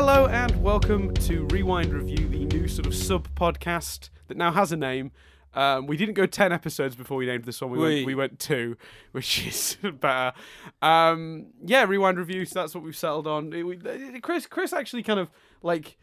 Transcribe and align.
Hello 0.00 0.26
and 0.28 0.62
welcome 0.62 1.12
to 1.12 1.44
Rewind 1.46 1.92
Review, 1.92 2.28
the 2.28 2.44
new 2.44 2.68
sort 2.68 2.86
of 2.86 2.94
sub 2.94 3.26
podcast 3.34 4.10
that 4.28 4.36
now 4.36 4.52
has 4.52 4.70
a 4.70 4.76
name. 4.76 5.10
Um, 5.54 5.88
we 5.88 5.96
didn't 5.96 6.14
go 6.14 6.24
10 6.24 6.52
episodes 6.52 6.94
before 6.94 7.16
we 7.16 7.26
named 7.26 7.46
this 7.46 7.60
one. 7.60 7.72
We, 7.72 7.78
We- 7.78 7.94
went, 7.96 8.06
we 8.06 8.14
went 8.14 8.38
two, 8.38 8.76
which 9.12 9.44
is 9.44 9.76
better. 9.82 10.34
Um, 10.80 11.46
yeah, 11.64 11.82
Rewind 11.82 12.16
Review, 12.16 12.44
so 12.44 12.60
that's 12.60 12.76
what 12.76 12.84
we've 12.84 12.96
settled 12.96 13.26
on. 13.26 13.52
It- 13.52 13.64
we- 13.64 14.20
Chris 14.20 14.46
Chris 14.46 14.72
actually 14.72 15.02
kind 15.02 15.18
of 15.18 15.32
like 15.64 15.96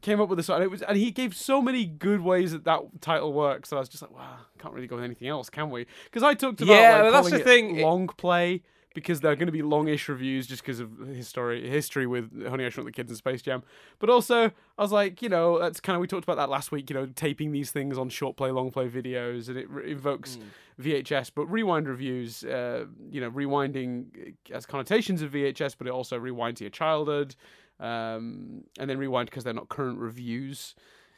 came 0.00 0.20
up 0.20 0.28
with 0.28 0.36
this 0.38 0.48
and 0.48 0.64
it 0.64 0.68
was 0.70 0.82
and 0.82 0.98
he 0.98 1.12
gave 1.12 1.32
so 1.36 1.62
many 1.62 1.86
good 1.86 2.22
ways 2.22 2.50
that 2.50 2.64
that 2.64 2.80
title 3.00 3.32
works 3.32 3.70
that 3.70 3.76
I 3.76 3.78
was 3.78 3.88
just 3.88 4.02
like 4.02 4.10
wow 4.12 4.36
can't 4.58 4.74
really 4.74 4.88
go 4.88 4.96
with 4.96 5.04
anything 5.04 5.28
else 5.28 5.48
can 5.48 5.70
we 5.70 5.86
because 6.06 6.24
I 6.24 6.34
talked 6.34 6.60
about 6.60 6.72
Yeah, 6.72 6.94
like, 6.94 7.02
well, 7.04 7.12
that's 7.12 7.28
calling 7.28 7.34
the 7.34 7.40
it 7.40 7.44
thing. 7.44 7.76
It- 7.78 7.82
long 7.84 8.08
play 8.08 8.62
because 8.94 9.20
they're 9.20 9.36
going 9.36 9.46
to 9.46 9.52
be 9.52 9.62
longish 9.62 10.08
reviews 10.08 10.46
just 10.46 10.62
because 10.62 10.80
of 10.80 10.90
history 11.06 11.68
history 11.68 12.06
with 12.06 12.46
Honey 12.48 12.64
I 12.64 12.68
Shrunk 12.68 12.86
the 12.86 12.92
Kids 12.92 13.10
and 13.10 13.18
Space 13.18 13.42
Jam 13.42 13.62
but 13.98 14.10
also 14.10 14.46
I 14.78 14.82
was 14.82 14.92
like 14.92 15.22
you 15.22 15.28
know 15.28 15.58
that's 15.58 15.80
kind 15.80 15.94
of 15.94 16.00
we 16.00 16.06
talked 16.06 16.24
about 16.24 16.36
that 16.36 16.48
last 16.48 16.72
week 16.72 16.90
you 16.90 16.94
know 16.94 17.06
taping 17.06 17.52
these 17.52 17.70
things 17.70 17.98
on 17.98 18.08
short 18.08 18.36
play 18.36 18.50
long 18.50 18.70
play 18.70 18.88
videos 18.88 19.48
and 19.48 19.56
it 19.56 19.68
re- 19.70 19.90
evokes 19.90 20.38
VHS 20.80 21.30
but 21.34 21.46
rewind 21.46 21.88
reviews 21.88 22.44
uh, 22.44 22.86
you 23.10 23.20
know 23.20 23.30
rewinding 23.30 24.34
has 24.52 24.66
connotations 24.66 25.22
of 25.22 25.32
VHS 25.32 25.74
but 25.76 25.86
it 25.86 25.90
also 25.90 26.18
rewinds 26.18 26.60
your 26.60 26.70
childhood 26.70 27.34
um, 27.80 28.62
and 28.78 28.88
then 28.88 28.96
rewind 28.96 29.28
because 29.28 29.44
they're 29.44 29.52
not 29.52 29.68
current 29.68 29.98
reviews. 29.98 30.74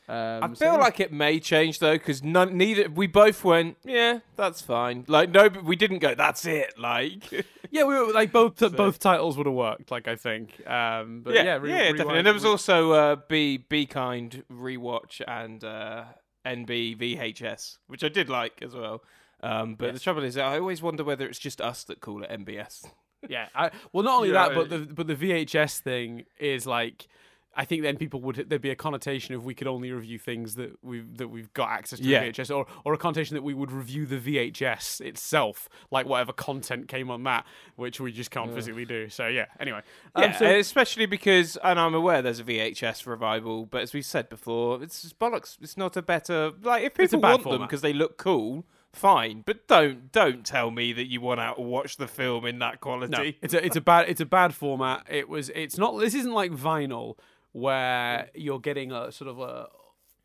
Um, 0.07 0.43
I 0.45 0.49
so 0.55 0.67
feel 0.67 0.79
like 0.79 1.01
it 1.01 1.13
may 1.13 1.41
change 1.41 1.79
though, 1.79 1.95
because 1.95 2.23
none, 2.23 2.59
neither 2.59 2.91
we 2.91 3.07
both 3.07 3.43
went, 3.43 3.79
yeah, 3.85 4.19
that's 4.37 4.61
fine. 4.61 5.05
Like 5.09 5.31
no, 5.31 5.49
but 5.49 5.65
we 5.65 5.77
didn't 5.77 6.01
go. 6.01 6.15
That's 6.15 6.45
it. 6.45 6.79
Like 6.79 7.33
yeah, 7.71 7.85
we 7.85 7.95
were 7.99 8.13
like 8.13 8.31
both 8.31 8.59
both 8.77 8.99
titles 8.99 9.39
would 9.39 9.47
have 9.47 9.55
worked. 9.55 9.91
Like 9.91 10.07
I 10.07 10.17
think, 10.17 10.61
um, 10.69 11.23
but 11.25 11.33
yeah, 11.35 11.43
yeah, 11.45 11.55
re- 11.57 11.71
yeah, 11.71 11.77
rewind- 11.79 11.97
definitely. 11.97 12.19
And 12.19 12.27
there 12.27 12.35
was 12.35 12.45
also 12.45 12.93
uh, 12.93 13.17
Be 13.29 13.57
Be 13.57 13.87
Kind 13.87 14.45
rewatch 14.53 15.23
and 15.27 15.65
uh, 15.65 16.05
NB 16.45 16.99
VHS, 16.99 17.79
which 17.87 18.05
I 18.05 18.09
did 18.11 18.29
like 18.29 18.61
as 18.61 18.75
well. 18.75 19.03
Um, 19.43 19.75
but 19.75 19.95
the 19.95 20.01
trouble 20.01 20.23
is, 20.23 20.37
I 20.37 20.59
always 20.59 20.83
wonder 20.83 21.05
whether 21.05 21.27
it's 21.27 21.39
just 21.39 21.61
us 21.61 21.85
that 21.85 22.01
call 22.01 22.23
it 22.23 22.31
MBS. 22.31 22.87
yeah. 23.29 23.49
I, 23.55 23.71
well, 23.93 24.03
not 24.05 24.17
only 24.17 24.33
Yeah, 24.33 24.49
that, 24.49 24.55
but 24.55 24.69
the 24.71 24.79
but 24.81 25.07
the 25.07 25.17
VHS 25.17 25.79
thing 25.81 26.25
is 26.39 26.67
like. 26.67 27.09
I 27.57 27.65
think 27.65 27.83
then 27.83 27.97
people 27.97 28.21
would 28.23 28.37
there'd 28.49 28.61
be 28.63 28.71
a 28.71 28.77
connotation 28.77 29.35
of 29.35 29.45
we 29.45 29.55
could 29.55 29.67
only 29.67 29.91
review 29.93 30.19
things 30.19 30.55
that 30.57 30.77
we've 30.83 31.17
that 31.19 31.29
we've 31.29 31.53
got 31.55 31.71
access 31.71 31.99
to 32.01 32.05
Yeah. 32.05 32.25
VHS, 32.25 32.55
or 32.55 32.67
or 32.85 32.95
a 32.95 32.99
connotation 32.99 33.35
that 33.35 33.43
we 33.43 33.55
would 33.55 33.71
review 33.73 34.07
the 34.07 34.19
VHS 34.19 35.01
itself, 35.01 35.69
like 35.91 36.07
whatever 36.07 36.33
content 36.33 36.89
came 36.89 37.11
on 37.11 37.23
that, 37.25 37.47
which 37.77 38.01
we 38.01 38.13
just 38.13 38.31
can't 38.31 38.53
physically 38.53 38.85
do. 38.85 39.09
So 39.09 39.27
yeah. 39.27 39.47
Anyway, 39.61 39.81
um, 40.15 40.23
Yeah, 40.25 40.37
so- 40.39 40.47
especially 40.47 41.07
because, 41.07 41.57
and 41.63 41.79
I'm 41.79 41.95
aware 41.95 42.23
there's 42.23 42.41
a 42.41 42.45
VHS 42.45 43.07
revival, 43.07 43.67
but 43.67 43.83
as 43.83 43.93
we 43.93 44.03
said 44.03 44.29
before, 44.29 44.83
it's 44.83 45.03
just 45.03 45.19
bollocks. 45.19 45.57
It's 45.61 45.77
not 45.77 45.97
a 45.97 46.03
better 46.03 46.53
like 46.63 46.83
if 46.85 46.99
It's 46.99 47.13
a 47.13 47.17
people 47.17 47.21
bad 47.21 47.45
want 47.45 47.59
them 47.59 47.63
because 47.63 47.81
they 47.83 47.93
look 47.93 48.17
cool, 48.19 48.65
fine. 48.93 49.43
But 49.45 49.67
don't 49.67 50.11
don't 50.13 50.45
tell 50.47 50.71
me 50.71 50.93
that 50.93 51.07
you 51.11 51.21
want 51.21 51.41
to 51.41 51.61
watch 51.61 51.97
the 51.97 52.07
film 52.07 52.47
in 52.47 52.59
that 52.61 52.75
No, 52.75 52.79
quality. 52.79 53.39
it's 53.43 53.55
a 53.55 53.65
it's 53.65 53.77
a 53.77 53.81
bad 53.81 54.09
it's 54.09 54.21
a 54.21 54.27
bad 54.27 54.55
format. 54.55 55.07
It 55.11 55.29
was 55.29 55.51
it's 55.51 55.77
not 55.79 55.99
this 55.99 56.15
isn't 56.15 56.33
like 56.33 56.53
vinyl 56.53 57.17
where 57.55 58.29
you're 58.35 58.59
getting 58.59 58.91
a 58.91 59.11
sort 59.13 59.31
of 59.31 59.39
a 59.39 59.69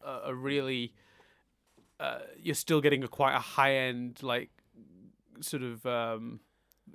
a, 0.03 0.33
really 0.33 0.93
uh, 1.99 2.19
you're 2.41 2.55
still 2.55 2.81
getting 2.81 3.03
a 3.03 3.07
quite 3.07 3.35
a 3.35 3.39
high 3.39 3.75
end 3.75 4.23
like 4.23 4.49
sort 5.41 5.61
of 5.61 5.85
um 5.85 6.39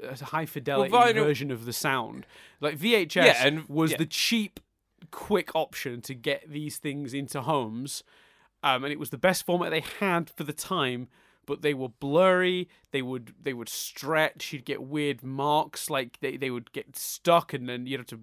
a 0.03 0.25
high 0.25 0.45
fidelity 0.47 0.91
vinyl- 0.93 1.25
version 1.25 1.51
of 1.53 1.67
the 1.67 1.73
sound. 1.73 2.27
Like 2.61 2.77
VHS 2.77 3.15
Yeah, 3.25 3.47
and- 3.47 3.69
was 3.69 3.93
yeah. 3.93 3.99
the 3.99 4.07
cheap 4.07 4.59
quick 5.13 5.55
option 5.55 6.01
to 6.03 6.15
get 6.15 6.51
these 6.51 6.79
things 6.79 7.15
into 7.15 7.43
homes. 7.43 8.03
Um, 8.65 8.83
and 8.83 8.93
it 8.93 8.99
was 8.99 9.11
the 9.11 9.19
best 9.19 9.47
format 9.47 9.71
they 9.71 9.85
had 10.01 10.31
for 10.31 10.43
the 10.43 10.53
time 10.55 11.07
but 11.47 11.63
they 11.63 11.75
were 11.75 11.89
blurry 11.89 12.69
they 12.91 13.03
would 13.03 13.35
they 13.43 13.53
would 13.53 13.69
stretch 13.69 14.53
you'd 14.53 14.65
get 14.65 14.83
weird 14.83 15.23
marks 15.23 15.91
like 15.91 16.19
they, 16.21 16.37
they 16.37 16.51
would 16.51 16.73
get 16.73 16.97
stuck 16.97 17.53
and 17.53 17.69
then 17.69 17.87
you'd 17.87 18.01
have 18.01 18.07
to 18.07 18.21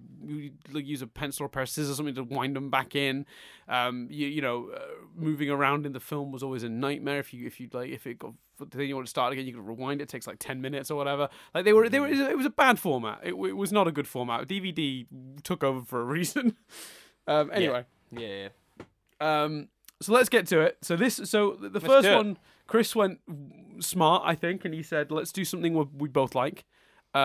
use 0.72 1.02
a 1.02 1.06
pencil 1.06 1.44
or 1.44 1.46
a 1.46 1.48
pair 1.48 1.62
of 1.62 1.68
scissors 1.68 1.90
or 1.90 1.94
something 1.94 2.14
to 2.14 2.24
wind 2.24 2.56
them 2.56 2.70
back 2.70 2.94
in. 2.94 3.26
Um 3.68 4.08
you, 4.10 4.26
you 4.26 4.42
know 4.42 4.70
uh, 4.74 4.80
moving 5.14 5.50
around 5.50 5.86
in 5.86 5.92
the 5.92 6.00
film 6.00 6.32
was 6.32 6.42
always 6.42 6.62
a 6.62 6.68
nightmare. 6.68 7.18
If 7.18 7.32
you 7.32 7.46
if 7.46 7.60
you 7.60 7.68
like 7.72 7.90
if 7.90 8.06
it 8.06 8.18
got 8.18 8.32
then 8.70 8.82
you 8.82 8.94
want 8.94 9.06
to 9.06 9.10
start 9.10 9.32
again 9.32 9.46
you 9.46 9.54
could 9.54 9.66
rewind 9.66 10.00
it, 10.00 10.04
it 10.04 10.08
takes 10.08 10.26
like 10.26 10.38
10 10.38 10.60
minutes 10.60 10.90
or 10.90 10.96
whatever. 10.96 11.28
Like 11.54 11.64
they 11.64 11.72
were 11.72 11.88
they 11.88 12.00
were 12.00 12.08
it 12.08 12.36
was 12.36 12.46
a 12.46 12.50
bad 12.50 12.78
format. 12.78 13.20
It, 13.22 13.34
it 13.34 13.56
was 13.56 13.72
not 13.72 13.88
a 13.88 13.92
good 13.92 14.08
format. 14.08 14.48
Dvd 14.48 15.06
took 15.42 15.62
over 15.64 15.84
for 15.84 16.00
a 16.00 16.04
reason. 16.04 16.56
Um 17.28 17.52
anyway. 17.52 17.84
Yeah, 18.10 18.48
um, 19.22 19.68
so 20.02 20.12
let's 20.12 20.28
get 20.28 20.46
to 20.48 20.60
it. 20.60 20.78
So 20.82 20.96
this, 20.96 21.20
so 21.24 21.52
the 21.60 21.68
Let's 21.70 21.86
first 21.86 22.08
one, 22.08 22.38
Chris 22.66 22.94
went 22.94 23.20
smart, 23.80 24.22
I 24.26 24.34
think, 24.34 24.64
and 24.64 24.74
he 24.74 24.82
said, 24.82 25.10
"Let's 25.10 25.32
do 25.32 25.44
something 25.44 25.74
we, 25.74 25.84
we 25.96 26.08
both 26.08 26.34
like." 26.34 26.64
Um, 27.14 27.20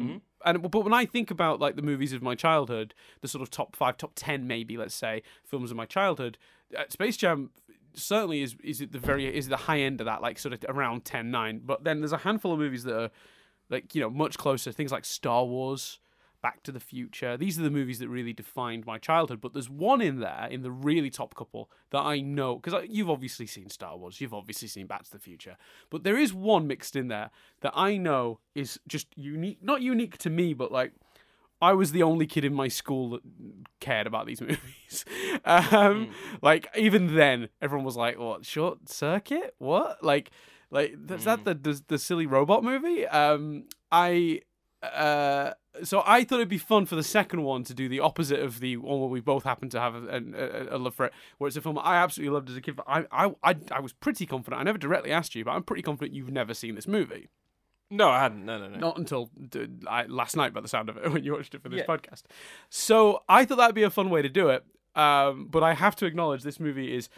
Mm-hmm. 0.00 0.16
and 0.46 0.70
but 0.70 0.84
when 0.84 0.92
I 0.94 1.04
think 1.06 1.30
about 1.30 1.60
like 1.60 1.76
the 1.76 1.82
movies 1.82 2.12
of 2.12 2.22
my 2.22 2.34
childhood, 2.34 2.94
the 3.20 3.28
sort 3.28 3.42
of 3.42 3.50
top 3.50 3.76
five, 3.76 3.96
top 3.96 4.12
ten, 4.14 4.46
maybe 4.46 4.76
let's 4.76 4.94
say 4.94 5.22
films 5.44 5.70
of 5.70 5.76
my 5.76 5.86
childhood, 5.86 6.38
uh, 6.76 6.84
Space 6.88 7.16
Jam 7.16 7.50
certainly 7.94 8.42
is 8.42 8.56
is 8.62 8.80
at 8.82 8.92
the 8.92 8.98
very 8.98 9.26
is 9.34 9.48
the 9.48 9.56
high 9.56 9.80
end 9.80 10.00
of 10.00 10.06
that, 10.06 10.22
like 10.22 10.38
sort 10.38 10.52
of 10.54 10.64
around 10.68 11.04
10, 11.04 11.30
9. 11.30 11.60
But 11.64 11.84
then 11.84 12.00
there's 12.00 12.12
a 12.12 12.18
handful 12.18 12.52
of 12.52 12.58
movies 12.58 12.84
that 12.84 12.98
are 12.98 13.10
like 13.68 13.94
you 13.94 14.00
know 14.00 14.10
much 14.10 14.38
closer, 14.38 14.72
things 14.72 14.92
like 14.92 15.04
Star 15.04 15.44
Wars. 15.44 15.98
Back 16.46 16.62
to 16.62 16.70
the 16.70 16.78
Future. 16.78 17.36
These 17.36 17.58
are 17.58 17.62
the 17.64 17.72
movies 17.72 17.98
that 17.98 18.08
really 18.08 18.32
defined 18.32 18.86
my 18.86 18.98
childhood. 18.98 19.40
But 19.40 19.52
there's 19.52 19.68
one 19.68 20.00
in 20.00 20.20
there, 20.20 20.46
in 20.48 20.62
the 20.62 20.70
really 20.70 21.10
top 21.10 21.34
couple, 21.34 21.68
that 21.90 22.02
I 22.02 22.20
know 22.20 22.54
because 22.60 22.84
you've 22.88 23.10
obviously 23.10 23.48
seen 23.48 23.68
Star 23.68 23.96
Wars, 23.96 24.20
you've 24.20 24.32
obviously 24.32 24.68
seen 24.68 24.86
Back 24.86 25.02
to 25.02 25.10
the 25.10 25.18
Future, 25.18 25.56
but 25.90 26.04
there 26.04 26.16
is 26.16 26.32
one 26.32 26.68
mixed 26.68 26.94
in 26.94 27.08
there 27.08 27.30
that 27.62 27.72
I 27.74 27.96
know 27.96 28.38
is 28.54 28.78
just 28.86 29.08
unique. 29.16 29.58
Not 29.60 29.82
unique 29.82 30.18
to 30.18 30.30
me, 30.30 30.54
but 30.54 30.70
like 30.70 30.92
I 31.60 31.72
was 31.72 31.90
the 31.90 32.04
only 32.04 32.28
kid 32.28 32.44
in 32.44 32.54
my 32.54 32.68
school 32.68 33.10
that 33.10 33.22
cared 33.80 34.06
about 34.06 34.26
these 34.26 34.40
movies. 34.52 35.04
um, 35.44 36.10
Like 36.42 36.68
even 36.76 37.16
then, 37.16 37.48
everyone 37.60 37.84
was 37.84 37.96
like, 37.96 38.20
"What 38.20 38.46
short 38.46 38.88
circuit? 38.88 39.56
What 39.58 40.04
like?" 40.04 40.30
Like 40.70 40.94
that's 40.96 41.24
that 41.24 41.44
the, 41.44 41.54
the 41.54 41.82
the 41.88 41.98
silly 41.98 42.26
robot 42.26 42.62
movie. 42.62 43.04
Um, 43.04 43.64
I 43.90 44.42
uh, 44.82 45.52
so 45.82 46.02
I 46.06 46.24
thought 46.24 46.36
it'd 46.36 46.48
be 46.48 46.58
fun 46.58 46.86
for 46.86 46.96
the 46.96 47.02
second 47.02 47.42
one 47.42 47.64
to 47.64 47.74
do 47.74 47.88
the 47.88 48.00
opposite 48.00 48.40
of 48.40 48.60
the 48.60 48.76
one 48.76 49.00
where 49.00 49.08
we 49.08 49.20
both 49.20 49.44
happen 49.44 49.68
to 49.70 49.80
have 49.80 49.94
a, 49.94 50.22
a, 50.70 50.76
a 50.76 50.78
love 50.78 50.94
for 50.94 51.06
it, 51.06 51.12
where 51.38 51.48
it's 51.48 51.56
a 51.56 51.60
film 51.60 51.78
I 51.78 51.96
absolutely 51.96 52.34
loved 52.34 52.50
as 52.50 52.56
a 52.56 52.60
kid. 52.60 52.76
But 52.76 52.86
I, 52.88 53.04
I 53.10 53.34
I 53.42 53.56
I 53.72 53.80
was 53.80 53.92
pretty 53.92 54.26
confident. 54.26 54.60
I 54.60 54.64
never 54.64 54.78
directly 54.78 55.12
asked 55.12 55.34
you, 55.34 55.44
but 55.44 55.52
I'm 55.52 55.62
pretty 55.62 55.82
confident 55.82 56.14
you've 56.14 56.30
never 56.30 56.54
seen 56.54 56.74
this 56.74 56.86
movie. 56.88 57.28
no, 57.90 58.08
I 58.08 58.20
hadn't. 58.20 58.44
No, 58.44 58.58
no, 58.58 58.68
no. 58.68 58.78
Not 58.78 58.98
until 58.98 59.30
last 60.08 60.36
night, 60.36 60.52
by 60.52 60.60
the 60.60 60.68
sound 60.68 60.88
of 60.88 60.96
it, 60.96 61.10
when 61.12 61.22
you 61.24 61.32
watched 61.34 61.54
it 61.54 61.62
for 61.62 61.68
this 61.68 61.80
Yeah. 61.80 61.86
podcast. 61.96 62.22
So 62.70 63.22
I 63.28 63.44
thought 63.44 63.56
that'd 63.58 63.74
be 63.74 63.82
a 63.84 63.90
fun 63.90 64.10
way 64.10 64.22
to 64.22 64.28
do 64.28 64.48
it. 64.48 64.64
Um, 64.94 65.48
but 65.50 65.62
I 65.62 65.74
have 65.74 65.94
to 65.96 66.06
acknowledge 66.06 66.42
this 66.42 66.58
movie 66.58 66.94
is. 66.96 67.08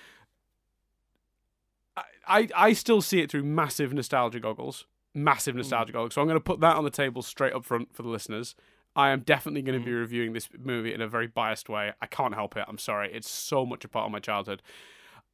I, 1.97 2.03
I, 2.27 2.49
I 2.57 2.73
still 2.73 3.01
see 3.03 3.21
it 3.21 3.31
through 3.31 3.45
massive 3.45 3.93
nostalgia 3.93 4.41
goggles. 4.41 4.87
Massive 5.25 5.55
nostalgia 5.55 5.93
goggles. 5.93 6.15
So 6.15 6.21
I'm 6.21 6.27
going 6.27 6.39
to 6.39 6.45
put 6.45 6.61
that 6.61 6.77
on 6.77 6.85
the 6.85 6.91
table 6.91 7.23
straight 7.23 7.53
up 7.53 7.65
front 7.65 7.95
for 7.95 8.03
the 8.03 8.09
listeners. 8.09 8.55
I 8.97 9.11
am 9.11 9.21
definitely 9.21 9.63
going 9.63 9.79
to 9.79 9.85
be 9.85 9.93
reviewing 9.93 10.33
this 10.33 10.49
movie 10.59 10.93
in 10.93 11.01
a 11.01 11.09
very 11.09 11.27
biased 11.27 11.69
way. 11.69 11.93
I 12.03 12.07
can't 12.07 12.35
help 12.35 12.57
it. 12.57 12.65
I'm 12.67 12.79
sorry. 12.79 13.13
It's 13.13 13.29
so 13.29 13.65
much 13.65 13.85
a 13.85 13.89
part 13.89 14.07
of 14.07 14.13
my 14.13 14.19
childhood. 14.19 14.63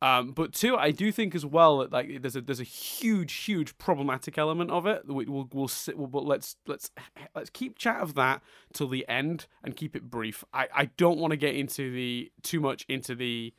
Um, 0.03 0.32
but 0.32 0.53
two, 0.53 0.76
I 0.76 0.91
do 0.91 1.11
think 1.11 1.35
as 1.35 1.47
well 1.47 1.79
that 1.79 1.91
like 1.91 2.20
there's 2.20 2.37
a 2.37 2.43
there's 2.43 2.61
a 2.61 2.64
huge 2.64 3.32
huge 3.32 3.79
problematic 3.79 4.37
element 4.37 4.70
of 4.70 4.87
it. 4.87 5.03
We, 5.06 5.25
we'll 5.25 5.49
we'll 5.53 5.69
sit. 5.69 5.97
We'll, 5.97 6.08
but 6.08 6.26
let's 6.26 6.56
let's 6.67 6.91
let's 7.35 7.49
keep 7.49 7.79
chat 7.79 8.03
of 8.03 8.14
that 8.14 8.43
till 8.75 8.88
the 8.88 9.08
end 9.08 9.47
and 9.62 9.75
keep 9.75 9.97
it 9.97 10.11
brief. 10.11 10.44
I, 10.53 10.69
I 10.75 10.85
don't 10.99 11.19
want 11.19 11.31
to 11.31 11.38
get 11.38 11.55
into 11.55 11.91
the 11.91 12.31
too 12.43 12.61
much 12.61 12.85
into 12.87 13.14
the 13.14 13.55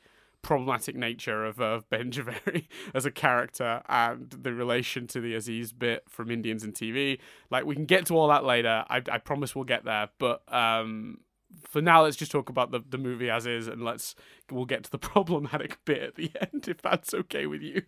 problematic 0.46 0.94
nature 0.94 1.44
of, 1.44 1.60
uh, 1.60 1.80
Ben 1.90 2.10
Javeri 2.10 2.68
as 2.94 3.04
a 3.04 3.10
character 3.10 3.82
and 3.88 4.30
the 4.30 4.54
relation 4.54 5.06
to 5.08 5.20
the 5.20 5.34
Aziz 5.34 5.72
bit 5.72 6.04
from 6.08 6.30
Indians 6.30 6.62
on 6.62 6.72
TV. 6.72 7.18
Like 7.50 7.64
we 7.64 7.74
can 7.74 7.84
get 7.84 8.06
to 8.06 8.16
all 8.16 8.28
that 8.28 8.44
later. 8.44 8.84
I, 8.88 9.02
I 9.10 9.18
promise 9.18 9.56
we'll 9.56 9.64
get 9.64 9.84
there. 9.84 10.08
But 10.18 10.42
um, 10.52 11.18
for 11.64 11.82
now, 11.82 12.04
let's 12.04 12.16
just 12.16 12.30
talk 12.30 12.48
about 12.48 12.70
the, 12.70 12.80
the 12.88 12.96
movie 12.96 13.28
as 13.28 13.46
is, 13.46 13.66
and 13.66 13.82
let's 13.82 14.14
we'll 14.50 14.64
get 14.64 14.84
to 14.84 14.90
the 14.90 14.98
problematic 15.12 15.84
bit 15.84 16.02
at 16.02 16.14
the 16.14 16.30
end 16.40 16.68
if 16.68 16.80
that's 16.80 17.12
okay 17.12 17.46
with 17.46 17.62
you. 17.62 17.82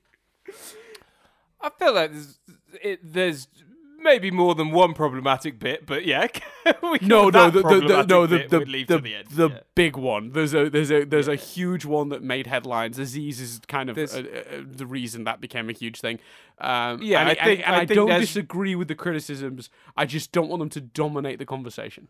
I 1.61 1.71
feel 1.71 1.95
like 1.95 2.13
there's, 2.13 2.39
it, 2.83 3.01
there's 3.03 3.49
maybe 3.99 4.31
more 4.31 4.55
than 4.55 4.71
one 4.71 4.95
problematic 4.95 5.59
bit, 5.59 5.85
but 5.87 6.07
yeah. 6.07 6.29
we 6.83 6.99
No, 7.03 7.29
no, 7.29 7.51
the, 7.51 7.63
the, 7.63 7.81
the 7.81 8.07
no, 8.07 8.27
the 8.27 8.39
the, 8.49 8.85
the, 8.87 9.25
the 9.31 9.49
yeah. 9.49 9.59
big 9.75 9.97
one. 9.97 10.33
There's 10.33 10.55
a 10.55 10.71
there's 10.71 10.91
a 10.91 11.05
there's 11.05 11.29
a 11.29 11.35
huge 11.35 11.85
one 11.85 12.09
that 12.11 12.23
made 12.23 12.47
headlines. 12.47 12.99
Aziz 12.99 13.41
is 13.41 13.61
kind 13.69 13.91
of 13.91 13.99
uh, 13.99 14.03
uh, 14.03 14.23
the 14.65 14.87
reason 14.87 15.25
that 15.25 15.41
became 15.41 15.69
a 15.69 15.73
huge 15.73 16.01
thing. 16.01 16.19
Um, 16.59 17.03
Yeah, 17.03 17.21
and 17.21 17.29
I 17.29 17.35
think- 17.35 17.67
and 17.67 17.77
I 17.77 17.81
I, 17.81 17.87
think 17.87 17.97
don't 17.97 18.21
disagree 18.21 18.75
with 18.75 18.89
the 18.89 18.95
criticisms. 18.95 19.71
I 19.97 20.07
just 20.07 20.33
don't 20.33 20.49
want 20.49 20.61
them 20.61 20.71
to 20.71 20.81
dominate 20.81 21.39
the 21.39 21.47
conversation. 21.47 22.09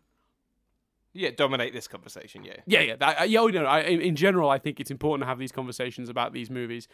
Yeah, 1.11 1.31
dominate 1.35 1.73
this 1.73 1.87
conversation. 1.87 2.43
Yeah. 2.43 2.57
Yeah, 2.67 2.81
yeah, 2.81 2.95
that, 2.97 3.21
uh, 3.21 3.23
yeah. 3.23 3.39
oh, 3.39 3.47
no, 3.47 3.65
I, 3.65 3.79
in 3.81 4.15
general, 4.15 4.49
I 4.49 4.59
think 4.59 4.79
it's 4.79 4.91
important 4.91 5.23
to 5.23 5.27
have 5.27 5.39
these 5.39 5.51
conversations 5.51 6.07
about 6.07 6.33
these 6.33 6.51
movies. 6.51 6.87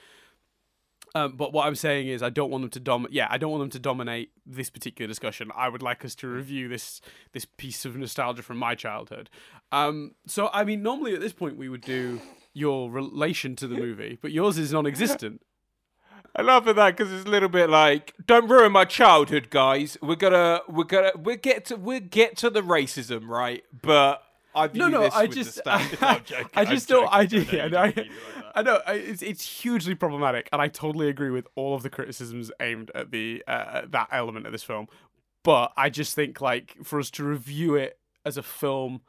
Um, 1.15 1.37
but 1.37 1.53
what 1.53 1.65
I'm 1.65 1.75
saying 1.75 2.09
is, 2.09 2.21
I 2.21 2.29
don't 2.29 2.51
want 2.51 2.63
them 2.63 2.69
to 2.71 2.79
dom. 2.79 3.07
Yeah, 3.09 3.27
I 3.29 3.37
don't 3.37 3.49
want 3.49 3.61
them 3.61 3.69
to 3.71 3.79
dominate 3.79 4.31
this 4.45 4.69
particular 4.69 5.07
discussion. 5.07 5.49
I 5.55 5.69
would 5.69 5.81
like 5.81 6.03
us 6.03 6.13
to 6.15 6.27
review 6.27 6.67
this 6.67 6.99
this 7.31 7.45
piece 7.45 7.85
of 7.85 7.95
nostalgia 7.95 8.43
from 8.43 8.57
my 8.57 8.75
childhood. 8.75 9.29
Um, 9.71 10.15
so, 10.27 10.49
I 10.53 10.65
mean, 10.65 10.83
normally 10.83 11.13
at 11.13 11.21
this 11.21 11.31
point 11.33 11.55
we 11.57 11.69
would 11.69 11.81
do 11.81 12.21
your 12.53 12.91
relation 12.91 13.55
to 13.55 13.67
the 13.67 13.75
movie, 13.75 14.19
but 14.21 14.31
yours 14.31 14.57
is 14.57 14.73
non-existent. 14.73 15.41
I 16.37 16.41
laugh 16.41 16.67
at 16.67 16.75
that 16.75 16.97
because 16.97 17.13
it's 17.13 17.25
a 17.25 17.29
little 17.29 17.47
bit 17.47 17.69
like, 17.69 18.13
don't 18.27 18.49
ruin 18.49 18.73
my 18.73 18.83
childhood, 18.83 19.49
guys. 19.49 19.97
We're 20.01 20.15
gonna, 20.17 20.59
we're 20.67 20.83
gonna, 20.83 21.11
we 21.17 21.37
get 21.37 21.63
to, 21.65 21.77
we 21.77 22.01
get 22.01 22.35
to 22.37 22.49
the 22.49 22.59
racism, 22.61 23.29
right? 23.29 23.63
But 23.81 24.21
I 24.53 24.67
view 24.67 24.79
No, 24.81 24.87
no, 24.89 25.01
this 25.03 25.13
I 25.13 25.21
with 25.23 25.29
the 25.31 25.35
just, 25.43 25.57
standard- 25.59 26.03
I, 26.03 26.15
I'm 26.15 26.23
joking, 26.25 26.47
I 26.53 26.61
I'm 26.61 26.67
just 26.67 26.89
don't. 26.89 27.07
I 27.09 27.25
joking. 27.25 27.49
do. 27.51 27.55
Yeah, 27.57 27.67
don't 27.69 27.95
no, 27.95 28.03
I, 28.03 28.09
mean 28.55 28.65
to 28.65 28.71
be 28.71 28.75
like 28.75 28.83
that. 28.85 28.91
I 28.91 28.95
know 28.95 29.07
it's 29.09 29.21
it's 29.21 29.61
hugely 29.61 29.95
problematic, 29.95 30.49
and 30.51 30.61
I 30.61 30.67
totally 30.67 31.09
agree 31.09 31.29
with 31.31 31.47
all 31.55 31.75
of 31.75 31.83
the 31.83 31.89
criticisms 31.89 32.51
aimed 32.59 32.91
at 32.95 33.11
the 33.11 33.43
uh, 33.47 33.81
that 33.89 34.09
element 34.11 34.45
of 34.45 34.51
this 34.51 34.63
film. 34.63 34.87
But 35.43 35.71
I 35.77 35.89
just 35.89 36.15
think 36.15 36.41
like 36.41 36.75
for 36.83 36.99
us 36.99 37.11
to 37.11 37.23
review 37.23 37.75
it 37.75 37.99
as 38.25 38.37
a 38.37 38.43
film 38.43 39.01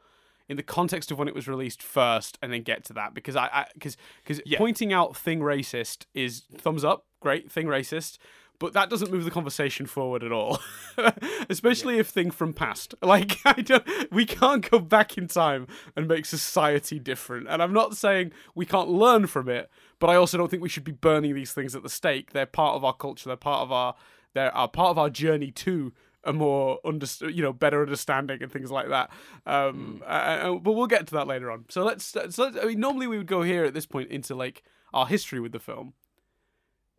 in 0.49 0.55
the 0.55 0.63
context 0.63 1.11
of 1.11 1.17
when 1.19 1.27
it 1.27 1.35
was 1.35 1.47
released 1.47 1.81
first, 1.83 2.37
and 2.41 2.53
then 2.53 2.61
get 2.63 2.83
to 2.85 2.93
that 2.93 3.13
because 3.13 3.35
I 3.35 3.67
because 3.73 3.97
because 4.23 4.41
Yeah. 4.45 4.57
pointing 4.57 4.93
out 4.93 5.15
thing 5.17 5.39
racist 5.39 6.05
is 6.13 6.43
thumbs 6.55 6.83
up, 6.83 7.05
great 7.19 7.51
thing 7.51 7.67
racist. 7.67 8.17
But 8.59 8.73
that 8.73 8.89
doesn't 8.89 9.11
move 9.11 9.23
the 9.23 9.31
conversation 9.31 9.85
forward 9.85 10.23
at 10.23 10.31
all, 10.31 10.59
especially 11.49 11.99
if 11.99 12.07
thing 12.07 12.31
from 12.31 12.53
past. 12.53 12.95
Like 13.07 13.37
I 13.45 13.61
don't, 13.61 13.85
we 14.11 14.25
can't 14.25 14.69
go 14.69 14.79
back 14.79 15.17
in 15.17 15.27
time 15.27 15.67
and 15.95 16.07
make 16.07 16.25
society 16.25 16.99
different. 16.99 17.47
And 17.47 17.63
I'm 17.63 17.71
not 17.71 17.95
saying 17.95 18.31
we 18.53 18.65
can't 18.65 18.89
learn 18.89 19.27
from 19.27 19.47
it, 19.47 19.69
but 19.99 20.09
I 20.09 20.15
also 20.15 20.37
don't 20.37 20.49
think 20.49 20.61
we 20.61 20.69
should 20.69 20.83
be 20.83 20.91
burning 20.91 21.33
these 21.35 21.53
things 21.53 21.75
at 21.75 21.83
the 21.83 21.89
stake. 21.89 22.33
They're 22.33 22.45
part 22.45 22.75
of 22.75 22.83
our 22.83 22.93
culture. 22.93 23.29
They're 23.29 23.37
part 23.37 23.61
of 23.61 23.71
our, 23.71 23.95
they're 24.33 24.53
are 24.53 24.67
part 24.67 24.89
of 24.89 24.97
our 24.97 25.09
journey 25.09 25.51
to 25.51 25.93
a 26.23 26.33
more 26.33 26.79
underst- 26.83 27.33
you 27.33 27.41
know, 27.41 27.53
better 27.53 27.81
understanding 27.81 28.43
and 28.43 28.51
things 28.51 28.69
like 28.69 28.89
that. 28.89 29.09
Um, 29.45 30.03
uh, 30.05 30.09
uh, 30.09 30.51
but 30.55 30.73
we'll 30.73 30.87
get 30.87 31.07
to 31.07 31.13
that 31.15 31.27
later 31.27 31.49
on. 31.49 31.65
So 31.69 31.83
let's, 31.85 32.03
so 32.05 32.21
let's, 32.37 32.57
I 32.57 32.65
mean, 32.65 32.79
normally 32.79 33.07
we 33.07 33.17
would 33.17 33.27
go 33.27 33.43
here 33.43 33.63
at 33.63 33.73
this 33.73 33.85
point 33.85 34.11
into 34.11 34.35
like 34.35 34.63
our 34.93 35.07
history 35.07 35.39
with 35.39 35.53
the 35.53 35.59
film. 35.59 35.93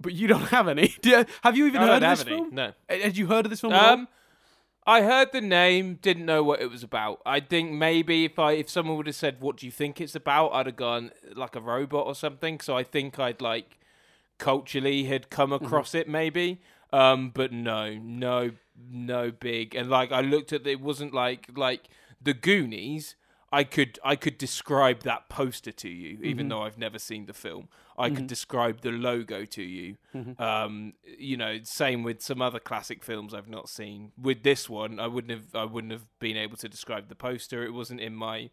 But 0.00 0.12
you 0.14 0.28
don't 0.28 0.42
have 0.56 0.68
any. 0.68 0.94
Do 1.02 1.10
you- 1.10 1.24
have 1.42 1.56
you 1.56 1.66
even 1.66 1.82
I 1.82 1.86
heard 1.86 2.02
of 2.02 2.10
this 2.18 2.20
any. 2.26 2.36
film? 2.36 2.54
No. 2.54 2.72
Had 2.88 3.16
you 3.16 3.26
heard 3.26 3.46
of 3.46 3.50
this 3.50 3.60
film? 3.60 3.72
Um, 3.72 4.08
I 4.86 5.02
heard 5.02 5.32
the 5.32 5.40
name, 5.42 5.98
didn't 6.00 6.24
know 6.24 6.42
what 6.42 6.62
it 6.62 6.70
was 6.70 6.82
about. 6.82 7.20
I 7.26 7.40
think 7.40 7.72
maybe 7.72 8.24
if 8.24 8.38
I 8.38 8.52
if 8.52 8.70
someone 8.70 8.96
would 8.96 9.06
have 9.06 9.16
said, 9.16 9.40
"What 9.40 9.58
do 9.58 9.66
you 9.66 9.72
think 9.72 10.00
it's 10.00 10.14
about?" 10.14 10.48
I'd 10.54 10.64
have 10.66 10.76
gone 10.76 11.10
like 11.34 11.54
a 11.56 11.60
robot 11.60 12.06
or 12.06 12.14
something. 12.14 12.58
So 12.60 12.74
I 12.76 12.84
think 12.84 13.18
I'd 13.18 13.42
like 13.42 13.78
culturally 14.38 15.04
had 15.04 15.30
come 15.30 15.50
Mm-hmm. 15.50 15.64
across 15.66 15.94
it 15.94 16.08
maybe. 16.08 16.60
Um, 16.92 17.30
but 17.34 17.52
no, 17.52 17.94
no, 17.98 18.52
no 18.90 19.30
big. 19.30 19.74
And 19.74 19.90
like 19.90 20.10
I 20.12 20.20
looked 20.22 20.52
at 20.54 20.66
it 20.66 20.80
wasn't 20.80 21.12
like 21.12 21.50
like 21.56 21.88
the 22.22 22.32
Goonies. 22.34 23.14
I 23.50 23.64
could 23.64 23.98
I 24.04 24.14
could 24.16 24.36
describe 24.36 25.00
that 25.04 25.28
poster 25.28 25.72
to 25.72 25.88
you, 25.88 26.18
even 26.22 26.38
Mm-hmm. 26.44 26.48
though 26.48 26.62
I've 26.62 26.78
never 26.78 26.98
seen 26.98 27.26
the 27.26 27.32
film. 27.32 27.68
I 27.96 28.10
could 28.10 28.28
describe 28.28 28.82
the 28.82 28.92
logo 28.92 29.44
to 29.44 29.62
you. 29.62 29.96
Mm-hmm. 30.14 30.40
Um, 30.40 30.92
you 31.18 31.36
know, 31.36 31.58
same 31.64 32.04
with 32.04 32.20
some 32.22 32.40
other 32.40 32.60
classic 32.60 33.02
films 33.02 33.34
I've 33.34 33.48
not 33.48 33.68
seen. 33.68 34.12
With 34.20 34.44
this 34.44 34.68
one, 34.70 35.00
I 35.00 35.08
wouldn't 35.08 35.32
have 35.32 35.54
I 35.54 35.64
wouldn't 35.64 35.92
have 35.92 36.06
been 36.20 36.36
able 36.36 36.56
to 36.58 36.68
describe 36.68 37.08
the 37.08 37.16
poster. 37.16 37.64
It 37.64 37.72
wasn't 37.72 38.00
in 38.00 38.14
my 38.14 38.50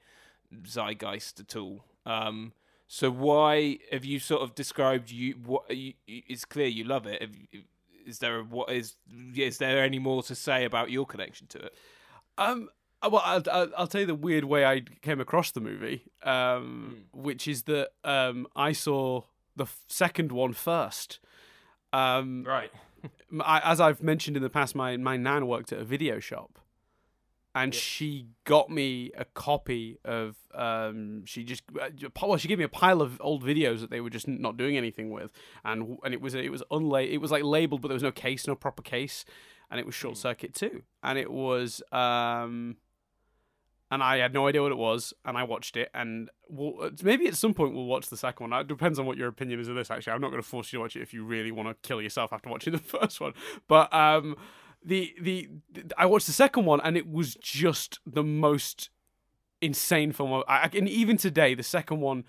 zeitgeist 0.65 1.39
at 1.39 1.55
all. 1.55 1.85
Um, 2.05 2.53
so 2.87 3.11
why 3.11 3.79
have 3.91 4.05
you 4.05 4.19
sort 4.19 4.41
of 4.41 4.55
described 4.55 5.11
you? 5.11 5.33
What 5.45 5.75
you, 5.75 5.93
it's 6.07 6.45
clear 6.45 6.67
you 6.67 6.83
love 6.85 7.05
it. 7.05 7.21
Have, 7.21 7.31
is 8.07 8.19
there 8.19 8.39
a, 8.39 8.43
what 8.43 8.71
is 8.71 8.95
is 9.35 9.57
there 9.57 9.83
any 9.83 9.99
more 9.99 10.23
to 10.23 10.35
say 10.35 10.65
about 10.65 10.89
your 10.89 11.05
connection 11.05 11.47
to 11.47 11.59
it? 11.59 11.73
Um, 12.37 12.69
well, 13.07 13.21
I'll, 13.25 13.43
I'll, 13.51 13.67
I'll 13.77 13.87
tell 13.87 14.01
you 14.01 14.07
the 14.07 14.15
weird 14.15 14.45
way 14.45 14.65
I 14.65 14.81
came 15.01 15.19
across 15.19 15.51
the 15.51 15.61
movie, 15.61 16.03
um, 16.23 17.05
which 17.13 17.47
is 17.47 17.63
that 17.63 17.89
um, 18.03 18.47
I 18.55 18.71
saw 18.71 19.23
the 19.55 19.67
second 19.87 20.31
one 20.31 20.53
first. 20.53 21.19
Um, 21.93 22.43
Right. 22.45 22.71
I, 23.41 23.61
as 23.63 23.79
I've 23.79 24.01
mentioned 24.01 24.35
in 24.37 24.43
the 24.43 24.49
past, 24.49 24.75
my 24.75 24.97
my 24.97 25.15
nan 25.17 25.47
worked 25.47 25.71
at 25.71 25.79
a 25.79 25.83
video 25.85 26.19
shop, 26.19 26.59
and 27.53 27.73
she 27.73 28.27
got 28.43 28.69
me 28.69 29.11
a 29.15 29.25
copy 29.25 29.99
of. 30.03 30.35
Um, 30.53 31.23
she 31.25 31.43
just 31.43 31.63
uh, 31.79 31.89
well, 32.21 32.37
she 32.37 32.47
gave 32.47 32.57
me 32.57 32.63
a 32.65 32.69
pile 32.69 33.01
of 33.01 33.17
old 33.21 33.43
videos 33.43 33.81
that 33.81 33.89
they 33.91 34.01
were 34.01 34.09
just 34.09 34.27
not 34.27 34.57
doing 34.57 34.75
anything 34.75 35.11
with, 35.11 35.31
and 35.63 35.97
and 36.03 36.13
it 36.13 36.21
was 36.21 36.33
it 36.33 36.51
was 36.51 36.63
unla- 36.71 37.09
it 37.09 37.19
was 37.19 37.31
like 37.31 37.43
labeled, 37.43 37.81
but 37.81 37.89
there 37.89 37.95
was 37.95 38.03
no 38.03 38.11
case, 38.11 38.47
no 38.47 38.55
proper 38.55 38.81
case, 38.81 39.23
and 39.69 39.79
it 39.79 39.85
was 39.85 39.93
short 39.95 40.17
circuit 40.17 40.53
too, 40.55 40.83
and 41.03 41.17
it 41.19 41.31
was 41.31 41.81
um. 41.91 42.77
And 43.95 44.03
I 44.03 44.17
had 44.17 44.33
no 44.33 44.47
idea 44.47 44.61
what 44.61 44.71
it 44.73 44.77
was, 44.77 45.13
and 45.23 45.37
I 45.37 45.43
watched 45.43 45.77
it, 45.77 45.89
and 45.93 46.29
we'll, 46.49 46.91
maybe 47.01 47.27
at 47.27 47.35
some 47.35 47.53
point 47.53 47.73
we'll 47.73 47.85
watch 47.85 48.09
the 48.09 48.17
second 48.17 48.49
one. 48.51 48.59
It 48.61 48.67
depends 48.67 48.99
on 48.99 49.05
what 49.05 49.17
your 49.17 49.29
opinion 49.29 49.59
is 49.61 49.69
of 49.69 49.75
this. 49.75 49.89
Actually, 49.89 50.13
I'm 50.13 50.21
not 50.21 50.31
going 50.31 50.41
to 50.43 50.47
force 50.47 50.73
you 50.73 50.77
to 50.79 50.81
watch 50.83 50.95
it 50.97 51.01
if 51.01 51.13
you 51.13 51.23
really 51.23 51.51
want 51.51 51.69
to 51.69 51.87
kill 51.87 52.01
yourself 52.01 52.33
after 52.33 52.49
watching 52.49 52.73
the 52.79 52.79
first 52.79 53.21
one. 53.21 53.33
But 53.69 53.93
um, 53.93 54.35
the 54.83 55.13
the 55.21 55.49
I 55.97 56.05
watched 56.07 56.27
the 56.27 56.33
second 56.33 56.65
one, 56.65 56.81
and 56.81 56.97
it 56.97 57.07
was 57.09 57.35
just 57.35 57.99
the 58.05 58.23
most 58.23 58.89
insane 59.61 60.11
film. 60.11 60.43
I, 60.47 60.63
I- 60.63 60.69
and 60.77 60.89
even 60.89 61.17
today, 61.17 61.55
the 61.55 61.63
second 61.63 62.01
one, 62.01 62.25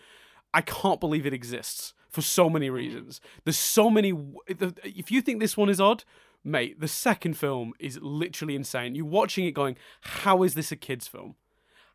I 0.55 0.61
can't 0.63 1.01
believe 1.01 1.27
it 1.27 1.35
exists 1.35 1.95
for 2.09 2.23
so 2.23 2.49
many 2.49 2.71
reasons. 2.71 3.21
There's 3.45 3.59
so 3.59 3.91
many. 3.91 4.13
the- 4.13 4.75
If 4.85 5.11
you 5.11 5.21
think 5.21 5.41
this 5.41 5.57
one 5.57 5.69
is 5.69 5.81
odd, 5.81 6.05
mate, 6.45 6.81
the 6.81 6.89
second 6.89 7.35
film 7.37 7.73
is 7.81 7.99
literally 8.01 8.55
insane. 8.55 8.95
You're 8.95 9.05
watching 9.05 9.45
it, 9.47 9.51
going, 9.53 9.77
"How 10.23 10.45
is 10.45 10.55
this 10.55 10.71
a 10.71 10.77
kids' 10.77 11.09
film?" 11.09 11.35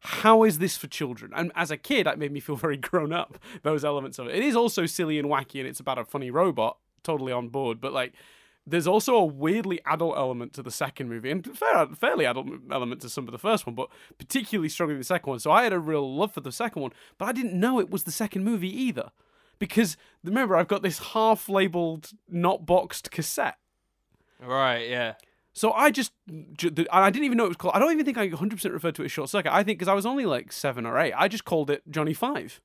How 0.01 0.43
is 0.43 0.57
this 0.57 0.77
for 0.77 0.87
children? 0.87 1.31
And 1.35 1.51
as 1.55 1.71
a 1.71 1.77
kid, 1.77 2.05
that 2.05 2.19
made 2.19 2.31
me 2.31 2.39
feel 2.39 2.55
very 2.67 2.77
grown 2.77 3.13
up. 3.13 3.37
Those 3.63 3.85
elements 3.85 4.19
of 4.19 4.27
it. 4.27 4.35
It 4.35 4.43
is 4.43 4.55
also 4.55 4.85
silly 4.85 5.19
and 5.19 5.29
wacky, 5.29 5.59
and 5.59 5.67
it's 5.67 5.79
about 5.79 5.97
a 5.97 6.05
funny 6.05 6.31
robot. 6.31 6.77
Totally 7.03 7.31
on 7.31 7.49
board, 7.49 7.81
but 7.81 7.93
like, 7.93 8.13
there's 8.67 8.85
also 8.85 9.15
a 9.15 9.25
weirdly 9.25 9.81
adult 9.87 10.15
element 10.15 10.53
to 10.53 10.61
the 10.61 10.69
second 10.69 11.09
movie, 11.09 11.31
and 11.31 11.57
fair, 11.57 11.87
fairly 11.87 12.25
adult 12.25 12.47
element 12.71 13.01
to 13.01 13.09
some 13.09 13.27
of 13.27 13.31
the 13.31 13.39
first 13.39 13.65
one, 13.65 13.73
but 13.73 13.89
particularly 14.19 14.69
strongly 14.69 14.95
the 14.95 15.03
second 15.03 15.29
one. 15.31 15.39
So 15.39 15.49
I 15.49 15.63
had 15.63 15.73
a 15.73 15.79
real 15.79 16.15
love 16.15 16.31
for 16.31 16.41
the 16.41 16.51
second 16.51 16.83
one, 16.83 16.91
but 17.17 17.25
I 17.25 17.31
didn't 17.31 17.59
know 17.59 17.79
it 17.79 17.89
was 17.89 18.03
the 18.03 18.11
second 18.11 18.43
movie 18.43 18.69
either, 18.69 19.09
because 19.57 19.97
remember 20.23 20.55
I've 20.55 20.67
got 20.67 20.83
this 20.83 20.99
half-labeled, 20.99 22.11
not 22.29 22.67
boxed 22.67 23.09
cassette. 23.09 23.57
Right. 24.39 24.89
Yeah. 24.89 25.13
So 25.53 25.73
I 25.73 25.91
just, 25.91 26.13
I 26.29 27.09
didn't 27.11 27.25
even 27.25 27.37
know 27.37 27.45
it 27.45 27.49
was 27.49 27.57
called. 27.57 27.75
I 27.75 27.79
don't 27.79 27.91
even 27.91 28.05
think 28.05 28.17
I 28.17 28.29
100% 28.29 28.71
referred 28.71 28.95
to 28.95 29.01
it 29.01 29.05
as 29.05 29.11
Short 29.11 29.29
Circuit. 29.29 29.53
I 29.53 29.63
think 29.63 29.79
because 29.79 29.89
I 29.89 29.93
was 29.93 30.05
only 30.05 30.25
like 30.25 30.51
seven 30.51 30.85
or 30.85 30.97
eight, 30.97 31.13
I 31.15 31.27
just 31.27 31.43
called 31.45 31.69
it 31.69 31.83
Johnny 31.89 32.13
Five. 32.13 32.61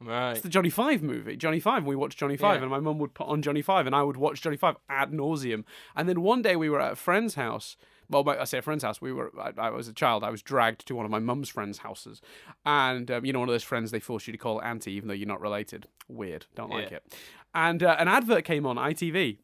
Right. 0.00 0.30
It's 0.32 0.42
the 0.42 0.48
Johnny 0.48 0.70
Five 0.70 1.02
movie. 1.02 1.36
Johnny 1.36 1.58
Five. 1.58 1.84
We 1.84 1.96
watched 1.96 2.18
Johnny 2.18 2.36
Five, 2.36 2.58
Yeah. 2.58 2.62
and 2.62 2.70
my 2.70 2.78
mum 2.78 2.98
would 3.00 3.14
put 3.14 3.26
on 3.26 3.42
Johnny 3.42 3.62
Five, 3.62 3.84
and 3.86 3.96
I 3.96 4.02
would 4.04 4.16
watch 4.16 4.40
Johnny 4.40 4.56
Five 4.56 4.76
ad 4.88 5.10
nauseum. 5.10 5.64
And 5.96 6.08
then 6.08 6.22
one 6.22 6.40
day 6.40 6.54
we 6.54 6.70
were 6.70 6.80
at 6.80 6.92
a 6.92 6.96
friend's 6.96 7.34
house. 7.34 7.76
Well, 8.08 8.26
I 8.30 8.44
say 8.44 8.58
a 8.58 8.62
friend's 8.62 8.84
house. 8.84 9.00
We 9.02 9.12
were. 9.12 9.32
I, 9.38 9.52
I 9.66 9.70
was 9.70 9.88
a 9.88 9.92
child. 9.92 10.22
I 10.22 10.30
was 10.30 10.40
dragged 10.40 10.86
to 10.86 10.94
one 10.94 11.04
of 11.04 11.10
my 11.10 11.18
mum's 11.18 11.48
friends' 11.48 11.78
houses, 11.78 12.22
and 12.64 13.10
um, 13.10 13.24
you 13.26 13.32
know, 13.32 13.40
one 13.40 13.48
of 13.48 13.52
those 13.52 13.64
friends 13.64 13.90
they 13.90 13.98
force 14.00 14.26
you 14.28 14.32
to 14.32 14.38
call 14.38 14.62
auntie, 14.62 14.92
even 14.92 15.08
though 15.08 15.14
you're 15.14 15.26
not 15.28 15.40
related. 15.40 15.88
Weird. 16.08 16.46
Don't 16.54 16.70
like 16.70 16.90
Yeah. 16.90 16.98
it. 16.98 17.14
And 17.54 17.82
uh, 17.82 17.96
an 17.98 18.06
advert 18.08 18.44
came 18.44 18.66
on 18.66 18.76
ITV. 18.76 19.38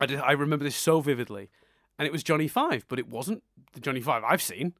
I, 0.00 0.06
did, 0.06 0.20
I 0.20 0.32
remember 0.32 0.64
this 0.64 0.76
so 0.76 1.00
vividly, 1.00 1.50
and 1.98 2.06
it 2.06 2.12
was 2.12 2.22
Johnny 2.22 2.48
Five, 2.48 2.84
but 2.88 2.98
it 2.98 3.08
wasn't 3.08 3.42
the 3.72 3.80
Johnny 3.80 4.00
Five 4.00 4.22
I've 4.24 4.42
seen. 4.42 4.74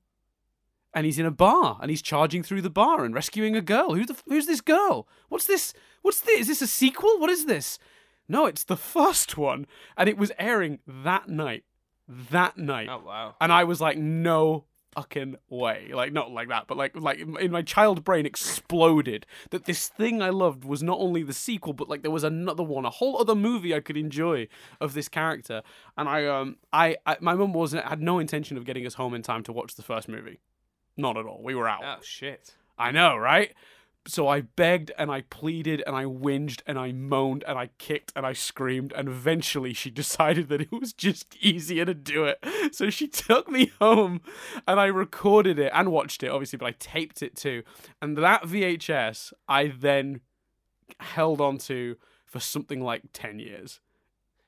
And 0.94 1.04
he's 1.04 1.18
in 1.18 1.26
a 1.26 1.30
bar, 1.30 1.78
and 1.82 1.90
he's 1.90 2.00
charging 2.00 2.42
through 2.42 2.62
the 2.62 2.70
bar 2.70 3.04
and 3.04 3.14
rescuing 3.14 3.54
a 3.54 3.60
girl. 3.60 3.94
Who's 3.94 4.06
the 4.06 4.16
who's 4.26 4.46
this 4.46 4.62
girl? 4.62 5.06
What's 5.28 5.46
this? 5.46 5.74
What's 6.02 6.20
this? 6.20 6.40
Is 6.40 6.46
this 6.48 6.62
a 6.62 6.66
sequel? 6.66 7.18
What 7.20 7.28
is 7.30 7.44
this? 7.44 7.78
No, 8.26 8.46
it's 8.46 8.64
the 8.64 8.76
first 8.76 9.36
one, 9.36 9.66
and 9.96 10.08
it 10.08 10.16
was 10.16 10.32
airing 10.38 10.78
that 10.86 11.28
night. 11.28 11.64
That 12.08 12.56
night, 12.56 12.88
Oh 12.90 13.02
wow. 13.04 13.34
and 13.38 13.52
I 13.52 13.64
was 13.64 13.82
like, 13.82 13.98
no 13.98 14.64
fucking 14.92 15.36
way. 15.48 15.90
Like 15.92 16.12
not 16.12 16.30
like 16.30 16.48
that, 16.48 16.66
but 16.66 16.76
like 16.76 16.96
like 16.96 17.18
in 17.18 17.50
my 17.50 17.62
child 17.62 18.04
brain 18.04 18.26
exploded 18.26 19.26
that 19.50 19.64
this 19.64 19.88
thing 19.88 20.22
I 20.22 20.30
loved 20.30 20.64
was 20.64 20.82
not 20.82 20.98
only 20.98 21.22
the 21.22 21.32
sequel, 21.32 21.72
but 21.72 21.88
like 21.88 22.02
there 22.02 22.10
was 22.10 22.24
another 22.24 22.62
one, 22.62 22.84
a 22.84 22.90
whole 22.90 23.20
other 23.20 23.34
movie 23.34 23.74
I 23.74 23.80
could 23.80 23.96
enjoy 23.96 24.48
of 24.80 24.94
this 24.94 25.08
character. 25.08 25.62
And 25.96 26.08
I 26.08 26.26
um 26.26 26.56
I, 26.72 26.96
I 27.06 27.16
my 27.20 27.34
mum 27.34 27.52
wasn't 27.52 27.84
had 27.86 28.00
no 28.00 28.18
intention 28.18 28.56
of 28.56 28.64
getting 28.64 28.86
us 28.86 28.94
home 28.94 29.14
in 29.14 29.22
time 29.22 29.42
to 29.44 29.52
watch 29.52 29.74
the 29.74 29.82
first 29.82 30.08
movie. 30.08 30.40
Not 30.96 31.16
at 31.16 31.26
all. 31.26 31.40
We 31.42 31.54
were 31.54 31.68
out. 31.68 31.82
Oh 31.84 32.02
shit. 32.02 32.54
I 32.78 32.90
know, 32.92 33.16
right? 33.16 33.54
So 34.06 34.26
I 34.26 34.40
begged 34.40 34.90
and 34.96 35.10
I 35.10 35.22
pleaded 35.22 35.82
and 35.86 35.94
I 35.94 36.04
whinged 36.04 36.62
and 36.66 36.78
I 36.78 36.92
moaned 36.92 37.44
and 37.46 37.58
I 37.58 37.70
kicked 37.78 38.12
and 38.16 38.24
I 38.24 38.32
screamed 38.32 38.92
and 38.96 39.08
eventually 39.08 39.72
she 39.74 39.90
decided 40.02 40.48
that 40.48 40.60
it 40.60 40.72
was 40.72 40.92
just 40.92 41.36
easier 41.40 41.84
to 41.84 41.94
do 41.94 42.24
it. 42.24 42.38
So 42.72 42.90
she 42.90 43.06
took 43.06 43.50
me 43.50 43.72
home 43.80 44.20
and 44.66 44.80
I 44.80 44.86
recorded 44.86 45.58
it 45.58 45.72
and 45.74 45.92
watched 45.92 46.22
it 46.22 46.30
obviously, 46.30 46.56
but 46.58 46.66
I 46.66 46.74
taped 46.78 47.22
it 47.22 47.36
too. 47.36 47.62
And 48.00 48.16
that 48.18 48.44
VHS 48.44 49.32
I 49.48 49.68
then 49.68 50.20
held 51.00 51.40
on 51.40 51.58
to 51.58 51.96
for 52.24 52.40
something 52.40 52.80
like 52.80 53.02
10 53.12 53.38
years. 53.38 53.80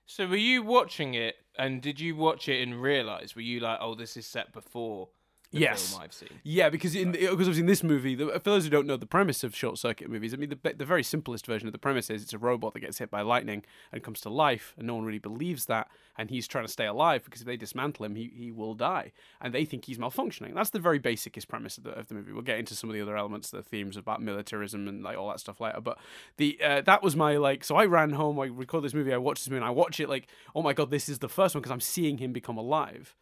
So 0.06 0.26
were 0.26 0.36
you 0.36 0.64
watching 0.64 1.14
it, 1.14 1.36
and 1.56 1.80
did 1.80 2.00
you 2.00 2.16
watch 2.16 2.48
it 2.48 2.60
and 2.60 2.82
realize? 2.82 3.36
Were 3.36 3.42
you 3.42 3.60
like, 3.60 3.78
"Oh, 3.80 3.94
this 3.94 4.16
is 4.16 4.26
set 4.26 4.52
before 4.52 5.10
Yes. 5.52 5.98
I've 6.00 6.12
seen"? 6.12 6.28
Yeah, 6.44 6.70
because 6.70 6.94
in 6.94 7.12
because 7.12 7.30
obviously 7.32 7.60
in 7.60 7.66
this 7.66 7.82
movie, 7.82 8.14
the, 8.14 8.26
for 8.26 8.38
those 8.50 8.64
who 8.64 8.70
don't 8.70 8.86
know 8.86 8.96
the 8.96 9.06
premise 9.06 9.42
of 9.42 9.54
short 9.56 9.78
circuit 9.78 10.08
movies, 10.08 10.32
I 10.32 10.36
mean 10.36 10.50
the 10.50 10.74
the 10.74 10.84
very 10.84 11.02
simplest 11.02 11.46
version 11.46 11.66
of 11.66 11.72
the 11.72 11.78
premise 11.78 12.08
is 12.10 12.22
it's 12.22 12.32
a 12.32 12.38
robot 12.38 12.74
that 12.74 12.80
gets 12.80 12.98
hit 12.98 13.10
by 13.10 13.22
lightning 13.22 13.64
and 13.92 14.02
comes 14.02 14.20
to 14.20 14.30
life, 14.30 14.74
and 14.78 14.86
no 14.86 14.94
one 14.94 15.04
really 15.04 15.18
believes 15.18 15.66
that, 15.66 15.88
and 16.16 16.30
he's 16.30 16.46
trying 16.46 16.64
to 16.64 16.72
stay 16.72 16.86
alive 16.86 17.24
because 17.24 17.40
if 17.40 17.46
they 17.46 17.56
dismantle 17.56 18.06
him, 18.06 18.14
he, 18.14 18.30
he 18.34 18.52
will 18.52 18.74
die, 18.74 19.12
and 19.40 19.52
they 19.52 19.64
think 19.64 19.86
he's 19.86 19.98
malfunctioning. 19.98 20.54
That's 20.54 20.70
the 20.70 20.78
very 20.78 20.98
basicest 20.98 21.48
premise 21.48 21.78
of 21.78 21.84
the, 21.84 21.90
of 21.90 22.06
the 22.06 22.14
movie. 22.14 22.32
We'll 22.32 22.42
get 22.42 22.58
into 22.58 22.76
some 22.76 22.88
of 22.88 22.94
the 22.94 23.02
other 23.02 23.16
elements, 23.16 23.50
the 23.50 23.62
themes 23.62 23.96
about 23.96 24.22
militarism 24.22 24.86
and 24.86 25.02
like 25.02 25.18
all 25.18 25.28
that 25.30 25.40
stuff 25.40 25.60
later. 25.60 25.80
But 25.80 25.98
the 26.36 26.58
uh, 26.62 26.80
that 26.82 27.02
was 27.02 27.16
my 27.16 27.36
like. 27.36 27.64
So 27.64 27.74
I 27.76 27.86
ran 27.86 28.10
home, 28.10 28.38
I 28.38 28.46
recorded 28.46 28.86
this 28.86 28.94
movie, 28.94 29.12
I 29.12 29.18
watched 29.18 29.42
this 29.42 29.50
movie, 29.50 29.58
and 29.58 29.66
I 29.66 29.70
watch 29.70 29.98
it 29.98 30.08
like, 30.08 30.28
oh 30.54 30.62
my 30.62 30.72
god, 30.72 30.90
this 30.90 31.08
is 31.08 31.18
the 31.18 31.28
first 31.28 31.54
one 31.54 31.62
because 31.62 31.72
I'm 31.72 31.80
seeing 31.80 32.18
him 32.18 32.32
become 32.32 32.56
alive 32.56 33.16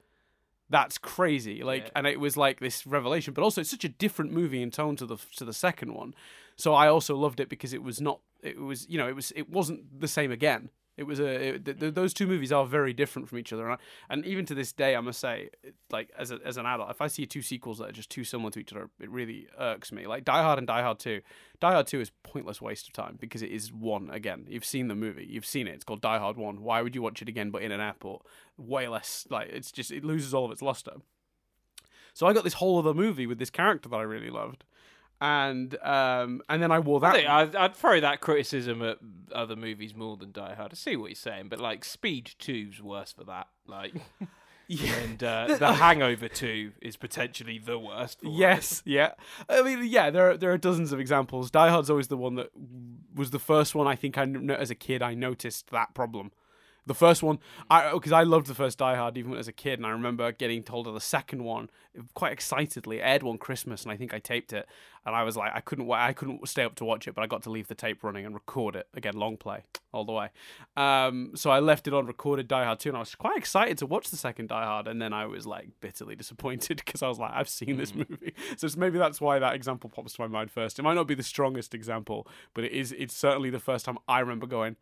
that's 0.70 0.98
crazy 0.98 1.62
like 1.62 1.84
Yeah. 1.84 1.90
and 1.96 2.06
it 2.06 2.20
was 2.20 2.36
like 2.36 2.60
this 2.60 2.86
revelation 2.86 3.32
but 3.34 3.42
also 3.42 3.60
it's 3.60 3.70
such 3.70 3.84
a 3.84 3.88
different 3.88 4.32
movie 4.32 4.62
in 4.62 4.70
tone 4.70 4.96
to 4.96 5.06
the 5.06 5.16
to 5.36 5.44
the 5.44 5.52
second 5.52 5.94
one 5.94 6.14
so 6.56 6.74
i 6.74 6.88
also 6.88 7.16
loved 7.16 7.40
it 7.40 7.48
because 7.48 7.72
it 7.72 7.82
was 7.82 8.00
not 8.00 8.20
it 8.42 8.58
was 8.60 8.88
you 8.88 8.98
know 8.98 9.08
it 9.08 9.16
was 9.16 9.32
it 9.34 9.48
wasn't 9.48 10.00
the 10.00 10.08
same 10.08 10.30
again 10.30 10.68
it 10.98 11.06
was 11.06 11.20
a 11.20 11.54
it, 11.54 11.64
th- 11.64 11.78
th- 11.78 11.94
those 11.94 12.12
two 12.12 12.26
movies 12.26 12.52
are 12.52 12.66
very 12.66 12.92
different 12.92 13.28
from 13.28 13.38
each 13.38 13.52
other 13.52 13.64
and, 13.70 13.74
I, 13.74 14.12
and 14.12 14.26
even 14.26 14.44
to 14.46 14.54
this 14.54 14.72
day 14.72 14.96
i 14.96 15.00
must 15.00 15.20
say 15.20 15.50
like 15.90 16.10
as 16.18 16.30
a, 16.30 16.38
as 16.44 16.56
an 16.56 16.66
adult 16.66 16.90
if 16.90 17.00
i 17.00 17.06
see 17.06 17.24
two 17.24 17.40
sequels 17.40 17.78
that 17.78 17.88
are 17.88 17.92
just 17.92 18.10
too 18.10 18.24
similar 18.24 18.50
to 18.50 18.58
each 18.58 18.72
other 18.72 18.90
it 19.00 19.10
really 19.10 19.46
irks 19.58 19.92
me. 19.92 20.06
Like 20.06 20.24
die 20.24 20.42
hard 20.42 20.58
and 20.58 20.66
die 20.66 20.82
hard 20.82 20.98
2 20.98 21.20
die 21.60 21.72
hard 21.72 21.86
2 21.86 22.00
is 22.00 22.10
pointless 22.22 22.60
waste 22.60 22.88
of 22.88 22.92
time 22.92 23.16
because 23.20 23.42
it 23.42 23.50
is 23.50 23.72
one 23.72 24.10
again 24.10 24.44
you've 24.48 24.64
seen 24.64 24.88
the 24.88 24.94
movie 24.94 25.26
you've 25.28 25.46
seen 25.46 25.66
it 25.68 25.74
it's 25.74 25.84
called 25.84 26.00
die 26.00 26.18
hard 26.18 26.36
1 26.36 26.62
why 26.62 26.82
would 26.82 26.94
you 26.94 27.02
watch 27.02 27.22
it 27.22 27.28
again 27.28 27.50
but 27.50 27.62
in 27.62 27.72
an 27.72 27.80
airport? 27.80 28.26
Way 28.56 28.88
less 28.88 29.26
like 29.30 29.48
it's 29.50 29.70
just 29.70 29.92
it 29.92 30.04
loses 30.04 30.34
all 30.34 30.44
of 30.44 30.50
its 30.50 30.62
luster. 30.62 30.94
So 32.12 32.26
i 32.26 32.32
got 32.32 32.44
this 32.44 32.54
whole 32.54 32.78
other 32.78 32.94
movie 32.94 33.26
with 33.26 33.38
this 33.38 33.50
character 33.50 33.88
that 33.88 33.96
i 33.96 34.02
really 34.02 34.30
loved 34.30 34.64
and 35.20 35.76
um 35.82 36.40
and 36.48 36.62
then 36.62 36.70
i 36.70 36.78
wore 36.78 37.04
I 37.04 37.10
that 37.10 37.16
think 37.16 37.28
I'd, 37.28 37.56
I'd 37.56 37.74
throw 37.74 38.00
that 38.00 38.20
criticism 38.20 38.82
at 38.82 38.98
other 39.32 39.56
movies 39.56 39.94
more 39.94 40.16
than 40.16 40.32
Die 40.32 40.54
Hard. 40.54 40.72
I 40.72 40.74
see 40.74 40.96
what 40.96 41.08
you're 41.08 41.16
saying, 41.16 41.48
but 41.48 41.60
like 41.60 41.84
Speed 41.84 42.32
2's 42.40 42.82
worse 42.82 43.12
for 43.12 43.24
that. 43.24 43.48
Like, 43.66 43.94
yeah. 44.68 44.94
and 44.96 45.22
uh, 45.22 45.56
The 45.58 45.72
Hangover 45.72 46.28
2 46.28 46.72
is 46.82 46.96
potentially 46.96 47.58
the 47.58 47.78
worst. 47.78 48.20
For 48.20 48.26
it. 48.26 48.32
Yes, 48.32 48.82
yeah. 48.84 49.12
I 49.48 49.62
mean, 49.62 49.84
yeah. 49.84 50.10
There 50.10 50.30
are 50.30 50.36
there 50.36 50.52
are 50.52 50.58
dozens 50.58 50.92
of 50.92 51.00
examples. 51.00 51.50
Die 51.50 51.68
Hard's 51.68 51.90
always 51.90 52.08
the 52.08 52.16
one 52.16 52.34
that 52.36 52.50
was 53.14 53.30
the 53.30 53.38
first 53.38 53.74
one. 53.74 53.86
I 53.86 53.96
think 53.96 54.18
I 54.18 54.24
as 54.56 54.70
a 54.70 54.74
kid 54.74 55.02
I 55.02 55.14
noticed 55.14 55.70
that 55.70 55.94
problem. 55.94 56.32
The 56.88 56.94
first 56.94 57.22
one, 57.22 57.38
I 57.70 57.92
because 57.92 58.12
I 58.12 58.22
loved 58.24 58.46
the 58.46 58.54
first 58.54 58.78
Die 58.78 58.96
Hard 58.96 59.16
even 59.16 59.34
as 59.34 59.46
a 59.46 59.52
kid, 59.52 59.78
and 59.78 59.86
I 59.86 59.90
remember 59.90 60.32
getting 60.32 60.62
told 60.62 60.86
of 60.86 60.94
the 60.94 61.00
second 61.00 61.44
one 61.44 61.70
quite 62.14 62.32
excitedly. 62.32 62.98
It 62.98 63.02
aired 63.02 63.22
one 63.22 63.38
Christmas, 63.38 63.82
and 63.84 63.92
I 63.92 63.96
think 63.96 64.12
I 64.14 64.18
taped 64.18 64.52
it, 64.52 64.66
and 65.04 65.14
I 65.14 65.22
was 65.22 65.36
like, 65.36 65.52
I 65.54 65.60
couldn't, 65.60 65.90
I 65.90 66.12
couldn't 66.12 66.48
stay 66.48 66.62
up 66.64 66.74
to 66.76 66.84
watch 66.84 67.06
it, 67.06 67.14
but 67.14 67.22
I 67.22 67.26
got 67.26 67.42
to 67.44 67.50
leave 67.50 67.68
the 67.68 67.74
tape 67.74 68.02
running 68.02 68.24
and 68.24 68.34
record 68.34 68.74
it 68.74 68.88
again, 68.94 69.14
long 69.14 69.36
play 69.36 69.64
all 69.92 70.04
the 70.04 70.12
way. 70.12 70.28
Um, 70.76 71.32
so 71.34 71.50
I 71.50 71.60
left 71.60 71.86
it 71.88 71.94
on, 71.94 72.06
recorded 72.06 72.48
Die 72.48 72.64
Hard 72.64 72.80
two, 72.80 72.88
and 72.90 72.96
I 72.96 73.00
was 73.00 73.14
quite 73.14 73.36
excited 73.36 73.78
to 73.78 73.86
watch 73.86 74.10
the 74.10 74.16
second 74.16 74.48
Die 74.48 74.64
Hard, 74.64 74.88
and 74.88 75.00
then 75.00 75.12
I 75.12 75.26
was 75.26 75.46
like 75.46 75.68
bitterly 75.80 76.16
disappointed 76.16 76.76
because 76.84 77.02
I 77.02 77.08
was 77.08 77.18
like, 77.18 77.32
I've 77.34 77.48
seen 77.48 77.76
this 77.76 77.94
movie, 77.94 78.34
so 78.56 78.66
it's- 78.66 78.76
maybe 78.76 78.98
that's 78.98 79.20
why 79.20 79.38
that 79.38 79.54
example 79.54 79.90
pops 79.90 80.14
to 80.14 80.22
my 80.22 80.26
mind 80.28 80.50
first. 80.50 80.78
It 80.78 80.82
might 80.82 80.94
not 80.94 81.06
be 81.06 81.14
the 81.14 81.22
strongest 81.22 81.74
example, 81.74 82.26
but 82.54 82.64
it 82.64 82.72
is. 82.72 82.92
It's 82.92 83.14
certainly 83.14 83.50
the 83.50 83.60
first 83.60 83.84
time 83.84 83.98
I 84.08 84.20
remember 84.20 84.46
going. 84.46 84.76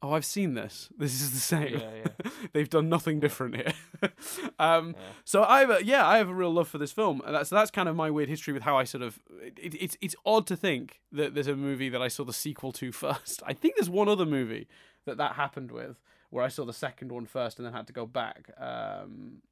Oh, 0.00 0.12
I've 0.12 0.24
seen 0.24 0.54
this. 0.54 0.88
This 0.98 1.20
is 1.20 1.32
the 1.32 1.38
same. 1.40 1.78
Yeah, 1.78 1.90
yeah. 2.04 2.30
They've 2.52 2.68
done 2.70 2.88
nothing 2.88 3.20
different 3.20 3.56
here. 3.56 3.72
um, 4.58 4.94
Yeah. 4.96 5.02
So 5.24 5.42
I 5.44 5.60
have 5.60 5.70
a, 5.70 5.84
yeah, 5.84 6.06
I 6.06 6.18
have 6.18 6.28
a 6.28 6.34
real 6.34 6.52
love 6.52 6.68
for 6.68 6.78
this 6.78 6.92
film, 6.92 7.20
and 7.26 7.34
that's 7.34 7.50
that's 7.50 7.70
kind 7.70 7.88
of 7.88 7.96
my 7.96 8.10
weird 8.10 8.28
history 8.28 8.52
with 8.52 8.62
how 8.62 8.76
I 8.76 8.84
sort 8.84 9.02
of. 9.02 9.18
It, 9.56 9.74
it's 9.80 9.96
it's 10.00 10.14
odd 10.24 10.46
to 10.48 10.56
think 10.56 11.00
that 11.12 11.34
there's 11.34 11.48
a 11.48 11.56
movie 11.56 11.88
that 11.88 12.02
I 12.02 12.08
saw 12.08 12.24
the 12.24 12.32
sequel 12.32 12.72
to 12.72 12.92
first. 12.92 13.42
I 13.46 13.52
think 13.52 13.76
there's 13.76 13.90
one 13.90 14.08
other 14.08 14.26
movie 14.26 14.68
that 15.04 15.16
that 15.16 15.32
happened 15.32 15.70
with 15.72 16.00
where 16.30 16.44
I 16.44 16.48
saw 16.48 16.64
the 16.64 16.72
second 16.72 17.10
one 17.10 17.26
first 17.26 17.58
and 17.58 17.66
then 17.66 17.72
had 17.72 17.86
to 17.86 17.92
go 17.92 18.06
back. 18.06 18.50
Um, 18.58 19.42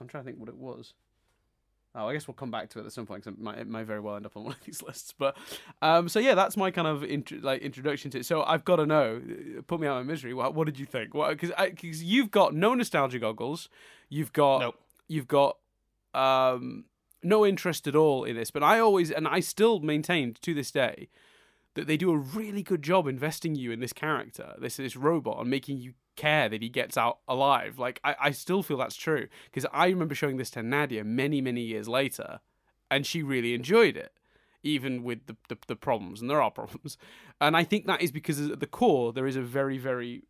I'm 0.00 0.08
trying 0.08 0.24
to 0.24 0.26
think 0.26 0.38
what 0.40 0.48
it 0.48 0.56
was. 0.56 0.94
Oh, 1.96 2.08
I 2.08 2.12
guess 2.12 2.26
we'll 2.26 2.34
come 2.34 2.50
back 2.50 2.70
to 2.70 2.80
it 2.80 2.86
at 2.86 2.92
some 2.92 3.06
point 3.06 3.22
'cause 3.22 3.34
it 3.34 3.38
might, 3.40 3.58
it 3.58 3.68
might 3.68 3.84
very 3.84 4.00
well 4.00 4.16
end 4.16 4.26
up 4.26 4.36
on 4.36 4.42
one 4.48 4.52
of 4.54 4.64
these 4.64 4.82
lists. 4.82 5.14
But 5.16 5.36
um, 5.80 6.08
so 6.08 6.18
yeah, 6.18 6.34
that's 6.34 6.56
my 6.56 6.70
kind 6.72 6.88
of 6.88 7.04
intro, 7.04 7.38
like 7.40 7.62
introduction 7.62 8.10
to 8.12 8.18
it. 8.18 8.26
So 8.26 8.42
I've 8.42 8.64
got 8.64 8.76
to 8.76 8.86
know, 8.86 9.20
uh, 9.58 9.62
put 9.62 9.80
me 9.80 9.86
out 9.86 9.98
of 10.00 10.04
my 10.06 10.12
misery. 10.12 10.34
What, 10.34 10.54
what 10.54 10.66
did 10.66 10.78
you 10.78 10.86
think? 10.86 11.12
Because 11.12 11.52
because 11.70 12.02
you've 12.02 12.30
got 12.30 12.54
no 12.54 12.74
nostalgia 12.74 13.18
goggles, 13.20 13.68
you've 14.08 14.32
got 14.32 14.60
Nope. 14.60 14.80
you've 15.08 15.28
got 15.28 15.58
um, 16.14 16.84
no 17.22 17.46
interest 17.46 17.86
at 17.86 17.94
all 17.96 18.24
in 18.24 18.36
this. 18.36 18.50
But 18.50 18.62
I 18.62 18.78
always 18.80 19.10
and 19.10 19.26
I 19.28 19.40
still 19.40 19.80
maintained 19.80 20.40
to 20.42 20.54
this 20.54 20.70
day 20.70 21.08
that 21.74 21.86
they 21.86 21.96
do 21.96 22.10
a 22.12 22.16
really 22.16 22.62
good 22.62 22.82
job 22.82 23.06
investing 23.08 23.54
you 23.56 23.72
in 23.72 23.80
this 23.80 23.92
character, 23.92 24.54
this 24.58 24.76
this 24.76 24.96
robot, 24.96 25.40
and 25.40 25.50
making 25.50 25.78
you 25.78 25.94
care 26.16 26.48
that 26.48 26.62
he 26.62 26.68
gets 26.68 26.96
out 26.96 27.18
alive. 27.28 27.78
Like 27.78 28.00
I, 28.04 28.16
I 28.20 28.30
still 28.30 28.62
feel 28.62 28.76
that's 28.76 28.96
true 28.96 29.28
because 29.46 29.66
I 29.72 29.86
remember 29.86 30.14
showing 30.14 30.36
this 30.36 30.50
to 30.50 30.62
Nadia 30.62 31.04
many 31.04 31.40
many 31.40 31.62
years 31.62 31.88
later, 31.88 32.40
and 32.90 33.06
she 33.06 33.22
really 33.22 33.54
enjoyed 33.54 33.96
it, 33.96 34.12
even 34.62 35.02
with 35.02 35.26
the 35.26 35.36
the, 35.48 35.58
the 35.66 35.76
problems, 35.76 36.20
and 36.20 36.30
there 36.30 36.42
are 36.42 36.50
problems. 36.62 36.96
And 37.40 37.56
I 37.56 37.64
think 37.64 37.86
that 37.86 38.02
is 38.02 38.12
because 38.12 38.40
at 38.50 38.60
the 38.60 38.66
core 38.66 39.12
there 39.12 39.26
is 39.26 39.36
a 39.36 39.42
very 39.42 39.78
very 39.78 40.24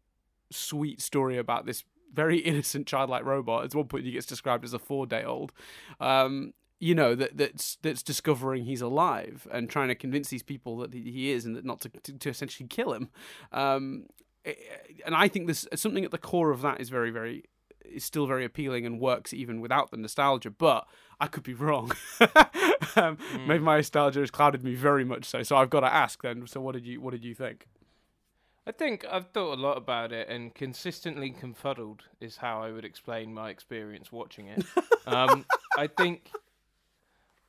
sweet 0.51 1.01
story 1.01 1.37
about 1.39 1.67
this 1.67 1.85
very 2.13 2.39
innocent 2.51 2.87
childlike 2.87 3.25
robot. 3.25 3.65
At 3.65 3.75
one 3.75 3.89
point, 3.89 4.05
he 4.05 4.13
gets 4.13 4.27
described 4.27 4.65
as 4.65 4.75
a 4.75 4.79
four 4.79 5.07
day 5.07 5.25
old. 5.25 5.53
Um, 6.01 6.55
you 6.81 6.95
know 6.95 7.15
that 7.15 7.37
that's 7.37 7.79
that's 7.83 8.03
discovering 8.03 8.65
he's 8.65 8.83
alive 8.83 9.47
and 9.51 9.71
trying 9.71 9.89
to 9.89 9.95
convince 9.95 10.29
these 10.29 10.43
people 10.43 10.77
that 10.79 10.93
he- 10.93 11.31
is 11.31 11.47
and 11.47 11.57
that 11.57 11.65
not 11.65 11.81
to 11.81 11.89
to, 11.89 12.13
to 12.19 12.29
essentially 12.29 12.69
kill 12.69 12.93
him. 12.93 13.09
Um, 13.53 14.07
and 15.07 15.15
I 15.15 15.29
think 15.29 15.47
there's 15.47 15.67
something 15.75 16.05
at 16.05 16.11
the 16.11 16.19
core 16.19 16.51
of 16.51 16.63
that 16.63 16.81
is 16.81 16.89
very 16.89 17.11
very 17.11 17.45
is 17.85 18.05
still 18.05 18.27
very 18.27 18.45
appealing 18.45 18.87
and 18.87 18.99
works 18.99 19.33
even 19.33 19.61
without 19.61 19.91
the 19.91 19.97
nostalgia. 19.97 20.51
But 20.51 20.87
I 21.21 21.27
could 21.27 21.43
be 21.43 21.55
wrong. 21.55 21.93
um, 22.97 23.19
Maybe 23.47 23.63
my 23.63 23.77
nostalgia 23.77 24.21
has 24.21 24.31
clouded 24.31 24.65
me 24.65 24.75
very 24.75 25.05
much 25.05 25.27
so. 25.27 25.43
So 25.43 25.57
I've 25.57 25.71
got 25.71 25.81
to 25.81 25.93
ask 25.93 26.23
then. 26.23 26.47
So 26.47 26.61
what 26.61 26.73
did 26.73 26.87
you 26.87 27.01
what 27.01 27.13
did 27.13 27.25
you 27.25 27.35
think? 27.35 27.69
I 28.67 28.73
think 28.73 29.05
I've 29.11 29.29
thought 29.29 29.59
a 29.59 29.61
lot 29.61 29.77
about 29.77 30.11
it, 30.11 30.29
and 30.31 30.55
consistently 30.55 31.31
confuddled 31.31 32.05
is 32.21 32.39
how 32.39 32.63
I 32.63 32.73
would 32.73 32.85
explain 32.85 33.35
my 33.35 33.51
experience 33.51 34.11
watching 34.11 34.49
it. 34.49 34.65
um, 35.07 35.45
I 35.77 35.87
think, 35.87 36.31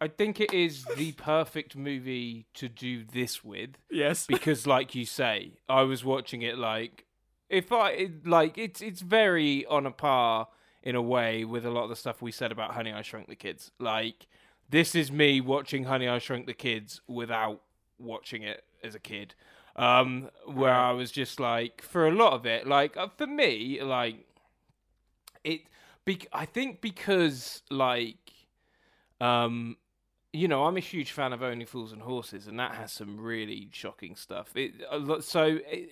I 0.02 0.08
think 0.08 0.42
it 0.42 0.54
is 0.54 0.86
the 0.98 1.14
perfect 1.14 1.76
movie 1.76 2.46
to 2.56 2.68
do 2.68 3.04
this 3.04 3.44
with 3.44 3.72
Yes. 3.90 4.26
because, 4.28 4.68
like 4.68 4.94
you 4.96 5.06
say, 5.06 5.54
I 5.70 5.84
was 5.84 6.04
watching 6.04 6.42
it 6.42 6.58
like 6.58 7.06
if 7.50 7.72
I 7.72 8.10
like 8.24 8.58
it's 8.58 8.82
it's 8.82 9.02
very 9.02 9.66
on 9.68 9.86
a 9.86 9.92
par 9.92 10.48
in 10.84 10.96
a 10.96 11.02
way 11.02 11.44
with 11.46 11.66
a 11.66 11.72
lot 11.72 11.84
of 11.84 11.90
the 11.90 11.96
stuff 11.96 12.22
we 12.22 12.32
said 12.32 12.52
about 12.52 12.74
Honey 12.74 12.92
I 12.94 13.02
Shrunk 13.02 13.28
the 13.28 13.36
Kids. 13.36 13.72
Like 13.80 14.28
this 14.70 14.96
is 14.96 15.12
me 15.12 15.42
watching 15.42 15.86
Honey 15.86 16.08
I 16.08 16.20
Shrunk 16.20 16.46
the 16.46 16.54
Kids 16.54 17.02
without 17.08 17.62
watching 18.00 18.44
it 18.44 18.64
as 18.84 18.96
a 18.96 19.00
kid. 19.00 19.36
Um, 19.76 20.30
where 20.46 20.74
I 20.74 20.92
was 20.92 21.12
just 21.12 21.38
like, 21.40 21.82
for 21.82 22.08
a 22.08 22.12
lot 22.12 22.32
of 22.34 22.46
it, 22.46 22.66
like 22.66 22.96
uh, 22.96 23.10
for 23.10 23.28
me, 23.28 23.82
like 23.82 24.26
it. 25.44 25.62
Be- 26.06 26.28
I 26.32 26.46
think 26.46 26.82
because 26.82 27.62
like, 27.70 28.32
um, 29.20 29.76
you 30.36 30.48
know, 30.48 30.66
I'm 30.66 30.78
a 30.78 30.82
huge 30.82 31.12
fan 31.12 31.34
of 31.34 31.42
Only 31.42 31.66
Fools 31.66 31.92
and 31.92 32.02
Horses, 32.02 32.48
and 32.48 32.60
that 32.60 32.76
has 32.76 32.92
some 32.92 33.20
really 33.20 33.70
shocking 33.72 34.16
stuff. 34.16 34.56
It 34.56 34.74
lot, 34.92 35.24
so 35.24 35.60
it, 35.66 35.90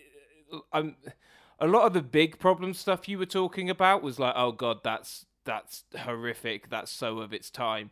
I'm 0.71 0.95
a 1.59 1.67
lot 1.67 1.85
of 1.85 1.93
the 1.93 2.01
big 2.01 2.39
problem 2.39 2.73
stuff 2.73 3.07
you 3.07 3.17
were 3.17 3.25
talking 3.25 3.69
about 3.69 4.03
was 4.03 4.19
like, 4.19 4.33
oh 4.35 4.51
god, 4.51 4.79
that's 4.83 5.25
that's 5.45 5.83
horrific. 5.97 6.69
That's 6.69 6.91
so 6.91 7.19
of 7.19 7.33
its 7.33 7.49
time. 7.49 7.91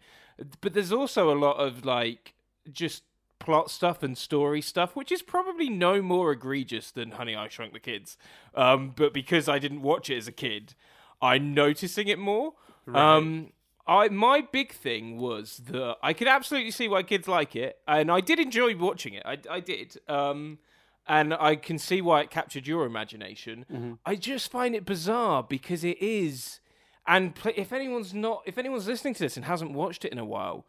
But 0.61 0.73
there's 0.73 0.91
also 0.91 1.31
a 1.31 1.37
lot 1.37 1.57
of 1.57 1.85
like 1.85 2.33
just 2.71 3.03
plot 3.39 3.71
stuff 3.71 4.03
and 4.03 4.17
story 4.17 4.61
stuff, 4.61 4.95
which 4.95 5.11
is 5.11 5.21
probably 5.21 5.69
no 5.69 6.01
more 6.01 6.31
egregious 6.31 6.91
than 6.91 7.11
Honey 7.11 7.35
I 7.35 7.47
Shrunk 7.47 7.73
the 7.73 7.79
Kids. 7.79 8.17
Um, 8.55 8.93
but 8.95 9.13
because 9.13 9.49
I 9.49 9.59
didn't 9.59 9.81
watch 9.81 10.09
it 10.09 10.17
as 10.17 10.27
a 10.27 10.31
kid, 10.31 10.75
I'm 11.21 11.53
noticing 11.53 12.07
it 12.07 12.19
more. 12.19 12.53
Um, 12.93 13.51
I 13.87 14.09
my 14.09 14.41
big 14.41 14.71
thing 14.73 15.17
was 15.17 15.57
that 15.69 15.97
I 16.03 16.13
could 16.13 16.27
absolutely 16.27 16.71
see 16.71 16.87
why 16.87 17.03
kids 17.03 17.27
like 17.27 17.55
it, 17.55 17.77
and 17.87 18.11
I 18.11 18.21
did 18.21 18.39
enjoy 18.39 18.75
watching 18.75 19.13
it. 19.13 19.23
I, 19.25 19.37
I 19.49 19.59
did, 19.59 19.97
um, 20.07 20.59
and 21.07 21.33
I 21.33 21.55
can 21.55 21.77
see 21.77 22.01
why 22.01 22.21
it 22.21 22.29
captured 22.29 22.67
your 22.67 22.85
imagination. 22.85 23.97
I 24.05 24.15
just 24.15 24.51
find 24.51 24.75
it 24.75 24.85
bizarre 24.85 25.43
because 25.43 25.83
it 25.83 26.01
is, 26.01 26.59
and 27.07 27.33
pl- 27.35 27.53
if 27.55 27.73
anyone's 27.73 28.13
not, 28.13 28.43
if 28.45 28.57
anyone's 28.57 28.87
listening 28.87 29.13
to 29.15 29.19
this 29.23 29.35
and 29.35 29.45
hasn't 29.45 29.71
watched 29.73 30.05
it 30.05 30.11
in 30.11 30.19
a 30.19 30.25
while, 30.25 30.65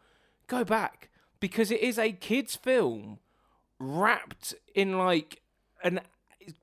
go 0.47 0.63
back 0.63 1.09
because 1.39 1.71
it 1.71 1.81
is 1.81 1.99
a 1.99 2.11
kids' 2.11 2.55
film 2.55 3.19
wrapped 3.79 4.55
in 4.73 4.97
like 4.97 5.41
an 5.83 6.01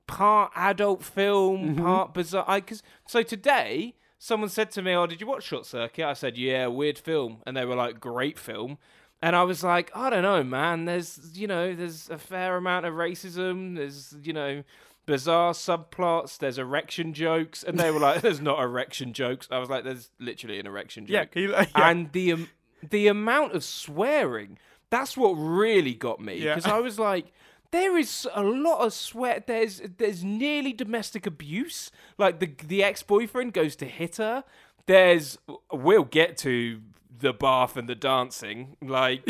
part 0.07 0.51
adult 0.55 1.03
film, 1.03 1.75
part 1.75 2.13
bizarre. 2.13 2.45
I, 2.47 2.61
cause, 2.61 2.83
so 3.07 3.23
today, 3.23 3.95
someone 4.23 4.49
said 4.49 4.69
to 4.71 4.81
me, 4.83 4.93
"Oh, 4.93 5.07
did 5.07 5.19
you 5.19 5.25
watch 5.27 5.43
Short 5.43 5.65
Circuit?" 5.65 6.05
I 6.05 6.13
said, 6.13 6.37
"Yeah, 6.37 6.67
weird 6.67 6.99
film," 6.99 7.41
and 7.45 7.57
they 7.57 7.65
were 7.65 7.75
like, 7.75 7.99
"Great 7.99 8.37
film." 8.37 8.77
And 9.23 9.35
I 9.35 9.43
was 9.43 9.63
like, 9.63 9.91
I 9.95 10.09
don't 10.09 10.23
know, 10.23 10.43
man. 10.43 10.85
There's, 10.85 11.19
you 11.35 11.45
know, 11.47 11.75
there's 11.75 12.09
a 12.09 12.17
fair 12.17 12.55
amount 12.57 12.85
of 12.87 12.95
racism. 12.95 13.75
There's, 13.75 14.15
you 14.23 14.33
know, 14.33 14.63
bizarre 15.05 15.53
subplots. 15.53 16.39
There's 16.39 16.57
erection 16.57 17.13
jokes, 17.13 17.63
and 17.63 17.79
they 17.79 17.91
were 17.91 17.99
like, 17.99 18.21
"There's 18.25 18.41
not 18.41 18.59
erection 18.59 19.13
jokes." 19.13 19.47
I 19.51 19.57
was 19.59 19.69
like, 19.69 19.83
"There's 19.83 20.09
literally 20.19 20.59
an 20.59 20.67
erection 20.67 21.05
joke." 21.07 21.29
Yeah, 21.35 21.41
you, 21.41 21.51
yeah. 21.51 21.65
and 21.75 22.11
the 22.11 22.33
um, 22.33 22.49
the 22.87 23.07
amount 23.07 23.53
of 23.53 23.63
swearing 23.63 24.57
that's 24.91 25.15
what 25.15 25.31
really 25.33 25.93
got 25.93 26.19
me 26.19 26.35
Yeah. 26.35 26.53
because 26.55 26.69
I 26.69 26.79
was 26.79 26.99
like 26.99 27.31
there 27.71 27.97
is 27.97 28.27
a 28.33 28.43
lot 28.43 28.85
of 28.85 28.93
sweat 28.93 29.47
there's 29.47 29.81
there's 29.97 30.23
nearly 30.23 30.73
domestic 30.73 31.25
abuse 31.25 31.91
like 32.17 32.39
the 32.39 32.53
the 32.67 32.83
ex-boyfriend 32.83 33.53
goes 33.53 33.75
to 33.75 33.85
hit 33.85 34.17
her 34.17 34.43
there's 34.85 35.37
we'll 35.71 36.03
get 36.03 36.37
to 36.37 36.81
the 37.19 37.33
bath 37.33 37.77
and 37.77 37.87
the 37.87 37.95
dancing 37.95 38.75
like 38.81 39.23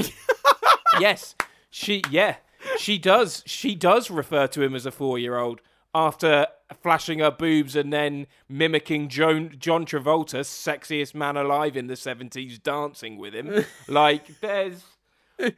yes 1.00 1.36
she 1.70 2.02
yeah 2.10 2.36
she 2.78 2.98
does 2.98 3.44
she 3.46 3.76
does 3.76 4.10
refer 4.10 4.48
to 4.48 4.62
him 4.62 4.76
as 4.76 4.86
a 4.86 4.92
4-year-old 4.92 5.62
after 5.94 6.48
flashing 6.82 7.20
her 7.20 7.32
boobs 7.32 7.76
and 7.76 7.92
then 7.92 8.28
mimicking 8.48 9.10
Joan, 9.10 9.56
John 9.60 9.86
Travolta, 9.86 10.40
sexiest 10.42 11.14
man 11.14 11.38
alive 11.38 11.76
in 11.76 11.88
the 11.88 11.96
70s, 11.96 12.62
dancing 12.62 13.18
with 13.18 13.34
him. 13.34 13.66
like, 13.88 14.40
there's. 14.40 14.84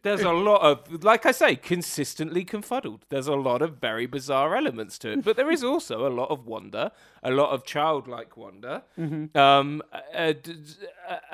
There's 0.02 0.22
a 0.22 0.32
lot 0.32 0.62
of, 0.62 1.04
like 1.04 1.26
I 1.26 1.32
say, 1.32 1.56
consistently 1.58 2.46
confuddled. 2.46 3.06
There's 3.10 3.28
a 3.28 3.36
lot 3.36 3.62
of 3.62 3.78
very 3.80 4.06
bizarre 4.06 4.56
elements 4.56 4.98
to 5.00 5.12
it, 5.12 5.26
but 5.26 5.36
there 5.36 5.52
is 5.52 5.64
also 5.64 6.08
a 6.08 6.12
lot 6.14 6.30
of 6.30 6.46
wonder, 6.46 6.92
a 7.22 7.32
lot 7.32 7.50
of 7.52 7.66
childlike 7.66 8.38
wonder, 8.38 8.84
um, 9.36 9.82
a, 10.16 10.36
a- 10.36 10.36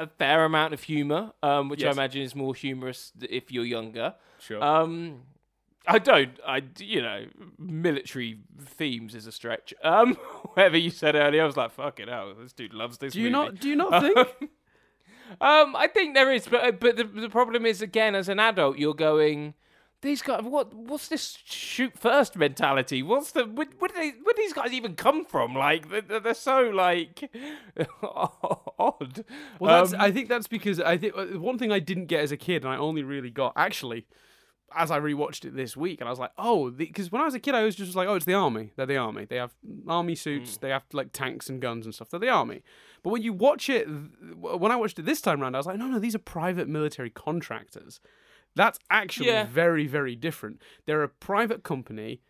a 0.04 0.08
fair 0.08 0.46
amount 0.46 0.74
of 0.74 0.82
humor, 0.84 1.34
um, 1.44 1.70
which 1.70 1.84
I 1.84 1.92
imagine 1.92 2.22
is 2.24 2.34
more 2.36 2.56
humorous 2.56 3.12
if 3.22 3.52
you're 3.52 3.66
younger. 3.66 4.16
Sure. 4.40 4.64
Um, 4.64 5.22
I 5.88 5.98
don't. 6.00 6.40
I 6.46 6.62
you 6.80 7.02
know, 7.02 7.26
military 7.58 8.40
themes 8.60 9.16
is 9.16 9.28
a 9.28 9.32
stretch. 9.32 9.74
Um, 9.84 10.16
whatever 10.54 10.78
you 10.78 10.90
said 10.90 11.16
earlier, 11.16 11.44
I 11.44 11.46
was 11.46 11.58
like, 11.58 11.72
"Fuck 11.72 12.00
it 12.00 12.08
hell, 12.10 12.34
this 12.40 12.54
dude 12.54 12.74
loves 12.74 12.98
this." 13.00 13.14
do 13.14 13.20
you 13.22 13.30
movie. 13.32 13.32
not? 13.52 13.60
Do 13.60 13.70
you 13.70 13.76
not 13.76 14.02
think? 14.38 14.50
Um, 15.42 15.76
I 15.76 15.88
think 15.88 16.16
there 16.16 16.32
is, 16.32 16.48
but 16.48 16.64
uh, 16.64 16.72
but 16.72 16.98
the 16.98 17.04
the 17.06 17.30
problem 17.30 17.66
is 17.66 17.82
again, 17.82 18.16
as 18.16 18.30
an 18.30 18.40
adult, 18.40 18.78
you're 18.78 18.94
going. 18.94 19.54
These 20.02 20.22
guys, 20.22 20.44
what? 20.44 20.74
What's 20.74 21.10
this 21.10 21.38
shoot 21.44 21.92
first 22.00 22.38
mentality? 22.38 23.04
What's 23.04 23.32
the? 23.32 23.44
Where, 23.44 23.68
where, 23.80 23.90
do 23.90 23.96
they, 23.96 24.12
where 24.24 24.34
do 24.34 24.42
these 24.42 24.54
guys 24.54 24.72
even 24.72 24.96
come 24.96 25.26
from? 25.26 25.54
Like 25.54 25.90
they're, 25.90 26.22
they're 26.22 26.34
so 26.34 26.70
like 26.70 27.30
odd. 28.02 29.26
Well, 29.60 29.82
that's, 29.82 29.94
Um, 29.94 30.00
I 30.00 30.12
think 30.12 30.30
that's 30.30 30.48
because 30.48 30.80
I 30.80 30.98
think 30.98 31.16
uh, 31.18 31.26
one 31.40 31.58
thing 31.58 31.72
I 31.74 31.80
didn't 31.80 32.06
get 32.06 32.22
as 32.22 32.32
a 32.32 32.38
kid, 32.38 32.64
and 32.64 32.74
I 32.74 32.78
only 32.78 33.04
really 33.04 33.30
got 33.30 33.52
actually 33.58 34.06
as 34.76 34.92
I 34.92 35.00
rewatched 35.00 35.46
it 35.46 35.56
this 35.56 35.76
week, 35.76 36.00
and 36.00 36.08
I 36.08 36.12
was 36.12 36.20
like, 36.20 36.32
oh, 36.38 36.70
because 36.70 37.12
when 37.12 37.22
I 37.22 37.26
was 37.26 37.34
a 37.34 37.40
kid, 37.40 37.56
I 37.56 37.64
was 37.64 37.76
just 37.76 37.96
like, 37.96 38.08
oh, 38.08 38.16
it's 38.16 38.26
the 38.26 38.34
army. 38.34 38.72
They're 38.76 38.86
the 38.86 38.98
army. 38.98 39.26
They 39.26 39.38
have 39.38 39.52
army 39.88 40.16
suits. 40.16 40.58
Mm. 40.58 40.60
They 40.62 40.70
have 40.70 40.84
like 40.94 41.12
tanks 41.12 41.50
and 41.50 41.62
guns 41.62 41.86
and 41.86 41.94
stuff. 41.94 42.10
They're 42.10 42.20
the 42.20 42.30
army. 42.30 42.64
But 43.04 43.12
when 43.12 43.22
you 43.22 43.34
watch 43.34 43.70
it, 43.70 43.88
when 44.36 44.72
I 44.72 44.76
watched 44.76 45.00
it 45.00 45.06
this 45.06 45.22
time 45.22 45.42
around, 45.42 45.56
I 45.56 45.60
was 45.60 45.68
like, 45.68 45.78
no, 45.78 45.88
no, 45.88 46.00
these 46.00 46.16
are 46.16 46.20
private 46.20 46.68
military 46.68 47.10
contractors. 47.10 48.00
That's 48.56 48.80
actually 48.90 49.28
Yeah. 49.28 49.46
very, 49.46 49.88
very 49.88 50.16
different. 50.16 50.62
They're 50.86 51.04
a 51.04 51.10
private 51.10 51.64
company 51.64 52.22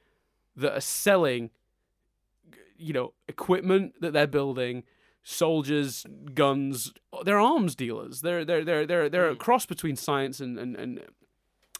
that 0.55 0.75
are 0.77 0.81
selling, 0.81 1.49
you 2.77 2.93
know, 2.93 3.13
equipment 3.27 3.95
that 4.01 4.13
they're 4.13 4.27
building, 4.27 4.83
soldiers, 5.23 6.05
guns. 6.33 6.93
They're 7.23 7.39
arms 7.39 7.75
dealers. 7.75 8.21
They're 8.21 8.45
they're 8.45 8.63
they're 8.63 8.85
they're 8.85 9.09
they're 9.09 9.29
mm. 9.29 9.33
a 9.33 9.37
cross 9.37 9.65
between 9.65 9.95
science 9.95 10.39
and 10.39 10.59
and, 10.59 10.75
and 10.75 11.01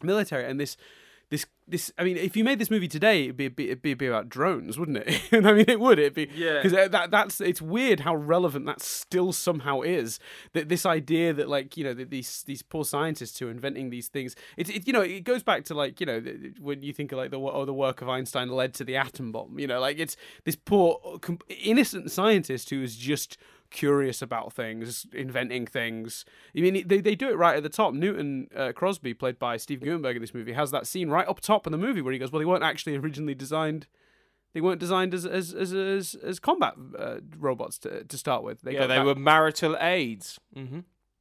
military. 0.04 0.46
And 0.50 0.60
this 0.60 0.78
this 1.30 1.46
this. 1.68 1.92
I 2.00 2.04
mean, 2.04 2.18
if 2.18 2.36
you 2.36 2.44
made 2.44 2.58
this 2.58 2.72
movie 2.72 2.88
today, 2.88 3.26
it'd 3.26 3.38
be 3.38 3.46
it'd 3.46 3.56
be, 3.56 3.66
it'd 3.92 4.00
be 4.00 4.08
about 4.08 4.30
drones, 4.30 4.80
wouldn't 4.80 4.98
it? 4.98 5.22
I 5.32 5.54
mean, 5.54 5.66
it 5.68 5.80
would. 5.80 6.00
It'd 6.00 6.16
be 6.16 6.28
Yeah. 6.34 6.56
because 6.56 6.74
uh, 6.74 6.88
that 6.88 7.12
that's 7.12 7.40
it's 7.40 7.62
weird 7.62 8.00
how 8.00 8.16
relevant 8.16 8.66
that 8.66 8.82
still 8.82 9.32
somehow 9.32 9.82
is. 9.82 10.20
That 10.54 10.70
this 10.70 10.88
idea 10.88 11.32
that 11.34 11.48
like 11.48 11.78
you 11.78 11.84
know 11.84 11.94
that 11.94 12.10
these 12.10 12.42
these 12.48 12.64
poor 12.64 12.84
scientists 12.84 13.38
who 13.38 13.48
are 13.48 13.52
inventing 13.52 13.92
these 13.92 14.08
things. 14.08 14.36
It, 14.58 14.70
it 14.72 14.88
you 14.88 14.94
know 14.94 15.02
it 15.02 15.24
goes 15.24 15.44
back 15.44 15.66
to 15.66 15.76
like 15.76 16.00
you 16.00 16.08
know 16.08 16.20
when 16.60 16.82
you 16.82 16.94
think 16.94 17.12
of 17.12 17.20
like 17.20 17.30
the 17.30 17.40
oh, 17.40 17.64
the 17.64 17.76
work 17.76 18.02
of 18.02 18.10
Einstein 18.10 18.50
led 18.50 18.74
to 18.76 18.84
the 18.84 18.96
atom 18.96 19.32
bomb. 19.32 19.60
You 19.60 19.68
know 19.68 19.80
like 19.80 20.00
it's 20.00 20.18
this 20.46 20.56
poor 20.56 21.00
innocent 21.48 22.10
scientist 22.10 22.72
who 22.72 22.82
is 22.82 22.96
just 22.96 23.38
curious 23.72 24.22
about 24.22 24.54
things, 24.54 25.06
inventing 25.14 25.66
things. 25.68 26.26
I 26.56 26.62
mean, 26.62 26.88
they, 26.88 27.02
they 27.02 27.16
do 27.16 27.30
it 27.30 27.38
right 27.38 27.56
at 27.58 27.64
the 27.64 27.70
top. 27.70 27.94
Newton 27.94 28.48
uh, 28.56 28.72
Crosby, 28.74 29.14
played 29.14 29.38
by 29.40 29.58
Steve 29.58 29.82
Guttenberg 29.82 30.16
in 30.16 30.22
this 30.22 30.34
movie, 30.34 30.54
has 30.54 30.72
that 30.72 30.88
scene 30.88 31.10
right 31.10 31.28
up 31.28 31.40
top 31.40 31.68
in 31.68 31.72
the 31.72 31.78
movie 31.78 32.02
where 32.02 32.14
he 32.14 32.20
goes, 32.20 32.32
"Well, 32.32 32.40
they 32.40 32.46
weren't 32.46 32.64
actually 32.64 32.96
originally 32.98 33.36
designed. 33.36 33.88
They 34.54 34.62
weren't 34.62 34.80
designed 34.80 35.14
as 35.14 35.26
as 35.26 35.54
as 35.54 35.74
as, 35.74 36.16
as 36.16 36.40
combat 36.40 36.74
uh, 36.98 37.18
robots 37.38 37.78
to 37.80 38.04
to 38.04 38.18
start 38.18 38.44
with. 38.44 38.62
They 38.62 38.74
yeah, 38.74 38.88
they 38.88 38.96
that- 38.98 39.06
were 39.06 39.16
marital 39.16 39.78
aids. 39.80 40.40
Mm-hmm. 40.56 40.80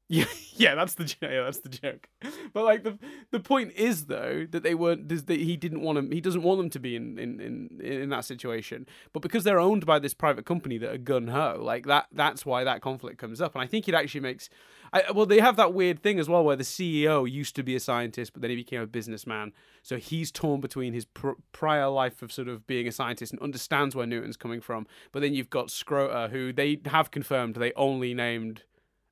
Yeah, 0.08 0.24
yeah, 0.54 0.74
that's 0.74 0.94
the 0.94 1.14
yeah, 1.20 1.44
that's 1.44 1.60
the 1.60 1.68
joke. 1.68 2.08
But 2.52 2.64
like 2.64 2.82
the 2.82 2.98
the 3.30 3.40
point 3.40 3.72
is 3.76 4.06
though 4.06 4.46
that 4.50 4.62
they 4.62 4.74
weren't 4.74 5.08
that 5.08 5.28
he 5.28 5.56
didn't 5.56 5.82
want 5.82 5.96
them. 5.96 6.10
He 6.10 6.20
doesn't 6.20 6.42
want 6.42 6.58
them 6.58 6.70
to 6.70 6.78
be 6.78 6.96
in 6.96 7.18
in 7.18 7.40
in 7.40 7.80
in 7.80 8.08
that 8.10 8.24
situation. 8.24 8.86
But 9.12 9.20
because 9.20 9.44
they're 9.44 9.60
owned 9.60 9.84
by 9.84 9.98
this 9.98 10.14
private 10.14 10.46
company 10.46 10.78
that 10.78 10.90
are 10.90 10.98
gun 10.98 11.28
ho, 11.28 11.58
like 11.60 11.86
that 11.86 12.06
that's 12.12 12.46
why 12.46 12.64
that 12.64 12.80
conflict 12.80 13.18
comes 13.18 13.40
up. 13.40 13.54
And 13.54 13.62
I 13.62 13.66
think 13.66 13.88
it 13.88 13.94
actually 13.94 14.20
makes. 14.20 14.48
I, 14.90 15.10
well, 15.12 15.26
they 15.26 15.40
have 15.40 15.56
that 15.56 15.74
weird 15.74 16.02
thing 16.02 16.18
as 16.18 16.30
well, 16.30 16.42
where 16.42 16.56
the 16.56 16.64
CEO 16.64 17.30
used 17.30 17.54
to 17.56 17.62
be 17.62 17.76
a 17.76 17.80
scientist, 17.80 18.32
but 18.32 18.40
then 18.40 18.48
he 18.48 18.56
became 18.56 18.80
a 18.80 18.86
businessman. 18.86 19.52
So 19.82 19.98
he's 19.98 20.32
torn 20.32 20.62
between 20.62 20.94
his 20.94 21.04
pr- 21.04 21.32
prior 21.52 21.88
life 21.88 22.22
of 22.22 22.32
sort 22.32 22.48
of 22.48 22.66
being 22.66 22.88
a 22.88 22.92
scientist 22.92 23.32
and 23.32 23.42
understands 23.42 23.94
where 23.94 24.06
Newton's 24.06 24.38
coming 24.38 24.62
from. 24.62 24.86
But 25.12 25.20
then 25.20 25.34
you've 25.34 25.50
got 25.50 25.68
Scrota, 25.68 26.30
who 26.30 26.54
they 26.54 26.80
have 26.86 27.10
confirmed 27.10 27.56
they 27.56 27.74
only 27.74 28.14
named 28.14 28.62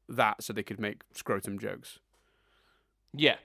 that 0.08 0.42
so 0.42 0.52
they 0.52 0.62
could 0.62 0.80
make 0.80 1.02
scrotum 1.12 1.58
jokes. 1.58 1.98
Yeah. 3.14 3.36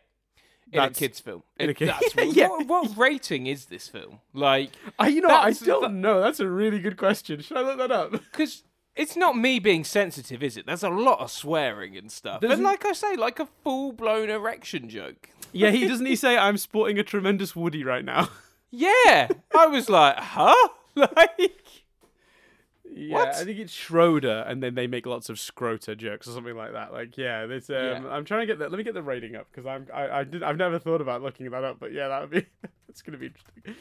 In 0.71 0.77
That's- 0.77 0.97
a 0.97 0.99
kids' 0.99 1.19
film. 1.19 1.43
in 1.59 1.69
a 1.69 1.71
It- 1.71 1.77
kid- 1.77 1.89
that's 1.89 2.15
what, 2.15 2.33
Yeah. 2.33 2.47
what, 2.47 2.67
what 2.67 2.97
rating 2.97 3.47
is 3.47 3.65
this 3.65 3.87
film? 3.87 4.19
Like, 4.33 4.69
I, 4.97 5.07
you 5.09 5.21
know, 5.21 5.29
I 5.29 5.51
don't 5.51 5.81
that- 5.81 5.91
know. 5.91 6.21
That's 6.21 6.39
a 6.39 6.47
really 6.49 6.79
good 6.79 6.97
question. 6.97 7.41
Should 7.41 7.57
I 7.57 7.61
look 7.61 7.77
that 7.77 7.91
up? 7.91 8.11
because 8.31 8.63
it's 8.95 9.15
not 9.17 9.37
me 9.37 9.59
being 9.59 9.83
sensitive, 9.83 10.43
is 10.43 10.57
it? 10.57 10.65
There's 10.65 10.83
a 10.83 10.89
lot 10.89 11.19
of 11.19 11.31
swearing 11.31 11.97
and 11.97 12.11
stuff. 12.11 12.41
There's 12.41 12.53
and 12.53 12.63
like 12.63 12.85
I 12.85 12.93
say, 12.93 13.15
like 13.15 13.39
a 13.39 13.47
full 13.63 13.91
blown 13.91 14.29
erection 14.29 14.87
joke. 14.89 15.29
yeah, 15.51 15.71
he 15.71 15.87
doesn't. 15.89 16.05
He 16.05 16.15
say, 16.15 16.37
"I'm 16.37 16.57
sporting 16.57 16.99
a 16.99 17.03
tremendous 17.03 17.55
Woody 17.55 17.83
right 17.83 18.05
now." 18.05 18.29
Yeah. 18.69 19.27
I 19.57 19.67
was 19.67 19.89
like, 19.89 20.17
huh? 20.17 20.55
Like, 20.95 21.63
Yeah, 22.93 23.13
What? 23.15 23.29
I 23.35 23.45
think 23.45 23.57
it's 23.59 23.73
Skroeder, 23.73 24.43
and 24.49 24.61
then 24.61 24.75
they 24.75 24.85
make 24.85 25.05
lots 25.05 25.29
of 25.29 25.37
Scrota 25.37 25.95
jokes 25.95 26.27
or 26.27 26.31
something 26.31 26.55
like 26.55 26.73
that. 26.73 26.91
Like, 26.91 27.17
yeah, 27.17 27.45
it's, 27.45 27.69
um, 27.69 27.75
Yeah. 27.75 28.01
I'm 28.09 28.25
trying 28.25 28.41
to 28.41 28.45
get 28.47 28.59
that. 28.59 28.69
Let 28.69 28.77
me 28.77 28.83
get 28.83 28.93
the 28.93 29.01
rating 29.01 29.35
up 29.35 29.47
because 29.51 29.65
I'm 29.65 29.87
I, 29.93 30.19
I 30.19 30.23
did 30.25 30.43
I've 30.43 30.57
never 30.57 30.77
thought 30.77 30.99
about 31.01 31.21
looking 31.21 31.49
that 31.49 31.63
up, 31.63 31.77
but 31.79 31.93
yeah, 31.93 32.09
that 32.09 32.21
would 32.21 32.29
be 32.31 32.45
that's 32.87 33.01
gonna 33.01 33.17
be 33.17 33.27
interesting. 33.27 33.75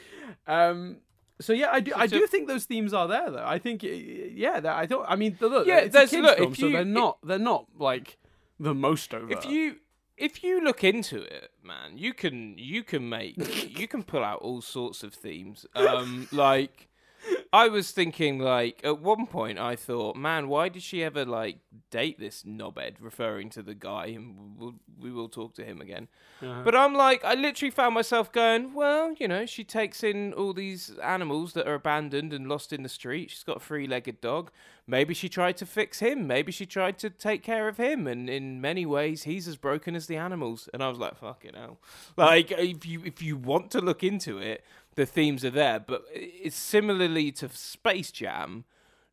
Um. 0.47 0.99
So 1.41 1.53
yeah, 1.55 1.71
I 1.73 1.81
do. 1.81 1.93
I 1.97 2.07
so- 2.07 2.19
do 2.19 2.27
think 2.27 2.49
those 2.49 2.67
themes 2.67 2.93
are 2.93 3.09
there, 3.09 3.31
though. 3.31 3.45
I 3.47 3.59
think, 3.59 3.83
yeah, 3.83 4.61
that 4.61 4.77
I 4.77 4.87
thought. 4.87 5.07
I 5.09 5.17
mean, 5.17 5.37
look, 5.41 5.67
Yeah, 5.67 5.79
it's 5.79 5.97
a 5.97 6.01
kids 6.01 6.13
look, 6.23 6.37
film, 6.39 6.53
if 6.53 6.59
so 6.59 6.71
they're 6.71 6.85
not. 6.85 7.19
They're 7.25 7.39
not 7.39 7.67
like 7.79 8.19
the 8.59 8.75
most 8.75 9.15
over. 9.15 9.33
if 9.33 9.47
you 9.47 9.77
if 10.19 10.45
you 10.45 10.63
look 10.63 10.85
into 10.85 11.23
it, 11.23 11.51
man, 11.65 11.97
you 11.97 12.13
can 12.13 12.59
you 12.59 12.83
can 12.85 13.09
make 13.09 13.37
you 13.79 13.89
can 13.89 14.03
pull 14.03 14.23
out 14.23 14.41
all 14.41 14.61
sorts 14.61 15.03
of 15.03 15.15
themes. 15.15 15.65
Um, 15.75 16.29
like 16.33 16.90
I 17.53 17.69
was 17.69 17.91
thinking 17.91 18.39
like 18.39 18.81
at 18.85 19.01
one 19.01 19.27
point 19.27 19.59
I 19.59 19.75
thought, 19.75 20.15
man, 20.15 20.49
why 20.49 20.69
did 20.69 20.83
she 20.83 21.03
ever 21.03 21.25
like 21.25 21.59
date 21.91 22.21
this 22.21 22.45
knobhead? 22.45 22.95
Referring 23.01 23.51
to 23.51 23.63
the 23.63 23.75
guy, 23.75 24.07
and 24.07 24.57
we'll, 24.57 24.75
we 25.01 25.11
will 25.11 25.29
talk 25.29 25.55
to 25.55 25.65
him 25.65 25.81
again. 25.81 26.07
Uh-huh. 26.41 26.63
But 26.65 26.77
I'm 26.77 26.95
like, 26.95 27.25
I 27.25 27.35
literally 27.35 27.73
found 27.73 27.95
myself 27.95 28.31
going, 28.31 28.73
well, 28.73 29.15
you 29.19 29.27
know, 29.27 29.47
she 29.47 29.65
takes 29.65 30.05
in 30.05 30.33
all 30.35 30.53
these 30.53 30.93
animals 31.03 31.53
that 31.55 31.67
are 31.67 31.75
abandoned 31.75 32.33
and 32.33 32.49
lost 32.49 32.73
in 32.73 32.85
the 32.85 32.89
street. 32.89 33.31
She's 33.31 33.43
got 33.43 33.57
a 33.57 33.61
three-legged 33.61 34.21
dog. 34.21 34.53
Maybe 34.87 35.13
she 35.13 35.29
tried 35.29 35.57
to 35.59 35.67
fix 35.67 35.99
him. 35.99 36.27
Maybe 36.27 36.51
she 36.53 36.67
tried 36.67 36.99
to 37.01 37.11
take 37.11 37.43
care 37.43 37.69
of 37.69 37.77
him. 37.77 38.07
And 38.07 38.31
in 38.31 38.61
many 38.61 38.87
ways, 38.87 39.25
he's 39.25 39.47
as 39.47 39.57
broken 39.57 39.95
as 39.95 40.07
the 40.07 40.17
animals. 40.17 40.69
And 40.73 40.83
I 40.83 40.89
was 40.89 40.99
like, 40.99 41.17
fucking 41.17 41.55
hell. 41.55 41.79
Like, 42.17 42.51
if 42.53 42.87
you 42.87 43.03
if 43.05 43.23
you 43.23 43.37
want 43.37 43.71
to 43.73 43.81
look 43.81 44.03
into 44.03 44.39
it, 44.39 44.65
the 44.95 45.07
themes 45.07 45.45
are 45.45 45.51
there. 45.51 45.81
But 45.81 46.05
it's 46.13 46.57
similarly 46.57 47.33
to 47.33 47.49
Space 47.51 48.11
Jam. 48.11 48.65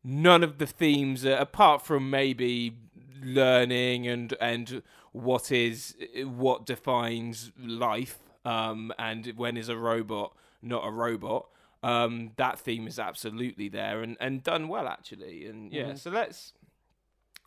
None 0.04 0.42
of 0.44 0.58
the 0.58 0.66
themes, 0.66 1.24
are, 1.26 1.36
apart 1.36 1.84
from 1.84 2.08
maybe 2.10 2.76
learning 3.22 4.06
and 4.06 4.32
and 4.40 4.82
what 5.12 5.50
is 5.50 5.96
what 6.24 6.64
defines 6.64 7.50
life 7.58 8.18
um, 8.44 8.92
and 8.98 9.26
when 9.36 9.56
is 9.56 9.68
a 9.68 9.76
robot 9.76 10.32
not 10.62 10.86
a 10.86 10.90
robot 10.90 11.48
um, 11.82 12.30
that 12.36 12.60
theme 12.60 12.86
is 12.86 12.96
absolutely 12.98 13.68
there 13.68 14.02
and, 14.02 14.16
and 14.20 14.44
done 14.44 14.68
well 14.68 14.86
actually 14.86 15.46
and 15.46 15.72
yeah 15.72 15.84
Mhm. 15.90 15.98
so 15.98 16.10
let's 16.10 16.52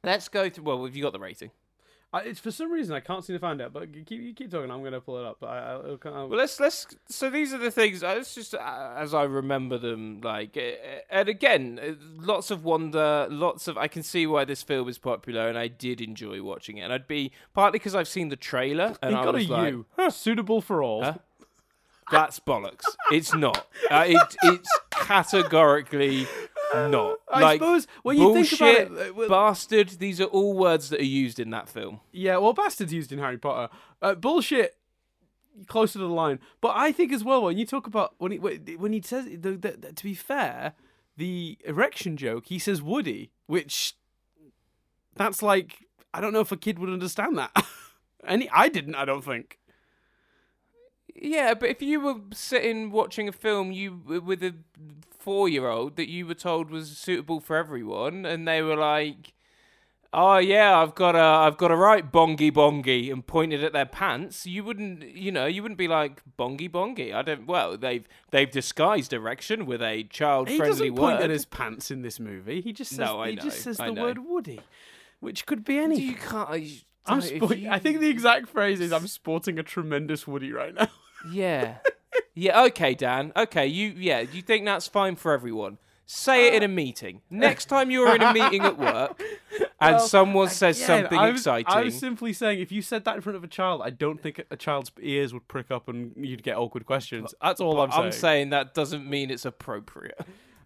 let's 0.04 0.28
go 0.28 0.50
through 0.50 0.66
well 0.66 0.84
have 0.84 0.94
you 0.96 1.04
got 1.04 1.14
the 1.14 1.20
rating 1.20 1.52
I, 2.14 2.22
it's 2.22 2.40
for 2.40 2.52
some 2.52 2.72
reason 2.72 2.96
I 2.96 3.00
can't 3.00 3.24
seem 3.24 3.36
to 3.36 3.40
find 3.40 3.62
it, 3.62 3.72
but 3.72 3.94
you 3.96 4.04
keep 4.04 4.22
you 4.22 4.34
keep 4.34 4.52
talking. 4.52 4.70
I'm 4.70 4.82
going 4.82 4.92
to 4.94 5.02
pull 5.02 5.18
it 5.18 5.26
up. 5.26 5.38
But 5.40 5.48
I, 5.48 5.74
I, 5.76 6.24
well 6.26 6.30
let's 6.30 6.60
let's 6.60 6.88
so 7.08 7.30
these 7.30 7.54
are 7.54 7.58
the 7.58 7.72
things 7.72 8.04
uh, 8.04 8.16
it's 8.18 8.36
just 8.36 8.54
uh, 8.54 8.94
as 8.96 9.14
i 9.14 9.24
remember 9.24 9.78
them 9.78 10.22
like 10.22 10.58
uh, 10.58 11.00
and 11.10 11.30
again 11.30 11.80
uh, 11.82 11.94
lots 12.18 12.52
of 12.52 12.64
wonder 12.64 13.28
lots 13.30 13.68
of 13.68 13.78
i 13.78 13.88
can 13.88 14.04
see 14.04 14.26
why 14.26 14.46
this 14.46 14.64
film 14.64 14.88
is 14.90 14.98
popular 14.98 15.48
and 15.48 15.58
i 15.58 15.68
did 15.68 16.02
enjoy 16.02 16.42
watching 16.42 16.78
it 16.78 16.82
and 16.82 16.94
i'd 16.94 17.08
be 17.08 17.32
partly 17.54 17.80
because 17.80 17.96
i've 17.96 18.08
seen 18.08 18.30
the 18.30 18.36
trailer 18.36 18.96
and 19.02 19.16
I 19.16 19.24
got 19.24 19.36
a 19.36 19.38
was 19.38 19.50
like, 19.50 19.74
U, 19.74 19.86
suitable 20.10 20.62
for 20.62 20.84
all. 20.84 21.04
Huh? 21.04 21.14
That's 22.12 22.42
bollocks. 22.42 22.84
It's 23.10 23.34
not. 23.34 23.68
Uh, 23.90 24.04
it, 24.08 24.36
it's 24.44 24.80
categorically 24.92 26.28
not. 26.74 27.18
I 27.32 27.42
like 27.42 27.60
suppose 27.60 27.88
when 28.04 28.18
you 28.18 28.34
think 28.34 28.52
about 28.54 28.76
it, 28.76 29.10
uh, 29.10 29.14
well- 29.14 29.30
bastard. 29.30 29.90
These 29.90 30.20
are 30.22 30.26
all 30.26 30.54
words 30.54 30.90
that 30.90 31.00
are 31.00 31.04
used 31.06 31.40
in 31.40 31.50
that 31.52 31.68
film. 31.70 32.00
Yeah, 32.12 32.38
well, 32.38 32.54
bastard's 32.54 32.94
used 32.94 33.12
in 33.12 33.20
Harry 33.20 33.38
Potter. 33.38 33.74
Uh, 34.02 34.16
bullshit, 34.16 34.78
closer 35.68 35.94
to 35.94 36.00
the 36.00 36.06
line. 36.08 36.40
But 36.62 36.74
I 36.76 36.92
think 36.92 37.12
as 37.12 37.24
well 37.24 37.44
when 37.44 37.58
you 37.58 37.66
talk 37.66 37.88
about 37.88 38.16
when 38.18 38.32
he 38.32 38.38
when 38.40 38.94
he 38.94 39.02
says 39.02 39.26
the, 39.26 39.52
the, 39.52 39.58
the- 39.58 39.94
to 39.94 40.04
be 40.04 40.14
fair, 40.14 40.74
the 41.18 41.58
erection 41.66 42.18
joke 42.18 42.46
he 42.48 42.58
says 42.60 42.82
Woody, 42.82 43.32
which 43.48 43.96
that's 45.16 45.42
like 45.42 45.86
I 46.14 46.22
don't 46.22 46.34
know 46.34 46.40
if 46.42 46.52
a 46.52 46.58
kid 46.58 46.80
would 46.80 46.90
understand 46.90 47.38
that. 47.38 47.52
Any 48.26 48.50
I 48.50 48.70
didn't. 48.70 48.96
I 48.96 49.06
don't 49.06 49.24
think. 49.24 49.58
Yeah, 51.14 51.54
but 51.54 51.70
if 51.70 51.82
you 51.82 52.00
were 52.00 52.16
sitting 52.34 52.90
watching 52.92 53.28
a 53.28 53.32
film 53.34 53.72
you 53.72 54.02
with 54.24 54.42
a 54.44 54.56
four-year-old 55.22 55.96
that 55.96 56.10
you 56.10 56.26
were 56.28 56.34
told 56.34 56.70
was 56.72 56.98
suitable 56.98 57.40
for 57.40 57.56
everyone, 57.56 58.26
and 58.26 58.48
they 58.48 58.62
were 58.62 58.76
like. 58.78 59.34
Oh 60.14 60.40
yeah, 60.40 60.78
I've 60.78 60.94
got 60.94 61.16
a 61.16 61.20
I've 61.22 61.56
got 61.56 61.72
a 61.72 61.76
right 61.78 62.12
bongy 62.12 62.52
bongy 62.52 63.10
and 63.14 63.26
pointed 63.26 63.64
at 63.64 63.72
their 63.72 63.86
pants. 63.86 64.46
You 64.46 64.62
wouldn't 64.66 65.04
you 65.16 65.32
know, 65.32 65.46
you 65.46 65.62
wouldn't 65.62 65.78
be 65.78 65.88
like 65.88 66.22
bongy 66.38 66.70
bongy. 66.70 67.14
I 67.14 67.22
don't 67.22 67.48
well, 67.48 67.78
they've 67.78 68.06
they've 68.32 68.52
disguised 68.52 69.14
erection 69.14 69.66
with 69.66 69.82
a 69.82 70.04
child 70.04 70.50
He 70.50 70.58
friendly 70.58 70.90
doesn't 70.90 70.96
point 70.98 71.20
word. 71.20 71.24
at 71.24 71.30
his 71.30 71.46
pants 71.46 71.92
in 71.92 72.02
this 72.02 72.20
movie. 72.20 72.60
He 72.60 72.74
just 72.74 72.90
says 72.92 73.00
No, 73.00 73.24
he 73.24 73.36
know, 73.36 73.42
just 73.44 73.62
says 73.62 73.80
I 73.80 73.88
the 73.88 73.94
know. 73.94 74.02
word 74.04 74.18
Woody, 74.28 74.60
which 75.22 75.46
could 75.46 75.64
be 75.64 75.78
anything. 75.78 76.06
you 76.10 76.16
can't 76.16 76.50
I, 76.50 76.68
I'm 77.06 77.20
if 77.20 77.32
spo- 77.32 77.58
you- 77.62 77.70
I 77.72 77.80
think 77.80 78.02
the 78.02 78.10
exact 78.10 78.50
phrase 78.50 78.82
is 78.82 78.92
I'm 78.92 79.08
sporting 79.08 79.58
a 79.60 79.64
tremendous 79.64 80.28
Woody 80.28 80.52
right 80.52 80.74
now. 80.76 80.90
Yeah. 81.30 81.78
yeah, 82.34 82.64
okay, 82.66 82.94
Dan. 82.94 83.32
Okay, 83.36 83.68
you 83.68 83.94
yeah, 83.98 84.22
you 84.22 84.42
think 84.42 84.66
that's 84.66 84.88
fine 84.88 85.16
for 85.16 85.34
everyone. 85.34 85.78
Say 86.14 86.48
it 86.48 86.56
in 86.56 86.64
a 86.64 86.68
meeting. 86.68 87.22
Next 87.30 87.66
time 87.66 87.90
you're 87.90 88.14
in 88.14 88.22
a 88.22 88.34
meeting 88.34 88.64
at 88.64 88.78
work 88.78 89.24
and 89.80 89.96
Well, 89.96 90.08
someone 90.08 90.50
says 90.50 90.76
Again, 90.78 91.04
something 91.04 91.18
I 91.18 91.32
was, 91.32 91.40
exciting. 91.40 91.66
I 91.68 91.82
was 91.84 91.98
simply 91.98 92.34
saying, 92.34 92.60
if 92.60 92.70
you 92.70 92.82
said 92.82 93.06
that 93.06 93.16
in 93.16 93.22
front 93.22 93.38
of 93.38 93.46
a 93.46 93.48
child, 93.48 93.82
I 93.82 93.92
don't 93.92 94.22
think 94.22 94.44
a 94.52 94.58
child's 94.58 94.92
ears 95.02 95.34
would 95.34 95.48
prick 95.48 95.72
up 95.72 95.88
and 95.88 96.12
you'd 96.18 96.44
get 96.44 96.58
awkward 96.58 96.86
questions. 96.86 97.34
That's 97.42 97.62
all 97.62 97.80
I'm 97.80 97.92
saying. 97.92 98.04
I'm 98.04 98.12
saying 98.12 98.50
that 98.50 98.74
doesn't 98.74 99.10
mean 99.10 99.32
it's 99.32 99.46
appropriate. 99.46 100.20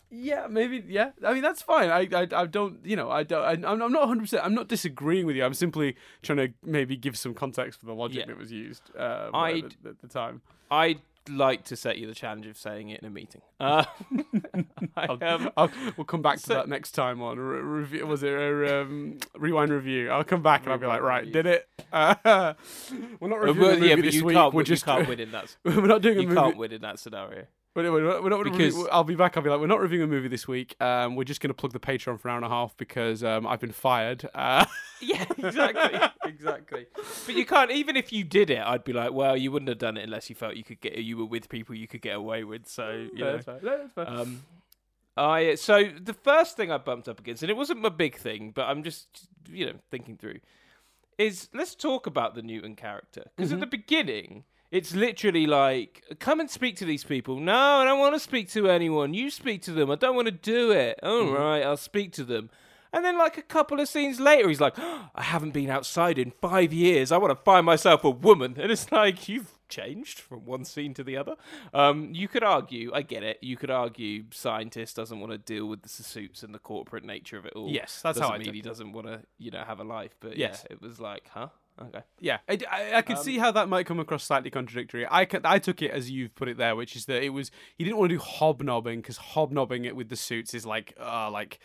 Yeah, 0.10 0.48
maybe. 0.50 0.84
Yeah, 0.88 1.12
I 1.24 1.34
mean 1.34 1.42
that's 1.42 1.62
fine. 1.62 1.90
I, 1.90 2.08
I, 2.14 2.28
I 2.36 2.46
don't. 2.46 2.80
You 2.86 2.96
know, 2.96 3.10
I 3.12 3.24
don't. 3.24 3.44
I, 3.44 3.52
I'm 3.72 3.82
I'm 3.82 3.92
not 3.92 4.02
100. 4.02 4.22
percent 4.22 4.46
I'm 4.46 4.54
not 4.54 4.68
disagreeing 4.68 5.26
with 5.26 5.36
you. 5.36 5.44
I'm 5.46 5.54
simply 5.54 5.96
trying 6.22 6.38
to 6.38 6.50
maybe 6.64 6.96
give 6.98 7.18
some 7.18 7.34
context 7.34 7.80
for 7.80 7.86
the 7.86 7.94
logic 7.94 8.20
Yeah. 8.20 8.26
that 8.28 8.38
was 8.38 8.52
used 8.52 8.84
uh, 8.98 9.30
at, 9.34 9.34
the, 9.84 9.90
at 9.90 10.02
the 10.02 10.08
time. 10.08 10.42
I'd 10.72 11.02
like 11.28 11.64
to 11.66 11.76
set 11.76 11.98
you 11.98 12.06
the 12.06 12.14
challenge 12.14 12.46
of 12.46 12.56
saying 12.56 12.90
it 12.90 13.00
in 13.02 13.08
a 13.08 13.10
meeting. 13.10 13.42
Uh, 13.60 13.84
I, 14.96 15.08
I'll, 15.08 15.24
um, 15.24 15.50
I'll, 15.58 15.72
we'll 15.98 16.06
come 16.06 16.22
back 16.22 16.38
to 16.38 16.44
so- 16.44 16.54
that 16.54 16.70
next 16.70 16.92
time 16.92 17.22
on 17.22 17.40
re- 17.40 17.62
review. 17.62 18.06
Was 18.06 18.22
it 18.24 18.32
a 18.32 18.82
um, 18.82 19.18
rewind 19.36 19.72
review? 19.72 20.12
I'll 20.12 20.24
come 20.24 20.44
back 20.44 20.64
and 20.64 20.72
I'll 20.72 20.78
be 20.78 20.86
like, 20.86 21.02
right, 21.02 21.26
review. 21.26 21.34
did 21.34 21.46
it? 21.48 21.68
Uh, 21.92 22.16
we're 23.20 23.28
not 23.30 23.40
well, 23.40 23.54
reviewing 23.54 23.72
a 23.72 23.74
movie 23.80 23.88
yeah, 23.90 23.96
this 23.96 24.22
week. 24.22 24.54
we're 24.54 24.64
just 24.64 24.86
can't 24.86 25.08
win 25.08 25.20
in 25.20 25.32
that. 25.32 25.56
we're 25.64 25.82
not 25.88 26.02
doing 26.04 26.18
a 26.18 26.22
You 26.22 26.28
movie. 26.28 26.40
can't 26.42 26.58
win 26.58 26.72
in 26.72 26.82
that 26.82 27.00
scenario. 27.00 27.46
We're, 27.76 27.92
we're, 27.92 28.22
we're 28.22 28.30
not 28.30 28.44
Because- 28.44 28.88
I'll 28.92 29.04
be 29.04 29.16
back. 29.16 29.36
I'll 29.36 29.44
be 29.44 29.50
like, 29.50 29.60
we're 29.60 29.68
not 29.68 29.82
reviewing 29.82 30.06
a 30.06 30.08
movie 30.08 30.30
this 30.30 30.48
week. 30.48 30.82
Um, 30.82 31.16
we're 31.16 31.26
just 31.26 31.42
going 31.42 31.50
to 31.50 31.54
plug 31.54 31.74
the 31.74 31.80
Patreon 31.80 32.20
for 32.20 32.30
an 32.30 32.32
hour 32.32 32.38
and 32.38 32.46
a 32.46 32.50
half 32.50 32.76
because 32.78 33.22
um, 33.24 33.46
I've 33.46 33.60
been 33.60 33.72
fired. 33.74 34.28
Uh, 34.34 34.66
Yeah, 35.02 35.26
exactly, 35.38 36.00
exactly. 36.26 36.86
But 37.26 37.36
you 37.36 37.46
can't. 37.46 37.70
Even 37.70 37.98
if 37.98 38.14
you 38.14 38.24
did 38.24 38.50
it, 38.50 38.60
I'd 38.66 38.86
be 38.86 38.94
like, 38.94 39.12
well, 39.12 39.36
you 39.36 39.52
wouldn't 39.52 39.68
have 39.68 39.78
done 39.78 39.98
it 39.98 40.04
unless 40.06 40.30
you 40.30 40.36
felt 40.38 40.56
you 40.56 40.64
could 40.64 40.80
get. 40.80 40.98
You 40.98 41.18
were 41.18 41.26
with 41.26 41.50
people 41.50 41.76
you 41.76 41.86
could 41.86 42.02
get 42.02 42.16
away 42.16 42.46
with. 42.46 42.66
So 42.66 42.92
you 42.92 43.10
no, 43.16 43.26
know. 43.26 43.32
that's 43.34 43.46
fine. 43.46 43.60
No, 43.62 43.78
that's 43.78 43.92
fine. 43.94 44.08
Um, 44.20 44.44
I 45.18 45.56
so 45.56 45.84
the 46.02 46.14
first 46.14 46.56
thing 46.56 46.72
I 46.72 46.78
bumped 46.78 47.10
up 47.10 47.20
against, 47.20 47.44
and 47.44 47.50
it 47.50 47.58
wasn't 47.58 47.82
my 47.82 47.90
big 47.90 48.16
thing, 48.16 48.52
but 48.56 48.64
I'm 48.70 48.84
just 48.84 49.28
you 49.52 49.66
know 49.66 49.74
thinking 49.92 50.16
through, 50.16 50.40
is 51.18 51.50
let's 51.54 51.76
talk 51.76 52.08
about 52.08 52.34
the 52.34 52.42
Newton 52.42 52.76
character 52.78 53.26
because 53.36 53.50
Mm-hmm. 53.52 53.56
at 53.64 53.70
the 53.72 53.78
beginning. 53.78 54.44
It's 54.76 54.94
literally 54.94 55.46
like, 55.48 56.04
come 56.20 56.40
and 56.40 56.50
speak 56.50 56.76
to 56.78 56.86
these 56.86 57.04
people. 57.04 57.40
No, 57.40 57.54
I 57.56 57.86
don't 57.86 58.00
want 58.00 58.14
to 58.16 58.20
speak 58.20 58.50
to 58.52 58.70
anyone. 58.70 59.14
You 59.14 59.30
speak 59.30 59.62
to 59.64 59.72
them. 59.72 59.90
I 59.90 59.96
don't 59.96 60.16
want 60.16 60.28
to 60.28 60.32
do 60.32 60.72
it. 60.72 61.00
All 61.04 61.32
right, 61.32 61.62
Mm-hmm. 61.62 61.68
I'll 61.70 61.78
speak 61.78 62.12
to 62.14 62.24
them. 62.24 62.50
And 62.92 63.04
then, 63.04 63.18
like 63.18 63.38
a 63.38 63.42
couple 63.42 63.80
of 63.82 63.90
scenes 63.90 64.20
later, 64.22 64.48
he's 64.48 64.62
like, 64.62 64.78
I 64.80 65.22
haven't 65.22 65.52
been 65.52 65.70
outside 65.70 66.18
in 66.18 66.32
five 66.42 66.72
years. 66.72 67.12
I 67.12 67.18
want 67.18 67.32
to 67.38 67.44
find 67.44 67.66
myself 67.66 68.04
a 68.06 68.10
woman. 68.10 68.56
And 68.58 68.72
it's 68.72 68.90
like, 68.92 69.28
you've 69.28 69.52
changed 69.68 70.20
from 70.20 70.46
one 70.46 70.64
scene 70.64 70.94
to 70.94 71.04
the 71.04 71.18
other. 71.18 71.36
Um, 71.74 72.10
you 72.14 72.28
could 72.30 72.44
argue, 72.44 72.92
I 72.94 73.02
get 73.02 73.22
it. 73.24 73.40
You 73.42 73.58
could 73.58 73.70
argue 73.72 74.24
scientist 74.32 74.96
doesn't 74.96 75.20
want 75.20 75.32
to 75.34 75.38
deal 75.38 75.66
with 75.68 75.82
the 75.82 75.90
suits 75.90 76.42
and 76.44 76.54
the 76.56 76.60
corporate 76.60 77.04
nature 77.04 77.38
of 77.38 77.46
it 77.46 77.54
all. 77.54 77.70
Yes, 77.70 78.02
that's 78.02 78.18
doesn't 78.18 78.24
how 78.24 78.36
I 78.36 78.40
mean 78.40 78.54
he 78.54 78.62
doesn't 78.62 78.94
want 78.94 79.08
to, 79.08 79.22
you 79.40 79.52
know, 79.52 79.64
have 79.66 79.80
a 79.80 79.84
life. 79.84 80.16
But 80.22 80.38
Yes. 80.38 80.66
yeah, 80.70 80.76
it 80.76 80.82
was 80.82 81.00
like, 81.00 81.30
huh? 81.34 81.50
Okay. 81.82 82.02
Yeah, 82.22 82.38
I, 82.48 82.58
I, 82.72 82.96
I 82.96 83.02
could 83.02 83.18
Um, 83.18 83.24
see 83.24 83.38
how 83.38 83.52
that 83.52 83.68
might 83.68 83.86
come 83.86 84.00
across 84.00 84.24
slightly 84.24 84.50
contradictory. 84.50 85.06
I 85.12 85.26
could, 85.26 85.46
I 85.46 85.60
took 85.60 85.82
it 85.82 85.92
as 85.92 86.10
you've 86.10 86.34
put 86.34 86.48
it 86.48 86.58
there, 86.58 86.76
which 86.76 86.96
is 86.96 87.06
that 87.08 87.22
it 87.22 87.30
was 87.30 87.52
he 87.78 87.84
didn't 87.84 87.98
want 87.98 88.12
to 88.12 88.16
do 88.16 88.22
hobnobbing 88.24 89.02
because 89.02 89.18
hobnobbing 89.18 89.84
it 89.84 89.96
with 89.96 90.08
the 90.08 90.16
suits 90.16 90.54
is 90.54 90.66
like, 90.66 90.96
uh, 91.00 91.30
like 91.30 91.60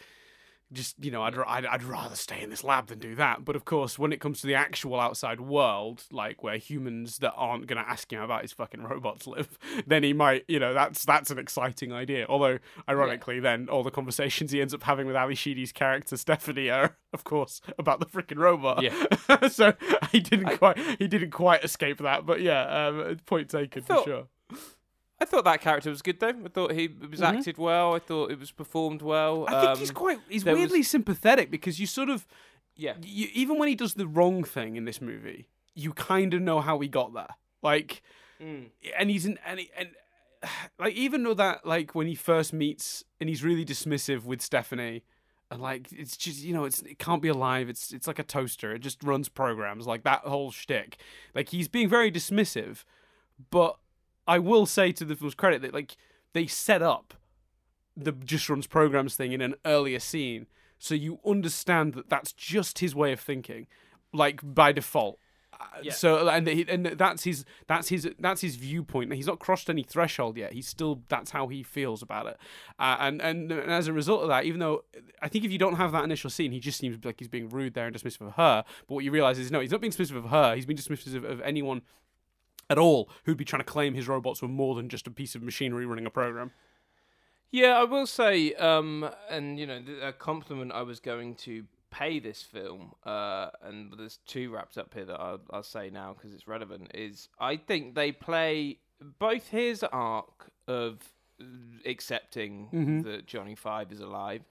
just 0.73 0.97
you 1.03 1.11
know, 1.11 1.23
I'd, 1.23 1.37
I'd 1.37 1.67
I'd 1.67 1.83
rather 1.83 2.17
stay 2.17 2.41
in 2.43 2.51
this 2.51 2.63
lab 2.65 2.87
than 2.89 2.99
do 2.99 3.15
that. 3.17 3.45
But 3.45 3.57
of 3.57 3.65
course, 3.65 3.99
when 3.99 4.13
it 4.13 4.21
comes 4.21 4.41
to 4.41 4.47
the 4.47 4.55
actual 4.55 5.01
outside 5.01 5.41
world, 5.41 6.05
like 6.13 6.43
where 6.43 6.57
humans 6.57 7.19
that 7.19 7.33
aren't 7.37 7.67
gonna 7.67 7.85
ask 7.87 8.13
him 8.13 8.21
about 8.21 8.43
his 8.43 8.53
fucking 8.53 8.83
robots 8.83 9.27
live, 9.27 9.59
then 9.87 10.03
he 10.03 10.13
might, 10.13 10.45
you 10.49 10.59
know, 10.59 10.73
that's 10.75 11.05
that's 11.05 11.31
an 11.31 11.39
exciting 11.39 11.93
idea. 11.93 12.27
Although, 12.29 12.59
ironically, 12.89 13.41
then 13.41 13.69
all 13.69 13.83
the 13.83 13.91
conversations 13.91 14.53
he 14.53 14.61
ends 14.61 14.75
up 14.75 14.83
having 14.83 15.07
with 15.07 15.17
Ally 15.17 15.35
Sheedy's 15.35 15.73
character 15.73 16.17
Stephanie 16.17 16.71
are, 16.71 16.97
of 17.13 17.25
course, 17.25 17.61
about 17.79 18.01
the 18.01 18.07
freaking 18.07 18.39
robot. 18.39 18.83
Yeah. 18.83 19.49
so 19.49 19.75
he 20.13 20.21
didn't 20.21 20.59
quite 20.59 20.79
he 20.99 21.09
didn't 21.09 21.31
quite 21.31 21.65
escape 21.65 21.99
that, 21.99 22.27
but 22.27 22.41
yeah, 22.41 22.87
um, 22.87 23.17
point 23.27 23.49
taken 23.49 23.83
thought- 23.83 24.05
for 24.05 24.11
sure. 24.11 24.27
I 25.21 25.25
thought 25.27 25.45
that 25.45 25.61
character 25.61 25.91
was 25.91 26.03
good 26.03 26.19
though. 26.21 26.29
I 26.45 26.49
thought 26.49 26.73
he 26.73 26.89
was 26.89 27.21
acted 27.21 27.59
well. 27.59 27.95
I 27.95 27.99
thought 27.99 28.31
it 28.31 28.39
was 28.41 28.51
performed 28.53 29.03
well. 29.03 29.41
Mm-hmm. 29.45 29.55
I 29.55 29.61
think 29.61 29.79
he's 29.79 29.91
Um, 29.91 29.95
quite 29.97 30.19
he's 30.29 30.45
there 30.45 30.55
was- 30.55 30.61
weirdly 30.61 30.83
sympathetic 30.83 31.51
because 31.51 31.79
you 31.79 31.87
sort 31.87 32.09
of 32.09 32.27
yeah. 32.77 32.95
you, 33.03 33.29
even 33.35 33.59
when 33.59 33.69
he 33.69 33.75
does 33.75 33.95
the 33.95 34.07
wrong 34.07 34.43
thing 34.45 34.77
in 34.77 34.85
this 34.87 35.01
movie, 35.01 35.49
you 35.75 35.93
kind 35.93 36.33
of 36.35 36.41
know 36.41 36.61
how 36.61 36.79
he 36.81 36.89
got 36.89 37.13
there. 37.15 37.35
Like, 37.63 38.03
Mm. 38.41 38.71
and 38.99 39.11
he's 39.11 39.27
in 39.27 39.39
and 39.45 39.61
he, 39.61 39.71
and 39.77 39.91
like 40.79 40.95
even 40.95 41.23
though 41.25 41.35
that 41.35 41.67
like 41.67 41.95
when 41.95 42.07
he 42.07 42.15
first 42.15 42.53
meets 42.55 43.05
and 43.21 43.29
he's 43.29 43.45
really 43.45 43.65
dismissive 43.65 44.25
with 44.25 44.41
Stephanie. 44.41 45.03
And 45.53 45.61
like 45.61 45.89
it's 45.91 46.17
just 46.17 46.43
you 46.45 46.55
know 46.55 46.63
it's 46.65 46.81
it 46.83 47.01
can't 47.01 47.21
be 47.21 47.27
alive. 47.29 47.69
It's 47.69 47.93
it's 47.93 48.07
like 48.07 48.21
a 48.21 48.23
toaster. 48.23 48.73
It 48.73 48.79
just 48.79 49.03
runs 49.03 49.29
programs 49.29 49.85
like 49.85 50.05
that 50.05 50.21
whole 50.21 50.53
shtick. 50.53 50.97
Like 51.35 51.49
he's 51.49 51.67
being 51.67 51.89
very 51.89 52.13
dismissive, 52.13 52.85
but 53.51 53.77
I 54.31 54.39
will 54.39 54.65
say 54.65 54.93
to 54.93 55.05
the 55.05 55.17
film's 55.17 55.35
credit 55.35 55.61
that 55.63 55.75
like 55.75 55.97
they 56.35 56.47
set 56.47 56.83
up 56.83 57.15
the 57.97 58.13
just 58.13 58.49
runs 58.49 58.69
programs 58.69 59.17
thing 59.17 59.33
in 59.33 59.41
an 59.41 59.57
earlier 59.65 59.99
scene, 59.99 60.47
so 60.79 60.95
you 60.95 61.19
understand 61.27 61.95
that 61.95 62.09
that's 62.09 62.33
just 62.33 62.79
his 62.79 62.95
way 62.95 63.13
of 63.13 63.19
thinking, 63.19 63.67
like 64.13 64.41
by 64.43 64.71
default. 64.71 65.19
Uh, 65.53 65.65
Yeah. 65.83 65.93
So 65.93 66.29
and 66.29 66.47
he, 66.47 66.65
and 66.69 66.87
that's 66.87 67.25
his 67.25 67.45
that's 67.67 67.89
his 67.89 68.09
that's 68.21 68.41
his 68.41 68.55
viewpoint. 68.55 69.13
He's 69.13 69.27
not 69.27 69.41
crossed 69.41 69.69
any 69.69 69.83
threshold 69.83 70.37
yet. 70.37 70.53
He's 70.53 70.69
still 70.69 71.03
that's 71.09 71.33
how 71.33 71.49
he 71.49 71.65
feels 71.65 72.01
about 72.01 72.27
it. 72.29 72.37
Uh, 72.79 72.99
and, 73.01 73.21
and 73.21 73.51
and 73.51 73.73
as 73.73 73.89
a 73.89 73.93
result 73.93 74.23
of 74.23 74.29
that, 74.29 74.45
even 74.45 74.61
though 74.61 74.85
I 75.21 75.29
think 75.29 75.45
if 75.45 75.51
you 75.51 75.59
don't 75.59 75.75
have 75.75 75.91
that 75.91 76.05
initial 76.05 76.31
scene, 76.31 76.53
he 76.53 76.61
just 76.61 76.79
seems 76.79 77.05
like 77.05 77.19
he's 77.19 77.29
being 77.29 77.49
rude 77.49 77.75
there 77.75 77.87
and 77.89 77.97
dismissive 77.97 78.29
of 78.29 78.35
her. 78.35 78.65
But 78.87 78.95
what 78.95 79.03
you 79.05 79.11
realize 79.11 79.41
is 79.41 79.51
no, 79.51 79.59
he's 79.59 79.73
not 79.73 79.81
being 79.81 79.93
dismissive 79.93 80.17
of 80.17 80.27
her. 80.27 80.55
He's 80.55 80.67
being 80.67 80.79
dismissive 80.79 81.17
of, 81.17 81.25
of 81.25 81.41
anyone 81.41 81.83
at 82.71 82.79
all 82.79 83.11
who'd 83.25 83.37
be 83.37 83.45
trying 83.45 83.61
to 83.61 83.65
claim 83.65 83.93
his 83.93 84.09
robots 84.09 84.41
were 84.41 84.49
more 84.49 84.75
than 84.75 84.89
just 84.89 85.07
a 85.07 85.11
piece 85.11 85.35
of 85.35 85.43
machinery 85.43 85.85
running 85.85 86.07
a 86.07 86.11
program. 86.11 86.53
Yeah, 87.53 87.77
I 87.79 87.85
will 87.85 88.07
say, 88.07 88.55
um, 88.55 89.11
and 89.29 89.59
you 89.59 89.67
know, 89.67 89.83
a 90.03 90.13
compliment 90.13 90.71
I 90.73 90.83
was 90.83 91.01
going 91.01 91.35
to 91.37 91.65
pay 91.91 92.21
this 92.21 92.43
film, 92.43 92.93
uh, 93.05 93.49
and 93.63 93.93
there's 93.99 94.19
two 94.25 94.51
wrapped 94.53 94.79
up 94.79 94.95
here 94.95 95.05
that 95.07 95.19
I'll, 95.21 95.41
I'll 95.51 95.63
say 95.65 95.91
now 95.91 96.15
because 96.17 96.33
it's 96.33 96.47
relevant. 96.47 96.93
Is 96.95 97.29
I 97.41 97.57
think 97.57 97.97
they 97.97 98.13
play 98.13 98.79
both 99.19 99.49
his 99.49 99.83
arc 99.83 100.53
of 100.69 100.99
accepting 101.85 102.69
Mhm. 102.73 103.05
that 103.05 103.27
Johnny 103.27 103.55
Five 103.57 103.91
is 103.93 104.01
alive, 104.01 104.43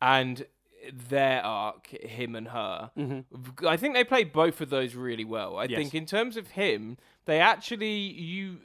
and 0.00 0.46
their 0.92 1.42
arc, 1.44 1.88
him 1.88 2.34
and 2.34 2.48
her. 2.48 2.90
Mm-hmm. 2.96 3.66
I 3.66 3.76
think 3.76 3.94
they 3.94 4.04
played 4.04 4.32
both 4.32 4.60
of 4.60 4.70
those 4.70 4.94
really 4.94 5.24
well. 5.24 5.56
I 5.58 5.64
Yes. 5.64 5.78
think 5.78 5.94
in 5.94 6.06
terms 6.06 6.36
of 6.36 6.48
him, 6.50 6.96
they 7.24 7.40
actually 7.40 7.96
you 7.96 8.58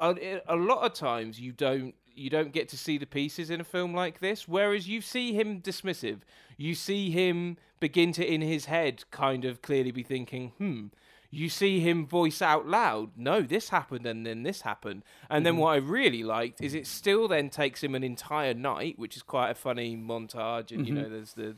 uh, 0.00 0.14
a, 0.20 0.42
a 0.48 0.56
lot 0.56 0.84
of 0.84 0.92
times 0.94 1.40
you 1.40 1.52
don't 1.52 1.94
you 2.14 2.30
don't 2.30 2.52
get 2.52 2.68
to 2.70 2.78
see 2.78 2.96
the 2.98 3.06
pieces 3.06 3.50
in 3.50 3.60
a 3.60 3.64
film 3.64 3.94
like 3.94 4.20
this. 4.20 4.48
Whereas 4.48 4.88
you 4.88 5.00
see 5.00 5.34
him 5.34 5.60
dismissive, 5.60 6.20
you 6.56 6.74
see 6.74 7.10
him 7.10 7.58
begin 7.78 8.12
to 8.12 8.24
in 8.24 8.40
his 8.40 8.66
head 8.66 9.04
kind 9.10 9.44
of 9.44 9.60
clearly 9.62 9.90
be 9.90 10.02
thinking, 10.02 10.52
hmm. 10.58 10.86
You 11.28 11.48
see 11.50 11.80
him 11.80 12.06
voice 12.06 12.40
out 12.40 12.66
loud, 12.66 13.10
no, 13.16 13.42
this 13.42 13.68
happened 13.68 14.06
and 14.06 14.24
then 14.24 14.44
this 14.44 14.62
happened. 14.62 15.02
And 15.28 15.44
then 15.44 15.56
what 15.56 15.70
I 15.72 15.76
really 15.76 16.22
liked 16.22 16.62
is 16.62 16.72
it 16.72 16.86
still 16.86 17.26
then 17.28 17.50
takes 17.50 17.82
him 17.82 17.94
an 17.96 18.04
entire 18.04 18.54
night, 18.54 18.96
which 18.98 19.16
is 19.16 19.22
quite 19.22 19.50
a 19.50 19.54
funny 19.54 19.96
montage. 19.96 20.70
And, 20.70 20.86
you 20.86 20.94
know, 20.94 21.08
there's 21.10 21.32
the 21.34 21.56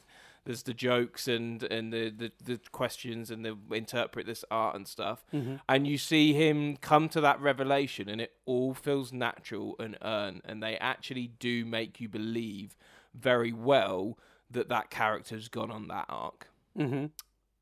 there's 0.48 0.64
the 0.64 0.74
jokes 0.74 1.28
and 1.28 1.62
and 1.64 1.92
the, 1.92 2.08
the, 2.10 2.32
the 2.42 2.60
questions 2.72 3.30
and 3.30 3.44
the 3.44 3.56
interpret 3.70 4.26
this 4.26 4.44
art 4.50 4.74
and 4.74 4.88
stuff 4.88 5.24
and 5.68 5.86
you 5.86 5.96
see 5.98 6.32
him 6.32 6.76
come 6.78 7.08
to 7.10 7.20
that 7.20 7.38
revelation 7.40 8.08
and 8.08 8.20
it 8.20 8.32
all 8.46 8.72
feels 8.74 9.12
natural 9.12 9.76
and 9.78 9.96
earned 10.02 10.40
and 10.44 10.62
they 10.62 10.76
actually 10.78 11.28
do 11.38 11.64
make 11.64 12.00
you 12.00 12.08
believe 12.08 12.76
very 13.14 13.52
well 13.52 14.18
that 14.50 14.68
that 14.70 14.88
character's 14.90 15.48
gone 15.48 15.70
on 15.70 15.86
that 15.88 16.06
arc 16.08 16.48
Mm-hmm. 16.76 17.06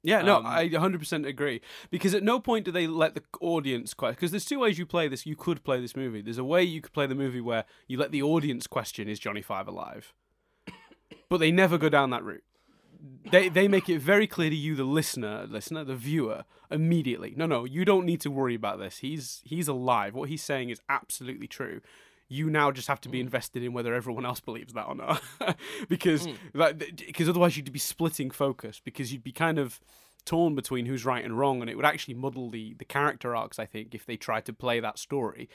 Yeah, 0.03 0.23
no, 0.23 0.37
Um, 0.37 0.47
I 0.47 0.69
100% 0.69 1.27
agree. 1.27 1.61
Because 1.91 2.15
at 2.15 2.23
no 2.23 2.39
point 2.39 2.65
do 2.67 2.71
they 2.71 2.87
let 2.87 3.15
the 3.17 3.25
audience 3.41 3.93
question. 3.93 4.15
Because 4.15 4.31
there's 4.31 4.45
two 4.45 4.61
ways 4.61 4.79
you 4.79 4.87
play 4.87 5.09
this. 5.09 5.27
You 5.27 5.35
could 5.35 5.65
play 5.65 5.81
this 5.81 5.97
movie. 5.97 6.23
There's 6.23 6.39
a 6.39 6.45
way 6.45 6.63
you 6.63 6.81
could 6.81 6.93
play 6.93 7.07
the 7.09 7.17
movie 7.17 7.41
where 7.41 7.65
you 7.89 7.99
let 7.99 8.13
the 8.13 8.23
audience 8.23 8.69
question, 8.69 9.09
is 9.09 9.19
Johnny 9.19 9.43
Five 9.43 9.67
alive? 9.67 10.15
But 11.29 11.39
they 11.39 11.51
never 11.51 11.77
go 11.77 11.89
down 11.89 12.11
that 12.11 12.23
route. 12.23 12.45
They 13.31 13.49
they 13.49 13.69
make 13.69 13.89
it 13.89 14.01
very 14.01 14.27
clear 14.27 14.51
to 14.51 14.57
you, 14.57 14.75
the 14.75 14.85
listener, 14.85 15.47
listener, 15.49 15.85
the 15.85 15.97
viewer, 15.97 16.45
immediately. 16.71 17.35
No, 17.37 17.47
no, 17.47 17.65
you 17.65 17.85
don't 17.85 18.07
need 18.07 18.21
to 18.23 18.31
worry 18.31 18.55
about 18.55 18.79
this. 18.79 18.99
He's 18.99 19.43
he's 19.45 19.69
alive. 19.69 20.15
What 20.15 20.29
he's 20.29 20.43
saying 20.43 20.71
is 20.71 20.81
absolutely 20.89 21.47
true. 21.47 21.81
You 22.29 22.51
now 22.51 22.73
just 22.73 22.89
have 22.89 23.01
to 23.03 23.09
be 23.09 23.19
hmm. 23.19 23.27
invested 23.27 23.63
in 23.63 23.73
whether 23.73 23.95
everyone 23.95 24.27
else 24.27 24.41
believes 24.41 24.73
that 24.75 24.87
or 24.87 24.95
not, 24.95 25.23
because 25.89 26.27
hmm. 26.27 26.33
because 26.97 27.29
otherwise 27.29 27.57
you'd 27.57 27.73
be 27.73 27.79
splitting 27.79 28.31
focus 28.31 28.81
because 28.85 29.13
you'd 29.13 29.25
be 29.25 29.33
kind 29.33 29.59
of 29.59 29.81
torn 30.25 30.55
between 30.55 30.87
who's 30.87 31.05
right 31.05 31.25
and 31.25 31.39
wrong, 31.39 31.61
and 31.61 31.71
it 31.71 31.77
would 31.77 31.85
actually 31.85 32.15
muddle 32.15 32.51
the 32.51 32.75
the 32.75 32.85
character 32.85 33.35
arcs. 33.35 33.59
I 33.59 33.67
think 33.67 33.95
if 33.95 34.07
they 34.07 34.17
tried 34.17 34.45
to 34.47 34.53
play 34.53 34.81
that 34.81 34.99
story, 34.99 35.49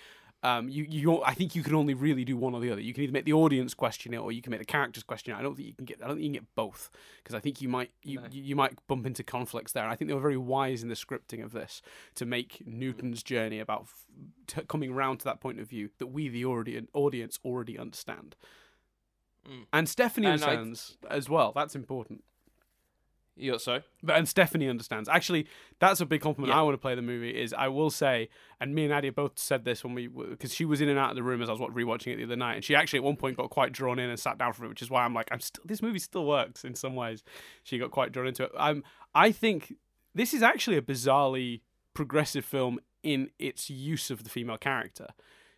um, 0.44 0.70
you 0.70 0.86
you 0.90 1.22
I 1.24 1.34
think 1.36 1.56
you 1.56 1.62
can 1.64 1.76
only 1.76 1.94
really 1.94 2.26
do 2.26 2.36
one 2.36 2.56
or 2.56 2.62
the 2.62 2.72
other. 2.72 2.82
You 2.82 2.94
can 2.94 3.04
either 3.04 3.14
make 3.14 3.26
the 3.26 3.34
audience 3.34 3.74
question 3.76 4.14
it, 4.14 4.18
or 4.18 4.32
you 4.32 4.42
can 4.42 4.50
make 4.52 4.60
the 4.60 4.66
characters 4.66 5.04
question 5.04 5.34
it. 5.34 5.38
I 5.38 5.42
don't 5.44 5.56
think 5.56 5.68
you 5.68 5.74
can 5.76 5.86
get 5.86 6.00
I 6.04 6.08
don't 6.08 6.16
think 6.18 6.24
you 6.24 6.30
can 6.30 6.42
get 6.46 6.56
both 6.56 6.90
because 7.22 7.36
I 7.36 7.40
think 7.40 7.62
you 7.62 7.70
might 7.70 7.92
you, 8.04 8.20
No. 8.22 8.28
you 8.32 8.56
might 8.56 8.76
bump 8.88 9.06
into 9.06 9.24
conflicts 9.24 9.72
there. 9.72 9.84
And 9.84 9.92
I 9.92 9.96
think 9.96 10.08
they 10.10 10.16
were 10.16 10.20
very 10.22 10.38
wise 10.38 10.82
in 10.82 10.90
the 10.90 10.96
scripting 10.96 11.44
of 11.44 11.52
this 11.52 11.82
to 12.16 12.26
make 12.26 12.64
Newton's 12.66 13.22
journey 13.22 13.60
about 13.60 13.82
f- 13.84 14.06
t- 14.48 14.62
coming 14.68 14.94
round 14.94 15.20
to 15.20 15.26
that 15.26 15.40
point 15.42 15.60
of 15.60 15.68
view 15.70 15.90
that 16.00 16.08
we 16.08 16.28
the 16.28 16.44
audi- 16.46 16.88
audience 16.94 17.38
already 17.46 17.78
understand. 17.78 18.36
Mm. 19.48 19.66
And 19.74 19.90
Stephanie 19.90 20.28
And 20.28 20.44
I- 20.44 20.56
understands 20.56 20.98
as 21.10 21.30
well. 21.30 21.52
That's 21.54 21.76
important. 21.76 22.24
You 23.42 23.58
so 23.60 23.82
But 24.04 24.18
and 24.18 24.28
Stephanie 24.28 24.68
understands. 24.68 25.10
Actually, 25.10 25.48
that's 25.80 26.00
a 26.02 26.06
big 26.06 26.22
compliment 26.22 26.54
Yeah. 26.54 26.60
I 26.60 26.64
want 26.64 26.74
to 26.76 26.78
play 26.78 26.96
the 26.96 27.02
movie. 27.02 27.30
Is 27.30 27.54
I 27.54 27.68
will 27.68 27.90
say, 27.90 28.30
and 28.60 28.74
me 28.76 28.84
and 28.84 28.92
Nadia 28.92 29.12
both 29.12 29.38
said 29.40 29.66
this 29.66 29.84
when 29.84 29.94
we 29.94 30.08
because 30.08 30.54
she 30.54 30.66
was 30.66 30.82
in 30.82 30.90
and 30.90 31.00
out 31.00 31.10
of 31.10 31.16
the 31.16 31.24
room 31.24 31.42
as 31.42 31.50
I 31.50 31.54
was 31.54 31.62
rewatching 31.62 32.14
it 32.14 32.18
the 32.18 32.24
other 32.24 32.36
night, 32.36 32.56
and 32.56 32.64
she 32.64 32.76
actually 32.76 33.00
at 33.00 33.04
one 33.04 33.16
point 33.16 33.38
got 33.38 33.50
quite 33.50 33.72
drawn 33.72 34.00
in 34.00 34.10
and 34.10 34.20
sat 34.20 34.38
down 34.38 34.54
for 34.54 34.66
it, 34.66 34.70
which 34.70 34.82
is 34.82 34.90
why 34.90 35.04
I'm 35.04 35.14
like, 35.14 35.28
I'm 35.32 35.40
still 35.40 35.64
this 35.66 35.82
movie 35.82 36.00
still 36.00 36.26
works 36.26 36.64
in 36.64 36.76
some 36.76 36.96
ways. 36.96 37.24
She 37.64 37.78
got 37.78 37.92
quite 37.92 38.12
drawn 38.12 38.28
into 38.28 38.44
it. 38.44 38.52
Um, 38.58 38.84
I 39.16 39.32
think 39.32 39.76
this 40.14 40.34
is 40.34 40.44
actually 40.44 40.78
a 40.78 40.82
bizarrely 40.82 41.62
progressive 41.94 42.46
film 42.46 42.80
in 43.04 43.30
its 43.40 43.70
use 43.70 44.12
of 44.12 44.24
the 44.24 44.30
female 44.30 44.58
character. 44.58 45.08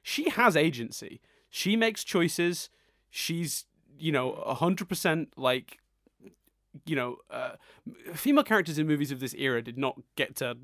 She 0.02 0.30
has 0.30 0.56
agency. 0.56 1.22
She 1.50 1.76
makes 1.76 2.04
choices. 2.04 2.69
She's 3.10 3.65
you 3.98 4.12
know 4.12 4.34
hundred 4.58 4.89
percent 4.89 5.34
like 5.38 5.78
you 6.86 6.95
know, 6.95 7.17
uh, 7.29 7.51
female 8.13 8.43
characters 8.43 8.77
in 8.77 8.88
movies 8.88 9.12
of 9.12 9.19
this 9.19 9.33
era 9.36 9.62
did 9.62 9.77
not 9.77 9.99
get 10.15 10.36
to 10.38 10.57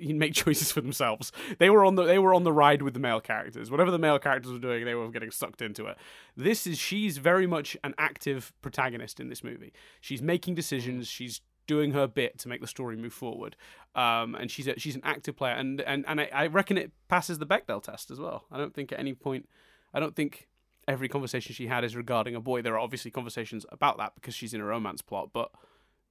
make 0.00 0.34
choices 0.34 0.72
for 0.72 0.80
themselves. 0.80 1.32
They 1.58 1.70
were 1.70 1.84
on 1.84 1.94
the 1.94 2.04
they 2.04 2.18
were 2.18 2.34
on 2.34 2.44
the 2.44 2.52
ride 2.52 2.82
with 2.82 2.94
the 2.94 3.00
male 3.00 3.20
characters. 3.20 3.70
Whatever 3.70 3.90
the 3.90 3.98
male 3.98 4.18
characters 4.18 4.52
were 4.52 4.58
doing, 4.58 4.84
they 4.84 4.94
were 4.94 5.10
getting 5.10 5.30
sucked 5.30 5.62
into 5.62 5.86
it. 5.86 5.96
This 6.36 6.66
is 6.66 6.78
she's 6.78 7.18
very 7.18 7.46
much 7.46 7.76
an 7.82 7.94
active 7.98 8.52
protagonist 8.62 9.20
in 9.20 9.28
this 9.28 9.42
movie. 9.42 9.72
She's 10.00 10.22
making 10.22 10.54
decisions. 10.54 11.08
She's 11.08 11.40
doing 11.66 11.92
her 11.92 12.06
bit 12.06 12.38
to 12.38 12.48
make 12.48 12.60
the 12.60 12.66
story 12.66 12.96
move 12.96 13.12
forward. 13.12 13.56
Um, 13.94 14.34
and 14.34 14.50
she's 14.50 14.68
a, 14.68 14.78
she's 14.78 14.94
an 14.94 15.02
active 15.04 15.36
player, 15.36 15.54
and 15.54 15.80
and 15.80 16.04
and 16.06 16.20
I, 16.20 16.28
I 16.32 16.46
reckon 16.46 16.78
it 16.78 16.92
passes 17.08 17.38
the 17.38 17.46
Bechdel 17.46 17.82
test 17.82 18.10
as 18.10 18.20
well. 18.20 18.44
I 18.50 18.58
don't 18.58 18.74
think 18.74 18.92
at 18.92 18.98
any 19.00 19.14
point, 19.14 19.48
I 19.94 20.00
don't 20.00 20.14
think 20.14 20.48
every 20.88 21.08
conversation 21.08 21.54
she 21.54 21.66
had 21.66 21.84
is 21.84 21.96
regarding 21.96 22.34
a 22.34 22.40
boy. 22.40 22.62
There 22.62 22.74
are 22.74 22.78
obviously 22.78 23.10
conversations 23.10 23.66
about 23.70 23.98
that 23.98 24.14
because 24.14 24.34
she's 24.34 24.54
in 24.54 24.60
a 24.60 24.64
romance 24.64 25.02
plot, 25.02 25.30
but 25.32 25.50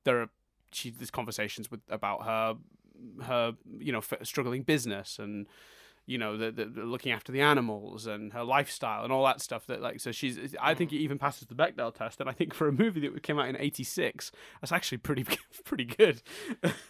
there 0.03 0.21
are 0.21 0.29
she 0.71 0.89
there's 0.89 1.11
conversations 1.11 1.71
with 1.71 1.81
about 1.89 2.25
her 2.25 2.55
her 3.23 3.53
you 3.79 3.91
know 3.91 4.01
struggling 4.23 4.63
business 4.63 5.19
and 5.19 5.47
you 6.05 6.17
know 6.17 6.37
the, 6.37 6.51
the, 6.51 6.65
the 6.65 6.83
looking 6.83 7.11
after 7.11 7.31
the 7.31 7.41
animals 7.41 8.05
and 8.05 8.33
her 8.33 8.43
lifestyle 8.43 9.03
and 9.03 9.11
all 9.11 9.25
that 9.25 9.41
stuff 9.41 9.65
that 9.67 9.81
like 9.81 9.99
so 9.99 10.11
she's 10.11 10.55
I 10.61 10.73
think 10.73 10.91
mm. 10.91 10.93
it 10.93 10.99
even 10.99 11.17
passes 11.17 11.47
the 11.47 11.55
Bechdel 11.55 11.93
test. 11.93 12.19
And 12.19 12.29
I 12.29 12.33
think 12.33 12.53
for 12.53 12.67
a 12.67 12.71
movie 12.71 12.99
that 13.01 13.23
came 13.23 13.39
out 13.39 13.47
in 13.47 13.57
86 13.57 14.31
that's 14.61 14.71
actually 14.71 14.99
pretty 14.99 15.25
pretty 15.65 15.85
good. 15.85 16.21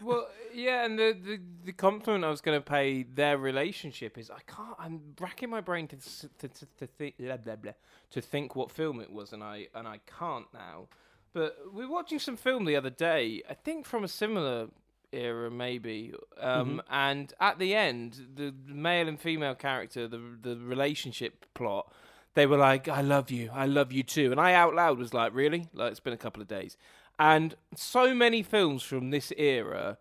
Well 0.01 0.27
yeah 0.53 0.85
and 0.85 0.97
the, 0.97 1.17
the 1.21 1.39
the 1.65 1.71
compliment 1.73 2.23
i 2.23 2.29
was 2.29 2.39
going 2.39 2.57
to 2.57 2.63
pay 2.63 3.03
their 3.03 3.37
relationship 3.37 4.17
is 4.17 4.29
i 4.29 4.39
can't 4.47 4.75
i'm 4.79 5.01
racking 5.19 5.49
my 5.49 5.59
brain 5.59 5.87
to 5.87 5.97
to, 6.39 6.47
to, 6.47 6.65
to 6.77 6.87
think 6.87 7.17
blah, 7.17 7.37
blah, 7.37 7.55
blah, 7.57 7.73
to 8.09 8.21
think 8.21 8.55
what 8.55 8.71
film 8.71 9.01
it 9.01 9.11
was 9.11 9.33
and 9.33 9.43
i 9.43 9.67
and 9.75 9.87
i 9.87 9.99
can't 10.19 10.47
now. 10.53 10.87
But 11.33 11.57
we 11.73 11.85
were 11.85 11.91
watching 11.91 12.19
some 12.19 12.37
film 12.37 12.63
the 12.63 12.77
other 12.77 12.89
day 12.89 13.41
i 13.49 13.53
think 13.53 13.85
from 13.85 14.03
a 14.03 14.07
similar 14.07 14.67
era 15.11 15.49
maybe. 15.51 16.13
Um 16.39 16.81
and 16.89 17.33
at 17.39 17.59
the 17.59 17.75
end 17.75 18.27
the 18.35 18.53
male 18.67 19.07
and 19.07 19.19
female 19.19 19.55
character 19.55 20.07
the 20.07 20.21
the 20.41 20.57
relationship 20.57 21.45
plot 21.53 21.91
they 22.33 22.45
were 22.45 22.57
like 22.57 22.87
i 22.87 23.01
love 23.01 23.31
you. 23.31 23.49
I 23.53 23.65
love 23.65 23.91
you 23.91 24.03
too. 24.03 24.31
And 24.31 24.39
i 24.39 24.53
out 24.53 24.75
loud 24.75 24.97
was 24.97 25.13
like 25.13 25.33
really? 25.33 25.67
Like 25.73 25.91
it's 25.91 25.99
been 25.99 26.13
a 26.13 26.17
couple 26.17 26.41
of 26.41 26.47
days. 26.47 26.77
And 27.17 27.55
so 27.75 28.13
many 28.13 28.43
films 28.43 28.83
from 28.83 29.09
this 29.09 29.31
era 29.37 29.97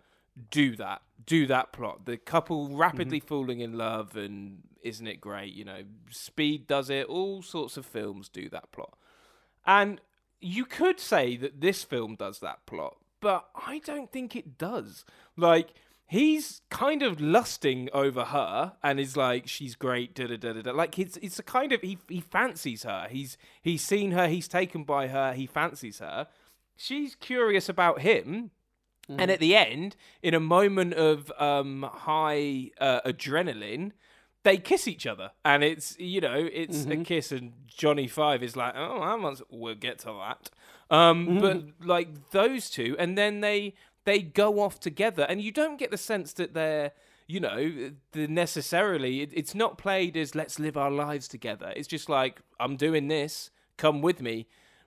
do 0.51 0.77
that 0.77 1.03
do 1.27 1.47
that 1.47 1.73
plot. 1.73 2.05
The 2.07 2.17
couple 2.17 2.69
rapidly 2.69 3.21
falling 3.21 3.61
in 3.61 3.79
love 3.79 4.17
and 4.17 4.63
isn't 4.83 5.07
it 5.07 5.21
great 5.21 5.55
you 5.55 5.65
know? 5.65 5.83
Speed 6.11 6.67
does 6.67 6.91
it. 6.91 7.07
All 7.07 7.43
sorts 7.43 7.77
of 7.77 7.87
films 7.87 8.29
do 8.29 8.49
that 8.51 8.73
plot. 8.73 8.99
And 9.67 10.01
you 10.41 10.67
could 10.67 11.01
say 11.01 11.37
that 11.37 11.61
this 11.61 11.85
film 11.85 12.17
does 12.17 12.41
that 12.41 12.67
plot 12.67 12.97
but 13.25 13.49
i 13.73 13.79
don't 13.91 14.11
think 14.13 14.37
it 14.37 14.49
does 14.59 15.05
like 15.37 15.69
he's 16.07 16.61
kind 16.71 17.03
of 17.03 17.21
lusting 17.21 17.89
over 17.93 18.25
her 18.27 18.75
and 18.83 19.01
is 19.01 19.17
like 19.17 19.49
she's 19.49 19.75
great 19.75 20.15
da 20.15 20.27
da 20.27 20.37
da 20.37 20.53
da, 20.53 20.63
da. 20.63 20.73
like 20.73 20.99
it's 20.99 21.17
it's 21.27 21.39
a 21.39 21.43
kind 21.43 21.73
of 21.73 21.81
he, 21.81 21.97
he 22.09 22.21
fancies 22.21 22.83
her 22.85 23.07
he's 23.11 23.37
he's 23.63 23.83
seen 23.83 24.11
her 24.13 24.29
he's 24.29 24.49
taken 24.49 24.85
by 24.85 25.09
her 25.09 25.33
he 25.33 25.47
fancies 25.47 25.99
her 26.01 26.27
she's 26.77 27.15
curious 27.15 27.69
about 27.69 28.01
him 28.01 28.51
and 29.09 29.31
at 29.31 29.39
the 29.41 29.55
end 29.55 29.97
in 30.23 30.33
a 30.35 30.41
moment 30.41 30.95
of 30.95 31.31
um 31.39 31.85
high 32.09 32.71
uh, 32.81 33.01
adrenaline 33.05 33.93
they 34.45 34.59
kiss 34.59 34.87
each 34.87 35.07
other, 35.07 35.31
and 35.43 35.65
it's 35.65 35.99
you 35.99 36.21
know 36.21 36.49
it's 36.53 36.81
Mm-hmm. 36.85 37.01
a 37.01 37.05
kiss, 37.05 37.33
and 37.33 37.53
Johnny 37.67 38.07
Five 38.07 38.43
is 38.43 38.57
like, 38.57 38.75
oh, 38.77 39.01
I 39.01 39.17
must, 39.17 39.41
we'll 39.51 39.75
get 39.75 40.01
to 40.01 40.13
that. 40.23 40.51
Um, 40.95 41.27
Mm-hmm. 41.27 41.39
but 41.41 41.87
like 41.95 42.09
those 42.31 42.65
two, 42.77 42.91
and 42.99 43.17
then 43.19 43.41
they 43.41 43.75
they 44.05 44.21
go 44.43 44.61
off 44.65 44.77
together, 44.81 45.25
and 45.31 45.41
you 45.41 45.53
don't 45.61 45.79
get 45.79 45.91
the 45.91 45.99
sense 46.13 46.33
that 46.35 46.53
they're 46.55 46.93
you 47.27 47.41
know 47.41 47.61
the 48.13 48.27
necessarily. 48.29 49.13
It, 49.23 49.31
it's 49.41 49.55
not 49.55 49.79
played 49.79 50.17
as 50.17 50.35
let's 50.35 50.59
live 50.59 50.77
our 50.77 50.91
lives 51.07 51.27
together. 51.29 51.73
It's 51.77 51.89
just 51.97 52.09
like 52.09 52.35
I'm 52.61 52.77
doing 52.77 53.09
this, 53.09 53.51
come 53.77 54.03
with 54.03 54.21
me. 54.21 54.47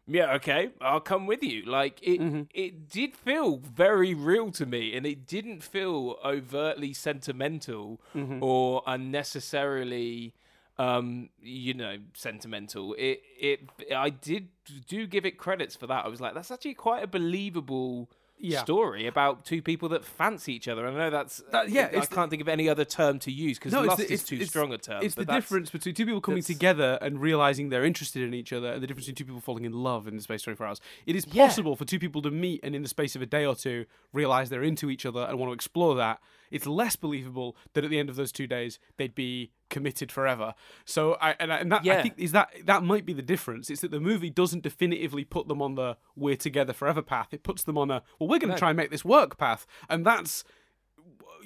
Yeah, 0.10 0.36
okay, 0.36 0.70
I'll 0.80 1.02
come 1.02 1.26
with 1.28 1.43
you. 1.43 1.63
Like 1.65 2.00
it, 2.02 2.20
Mm-hmm. 2.22 2.43
it 2.54 2.74
did 2.98 3.12
feel 3.15 3.58
very 3.58 4.13
real 4.13 4.52
to 4.52 4.65
me, 4.65 4.96
and 4.96 5.06
it 5.06 5.20
didn't 5.36 5.62
feel 5.63 6.17
overtly 6.24 6.93
sentimental 6.93 8.00
Mm-hmm. 8.15 8.41
or 8.41 8.84
unnecessarily, 8.86 10.34
um, 10.79 11.29
you 11.41 11.73
know, 11.73 11.97
sentimental. 12.13 12.93
It, 12.97 13.21
it, 13.39 13.69
I 13.95 14.09
did 14.09 14.49
do 14.87 15.07
give 15.07 15.25
it 15.25 15.37
credits 15.37 15.75
for 15.75 15.87
that. 15.87 16.05
I 16.05 16.07
was 16.07 16.21
like, 16.21 16.33
that's 16.33 16.51
actually 16.51 16.75
quite 16.75 17.03
a 17.03 17.07
believable. 17.07 18.09
Yeah. 18.39 18.61
Story 18.63 19.07
about 19.07 19.45
two 19.45 19.63
people 19.63 19.89
that 19.89 20.05
fancy 20.05 20.53
each 20.53 20.67
other. 20.67 20.85
And 20.85 20.95
I 20.95 21.05
know 21.05 21.09
that's 21.09 21.41
That- 21.51 21.69
yeah, 21.69 21.85
I 21.91 21.97
it's 21.97 22.07
can't 22.07 22.29
think 22.29 22.39
of 22.43 22.47
any 22.47 22.69
other 22.69 22.85
term 22.85 23.17
to 23.21 23.31
use 23.31 23.57
because 23.57 23.71
No, 23.73 23.79
it's 23.79 23.87
lust 23.87 23.97
the- 23.97 24.03
is 24.03 24.11
it's- 24.11 24.29
too 24.29 24.35
it's- 24.35 24.49
strong 24.49 24.71
a 24.73 24.77
term. 24.77 25.01
It's 25.01 25.15
the 25.15 25.25
difference 25.25 25.71
between 25.71 25.95
two 25.95 26.05
people 26.05 26.21
coming 26.21 26.43
together 26.43 26.99
and 27.01 27.19
realizing 27.19 27.69
they're 27.69 27.83
interested 27.83 28.21
in 28.21 28.35
each 28.35 28.53
other, 28.53 28.73
and 28.73 28.83
the 28.83 28.85
difference 28.85 29.07
between 29.07 29.15
two 29.15 29.25
people 29.25 29.41
falling 29.41 29.65
in 29.65 29.73
love 29.73 30.07
in 30.07 30.15
the 30.15 30.21
space 30.21 30.41
of 30.41 30.45
24 30.55 30.67
hours. 30.67 30.81
It 31.07 31.15
is 31.15 31.25
Yeah. 31.31 31.47
possible 31.47 31.75
for 31.75 31.85
two 31.85 31.97
people 31.97 32.21
to 32.21 32.29
meet 32.29 32.59
and 32.61 32.75
in 32.75 32.83
the 32.83 32.89
space 32.89 33.15
of 33.15 33.23
a 33.23 33.25
day 33.25 33.43
or 33.43 33.55
two 33.55 33.85
realize 34.13 34.51
they're 34.51 34.61
into 34.61 34.91
each 34.91 35.07
other 35.07 35.21
and 35.21 35.39
want 35.39 35.49
to 35.49 35.53
explore 35.55 35.95
that. 35.95 36.19
It's 36.51 36.65
less 36.65 36.95
believable 36.95 37.55
that 37.73 37.83
at 37.83 37.89
the 37.89 37.99
end 37.99 38.10
of 38.10 38.15
those 38.15 38.31
two 38.31 38.47
days 38.47 38.79
they'd 38.97 39.15
be 39.15 39.51
committed 39.69 40.12
forever. 40.12 40.53
So 40.86 41.13
I 41.21 41.36
and, 41.39 41.51
I, 41.51 41.57
and 41.57 41.71
that 41.71 41.88
I 41.88 42.01
think 42.01 42.15
is 42.17 42.31
that 42.31 42.49
that 42.65 42.83
might 42.83 43.05
be 43.05 43.13
the 43.13 43.21
difference. 43.21 43.69
It's 43.69 43.81
that 43.81 43.91
the 43.91 43.99
movie 43.99 44.29
doesn't 44.29 44.63
definitively 44.63 45.23
put 45.25 45.47
them 45.47 45.62
on 45.62 45.75
the 45.75 45.97
we're 46.15 46.36
together 46.38 46.73
forever 46.73 47.01
path. 47.01 47.29
It 47.33 47.43
puts 47.43 47.63
them 47.63 47.77
on 47.77 47.91
a 47.91 48.03
well 48.19 48.29
we're 48.29 48.39
going 48.39 48.49
to 48.49 48.55
No. 48.55 48.57
try 48.60 48.69
and 48.69 48.77
make 48.77 48.91
this 48.91 49.03
work 49.05 49.38
path, 49.38 49.65
and 49.89 50.05
that's 50.05 50.43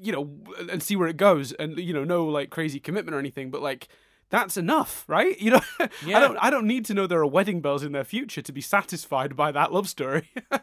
you 0.02 0.12
know, 0.12 0.30
and 0.72 0.82
see 0.82 0.96
where 0.96 1.08
it 1.08 1.18
goes, 1.18 1.52
and 1.54 1.78
you 1.78 1.94
know, 1.94 2.04
no 2.04 2.26
like 2.26 2.50
crazy 2.50 2.80
commitment 2.80 3.14
or 3.16 3.20
anything, 3.20 3.52
but 3.52 3.62
like 3.62 3.88
that's 4.30 4.56
enough, 4.58 5.04
right? 5.08 5.38
You 5.42 5.52
know, 5.52 5.62
Yeah. 6.06 6.18
I 6.18 6.20
don't, 6.22 6.38
I 6.42 6.50
don't 6.50 6.66
need 6.66 6.86
to 6.86 6.94
know 6.94 7.06
there 7.06 7.20
are 7.20 7.28
wedding 7.28 7.60
bells 7.62 7.84
in 7.84 7.92
their 7.92 8.06
future 8.06 8.42
to 8.42 8.52
be 8.54 8.62
satisfied 8.62 9.36
by 9.36 9.52
that 9.52 9.72
love 9.74 9.90
story. 9.90 10.30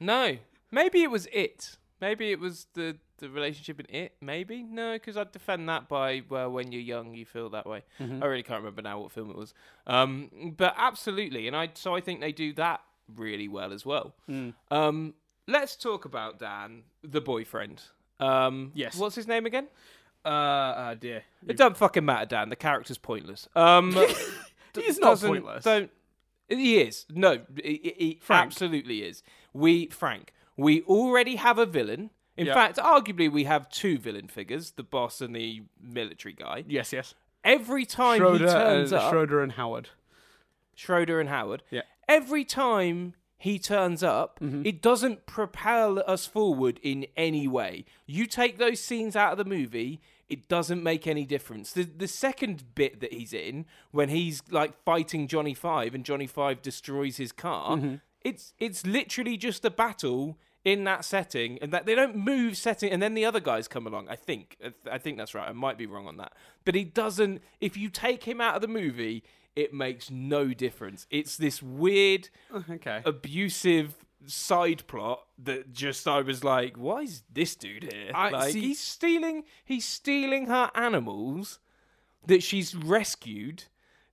No, 0.00 0.38
maybe 0.72 1.02
it 1.02 1.10
was 1.12 1.28
it. 1.32 1.76
Maybe 2.00 2.32
it 2.32 2.40
was 2.40 2.66
the 2.74 2.96
the 3.22 3.30
relationship 3.30 3.80
in 3.80 3.86
it. 3.94 4.12
Maybe 4.20 4.62
no, 4.62 4.94
because 4.94 5.16
I'd 5.16 5.32
defend 5.32 5.68
that 5.68 5.88
by 5.88 6.22
well, 6.28 6.50
when 6.50 6.72
you're 6.72 6.82
young, 6.82 7.14
you 7.14 7.24
feel 7.24 7.48
that 7.50 7.66
way. 7.66 7.84
I 8.20 8.26
really 8.26 8.42
can't 8.42 8.60
remember 8.60 8.82
now 8.82 9.00
what 9.00 9.12
film 9.12 9.30
it 9.30 9.36
was. 9.36 9.54
Um, 9.86 10.54
but 10.56 10.74
absolutely, 10.76 11.46
and 11.46 11.56
I 11.56 11.70
so 11.74 11.94
I 11.94 12.00
think 12.00 12.20
they 12.20 12.32
do 12.32 12.52
that 12.54 12.82
really 13.16 13.48
well 13.48 13.72
as 13.72 13.86
well. 13.86 14.14
Um, 14.70 15.14
let's 15.46 15.76
talk 15.76 16.04
about 16.04 16.38
Dan, 16.38 16.82
the 17.02 17.20
boyfriend. 17.20 17.82
Um, 18.20 18.72
Yes. 18.74 18.96
What's 18.96 19.14
his 19.14 19.26
name 19.26 19.46
again? 19.46 19.68
uh, 20.24 20.28
uh 20.28 20.94
dear, 20.94 21.22
It 21.46 21.56
doesn't 21.56 21.76
fucking 21.76 22.04
matter, 22.04 22.26
Dan. 22.26 22.48
The 22.48 22.56
character's 22.56 22.98
pointless. 22.98 23.48
Um, 23.56 23.92
he's 24.74 24.98
not 24.98 25.20
pointless. 25.20 25.64
Don't. 25.64 25.90
He 26.48 26.80
is. 26.80 27.06
No, 27.08 27.40
he, 27.62 27.94
he 27.96 28.20
absolutely 28.28 29.02
is. 29.02 29.22
We 29.52 29.86
Frank. 29.86 30.32
We 30.56 30.82
already 30.82 31.36
have 31.36 31.58
a 31.58 31.66
villain. 31.66 32.10
In 32.36 32.46
Yeah. 32.46 32.54
fact, 32.54 32.78
arguably, 32.78 33.30
we 33.30 33.44
have 33.44 33.68
two 33.68 33.98
villain 33.98 34.28
figures: 34.28 34.72
the 34.72 34.82
boss 34.82 35.20
and 35.20 35.34
the 35.36 35.62
military 35.80 36.34
guy. 36.34 36.64
Yes, 36.66 36.92
yes. 36.92 37.14
Every 37.44 37.84
time 37.84 38.20
Skroeder, 38.20 38.38
he 38.38 38.44
turns 38.46 38.92
uh, 38.92 38.96
up, 38.98 39.12
Skroeder 39.12 39.42
and 39.42 39.52
Howard. 39.52 39.88
Skroeder 40.76 41.20
and 41.20 41.28
Howard. 41.28 41.62
Yeah. 41.70 41.82
Every 42.08 42.44
time 42.44 43.14
he 43.36 43.58
turns 43.58 44.02
up, 44.02 44.38
Mm-hmm. 44.40 44.64
it 44.64 44.80
doesn't 44.80 45.26
propel 45.26 46.02
us 46.06 46.26
forward 46.26 46.78
in 46.82 47.06
any 47.16 47.48
way. 47.48 47.84
You 48.06 48.26
take 48.26 48.58
those 48.58 48.80
scenes 48.80 49.16
out 49.16 49.32
of 49.32 49.38
the 49.38 49.44
movie, 49.44 50.00
it 50.28 50.48
doesn't 50.48 50.82
make 50.82 51.06
any 51.06 51.24
difference. 51.26 51.72
The 51.72 51.82
the 51.82 52.08
second 52.08 52.74
bit 52.74 53.00
that 53.00 53.12
he's 53.12 53.32
in, 53.32 53.66
when 53.90 54.08
he's 54.08 54.42
like 54.50 54.82
fighting 54.84 55.26
Johnny 55.28 55.54
Five 55.54 55.94
and 55.94 56.04
Johnny 56.04 56.26
Five 56.28 56.62
destroys 56.62 57.16
his 57.16 57.32
car, 57.32 57.76
Mm-hmm. 57.76 57.96
it's 58.22 58.54
it's 58.58 58.86
literally 58.86 59.36
just 59.36 59.64
a 59.64 59.70
battle 59.70 60.38
in 60.64 60.84
that 60.84 61.04
setting 61.04 61.58
and 61.60 61.72
that 61.72 61.86
they 61.86 61.94
don't 61.94 62.14
move 62.16 62.56
setting 62.56 62.90
and 62.92 63.02
then 63.02 63.14
the 63.14 63.24
other 63.24 63.40
guys 63.40 63.66
come 63.66 63.86
along. 63.86 64.08
I 64.08 64.16
think 64.16 64.56
i 64.90 64.98
think 64.98 65.18
that's 65.18 65.34
right. 65.34 65.48
I 65.48 65.52
might 65.52 65.76
be 65.78 65.86
wrong 65.86 66.06
on 66.06 66.16
that. 66.18 66.32
But 66.64 66.74
he 66.74 66.84
doesn't 66.84 67.42
if 67.60 67.76
you 67.76 67.88
take 67.88 68.24
him 68.24 68.40
out 68.40 68.54
of 68.56 68.62
the 68.62 68.68
movie 68.68 69.24
it 69.56 69.74
makes 69.74 70.10
no 70.10 70.54
difference. 70.54 71.06
It's 71.10 71.36
this 71.36 71.62
weird 71.62 72.28
Okay. 72.54 73.02
abusive 73.04 73.96
side 74.26 74.86
plot 74.86 75.24
that 75.36 75.72
just 75.72 76.06
i 76.06 76.20
was 76.20 76.44
like 76.44 76.76
why 76.76 77.00
is 77.00 77.24
this 77.32 77.56
dude 77.56 77.92
here? 77.92 78.12
I- 78.14 78.30
like 78.30 78.52
see- 78.52 78.60
he's 78.60 78.78
stealing 78.80 79.42
he's 79.64 79.84
stealing 79.84 80.46
her 80.46 80.70
animals 80.76 81.58
that 82.26 82.42
she's 82.42 82.72
rescued 82.74 83.64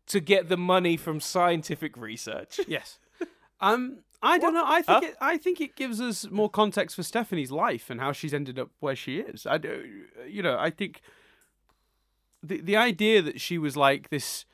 to 0.07 0.19
get 0.19 0.49
the 0.49 0.57
money 0.57 0.97
from 0.97 1.19
scientific 1.19 1.95
research. 1.95 2.59
Yes. 2.67 2.97
Um, 3.62 3.99
I 4.21 4.38
don't 4.38 4.53
know. 4.53 4.65
I 4.65 4.82
think 4.82 5.03
it, 5.03 5.17
I 5.21 5.38
think 5.38 5.62
it 5.62 5.75
gives 5.75 6.01
us 6.01 6.29
more 6.29 6.49
context 6.49 6.95
for 6.95 7.03
Stephanie's 7.03 7.51
life 7.51 7.89
and 7.89 8.01
how 8.01 8.12
she's 8.12 8.34
ended 8.34 8.60
up 8.60 8.69
where 8.79 8.95
she 8.95 9.19
is. 9.19 9.45
I 9.45 9.58
do, 9.58 10.03
you 10.27 10.43
know, 10.43 10.58
I 10.60 10.69
think 10.69 11.01
the 12.43 12.60
the 12.62 12.75
idea 12.75 13.21
that 13.21 13.39
she 13.39 13.58
was 13.58 13.77
like 13.77 14.10
this. 14.10 14.45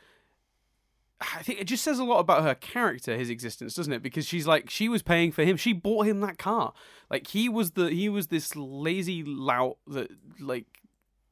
I 1.19 1.41
think 1.41 1.61
it 1.61 1.65
just 1.65 1.83
says 1.83 1.97
a 1.97 2.03
lot 2.03 2.19
about 2.19 2.43
her 2.43 2.53
character, 2.53 3.17
his 3.17 3.29
existence, 3.29 3.73
doesn't 3.73 3.93
it? 3.93 4.03
Because 4.03 4.27
she's 4.27 4.45
like 4.45 4.69
she 4.69 4.87
was 4.87 5.01
paying 5.01 5.31
for 5.31 5.43
him. 5.43 5.57
She 5.57 5.73
bought 5.73 6.05
him 6.05 6.19
that 6.21 6.37
car. 6.37 6.73
Like 7.09 7.27
he 7.27 7.49
was 7.49 7.71
the 7.71 7.89
he 7.89 8.09
was 8.09 8.27
this 8.27 8.55
lazy 8.55 9.23
lout 9.23 9.77
that 9.87 10.11
like 10.39 10.65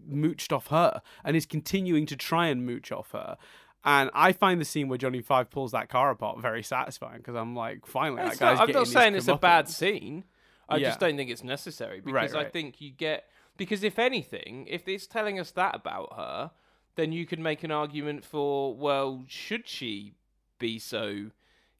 mooched 0.10 0.52
off 0.52 0.68
her 0.68 1.02
and 1.24 1.36
is 1.36 1.46
continuing 1.46 2.06
to 2.08 2.16
try 2.16 2.48
and 2.48 2.66
mooch 2.66 2.92
off 2.92 3.12
her. 3.12 3.38
And 3.86 4.10
I 4.14 4.32
find 4.32 4.62
the 4.62 4.66
scene 4.66 4.88
where 4.88 4.98
Johnny 4.98 5.22
Five 5.22 5.50
pulls 5.50 5.72
that 5.74 5.90
car 5.90 6.10
apart 6.10 6.40
very 6.42 6.64
satisfying 6.64 7.18
because 7.18 7.36
I'm 7.36 7.56
like, 7.56 7.86
finally, 7.86 8.22
that 8.24 8.32
It's 8.32 8.40
guy's 8.40 8.58
not, 8.58 8.70
I'm 8.70 8.74
not 8.76 8.88
saying 8.88 9.16
it's 9.16 9.28
a 9.28 9.36
bad 9.38 9.68
scene. 9.70 10.24
I 10.70 10.78
Yeah. 10.78 10.88
just 10.90 11.00
don't 11.02 11.18
think 11.18 11.30
it's 11.30 11.44
necessary 11.44 12.00
because 12.00 12.34
Right, 12.34 12.46
I 12.48 12.50
think 12.50 12.80
you 12.80 12.92
get 12.92 13.26
because 13.58 13.84
if 13.84 14.00
anything, 14.00 14.66
if 14.68 14.88
it's 14.88 15.06
telling 15.06 15.40
us 15.40 15.52
that 15.52 15.76
about 15.76 16.14
her, 16.16 16.52
then 16.96 17.12
you 17.12 17.26
could 17.26 17.40
make 17.40 17.64
an 17.64 17.72
argument 17.72 18.24
for 18.24 18.74
well, 18.76 19.26
should 19.28 19.68
she 19.68 20.14
be 20.60 20.80
so 20.80 21.32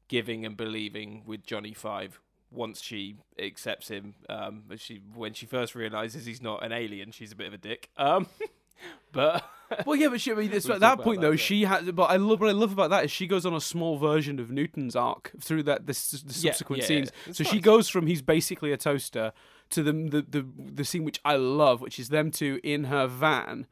giving 0.08 0.44
and 0.44 0.56
believing 0.56 1.22
with 1.24 1.46
Johnny 1.46 1.72
Five 1.72 2.20
once 2.50 2.82
she 2.82 3.16
accepts 3.38 3.88
him? 3.88 4.14
Um, 4.28 4.64
she 4.76 5.00
when 5.14 5.32
she 5.32 5.46
first 5.46 5.74
realizes 5.74 6.26
he's 6.26 6.42
not 6.42 6.62
an 6.62 6.72
alien, 6.72 7.12
she's 7.12 7.32
a 7.32 7.36
bit 7.36 7.46
of 7.46 7.54
a 7.54 7.58
dick. 7.58 7.88
Um, 7.96 8.26
but 9.12 9.42
Well, 9.86 9.96
yeah, 9.96 10.08
but 10.08 10.20
she, 10.20 10.32
I 10.32 10.34
mean, 10.34 10.52
it's, 10.52 10.68
at 10.68 10.80
that 10.80 11.00
point 11.00 11.20
that, 11.20 11.26
though, 11.26 11.32
yeah. 11.32 11.36
she 11.36 11.64
has. 11.64 11.90
But 11.92 12.04
I 12.04 12.16
love 12.16 12.40
what 12.40 12.48
I 12.48 12.52
love 12.52 12.72
about 12.72 12.90
that 12.90 13.04
is 13.04 13.10
she 13.10 13.26
goes 13.26 13.44
on 13.44 13.54
a 13.54 13.60
small 13.60 13.98
version 13.98 14.38
of 14.38 14.50
Newton's 14.50 14.96
arc 14.96 15.32
through 15.40 15.64
that 15.64 15.86
this 15.86 16.10
the 16.10 16.32
subsequent 16.32 16.82
yeah, 16.82 16.88
scenes. 16.88 17.12
yeah. 17.14 17.30
It's 17.30 17.38
So 17.38 17.44
she 17.44 17.60
goes 17.60 17.88
from 17.88 18.06
he's 18.06 18.22
basically 18.22 18.72
a 18.72 18.76
toaster 18.76 19.32
to 19.70 19.82
the, 19.82 19.92
the 19.92 20.22
the 20.22 20.46
the 20.74 20.84
scene 20.84 21.04
which 21.04 21.20
I 21.24 21.36
love, 21.36 21.80
which 21.80 21.98
is 21.98 22.08
them 22.08 22.30
two 22.30 22.60
in 22.62 22.84
her 22.84 23.06
van, 23.06 23.66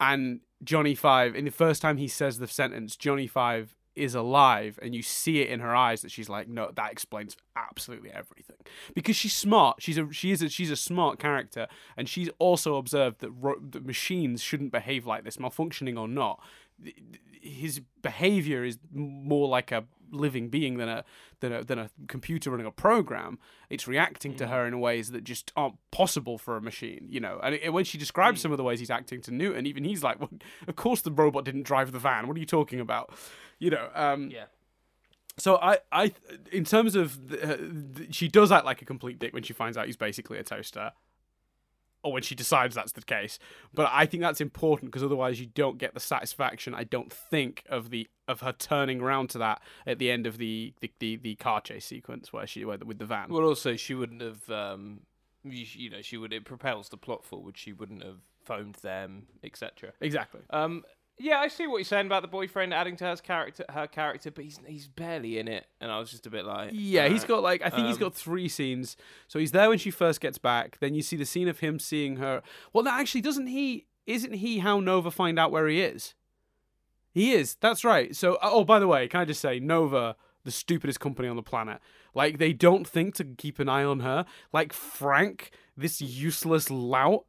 and 0.00 0.40
Johnny 0.62 0.94
Five. 0.94 1.34
In 1.34 1.44
the 1.44 1.50
first 1.50 1.82
time 1.82 1.96
he 1.96 2.08
says 2.08 2.38
the 2.38 2.46
sentence, 2.46 2.96
Johnny 2.96 3.26
Five 3.26 3.74
is 3.96 4.14
alive, 4.14 4.78
and 4.82 4.94
you 4.94 5.02
see 5.02 5.40
it 5.40 5.48
in 5.48 5.60
her 5.60 5.74
eyes 5.74 6.02
that 6.02 6.10
she's 6.10 6.28
like, 6.28 6.48
no, 6.48 6.70
that 6.74 6.92
explains 6.92 7.36
absolutely 7.56 8.10
everything 8.10 8.56
because 8.94 9.16
she's 9.16 9.32
smart. 9.32 9.80
She's 9.80 9.98
a 9.98 10.12
she 10.12 10.30
is 10.30 10.42
a, 10.42 10.48
she's 10.48 10.70
a 10.70 10.76
smart 10.76 11.18
character, 11.18 11.66
and 11.96 12.08
she's 12.08 12.28
also 12.38 12.76
observed 12.76 13.20
that, 13.20 13.30
ro- 13.30 13.60
that 13.70 13.84
machines 13.86 14.42
shouldn't 14.42 14.72
behave 14.72 15.06
like 15.06 15.24
this, 15.24 15.36
malfunctioning 15.36 15.98
or 15.98 16.08
not. 16.08 16.40
His 17.40 17.80
behavior 18.02 18.64
is 18.64 18.78
more 18.92 19.48
like 19.48 19.72
a 19.72 19.84
living 20.10 20.48
being 20.48 20.76
than 20.78 20.88
a 20.88 21.04
than 21.40 21.52
a 21.52 21.64
than 21.64 21.78
a 21.78 21.90
computer 22.08 22.50
running 22.50 22.66
a 22.66 22.70
program. 22.70 23.38
It's 23.70 23.86
reacting 23.86 24.34
to 24.36 24.44
mm. 24.44 24.50
her 24.50 24.66
in 24.66 24.80
ways 24.80 25.10
that 25.10 25.24
just 25.24 25.52
aren't 25.56 25.76
possible 25.90 26.38
for 26.38 26.56
a 26.56 26.60
machine, 26.60 27.06
you 27.10 27.20
know. 27.20 27.40
And 27.42 27.54
it, 27.54 27.72
when 27.72 27.84
she 27.84 27.98
describes 27.98 28.38
mm. 28.38 28.42
some 28.42 28.52
of 28.52 28.58
the 28.58 28.64
ways 28.64 28.80
he's 28.80 28.90
acting 28.90 29.20
to 29.22 29.30
Newton, 29.30 29.66
even 29.66 29.84
he's 29.84 30.02
like, 30.02 30.20
well, 30.20 30.30
"Of 30.66 30.76
course, 30.76 31.02
the 31.02 31.10
robot 31.10 31.44
didn't 31.44 31.64
drive 31.64 31.92
the 31.92 31.98
van. 31.98 32.26
What 32.28 32.36
are 32.36 32.40
you 32.40 32.46
talking 32.46 32.80
about?" 32.80 33.12
You 33.58 33.70
know. 33.70 33.88
Um, 33.94 34.30
yeah. 34.30 34.44
so 35.38 35.56
I, 35.56 35.78
I, 35.92 36.12
in 36.52 36.64
terms 36.64 36.94
of, 36.94 37.28
the, 37.28 37.42
uh, 37.42 37.56
th- 37.96 38.14
she 38.14 38.28
does 38.28 38.52
act 38.52 38.64
like 38.64 38.82
a 38.82 38.84
complete 38.84 39.18
dick 39.18 39.32
when 39.32 39.42
she 39.42 39.52
finds 39.52 39.76
out 39.76 39.86
he's 39.86 39.96
basically 39.96 40.38
a 40.38 40.42
toaster, 40.42 40.92
or 42.02 42.12
when 42.12 42.22
she 42.22 42.34
decides 42.34 42.74
that's 42.74 42.92
the 42.92 43.02
case. 43.02 43.38
But 43.74 43.88
I 43.92 44.06
think 44.06 44.22
that's 44.22 44.40
important 44.40 44.90
because 44.90 45.02
otherwise 45.02 45.40
you 45.40 45.46
don't 45.46 45.78
get 45.78 45.94
the 45.94 46.00
satisfaction. 46.00 46.74
I 46.74 46.84
don't 46.84 47.12
think 47.12 47.64
of 47.68 47.90
the 47.90 48.08
of 48.28 48.40
her 48.40 48.52
turning 48.52 49.00
around 49.00 49.30
to 49.30 49.38
that 49.38 49.62
at 49.86 49.98
the 49.98 50.10
end 50.10 50.26
of 50.26 50.38
the 50.38 50.74
the, 50.80 50.92
the, 50.98 51.16
the 51.16 51.34
car 51.36 51.60
chase 51.60 51.84
sequence 51.86 52.32
where 52.32 52.46
she 52.46 52.64
where, 52.64 52.78
with 52.78 52.98
the 52.98 53.06
van. 53.06 53.28
Well, 53.28 53.44
also 53.44 53.76
she 53.76 53.94
wouldn't 53.94 54.22
have. 54.22 54.48
Um, 54.50 55.00
you, 55.44 55.64
you 55.74 55.90
know, 55.90 56.02
she 56.02 56.16
would. 56.16 56.32
It 56.32 56.44
propels 56.44 56.88
the 56.88 56.96
plot 56.96 57.24
forward. 57.24 57.56
She 57.56 57.72
wouldn't 57.72 58.02
have 58.02 58.18
phoned 58.44 58.76
them, 58.76 59.26
etc. 59.42 59.92
Exactly. 60.00 60.40
Um, 60.50 60.84
yeah, 61.18 61.38
I 61.38 61.48
see 61.48 61.66
what 61.66 61.78
you're 61.78 61.84
saying 61.84 62.06
about 62.06 62.22
the 62.22 62.28
boyfriend 62.28 62.74
adding 62.74 62.96
to 62.96 63.04
her 63.04 63.16
character, 63.16 63.64
her 63.70 63.86
character, 63.86 64.30
but 64.30 64.44
he's 64.44 64.58
he's 64.66 64.88
barely 64.88 65.38
in 65.38 65.48
it, 65.48 65.66
and 65.80 65.90
I 65.90 65.98
was 65.98 66.10
just 66.10 66.26
a 66.26 66.30
bit 66.30 66.44
like, 66.44 66.70
Yeah, 66.72 67.08
he's 67.08 67.24
uh, 67.24 67.28
got 67.28 67.42
like 67.42 67.62
I 67.62 67.70
think 67.70 67.86
he's 67.86 67.96
um, 67.96 68.00
got 68.00 68.14
three 68.14 68.48
scenes. 68.48 68.96
So 69.28 69.38
he's 69.38 69.52
there 69.52 69.68
when 69.68 69.78
she 69.78 69.90
first 69.90 70.20
gets 70.20 70.38
back. 70.38 70.78
Then 70.80 70.94
you 70.94 71.02
see 71.02 71.16
the 71.16 71.26
scene 71.26 71.48
of 71.48 71.60
him 71.60 71.78
seeing 71.78 72.16
her. 72.16 72.42
Well, 72.72 72.84
that 72.84 73.00
actually, 73.00 73.22
doesn't 73.22 73.46
he? 73.46 73.86
Isn't 74.06 74.34
he 74.34 74.58
how 74.58 74.80
Nova 74.80 75.10
find 75.10 75.38
out 75.38 75.50
where 75.50 75.66
he 75.68 75.80
is? 75.80 76.14
He 77.10 77.32
is. 77.32 77.56
That's 77.60 77.84
right. 77.84 78.14
So, 78.14 78.34
uh, 78.34 78.50
oh, 78.52 78.64
by 78.64 78.78
the 78.78 78.86
way, 78.86 79.08
can 79.08 79.20
I 79.20 79.24
just 79.24 79.40
say 79.40 79.58
Nova, 79.58 80.16
the 80.44 80.50
stupidest 80.50 81.00
company 81.00 81.28
on 81.28 81.36
the 81.36 81.42
planet. 81.42 81.80
Like 82.14 82.38
they 82.38 82.54
don't 82.54 82.86
think 82.86 83.14
to 83.16 83.24
keep 83.24 83.58
an 83.58 83.68
eye 83.68 83.84
on 83.84 84.00
her. 84.00 84.24
Like 84.52 84.72
Frank, 84.72 85.50
this 85.76 86.00
useless 86.00 86.70
lout, 86.70 87.24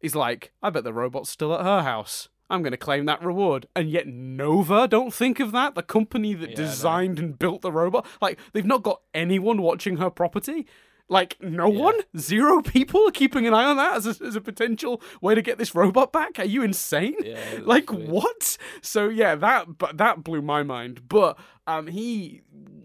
is 0.00 0.14
like, 0.14 0.52
I 0.62 0.68
bet 0.70 0.84
the 0.84 0.92
robot's 0.92 1.30
still 1.30 1.54
at 1.54 1.64
her 1.64 1.82
house. 1.82 2.28
I'm 2.48 2.62
going 2.62 2.72
to 2.72 2.76
claim 2.76 3.06
that 3.06 3.22
reward. 3.22 3.66
And 3.74 3.90
yet 3.90 4.06
Nova 4.06 4.86
don't 4.86 5.12
think 5.12 5.40
of 5.40 5.52
that. 5.52 5.74
The 5.74 5.82
company 5.82 6.34
that 6.34 6.50
Yeah, 6.50 6.56
designed 6.56 7.18
and 7.18 7.38
built 7.38 7.62
the 7.62 7.72
robot. 7.72 8.06
Like 8.20 8.38
they've 8.52 8.64
not 8.64 8.82
got 8.82 9.02
anyone 9.14 9.62
watching 9.62 9.96
her 9.96 10.10
property. 10.10 10.66
Like 11.08 11.40
no 11.40 11.68
one, 11.68 11.94
zero 12.18 12.62
people 12.62 13.06
are 13.06 13.12
keeping 13.12 13.46
an 13.46 13.54
eye 13.54 13.64
on 13.64 13.76
that 13.76 13.96
as 13.96 14.06
a, 14.20 14.24
as 14.24 14.34
a 14.34 14.40
potential 14.40 15.00
way 15.20 15.36
to 15.36 15.42
get 15.42 15.56
this 15.56 15.72
robot 15.74 16.12
back. 16.12 16.38
Are 16.40 16.44
you 16.44 16.62
insane? 16.62 17.14
Yeah, 17.22 17.38
like 17.62 17.92
weird. 17.92 18.08
what? 18.08 18.58
So 18.82 19.08
yeah, 19.08 19.36
that 19.36 19.78
but 19.78 19.98
that 19.98 20.24
blew 20.24 20.42
my 20.42 20.64
mind. 20.64 21.08
But 21.08 21.38
um, 21.68 21.86
he 21.86 22.42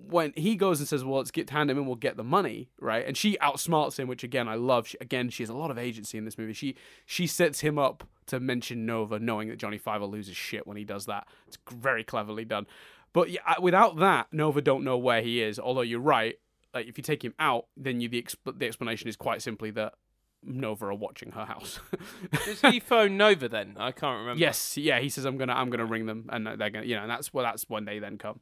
when 0.08 0.34
he 0.36 0.56
goes 0.56 0.80
and 0.80 0.88
says, 0.88 1.04
"Well, 1.04 1.18
let's 1.18 1.32
get 1.32 1.50
hand 1.50 1.72
him 1.72 1.80
and 1.80 1.88
we'll 1.88 1.96
get 1.96 2.16
the 2.16 2.24
money," 2.24 2.70
right? 2.80 3.06
And 3.08 3.18
she 3.18 3.38
outsmarts 3.38 3.98
him, 3.98 4.08
which 4.08 4.24
again 4.24 4.48
I 4.48 4.56
love. 4.56 4.88
She, 4.88 4.98
again, 5.02 5.30
she 5.30 5.42
has 5.42 5.50
a 5.50 5.56
lot 5.56 5.72
of 5.72 5.80
agency 5.80 6.20
in 6.20 6.26
this 6.26 6.38
movie. 6.38 6.54
She 6.54 6.76
she 7.08 7.26
sets 7.26 7.62
him 7.62 7.80
up 7.80 8.08
to 8.28 8.40
mention 8.40 8.86
Nova, 8.86 9.18
knowing 9.18 9.50
that 9.50 9.58
Johnny 9.58 9.80
Five 9.80 10.02
will 10.02 10.12
lose 10.12 10.28
his 10.28 10.38
shit 10.38 10.68
when 10.68 10.78
he 10.78 10.84
does 10.84 11.08
that. 11.08 11.28
It's 11.48 11.58
very 11.72 12.04
cleverly 12.04 12.46
done. 12.46 12.68
But 13.14 13.30
yeah, 13.30 13.60
without 13.60 13.98
that, 13.98 14.32
Nova 14.32 14.62
don't 14.62 14.84
know 14.84 14.98
where 14.98 15.22
he 15.22 15.42
is. 15.42 15.60
Although 15.60 15.82
you're 15.82 16.00
right, 16.00 16.36
like 16.74 16.88
if 16.88 16.98
you 16.98 17.04
take 17.04 17.24
him 17.24 17.34
out, 17.40 17.66
then 17.78 18.02
you 18.02 18.10
the 18.10 18.22
exp- 18.22 18.58
the 18.58 18.66
explanation 18.66 19.08
is 19.10 19.16
quite 19.16 19.42
simply 19.42 19.72
that 19.72 19.94
Nova 20.44 20.88
are 20.88 20.94
watching 20.94 21.32
her 21.32 21.46
house. 21.46 21.80
Does 22.46 22.62
he 22.62 22.80
phone 22.80 23.18
Nova 23.18 23.48
then? 23.48 23.76
I 23.78 23.92
can't 23.92 24.20
remember. 24.20 24.40
yes, 24.40 24.78
yeah, 24.78 25.00
he 25.00 25.10
says 25.10 25.26
I'm 25.26 25.38
gonna 25.38 25.54
I'm 25.54 25.70
gonna 25.70 25.86
ring 25.86 26.06
them, 26.06 26.30
and 26.32 26.48
they're 26.48 26.70
gonna 26.70 26.86
you 26.86 26.96
know, 26.96 27.04
and 27.04 27.12
that's 27.12 27.34
well 27.34 27.46
that's 27.46 27.66
when 27.68 27.86
they 27.86 28.00
then 28.00 28.18
come 28.18 28.40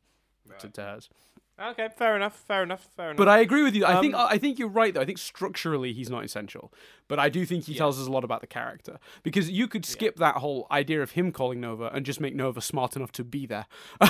to, 0.60 0.70
to. 0.70 1.00
Okay, 1.62 1.90
fair 1.98 2.16
enough. 2.16 2.38
Fair 2.48 2.64
enough. 2.64 2.88
Fair 2.96 3.08
enough. 3.08 3.18
But 3.18 3.28
I 3.28 3.40
agree 3.40 3.64
with 3.64 3.76
you. 3.76 3.86
I 3.86 4.00
think 4.00 4.16
Um, 4.16 4.28
I 4.30 4.38
think 4.38 4.58
you're 4.60 4.70
right 4.70 4.94
though. 4.94 5.02
I 5.02 5.06
think 5.06 5.18
structurally 5.18 5.92
he's 5.92 6.10
not 6.10 6.24
essential, 6.24 6.72
but 7.10 7.20
I 7.20 7.28
do 7.28 7.46
think 7.46 7.66
he 7.66 7.76
tells 7.76 8.00
us 8.00 8.08
a 8.08 8.12
lot 8.12 8.24
about 8.24 8.40
the 8.40 8.48
character 8.48 8.98
because 9.24 9.50
you 9.50 9.68
could 9.68 9.86
skip 9.86 10.16
that 10.18 10.36
whole 10.36 10.68
idea 10.72 11.02
of 11.02 11.12
him 11.12 11.34
calling 11.34 11.60
Nova 11.60 11.90
and 11.94 12.06
just 12.06 12.22
make 12.22 12.34
Nova 12.34 12.62
smart 12.62 12.96
enough 12.96 13.12
to 13.14 13.26
be 13.26 13.46
there. 13.46 13.66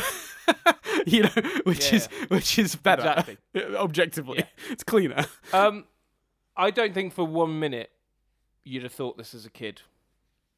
you 1.07 1.23
know, 1.23 1.29
which 1.63 1.89
Yeah, 1.91 1.95
is 1.97 2.05
which 2.27 2.59
is 2.59 2.75
better 2.75 3.01
Exactly. 3.01 3.37
objectively. 3.75 4.43
It's 4.69 4.83
cleaner. 4.83 5.25
um, 5.51 5.85
I 6.55 6.69
don't 6.69 6.93
think 6.93 7.13
for 7.13 7.25
one 7.25 7.59
minute 7.59 7.89
you'd 8.63 8.83
have 8.83 8.93
thought 8.93 9.17
this 9.17 9.33
as 9.33 9.45
a 9.45 9.49
kid. 9.49 9.81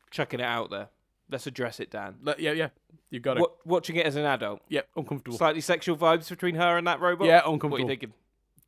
Chucking 0.09 0.41
it 0.41 0.45
out 0.45 0.71
there. 0.71 0.89
Let's 1.31 1.47
address 1.47 1.79
it, 1.79 1.89
Dan. 1.89 2.15
But 2.21 2.39
yeah, 2.39 2.51
yeah, 2.51 2.69
you 3.09 3.19
got 3.19 3.37
it. 3.37 3.41
Wa- 3.41 3.47
watching 3.65 3.95
it 3.95 4.05
as 4.05 4.15
an 4.15 4.25
adult. 4.25 4.61
Yeah, 4.67 4.81
uncomfortable. 4.95 5.37
Slightly 5.37 5.61
sexual 5.61 5.95
vibes 5.97 6.29
between 6.29 6.55
her 6.55 6.77
and 6.77 6.85
that 6.87 6.99
robot. 6.99 7.27
Yeah, 7.27 7.37
uncomfortable. 7.37 7.71
What 7.71 7.77
are 7.77 7.83
you 7.83 7.87
thinking? 7.87 8.13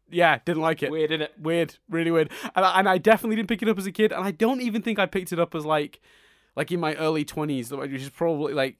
Yeah, 0.10 0.40
didn't 0.46 0.62
like 0.62 0.82
it. 0.84 0.92
Weird, 0.92 1.12
innit? 1.12 1.30
weird, 1.40 1.76
really 1.90 2.12
weird. 2.12 2.32
And 2.56 2.66
I, 2.66 2.80
and 2.80 2.88
I 2.88 2.98
definitely 2.98 3.36
didn't 3.36 3.50
pick 3.50 3.62
it 3.62 3.70
up 3.70 3.78
as 3.78 3.86
a 3.86 3.92
kid, 3.92 4.12
and 4.12 4.24
I 4.24 4.32
don't 4.32 4.62
even 4.62 4.82
think 4.82 5.00
I 5.00 5.06
picked 5.06 5.34
it 5.34 5.40
up 5.40 5.56
as 5.56 5.66
like, 5.66 6.00
like 6.56 6.72
in 6.72 6.80
my 6.80 6.96
early 6.96 7.26
twenties, 7.26 7.72
which 7.72 7.92
is 7.92 8.10
probably 8.10 8.54
like 8.54 8.78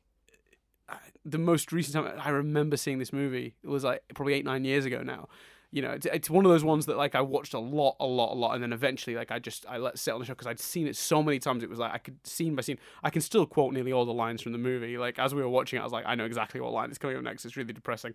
the 1.26 1.38
most 1.38 1.72
recent 1.72 2.06
time 2.06 2.20
I 2.20 2.30
remember 2.30 2.78
seeing 2.78 3.00
this 3.00 3.14
movie. 3.14 3.56
It 3.64 3.70
was 3.70 3.84
like 3.84 4.04
probably 4.14 4.34
eight, 4.34 4.46
nine 4.46 4.66
years 4.66 4.86
ago 4.86 5.02
now. 5.02 5.28
You 5.74 5.82
know, 5.82 5.90
it's, 5.90 6.06
it's 6.06 6.30
one 6.30 6.46
of 6.46 6.52
those 6.52 6.64
ones 6.64 6.86
that 6.86 6.98
like 6.98 7.16
I 7.16 7.22
watched 7.22 7.56
a 7.56 7.60
lot, 7.60 7.96
a 8.00 8.06
lot, 8.06 8.34
a 8.34 8.36
lot, 8.36 8.54
and 8.54 8.62
then 8.62 8.72
eventually 8.72 9.16
like 9.16 9.32
I 9.32 9.40
just 9.40 9.66
I 9.68 9.78
let 9.78 9.96
it 9.96 9.98
sit 9.98 10.14
on 10.14 10.20
the 10.20 10.26
show 10.28 10.34
because 10.34 10.46
I'd 10.46 10.60
seen 10.60 10.86
it 10.86 10.96
so 10.96 11.24
many 11.24 11.40
times. 11.40 11.64
It 11.64 11.70
was 11.70 11.80
like 11.80 11.92
I 11.92 11.98
could 11.98 12.16
scene 12.28 12.54
by 12.54 12.62
scene. 12.62 12.78
I 13.04 13.10
can 13.10 13.24
still 13.24 13.48
quote 13.48 13.74
nearly 13.74 13.92
all 13.92 14.06
the 14.06 14.14
lines 14.14 14.44
from 14.44 14.52
the 14.52 14.60
movie. 14.60 15.00
Like 15.00 15.18
as 15.18 15.34
we 15.34 15.42
were 15.42 15.50
watching 15.50 15.78
it, 15.78 15.80
I 15.80 15.84
was 15.84 15.92
like, 15.92 16.06
I 16.06 16.14
know 16.14 16.26
exactly 16.26 16.62
what 16.62 16.72
line 16.74 16.92
is 16.92 17.00
coming 17.00 17.18
up 17.18 17.24
next. 17.24 17.44
It's 17.44 17.58
really 17.58 17.74
depressing, 17.74 18.14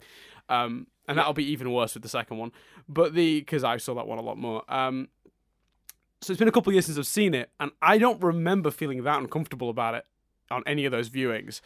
um, 0.49 0.87
and 1.09 1.19
that'll 1.19 1.33
be 1.33 1.51
even 1.51 1.73
worse 1.73 1.95
with 1.95 2.05
the 2.05 2.09
second 2.09 2.39
one. 2.39 2.53
But 2.89 3.15
the 3.15 3.41
because 3.41 3.65
I 3.65 3.79
saw 3.79 3.93
that 3.97 4.07
one 4.07 4.19
a 4.19 4.23
lot 4.23 4.39
more. 4.39 4.63
Um, 4.73 5.09
so 6.21 6.33
it's 6.33 6.39
been 6.39 6.47
a 6.47 6.53
couple 6.53 6.71
of 6.71 6.75
years 6.75 6.87
since 6.87 6.97
I've 6.97 7.09
seen 7.09 7.35
it, 7.35 7.51
and 7.59 7.73
I 7.83 7.99
don't 7.99 8.23
remember 8.23 8.71
feeling 8.71 9.03
that 9.03 9.19
uncomfortable 9.19 9.69
about 9.69 9.95
it 9.95 10.07
on 10.49 10.63
any 10.65 10.85
of 10.85 10.93
those 10.93 11.11
viewings. 11.11 11.61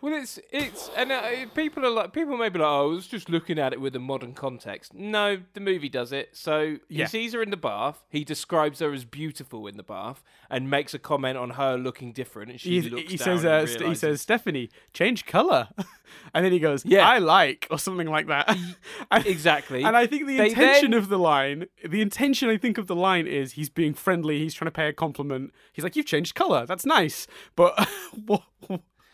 Well, 0.00 0.12
it's 0.14 0.38
it's 0.52 0.90
and 0.96 1.10
uh, 1.10 1.46
people 1.56 1.84
are 1.84 1.90
like 1.90 2.12
people 2.12 2.36
may 2.36 2.48
be 2.50 2.58
like, 2.60 2.68
oh, 2.68 2.82
I 2.90 2.94
was 2.94 3.06
just 3.08 3.28
looking 3.28 3.58
at 3.58 3.72
it 3.72 3.80
with 3.80 3.96
a 3.96 3.98
modern 3.98 4.32
context. 4.32 4.94
No, 4.94 5.38
the 5.54 5.60
movie 5.60 5.88
does 5.88 6.12
it. 6.12 6.36
So 6.36 6.76
he 6.88 6.98
Yeah. 7.00 7.06
sees 7.06 7.32
her 7.32 7.42
in 7.42 7.50
the 7.50 7.56
bath. 7.56 8.04
He 8.08 8.22
describes 8.22 8.78
her 8.78 8.92
as 8.92 9.04
beautiful 9.04 9.66
in 9.66 9.76
the 9.76 9.82
bath 9.82 10.22
and 10.48 10.70
makes 10.70 10.94
a 10.94 10.98
comment 11.00 11.36
on 11.36 11.50
her 11.50 11.76
looking 11.76 12.12
different. 12.12 12.50
And 12.52 12.60
she 12.60 12.80
He, 12.80 12.88
looks 12.90 13.10
he 13.10 13.16
down 13.16 13.24
says, 13.38 13.44
and 13.44 13.52
uh, 13.52 13.66
st- 13.66 13.88
he 13.88 13.94
says, 13.96 14.20
Stephanie, 14.20 14.70
change 14.92 15.26
color, 15.26 15.68
and 16.34 16.44
then 16.44 16.52
he 16.52 16.58
goes, 16.60 16.84
Yeah. 16.84 17.08
I 17.08 17.18
like, 17.18 17.66
or 17.70 17.78
something 17.78 18.08
like 18.08 18.28
that. 18.28 18.56
And- 19.10 19.26
exactly. 19.26 19.82
And 19.82 19.96
I 19.96 20.06
think 20.06 20.26
the 20.26 20.36
They 20.36 20.50
intention 20.50 20.92
then- 20.92 21.00
of 21.00 21.08
the 21.08 21.18
line, 21.18 21.66
the 21.84 22.00
intention 22.02 22.48
I 22.48 22.56
think 22.56 22.78
of 22.78 22.86
the 22.86 22.96
line 22.96 23.26
is 23.26 23.52
he's 23.52 23.68
being 23.70 23.94
friendly. 23.94 24.38
He's 24.38 24.54
trying 24.54 24.66
to 24.68 24.72
pay 24.72 24.88
a 24.88 24.92
compliment. 24.92 25.52
He's 25.72 25.82
like, 25.82 25.96
"You've 25.96 26.06
changed 26.06 26.34
color. 26.34 26.66
That's 26.66 26.86
nice." 26.86 27.26
But 27.56 27.88
what- 28.26 28.42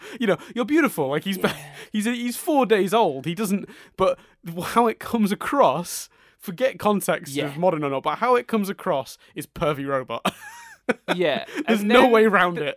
you 0.20 0.26
know, 0.26 0.36
you're 0.54 0.64
beautiful. 0.64 1.08
Like 1.08 1.24
he's 1.24 1.38
he's 1.92 2.04
he's 2.04 2.36
four 2.36 2.66
days 2.66 2.92
old. 2.94 3.26
He 3.26 3.34
doesn't. 3.34 3.68
But 3.96 4.18
how 4.62 4.86
it 4.86 4.98
comes 4.98 5.32
across, 5.32 6.08
forget 6.38 6.78
context 6.78 7.34
Yeah. 7.34 7.46
of 7.46 7.56
modern 7.56 7.84
or 7.84 7.90
not. 7.90 8.02
But 8.02 8.18
how 8.18 8.36
it 8.36 8.46
comes 8.46 8.68
across 8.68 9.18
is 9.34 9.46
pervy 9.46 9.86
robot. 9.86 10.34
yeah, 11.14 11.44
There's 11.66 11.80
and 11.80 11.88
no 11.88 12.08
way 12.08 12.24
around 12.24 12.58
it. 12.58 12.76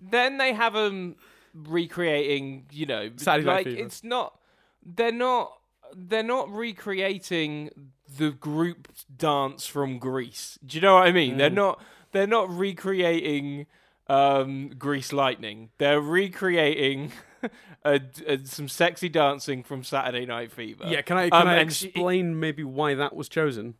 Then 0.00 0.38
they 0.38 0.52
have 0.52 0.74
them 0.74 1.16
recreating. 1.54 2.66
You 2.70 2.86
know, 2.86 3.10
Saturday 3.16 3.46
like 3.48 3.66
it's 3.66 4.04
not. 4.04 4.38
They're 4.84 5.12
not. 5.12 5.52
They're 5.94 6.22
not 6.22 6.48
recreating 6.50 7.70
the 8.16 8.30
group 8.30 8.88
dance 9.16 9.66
from 9.66 9.98
Grease. 9.98 10.58
Do 10.64 10.76
you 10.76 10.82
know 10.82 10.94
what 10.94 11.06
I 11.06 11.12
mean? 11.12 11.34
Mm. 11.34 11.38
They're 11.38 11.50
not. 11.50 11.80
They're 12.12 12.26
not 12.26 12.50
recreating 12.50 13.66
um, 14.10 14.70
Grease 14.78 15.12
Lightning. 15.12 15.70
They're 15.78 16.00
recreating 16.00 17.12
a, 17.84 18.00
a- 18.26 18.44
some 18.44 18.68
sexy 18.68 19.08
dancing 19.08 19.62
from 19.62 19.84
Saturday 19.84 20.26
Night 20.26 20.50
Fever. 20.52 20.84
yeah, 20.88 21.02
can 21.02 21.16
I 21.16 21.30
can 21.30 21.42
Um, 21.42 21.48
I 21.48 21.66
she- 21.68 21.86
explain 21.88 22.38
maybe 22.40 22.64
why 22.64 22.94
that 22.94 23.14
was 23.14 23.28
chosen? 23.28 23.74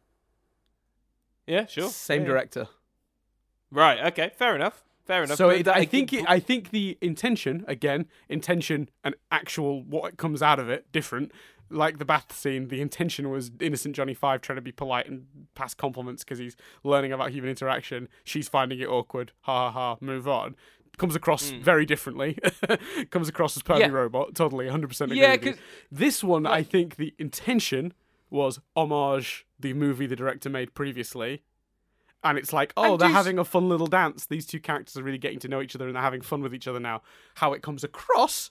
Yeah, 1.47 1.67
sure. 1.67 1.89
Same 1.91 2.23
Yeah. 2.23 2.29
director. 2.29 2.69
Right. 3.73 3.99
Okay. 4.13 4.31
Fair 4.37 4.55
enough. 4.55 4.83
Fair 5.05 5.25
enough. 5.25 5.37
So 5.39 5.49
But 5.49 5.57
it, 5.57 5.63
that- 5.65 5.77
I 5.77 5.85
think 5.85 6.13
it, 6.13 6.25
I 6.29 6.39
think 6.39 6.71
the 6.71 6.97
intention 7.01 7.65
again, 7.67 8.07
intention 8.29 8.89
and 9.03 9.15
actual 9.33 9.83
what 9.83 10.17
comes 10.17 10.43
out 10.43 10.59
of 10.61 10.69
it 10.69 10.91
different. 10.93 11.33
Like 11.71 11.99
the 11.99 12.05
bath 12.05 12.37
scene, 12.37 12.69
the 12.69 12.81
intention 12.81 13.31
was 13.31 13.51
innocent 13.61 13.95
Johnny 13.95 14.15
Five 14.15 14.41
trying 14.41 14.57
to 14.57 14.63
be 14.63 14.73
polite 14.73 15.09
and 15.09 15.27
pass 15.55 15.75
compliments 15.75 16.25
because 16.25 16.39
he's 16.39 16.57
learning 16.83 17.13
about 17.13 17.31
human 17.31 17.51
interaction. 17.51 18.09
She's 18.25 18.49
finding 18.49 18.81
it 18.81 18.89
awkward. 18.89 19.33
Ha 19.43 19.71
ha 19.71 19.73
ha. 19.73 19.97
Move 20.01 20.27
on. 20.29 20.57
Comes 20.99 21.15
across 21.15 21.51
hmm. 21.51 21.61
very 21.63 21.87
differently. 21.87 22.37
comes 23.11 23.29
across 23.29 23.57
as 23.57 23.63
pervy. 23.63 23.81
Yeah. 23.81 23.89
robot. 23.89 24.35
Totally, 24.35 24.69
hundred 24.69 24.89
percent 24.89 25.13
agree. 25.13 25.23
Yeah, 25.23 25.33
with 25.33 25.45
you. 25.45 25.53
'cause- 25.53 25.61
this 25.91 26.25
one, 26.25 26.47
I 26.47 26.63
think 26.63 26.97
the 26.97 27.15
intention 27.19 27.95
was 28.29 28.61
homage 28.77 29.47
the 29.59 29.75
movie 29.75 30.07
the 30.07 30.17
director 30.17 30.49
made 30.49 30.73
previously 30.75 31.43
and 32.23 32.39
it's 32.39 32.53
like, 32.53 32.73
oh, 32.77 32.97
they're 32.97 33.09
s- 33.09 33.15
having 33.15 33.39
a 33.39 33.45
fun 33.45 33.69
little 33.69 33.87
dance. 33.87 34.27
These 34.27 34.47
two 34.47 34.61
characters 34.61 34.97
are 34.97 35.03
really 35.03 35.19
getting 35.19 35.39
to 35.41 35.49
know 35.49 35.61
each 35.61 35.75
other 35.75 35.87
and 35.87 35.95
they're 35.97 36.03
having 36.03 36.21
fun 36.21 36.43
with 36.43 36.55
each 36.55 36.69
other 36.69 36.81
now. 36.81 37.03
How 37.37 37.53
it 37.53 37.63
comes 37.63 37.83
across, 37.83 38.51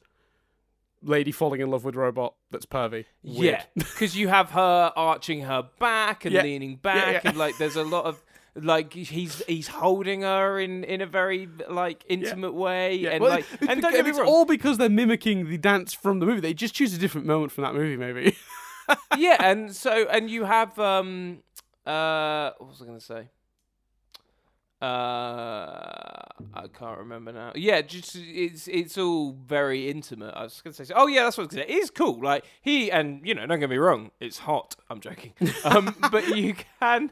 lady 1.03 1.31
falling 1.31 1.61
in 1.61 1.69
love 1.69 1.83
with 1.83 1.95
robot 1.95 2.33
that's 2.51 2.65
pervy. 2.65 3.05
Weird. 3.23 3.43
Yeah, 3.55 3.63
because 3.75 4.15
you 4.17 4.27
have 4.27 4.51
her 4.51 4.91
arching 4.95 5.41
her 5.41 5.63
back 5.79 6.25
and 6.25 6.33
Yeah. 6.33 6.43
leaning 6.43 6.75
back, 6.75 7.23
yeah. 7.23 7.29
and 7.29 7.37
like 7.37 7.57
there's 7.57 7.75
a 7.75 7.83
lot 7.83 8.05
of 8.05 8.21
like 8.55 8.91
he's 8.93 9.41
he's 9.47 9.67
holding 9.67 10.23
her 10.23 10.59
in 10.59 10.83
in 10.83 11.01
a 11.01 11.05
very 11.05 11.47
like 11.69 12.03
intimate 12.09 12.53
way, 12.53 12.95
Yeah, 12.95 13.11
and 13.11 13.23
well, 13.23 13.31
like 13.31 13.45
it's, 13.53 13.67
and 13.71 13.81
don't 13.81 13.91
get 13.93 14.03
me 14.03 14.09
it's 14.09 14.19
wrong, 14.19 14.27
all 14.27 14.45
because 14.45 14.77
they're 14.77 14.89
mimicking 14.89 15.49
the 15.49 15.57
dance 15.57 15.93
from 15.93 16.19
the 16.19 16.25
movie. 16.25 16.41
They 16.41 16.53
just 16.53 16.73
choose 16.73 16.93
a 16.93 16.97
different 16.97 17.27
moment 17.27 17.51
from 17.51 17.63
that 17.63 17.73
movie, 17.73 17.95
maybe. 17.95 18.35
yeah, 19.17 19.37
and 19.39 19.73
so 19.75 20.07
and 20.09 20.29
you 20.29 20.43
have 20.45 20.77
um 20.79 21.43
uh 21.85 22.51
what 22.57 22.69
was 22.69 22.81
I 22.81 22.85
gonna 22.85 22.99
say? 22.99 23.29
Uh, 24.81 26.23
I 26.53 26.67
can't 26.77 26.97
remember 26.99 27.31
now. 27.31 27.51
Yeah, 27.55 27.81
just 27.81 28.15
it's 28.15 28.67
it's 28.67 28.97
all 28.97 29.33
very 29.45 29.89
intimate. 29.89 30.33
I 30.35 30.43
was 30.43 30.61
gonna 30.61 30.73
say. 30.73 30.85
Oh 30.95 31.07
yeah, 31.07 31.23
that's 31.23 31.37
what 31.37 31.43
I 31.43 31.45
was 31.47 31.55
gonna 31.55 31.67
say. 31.67 31.73
It 31.73 31.77
is 31.83 31.89
cool. 31.89 32.21
Like 32.21 32.45
he 32.61 32.91
and 32.91 33.25
you 33.25 33.33
know, 33.35 33.45
don't 33.45 33.59
get 33.59 33.69
me 33.69 33.77
wrong, 33.77 34.11
it's 34.19 34.39
hot. 34.39 34.75
I'm 34.89 34.99
joking. 34.99 35.33
Um, 35.63 35.95
but 36.11 36.35
you 36.35 36.55
can 36.79 37.11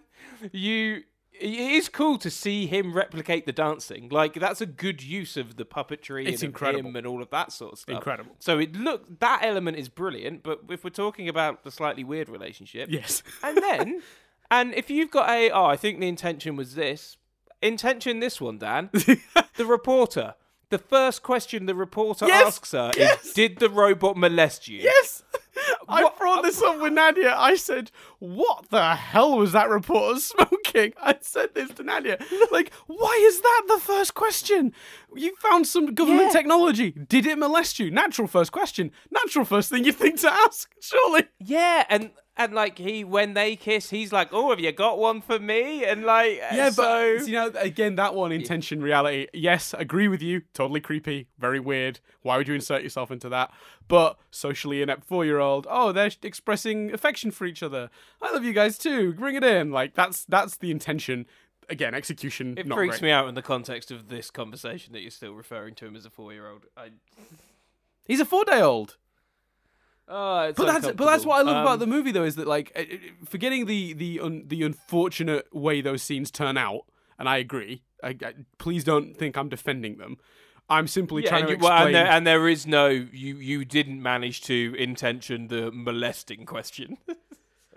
you 0.51 1.03
it 1.39 1.49
is 1.59 1.88
cool 1.88 2.18
to 2.18 2.32
see 2.32 2.65
him 2.65 2.93
replicate 2.93 3.45
the 3.45 3.51
dancing. 3.51 4.09
Like 4.09 4.34
that's 4.36 4.61
a 4.61 4.65
good 4.65 5.03
use 5.03 5.38
of 5.38 5.55
the 5.57 5.65
puppetry 5.65 6.26
It's 6.28 6.41
and 6.41 6.49
incredible. 6.49 6.89
him 6.89 6.95
and 6.95 7.05
all 7.05 7.22
of 7.22 7.30
that 7.30 7.51
sort 7.51 7.74
of 7.74 7.80
stuff. 7.80 7.95
Incredible. 7.95 8.36
So 8.39 8.59
it 8.59 8.76
look 8.76 9.20
that 9.20 9.41
element 9.43 9.78
is 9.78 9.89
brilliant, 9.89 10.41
but 10.43 10.61
if 10.70 10.84
we're 10.84 10.89
talking 10.89 11.30
about 11.30 11.63
the 11.63 11.72
slightly 11.72 12.03
weird 12.03 12.30
relationship, 12.30 12.89
Yes. 12.91 13.24
and 13.43 13.57
then 13.57 14.01
and 14.51 14.74
if 14.74 14.89
you've 14.89 15.11
got 15.11 15.30
a 15.30 15.51
oh, 15.51 15.65
I 15.65 15.76
think 15.76 15.99
the 15.99 16.07
intention 16.07 16.55
was 16.55 16.76
this. 16.76 17.18
Intention 17.62 18.20
this 18.20 18.39
one, 18.39 18.58
Dan. 18.60 18.89
the 18.93 19.66
reporter. 19.66 20.36
The 20.70 20.78
first 20.78 21.24
question 21.24 21.66
the 21.66 21.74
reporter 21.76 22.28
Yes, 22.28 22.45
asks 22.47 22.72
her 22.74 22.91
yes. 22.97 23.28
is 23.28 23.34
Did 23.34 23.60
the 23.60 23.70
robot 23.70 24.18
molest 24.18 24.68
you? 24.68 24.80
Yes. 24.82 25.24
I 25.88 26.03
What- 26.03 26.18
brought 26.20 26.43
this 26.43 26.62
up 26.62 26.82
with 26.82 26.91
Nadia. 26.91 27.34
I 27.36 27.55
said, 27.55 27.89
"What 28.20 28.70
the 28.70 28.93
hell 28.95 29.38
was 29.38 29.53
that 29.53 29.70
reporter 29.70 30.20
smoking?" 30.34 30.93
I 31.01 31.16
said 31.22 31.55
this 31.55 31.72
to 31.76 31.84
Nadia. 31.84 32.18
Like, 32.51 32.74
why 32.86 33.18
is 33.24 33.39
that 33.39 33.64
the 33.70 33.80
first 33.80 34.14
question? 34.14 34.74
You 35.16 35.34
found 35.38 35.66
some 35.68 35.93
government 35.93 36.28
Yeah. 36.28 36.32
technology. 36.34 36.91
Did 36.91 37.26
it 37.26 37.39
molest 37.39 37.80
you? 37.80 37.89
Natural 37.89 38.28
first 38.28 38.51
question. 38.51 38.91
Natural 39.10 39.45
first 39.45 39.70
thing 39.70 39.86
you 39.86 39.93
think 39.93 40.20
to 40.20 40.32
ask. 40.32 40.70
Surely. 40.82 41.24
Yeah, 41.39 41.86
and 41.89 42.12
and 42.38 42.54
like 42.54 42.78
he 42.78 43.04
when 43.04 43.34
they 43.34 43.56
kiss, 43.56 43.90
he's 43.90 44.14
like, 44.14 44.30
"Oh, 44.32 44.52
have 44.52 44.60
you 44.60 44.72
got 44.72 45.00
one 45.00 45.22
for 45.22 45.40
me?" 45.40 45.84
And 45.84 46.04
like, 46.04 46.38
Yeah, 46.38 46.70
so 46.70 46.84
uh, 46.84 47.18
but 47.18 47.28
you 47.28 47.34
know, 47.34 47.52
again, 47.56 47.96
that 47.96 48.14
one 48.14 48.32
intention, 48.32 48.82
reality. 48.82 49.28
Yes, 49.34 49.74
agree 49.78 50.08
with 50.08 50.22
you. 50.22 50.42
Totally 50.54 50.80
creepy, 50.80 51.28
very 51.40 51.60
weird. 51.60 52.00
Why 52.22 52.38
would 52.38 52.48
you 52.48 52.54
insert 52.54 52.84
yourself 52.84 53.10
into 53.10 53.28
that? 53.30 53.52
But 53.88 54.18
socially 54.30 54.82
inept 54.82 55.06
four-year-old. 55.06 55.66
Oh, 55.70 55.92
they're 55.92 56.12
expressing 56.22 56.94
affection 56.94 57.32
for 57.32 57.46
each 57.46 57.64
other. 57.64 57.90
I 58.22 58.32
love 58.32 58.44
you 58.44 58.54
guys 58.54 58.78
too. 58.78 59.14
Bring 59.14 59.36
it 59.36 59.44
in. 59.44 59.72
Like 59.72 59.96
that's 59.96 60.24
that's 60.26 60.58
the 60.58 60.72
intention. 60.72 61.26
Again, 61.70 61.94
execution. 61.94 62.58
it 62.58 62.66
freaks 62.66 63.00
great. 63.00 63.10
me 63.10 63.12
out 63.12 63.28
in 63.28 63.36
the 63.36 63.42
context 63.42 63.92
of 63.92 64.08
this 64.08 64.32
conversation 64.32 64.94
that 64.94 65.02
you're 65.02 65.12
still 65.12 65.34
referring 65.34 65.76
to 65.76 65.86
him 65.86 65.98
as 65.98 66.06
a 66.06 66.10
four-year-old. 66.10 66.66
I, 66.78 66.92
He's 68.06 68.22
a 68.22 68.26
four-day-old. 68.26 68.96
Oh, 70.08 70.39
it's 70.41 70.58
But 70.58 70.66
that's 70.68 70.86
but 70.95 71.05
that's 71.05 71.26
what 71.26 71.36
I 71.36 71.41
love 71.41 71.58
uncomfortable. 71.58 71.62
about 71.62 71.74
Um, 71.74 71.80
the 71.80 71.88
movie 71.88 72.12
though 72.12 72.24
is 72.24 72.36
that 72.36 72.47
like 72.47 72.72
uh, 72.76 72.82
uh, 72.82 72.97
forgetting 73.26 73.66
the 73.66 73.93
the 73.93 74.20
un, 74.22 74.43
the 74.47 74.64
unfortunate 74.64 75.47
way 75.53 75.82
those 75.82 76.01
scenes 76.03 76.32
turn 76.32 76.58
out, 76.58 76.82
and 77.20 77.28
I 77.30 77.38
agree. 77.38 77.84
I, 78.03 78.10
I, 78.10 78.34
please 78.58 78.84
don't 78.84 79.16
think 79.16 79.38
I'm 79.38 79.49
defending 79.49 79.97
them. 79.97 80.18
I'm 80.70 80.88
simply 80.88 81.24
Yeah, 81.24 81.30
trying 81.30 81.41
and, 81.43 81.47
to 81.51 81.53
you, 81.55 81.60
well, 81.64 81.72
explain. 81.74 81.88
and, 81.88 81.95
there, 81.95 82.08
and 82.12 82.28
there 82.28 82.47
is 82.47 82.68
no 82.68 82.88
you. 82.88 83.38
You 83.38 83.66
didn't 83.66 84.01
manage 84.01 84.41
to 84.43 84.76
intention 84.78 85.47
the 85.47 85.72
molesting 85.72 86.45
question. 86.45 86.97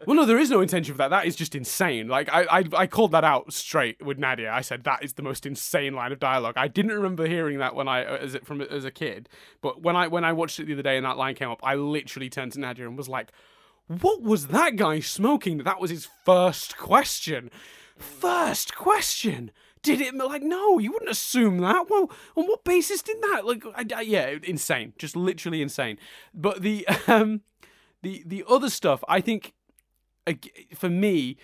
Well, 0.06 0.16
no, 0.16 0.24
there 0.24 0.38
is 0.38 0.50
no 0.50 0.60
intention 0.62 0.94
for 0.94 0.98
that. 0.98 1.08
That 1.08 1.26
is 1.26 1.36
just 1.36 1.54
insane. 1.54 2.08
Like 2.08 2.28
I, 2.32 2.44
I, 2.60 2.64
I 2.74 2.86
called 2.86 3.12
that 3.12 3.24
out 3.24 3.52
straight 3.52 4.02
with 4.04 4.18
Nadia. 4.18 4.50
I 4.50 4.62
said 4.62 4.84
that 4.84 5.04
is 5.04 5.12
the 5.12 5.22
most 5.22 5.44
insane 5.44 5.92
line 5.94 6.10
of 6.10 6.18
dialogue. 6.18 6.54
I 6.56 6.68
didn't 6.68 6.92
remember 6.92 7.26
hearing 7.26 7.58
that 7.58 7.74
when 7.74 7.86
I, 7.86 8.04
uh, 8.04 8.16
as 8.16 8.34
it 8.34 8.46
from 8.46 8.62
as 8.62 8.84
a 8.86 8.90
kid, 8.90 9.28
but 9.60 9.82
when 9.82 9.96
I 9.96 10.08
when 10.08 10.24
I 10.24 10.32
watched 10.32 10.58
it 10.58 10.66
the 10.66 10.72
other 10.72 10.82
day 10.82 10.96
and 10.96 11.04
that 11.04 11.18
line 11.18 11.34
came 11.34 11.50
up, 11.50 11.60
I 11.62 11.74
literally 11.74 12.30
turned 12.30 12.52
to 12.52 12.60
Nadia 12.60 12.86
and 12.88 12.96
was 12.96 13.08
like, 13.10 13.30
"What 13.88 14.22
was 14.22 14.46
that 14.48 14.76
guy 14.76 15.00
smoking? 15.00 15.58
That 15.58 15.80
was 15.80 15.90
his 15.90 16.08
first 16.24 16.78
question. 16.78 17.50
First 17.96 18.74
question." 18.74 19.50
Did 19.82 20.02
it 20.02 20.14
like 20.14 20.42
no? 20.42 20.78
You 20.78 20.92
wouldn't 20.92 21.10
assume 21.10 21.58
that. 21.58 21.88
Well, 21.88 22.10
on 22.36 22.46
what 22.46 22.64
basis 22.64 23.00
did 23.00 23.16
that? 23.22 23.46
Like, 23.46 23.64
I, 23.74 23.84
I- 23.96 24.00
yeah, 24.02 24.34
insane, 24.42 24.92
just 24.98 25.16
literally 25.16 25.62
insane. 25.62 25.96
But 26.34 26.60
the 26.62 26.86
um, 27.06 27.42
the 28.02 28.22
the 28.26 28.44
other 28.48 28.68
stuff, 28.70 29.02
I 29.08 29.20
think 29.20 29.54
for 30.74 30.88
me, 30.88 31.36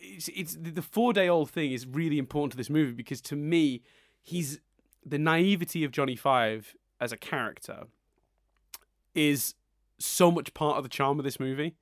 it's, 0.00 0.28
it's 0.28 0.56
the 0.60 0.82
four 0.82 1.12
day 1.12 1.28
old 1.28 1.50
thing 1.50 1.72
is 1.72 1.86
really 1.86 2.18
important 2.18 2.52
to 2.52 2.56
this 2.56 2.70
movie 2.70 2.92
because 2.92 3.20
to 3.22 3.36
me, 3.36 3.82
he's 4.22 4.60
the 5.04 5.18
naivety 5.18 5.84
of 5.84 5.90
Johnny 5.92 6.16
Five 6.16 6.74
as 7.00 7.12
a 7.12 7.16
character 7.16 7.84
is 9.14 9.54
so 9.98 10.30
much 10.30 10.52
part 10.54 10.76
of 10.76 10.82
the 10.82 10.88
charm 10.88 11.18
of 11.18 11.24
this 11.24 11.40
movie, 11.40 11.74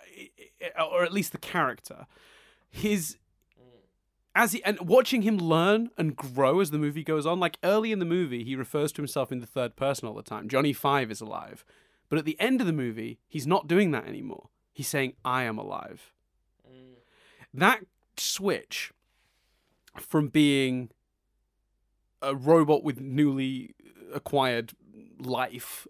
I- 0.00 0.30
I- 0.76 0.82
or 0.82 1.04
at 1.04 1.12
least 1.12 1.32
the 1.32 1.38
character. 1.38 2.06
His 2.70 3.18
as 4.34 4.52
he 4.52 4.64
and 4.64 4.80
watching 4.80 5.22
him 5.22 5.36
learn 5.36 5.90
and 5.98 6.16
grow 6.16 6.60
as 6.60 6.70
the 6.70 6.78
movie 6.78 7.04
goes 7.04 7.26
on. 7.26 7.38
Like 7.38 7.58
early 7.62 7.92
in 7.92 7.98
the 7.98 8.04
movie, 8.06 8.44
he 8.44 8.56
refers 8.56 8.90
to 8.92 9.02
himself 9.02 9.30
in 9.30 9.40
the 9.40 9.46
third 9.46 9.76
person 9.76 10.08
all 10.08 10.14
the 10.14 10.22
time. 10.22 10.48
Johnny 10.48 10.72
Five 10.72 11.10
is 11.10 11.20
alive, 11.20 11.64
but 12.08 12.18
at 12.18 12.24
the 12.24 12.40
end 12.40 12.60
of 12.60 12.66
the 12.66 12.72
movie, 12.72 13.18
he's 13.28 13.46
not 13.46 13.68
doing 13.68 13.90
that 13.90 14.06
anymore. 14.06 14.48
He's 14.72 14.88
saying, 14.88 15.14
"I 15.24 15.44
am 15.44 15.58
alive." 15.58 16.12
Mm. 16.66 16.94
That 17.54 17.84
switch 18.16 18.92
from 19.98 20.28
being 20.28 20.90
a 22.20 22.34
robot 22.34 22.82
with 22.84 23.00
newly 23.00 23.74
acquired 24.14 24.72
life 25.18 25.86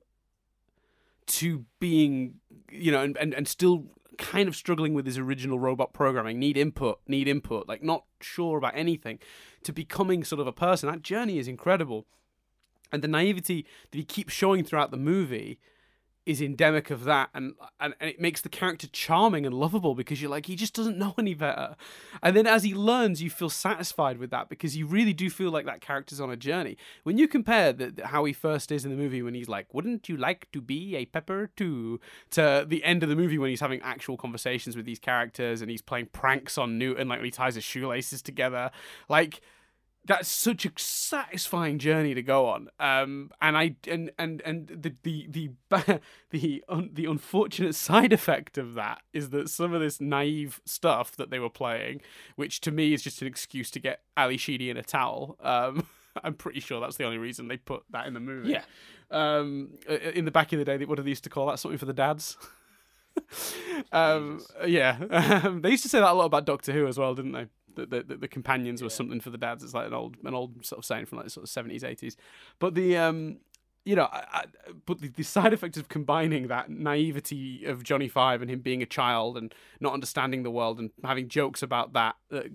to 1.27 1.65
being, 1.79 2.41
you 2.71 2.91
know, 2.91 3.03
and, 3.03 3.17
and, 3.17 3.35
and 3.35 3.47
still 3.47 3.87
kind 4.19 4.49
of 4.49 4.57
struggling 4.57 4.95
with 4.95 5.07
his 5.07 5.19
original 5.19 5.59
robot 5.59 5.93
programming, 5.93 6.39
need 6.39 6.57
input, 6.57 7.01
need 7.07 7.29
input, 7.29 7.69
like 7.69 7.83
not 7.83 8.05
sure 8.21 8.59
about 8.59 8.73
anything, 8.77 9.19
to 9.63 9.73
becoming 9.73 10.25
sort 10.25 10.41
of 10.41 10.47
a 10.47 10.53
person. 10.53 10.91
That 10.91 11.03
journey 11.03 11.39
is 11.39 11.49
incredible. 11.49 12.07
And 12.91 13.03
the 13.03 13.09
naivety 13.09 13.65
that 13.91 13.99
he 13.99 14.05
keeps 14.05 14.35
showing 14.35 14.65
throughout 14.65 14.91
the 14.91 14.99
movie 14.99 15.59
is 16.25 16.41
endemic 16.41 16.91
of 16.91 17.05
that 17.05 17.29
and, 17.35 17.55
and 17.81 17.95
and 18.01 18.09
it 18.11 18.21
makes 18.21 18.41
the 18.41 18.49
character 18.49 18.87
charming 18.93 19.45
and 19.45 19.55
lovable 19.55 19.95
because 19.95 20.23
you're 20.23 20.31
like 20.31 20.47
he 20.47 20.55
just 20.55 20.73
doesn't 20.75 20.97
know 20.97 21.15
any 21.19 21.35
better. 21.35 21.75
And 22.23 22.37
then 22.37 22.47
as 22.47 22.63
he 22.63 22.75
learns 22.75 23.21
you 23.23 23.29
feel 23.29 23.51
satisfied 23.51 24.19
with 24.19 24.31
that 24.31 24.49
because 24.49 24.77
you 24.77 24.87
really 24.87 25.13
do 25.13 25.29
feel 25.31 25.51
like 25.51 25.67
that 25.67 25.81
character's 25.81 26.21
on 26.21 26.31
a 26.31 26.37
journey. 26.37 26.77
When 27.03 27.19
you 27.19 27.27
compare 27.27 27.73
the, 27.73 27.91
the- 27.91 28.07
how 28.07 28.25
he 28.25 28.33
first 28.33 28.71
is 28.71 28.85
in 28.85 28.91
the 28.91 28.97
movie 28.97 29.23
when 29.23 29.35
he's 29.35 29.49
like 29.49 29.73
wouldn't 29.75 30.09
you 30.09 30.17
like 30.17 30.47
to 30.53 30.61
be 30.61 30.95
a 30.97 31.07
pepper 31.07 31.51
too? 31.57 31.99
to 32.31 32.65
the 32.69 32.85
end 32.85 33.03
of 33.03 33.09
the 33.09 33.17
movie 33.17 33.39
when 33.39 33.51
he's 33.51 33.61
having 33.61 33.81
actual 33.83 34.17
conversations 34.17 34.77
with 34.77 34.87
these 34.87 34.99
characters 34.99 35.61
and 35.61 35.71
he's 35.71 35.83
playing 35.83 36.07
pranks 36.13 36.57
on 36.57 36.79
newton 36.79 37.09
like 37.09 37.19
when 37.19 37.25
he 37.25 37.31
ties 37.31 37.57
his 37.57 37.65
shoelaces 37.65 38.23
together. 38.23 38.71
Like 39.09 39.41
that's 40.05 40.29
such 40.29 40.67
a 40.67 40.73
satisfying 40.77 41.79
journey 41.79 42.15
to 42.15 42.23
go 42.23 42.47
on. 42.47 42.69
Um, 42.81 43.31
and 43.41 43.57
I 43.57 43.77
and 43.89 44.11
and 44.19 44.43
and 44.45 44.69
the 44.69 44.95
the 45.03 45.27
the 45.29 46.01
the 46.31 46.65
un, 46.69 46.91
the 46.93 47.07
unfortunate 47.07 47.75
side 47.75 48.13
effect 48.13 48.59
of 48.59 48.75
that 48.75 49.03
is 49.13 49.31
that 49.31 49.49
some 49.49 49.73
of 49.73 49.81
this 49.81 50.01
naive 50.01 50.61
stuff 50.65 51.13
that 51.17 51.31
they 51.31 51.39
were 51.39 51.51
playing, 51.51 52.01
which 52.37 52.61
to 52.63 52.73
me 52.73 52.93
is 52.93 53.03
just 53.03 53.23
an 53.23 53.29
excuse 53.29 53.71
to 53.71 53.79
get 53.79 54.03
Ally 54.17 54.37
Sheedy 54.37 54.71
in 54.71 54.77
a 54.77 54.83
towel. 54.83 55.37
Um, 55.41 55.87
I'm 56.25 56.35
pretty 56.35 56.61
sure 56.61 56.81
that's 56.81 56.97
the 56.97 57.05
only 57.05 57.19
reason 57.19 57.49
they 57.49 57.57
put 57.57 57.85
that 57.91 58.07
in 58.07 58.15
the 58.15 58.21
movie. 58.21 58.51
Yeah. 58.51 58.65
Um, 59.11 59.79
in 59.89 60.25
the 60.25 60.31
back 60.31 60.53
of 60.53 60.59
the 60.59 60.65
day, 60.65 60.85
what 60.85 60.97
did 60.97 61.05
they 61.05 61.11
used 61.11 61.25
to 61.25 61.31
call 61.31 61.47
that? 61.47 61.59
Something 61.59 61.79
for 61.79 61.87
the 61.87 61.93
dads. 61.93 62.37
um, 63.93 64.41
yeah, 64.67 64.99
um, 65.11 65.61
they 65.63 65.71
used 65.71 65.83
to 65.83 65.89
say 65.89 66.01
that 66.01 66.11
a 66.11 66.15
lot 66.15 66.27
about 66.27 66.47
Doctor 66.47 66.73
Who 66.73 66.87
as 66.87 66.99
well, 66.99 67.15
didn't 67.15 67.33
they? 67.33 67.47
The, 67.75 67.87
the, 67.87 68.03
the, 68.03 68.17
the 68.17 68.29
companions 68.29 68.83
were 68.83 68.91
something 68.91 69.21
for 69.21 69.31
the 69.31 69.39
dads. 69.39 69.63
It's 69.63 69.75
like 69.75 69.87
an 69.87 69.95
old 69.95 70.17
an 70.25 70.35
old 70.35 70.65
sort 70.65 70.79
of 70.79 70.85
saying 70.85 71.07
from 71.07 71.19
like 71.19 71.31
sort 71.31 71.45
of 71.45 71.51
seventies 71.51 71.85
eighties. 71.85 72.17
But 72.59 72.75
the 72.75 72.97
um, 72.97 73.39
you 73.85 73.97
know, 73.97 74.09
I, 74.13 74.25
I, 74.33 74.45
but 74.87 75.01
the, 75.01 75.09
the 75.09 75.25
side 75.25 75.53
effect 75.53 75.77
of 75.77 75.89
combining 75.89 76.47
that 76.49 76.71
naivety 76.71 77.65
of 77.65 77.83
Johnny 77.83 78.09
Five 78.09 78.41
and 78.41 78.51
him 78.51 78.61
being 78.61 78.83
a 78.83 78.87
child 78.87 79.37
and 79.37 79.53
not 79.81 79.93
understanding 79.93 80.43
the 80.43 80.51
world 80.51 80.79
and 80.79 80.91
having 81.03 81.29
jokes 81.29 81.63
about 81.63 81.93
that 81.95 82.17
that 82.31 82.47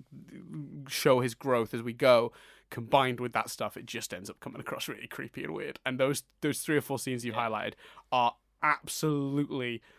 show 0.88 1.20
his 1.20 1.34
growth 1.34 1.74
as 1.74 1.82
we 1.82 1.92
go, 1.92 2.32
combined 2.70 3.20
with 3.20 3.32
that 3.32 3.50
stuff, 3.50 3.76
it 3.76 3.86
just 3.86 4.14
ends 4.14 4.30
up 4.30 4.40
coming 4.40 4.60
across 4.60 4.88
really 4.88 5.06
creepy 5.06 5.44
and 5.44 5.54
weird. 5.54 5.78
And 5.84 5.98
those 6.00 6.22
those 6.40 6.60
three 6.60 6.76
or 6.76 6.82
four 6.82 6.98
scenes 6.98 7.24
you've 7.24 7.34
highlighted 7.34 7.74
are 8.10 8.34
absolutely 8.62 9.76
uh, 9.76 9.97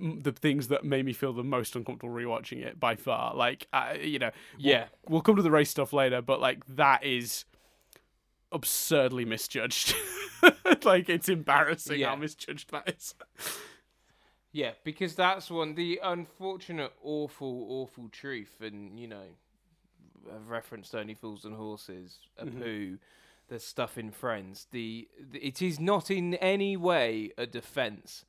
the 0.00 0.32
things 0.32 0.68
that 0.68 0.84
made 0.84 1.04
me 1.06 1.12
feel 1.12 1.32
the 1.32 1.42
most 1.42 1.74
uncomfortable 1.74 2.14
rewatching 2.14 2.62
it 2.64 2.78
by 2.78 2.94
far. 2.96 3.34
Like, 3.34 3.66
I, 3.72 3.94
you 3.94 4.18
know, 4.18 4.30
we'll- 4.58 4.66
Yeah. 4.66 4.88
we'll 5.08 5.22
come 5.22 5.36
to 5.36 5.42
the 5.42 5.50
race 5.50 5.70
stuff 5.70 5.92
later, 5.92 6.20
but 6.20 6.40
like 6.40 6.64
that 6.76 7.02
is 7.04 7.44
absurdly 8.52 9.24
misjudged. 9.24 9.94
like 10.84 11.08
it's 11.08 11.28
embarrassing 11.28 12.02
how 12.02 12.16
misjudged 12.16 12.70
that 12.72 12.88
is. 12.94 13.14
Yeah, 14.52 14.72
because 14.84 15.14
that's 15.14 15.50
one 15.50 15.74
the 15.74 16.00
unfortunate, 16.02 16.92
awful, 17.02 17.66
awful 17.68 18.08
truth, 18.10 18.56
and 18.60 18.98
you 18.98 19.06
know, 19.08 19.26
I've 20.34 20.48
referenced 20.48 20.94
only 20.94 21.14
fools 21.14 21.44
and 21.44 21.54
horses, 21.54 22.18
a 22.38 22.46
Mm-hmm. 22.46 22.60
poo, 22.62 22.98
there's 23.48 23.64
stuff 23.64 23.96
in 23.98 24.10
Friends. 24.10 24.66
The, 24.72 25.08
the 25.20 25.38
it 25.38 25.60
is 25.62 25.78
not 25.78 26.10
in 26.10 26.34
any 26.34 26.76
way 26.76 27.32
a 27.38 27.46
defense, 27.46 28.24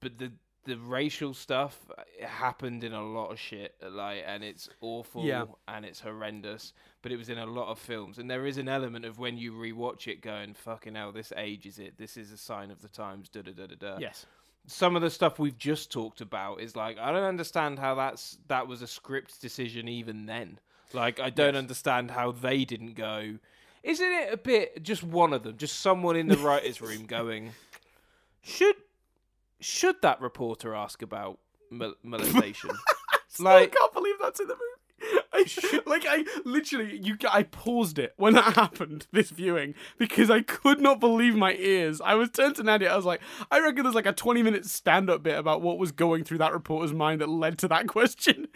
but 0.00 0.18
the 0.18 0.32
the 0.64 0.76
racial 0.76 1.32
stuff 1.32 1.78
happened 2.22 2.84
in 2.84 2.92
a 2.92 3.02
lot 3.02 3.30
of 3.32 3.38
shit, 3.40 3.74
like, 3.82 4.22
and 4.26 4.44
it's 4.44 4.68
awful 4.80 5.24
Yeah. 5.24 5.46
and 5.68 5.84
it's 5.86 6.00
horrendous. 6.00 6.72
But 7.02 7.12
it 7.12 7.16
was 7.16 7.28
in 7.30 7.38
a 7.38 7.46
lot 7.46 7.68
of 7.70 7.78
films, 7.78 8.18
and 8.18 8.30
there 8.30 8.44
is 8.46 8.58
an 8.58 8.68
element 8.68 9.04
of 9.06 9.18
when 9.18 9.38
you 9.38 9.52
rewatch 9.52 10.06
it, 10.06 10.20
going, 10.20 10.52
"Fucking 10.54 10.94
hell, 10.96 11.12
this 11.12 11.32
ages 11.36 11.78
it. 11.78 11.96
This 11.96 12.16
is 12.18 12.30
a 12.30 12.36
sign 12.36 12.70
of 12.70 12.82
the 12.82 12.88
times." 12.88 13.28
Da 13.30 13.40
da 13.42 13.52
da 13.52 13.66
da 13.66 13.74
da 13.76 13.98
Yes. 13.98 14.26
some 14.66 14.94
of 14.96 15.02
the 15.02 15.08
stuff 15.10 15.38
we've 15.38 15.56
just 15.58 15.90
talked 15.90 16.20
about 16.20 16.60
is 16.60 16.76
like 16.76 16.98
I 16.98 17.10
don't 17.10 17.24
understand 17.24 17.78
how 17.78 17.94
that's 17.94 18.36
that 18.48 18.68
was 18.68 18.82
a 18.82 18.86
script 18.86 19.40
decision 19.40 19.88
even 19.88 20.26
then. 20.26 20.60
Like 20.92 21.18
I 21.20 21.30
don't 21.30 21.54
Yes. 21.54 21.58
understand 21.62 22.10
how 22.10 22.32
they 22.32 22.66
didn't 22.66 22.94
go. 22.94 23.38
Isn't 23.82 24.12
it 24.12 24.30
a 24.34 24.36
bit 24.36 24.82
just 24.82 25.02
one 25.02 25.32
of 25.32 25.42
them, 25.42 25.56
just 25.56 25.80
someone 25.80 26.16
in 26.16 26.28
the 26.28 26.36
writers' 26.36 26.82
room 26.82 27.06
going, 27.16 27.52
should 28.42 28.76
should 29.60 29.96
that 30.02 30.20
reporter 30.20 30.74
ask 30.74 31.02
about 31.02 31.38
mol- 31.70 31.94
molestation? 32.02 32.70
I 33.44 33.66
can't 33.66 33.92
believe 33.92 34.16
that's 34.20 34.40
in 34.40 34.48
the 34.48 34.54
movie. 34.54 34.70
I, 35.32 35.44
should... 35.44 35.86
like 35.86 36.04
I 36.08 36.24
literally, 36.44 37.00
you, 37.02 37.16
I 37.30 37.44
paused 37.44 37.98
it 37.98 38.12
when 38.16 38.34
that 38.34 38.54
happened. 38.56 39.06
This 39.12 39.30
viewing 39.30 39.74
because 39.98 40.30
I 40.30 40.42
could 40.42 40.80
not 40.80 41.00
believe 41.00 41.36
my 41.36 41.54
ears. 41.54 42.00
I 42.00 42.14
was 42.14 42.30
turned 42.30 42.56
to 42.56 42.62
Nadia. 42.62 42.92
I 42.92 42.96
was 42.96 43.04
like, 43.04 43.20
I 43.50 43.60
reckon 43.60 43.84
there's 43.84 43.94
like 43.94 44.06
a 44.06 44.12
20 44.12 44.42
minute 44.42 44.66
stand 44.66 45.08
up 45.08 45.22
bit 45.22 45.38
about 45.38 45.62
what 45.62 45.78
was 45.78 45.92
going 45.92 46.24
through 46.24 46.38
that 46.38 46.52
reporter's 46.52 46.92
mind 46.92 47.20
that 47.20 47.28
led 47.28 47.58
to 47.58 47.68
that 47.68 47.86
question. 47.88 48.48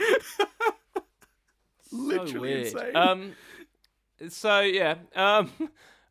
literally 1.90 2.66
so 2.66 2.78
insane. 2.78 2.96
Um, 2.96 3.32
so 4.28 4.60
yeah. 4.60 4.96
Um, 5.14 5.50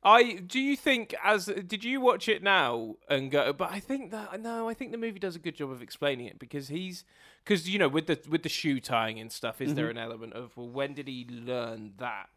I 0.06 0.34
do 0.34 0.60
you 0.60 0.76
think 0.76 1.16
as 1.24 1.46
did 1.46 1.84
you 1.84 2.02
watch 2.02 2.28
it 2.28 2.44
now 2.44 2.96
and 3.10 3.32
go? 3.32 3.54
But 3.54 3.72
I 3.72 3.80
think 3.80 4.12
that 4.12 4.42
no, 4.42 4.68
I 4.68 4.74
think 4.74 4.92
the 4.92 4.98
movie 4.98 5.20
does 5.20 5.36
a 5.36 5.40
good 5.40 5.56
job 5.56 5.72
of 5.72 5.82
explaining 5.82 6.26
it 6.28 6.40
because 6.40 6.68
he's 6.68 7.06
because 7.44 7.70
you 7.70 7.80
know 7.80 7.88
with 7.88 8.08
the 8.08 8.20
with 8.30 8.44
the 8.44 8.50
shoe 8.50 8.80
tying 8.80 9.20
and 9.20 9.32
stuff, 9.32 9.62
is 9.62 9.70
Mm-hmm. 9.70 9.76
there 9.76 9.90
an 9.90 9.98
element 9.98 10.34
of 10.34 10.56
well, 10.58 10.68
when 10.70 10.94
did 10.94 11.08
he 11.08 11.26
learn 11.30 11.94
that? 11.98 12.30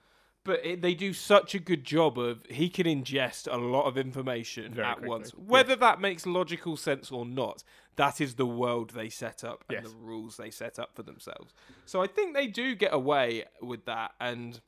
But 0.45 0.65
it, 0.65 0.81
they 0.81 0.95
do 0.95 1.13
such 1.13 1.57
a 1.57 1.59
good 1.59 1.83
job 1.83 2.17
of 2.21 2.45
he 2.49 2.69
can 2.69 2.87
ingest 2.87 3.53
a 3.53 3.57
lot 3.57 3.87
of 3.87 3.99
information 3.99 4.73
Very 4.75 4.87
at 4.87 4.99
quickly, 4.99 5.09
once, 5.09 5.33
yes. 5.37 5.45
whether 5.49 5.75
that 5.75 6.01
makes 6.01 6.25
logical 6.25 6.77
sense 6.77 7.11
or 7.11 7.27
not. 7.27 7.65
That 7.97 8.21
is 8.21 8.35
the 8.37 8.47
world 8.47 8.91
they 8.91 9.09
set 9.09 9.43
up 9.43 9.65
and 9.69 9.83
Yes. 9.83 9.91
the 9.91 9.97
rules 9.99 10.37
they 10.37 10.51
set 10.51 10.79
up 10.79 10.91
for 10.95 11.03
themselves. 11.03 11.53
So 11.85 12.01
I 12.01 12.07
think 12.07 12.35
they 12.35 12.47
do 12.47 12.77
get 12.77 12.95
away 12.95 13.47
with 13.61 13.87
that, 13.87 14.13
and 14.21 14.61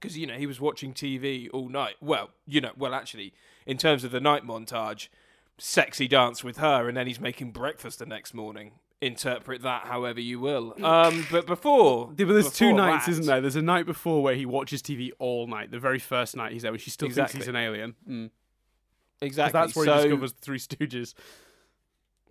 because 0.00 0.16
you 0.16 0.26
know 0.26 0.34
he 0.34 0.46
was 0.46 0.60
watching 0.60 0.94
TV 0.94 1.48
all 1.52 1.68
night. 1.68 1.96
Well, 2.00 2.30
you 2.46 2.60
know, 2.60 2.72
well 2.76 2.94
actually, 2.94 3.32
in 3.66 3.76
terms 3.76 4.04
of 4.04 4.10
the 4.10 4.20
night 4.20 4.46
montage, 4.46 5.08
sexy 5.58 6.08
dance 6.08 6.42
with 6.42 6.58
her, 6.58 6.88
and 6.88 6.96
then 6.96 7.06
he's 7.06 7.20
making 7.20 7.52
breakfast 7.52 7.98
the 7.98 8.06
next 8.06 8.34
morning. 8.34 8.72
Interpret 9.02 9.62
that 9.62 9.84
however 9.84 10.20
you 10.20 10.38
will. 10.38 10.74
Um, 10.84 11.26
but 11.30 11.46
before, 11.46 12.12
Yeah, 12.18 12.24
but 12.26 12.32
there's 12.34 12.52
two 12.52 12.66
before 12.72 12.76
nights, 12.86 13.06
that- 13.06 13.12
isn't 13.12 13.26
there? 13.26 13.40
There's 13.40 13.56
a 13.56 13.62
night 13.62 13.86
before 13.86 14.22
where 14.22 14.34
he 14.34 14.44
watches 14.44 14.82
TV 14.82 15.10
all 15.18 15.46
night. 15.46 15.70
The 15.70 15.78
very 15.78 15.98
first 15.98 16.36
night 16.36 16.52
he's 16.52 16.62
there, 16.62 16.72
when 16.72 16.80
she 16.80 16.90
still 16.90 17.08
thinks 17.10 17.32
he's 17.32 17.48
an 17.48 17.56
alien. 17.56 17.94
Mm. 18.08 18.30
Exactly. 19.22 19.58
that's 19.58 19.76
where 19.76 19.86
so, 19.86 19.96
he 19.96 20.02
discovers 20.04 20.32
the 20.32 20.40
Three 20.40 20.58
Stooges. 20.58 21.14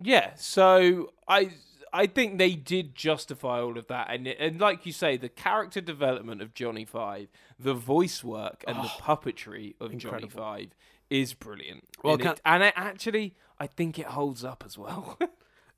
Yeah, 0.00 0.30
so 0.36 1.12
I 1.28 1.50
I 1.92 2.06
think 2.06 2.38
they 2.38 2.52
did 2.52 2.94
justify 2.94 3.60
all 3.60 3.76
of 3.78 3.86
that, 3.88 4.08
and 4.10 4.26
and 4.26 4.60
like 4.60 4.86
you 4.86 4.92
say, 4.92 5.16
the 5.16 5.28
character 5.28 5.80
development 5.80 6.42
of 6.42 6.54
Johnny 6.54 6.84
Five, 6.84 7.28
the 7.58 7.74
voice 7.74 8.22
work, 8.24 8.64
and 8.66 8.76
the 8.76 8.82
oh, 8.82 8.98
puppetry 9.00 9.74
of 9.80 9.96
Johnny. 9.96 10.28
Five 10.28 10.70
is 11.08 11.34
brilliant. 11.34 11.84
Well, 12.02 12.14
and, 12.14 12.24
it, 12.24 12.40
and 12.44 12.62
it 12.62 12.74
actually, 12.76 13.34
I 13.58 13.66
think 13.66 13.98
it 13.98 14.06
holds 14.06 14.44
up 14.44 14.62
as 14.66 14.78
well. 14.78 15.18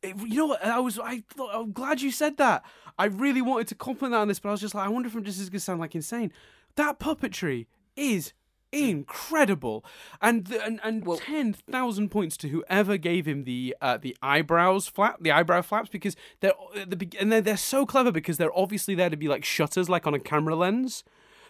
It- 0.02 0.16
you 0.18 0.34
know 0.34 0.46
what? 0.46 0.64
I 0.64 0.80
was 0.80 0.98
I 0.98 1.22
thought 1.30 1.54
I'm 1.54 1.70
glad 1.70 2.00
you 2.00 2.10
said 2.10 2.36
that. 2.38 2.64
I 2.98 3.04
really 3.04 3.40
wanted 3.40 3.68
to 3.68 3.76
compliment 3.76 4.10
that 4.10 4.18
on 4.18 4.26
this, 4.26 4.40
but 4.40 4.48
I 4.48 4.50
was 4.50 4.60
just 4.60 4.74
like, 4.74 4.84
I 4.84 4.88
wonder 4.88 5.06
if 5.06 5.14
I'm 5.14 5.22
just 5.22 5.40
as 5.40 5.48
gonna 5.48 5.60
sound 5.60 5.78
like 5.78 5.94
insane. 5.94 6.32
That 6.74 6.98
puppetry 6.98 7.66
is 7.94 8.32
incredible, 8.72 9.84
and 10.20 10.46
the, 10.46 10.64
and 10.64 10.80
and 10.82 11.06
ten 11.18 11.52
thousand 11.52 12.08
points 12.08 12.36
to 12.38 12.48
whoever 12.48 12.96
gave 12.96 13.26
him 13.26 13.44
the 13.44 13.76
uh, 13.80 13.98
the 13.98 14.16
eyebrows 14.22 14.88
flap, 14.88 15.18
the 15.20 15.30
eyebrow 15.30 15.62
flaps, 15.62 15.90
because 15.90 16.16
they're 16.40 16.54
the 16.74 17.08
and 17.20 17.30
they're 17.30 17.40
they're 17.40 17.56
so 17.56 17.86
clever 17.86 18.10
because 18.10 18.38
they're 18.38 18.56
obviously 18.56 18.94
there 18.94 19.10
to 19.10 19.16
be 19.16 19.28
like 19.28 19.44
shutters, 19.44 19.88
like 19.88 20.06
on 20.06 20.14
a 20.14 20.18
camera 20.18 20.56
lens. 20.56 21.04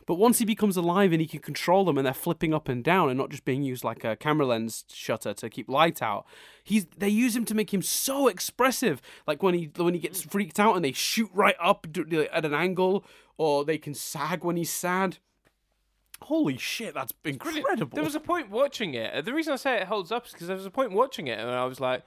But 0.06 0.16
once 0.16 0.38
he 0.38 0.44
becomes 0.44 0.76
alive 0.76 1.12
and 1.12 1.20
he 1.20 1.28
can 1.28 1.40
control 1.40 1.84
them 1.84 1.96
and 1.96 2.04
they're 2.04 2.12
flipping 2.12 2.52
up 2.52 2.68
and 2.68 2.82
down 2.82 3.08
and 3.08 3.18
not 3.18 3.30
just 3.30 3.44
being 3.44 3.62
used 3.62 3.84
like 3.84 4.04
a 4.04 4.16
camera 4.16 4.46
lens 4.46 4.84
shutter 4.88 5.32
to 5.34 5.48
keep 5.48 5.68
light 5.68 6.02
out, 6.02 6.26
he's 6.64 6.86
they 6.96 7.08
use 7.08 7.36
him 7.36 7.44
to 7.44 7.54
make 7.54 7.72
him 7.72 7.82
so 7.82 8.26
expressive. 8.28 9.00
Like 9.26 9.42
when 9.42 9.54
he 9.54 9.70
when 9.76 9.94
he 9.94 10.00
gets 10.00 10.22
freaked 10.22 10.58
out 10.58 10.74
and 10.74 10.84
they 10.84 10.92
shoot 10.92 11.30
right 11.32 11.56
up 11.62 11.86
at 11.96 12.44
an 12.44 12.54
angle, 12.54 13.04
or 13.36 13.64
they 13.64 13.78
can 13.78 13.94
sag 13.94 14.44
when 14.44 14.56
he's 14.56 14.72
sad. 14.72 15.18
Holy 16.22 16.56
shit, 16.56 16.94
that's 16.94 17.12
incredible. 17.24 17.94
there 17.94 18.04
was 18.04 18.14
a 18.14 18.20
point 18.20 18.50
watching 18.50 18.94
it. 18.94 19.24
The 19.24 19.34
reason 19.34 19.52
I 19.52 19.56
say 19.56 19.76
it 19.78 19.86
holds 19.88 20.10
up 20.12 20.26
is 20.26 20.32
because 20.32 20.46
there 20.46 20.56
was 20.56 20.66
a 20.66 20.70
point 20.70 20.92
watching 20.92 21.26
it, 21.26 21.38
and 21.38 21.50
I 21.50 21.64
was 21.64 21.80
like, 21.80 22.02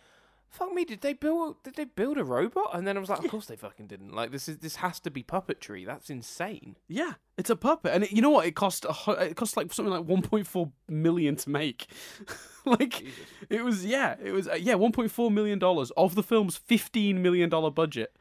"Fuck 0.49 0.73
me! 0.73 0.85
Did 0.85 1.01
they 1.01 1.13
build? 1.13 1.61
Did 1.63 1.75
they 1.75 1.85
build 1.85 2.17
a 2.17 2.23
robot?" 2.23 2.71
And 2.73 2.87
then 2.87 2.97
I 2.97 2.99
was 2.99 3.09
like, 3.09 3.19
"Of 3.23 3.29
course 3.29 3.45
they 3.45 3.55
fucking 3.55 3.87
didn't. 3.87 4.13
Like 4.13 4.31
this 4.31 4.47
is 4.47 4.57
this 4.59 4.77
has 4.77 4.99
to 5.01 5.11
be 5.11 5.21
puppetry. 5.23 5.85
That's 5.85 6.09
insane." 6.09 6.77
yeah, 6.87 7.13
it's 7.37 7.49
a 7.49 7.55
puppet, 7.55 7.93
and 7.93 8.03
it, 8.05 8.11
you 8.11 8.21
know 8.21 8.29
what? 8.29 8.45
It 8.45 8.55
cost 8.55 8.85
a, 8.85 8.93
hu- 8.93 9.11
it 9.11 9.35
cost 9.35 9.57
like 9.57 9.71
something 9.73 9.93
like 9.93 10.05
1.4 10.05 10.71
million 10.87 11.35
to 11.35 11.49
make. 11.49 11.87
like 12.65 13.03
it 13.49 13.63
was 13.63 13.85
yeah, 13.85 14.15
it 14.23 14.31
was 14.31 14.47
uh, 14.47 14.53
yeah 14.59 14.73
1.4 14.75 15.31
million 15.31 15.59
dollars 15.59 15.91
of 15.97 16.15
the 16.15 16.23
film's 16.23 16.55
15 16.57 17.21
million 17.21 17.49
dollar 17.49 17.69
budget. 17.71 18.15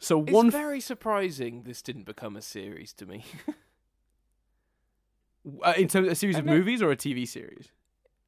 So 0.00 0.22
It's 0.22 0.32
one 0.32 0.50
very 0.50 0.80
surprising 0.80 1.62
this 1.64 1.82
didn't 1.82 2.04
become 2.04 2.36
a 2.36 2.42
series 2.42 2.92
to 2.94 3.06
me. 3.06 3.24
uh, 5.62 5.74
in 5.76 5.88
terms 5.88 6.06
of 6.06 6.12
a 6.12 6.16
series 6.16 6.36
of 6.38 6.44
movies 6.44 6.82
or 6.82 6.90
a 6.90 6.96
TV 6.96 7.26
series. 7.26 7.68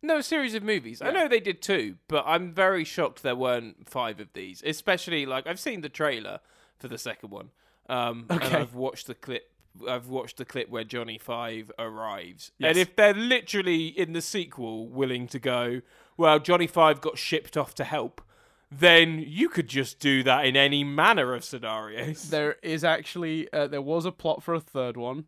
no, 0.02 0.18
a 0.18 0.22
series 0.22 0.54
of 0.54 0.62
movies. 0.62 1.02
I 1.02 1.10
know 1.10 1.28
they 1.28 1.40
did 1.40 1.60
two, 1.62 1.96
but 2.08 2.24
I'm 2.26 2.52
very 2.52 2.84
shocked 2.84 3.22
there 3.22 3.36
weren't 3.36 3.88
five 3.88 4.20
of 4.20 4.32
these. 4.32 4.62
Especially 4.64 5.26
like 5.26 5.46
I've 5.46 5.60
seen 5.60 5.80
the 5.82 5.88
trailer 5.88 6.40
for 6.78 6.88
the 6.88 6.98
second 6.98 7.30
one. 7.30 7.50
Um, 7.88 8.26
and 8.30 8.42
Okay. 8.42 8.56
I've 8.56 8.74
watched 8.74 9.06
the 9.08 9.14
clip. 9.14 9.50
I've 9.88 10.08
watched 10.08 10.36
the 10.38 10.44
clip 10.44 10.68
where 10.68 10.84
Johnny 10.84 11.16
Five 11.18 11.70
arrives, 11.78 12.50
Yes. 12.58 12.70
and 12.70 12.78
if 12.78 12.96
they're 12.96 13.14
literally 13.14 13.86
in 13.86 14.12
the 14.14 14.20
sequel 14.20 14.88
willing 14.88 15.28
to 15.28 15.38
go, 15.38 15.80
well, 16.16 16.38
Johnny 16.40 16.66
Five 16.66 17.00
got 17.00 17.18
shipped 17.18 17.56
off 17.56 17.72
to 17.76 17.84
help, 17.84 18.20
then 18.70 19.22
you 19.24 19.48
could 19.48 19.68
just 19.68 20.00
do 20.00 20.22
that 20.24 20.44
in 20.44 20.56
any 20.56 20.82
manner 20.82 21.34
of 21.34 21.44
scenarios. 21.44 22.30
There 22.30 22.56
is 22.62 22.82
actually 22.84 23.52
uh, 23.52 23.68
there 23.68 23.82
was 23.82 24.04
a 24.04 24.12
plot 24.12 24.42
for 24.42 24.54
a 24.54 24.60
third 24.60 24.96
one, 24.96 25.26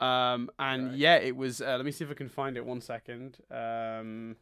um, 0.00 0.50
and 0.58 0.96
yeah, 0.96 1.16
it 1.16 1.36
was. 1.36 1.60
Uh, 1.60 1.76
let 1.76 1.84
me 1.84 1.90
see 1.92 2.04
if 2.04 2.10
I 2.10 2.14
can 2.14 2.28
find 2.28 2.56
it. 2.56 2.64
One 2.64 2.80
second. 2.80 3.38
Um, 3.50 4.36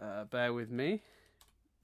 uh, 0.00 0.24
bear 0.24 0.52
with 0.52 0.70
me. 0.70 1.02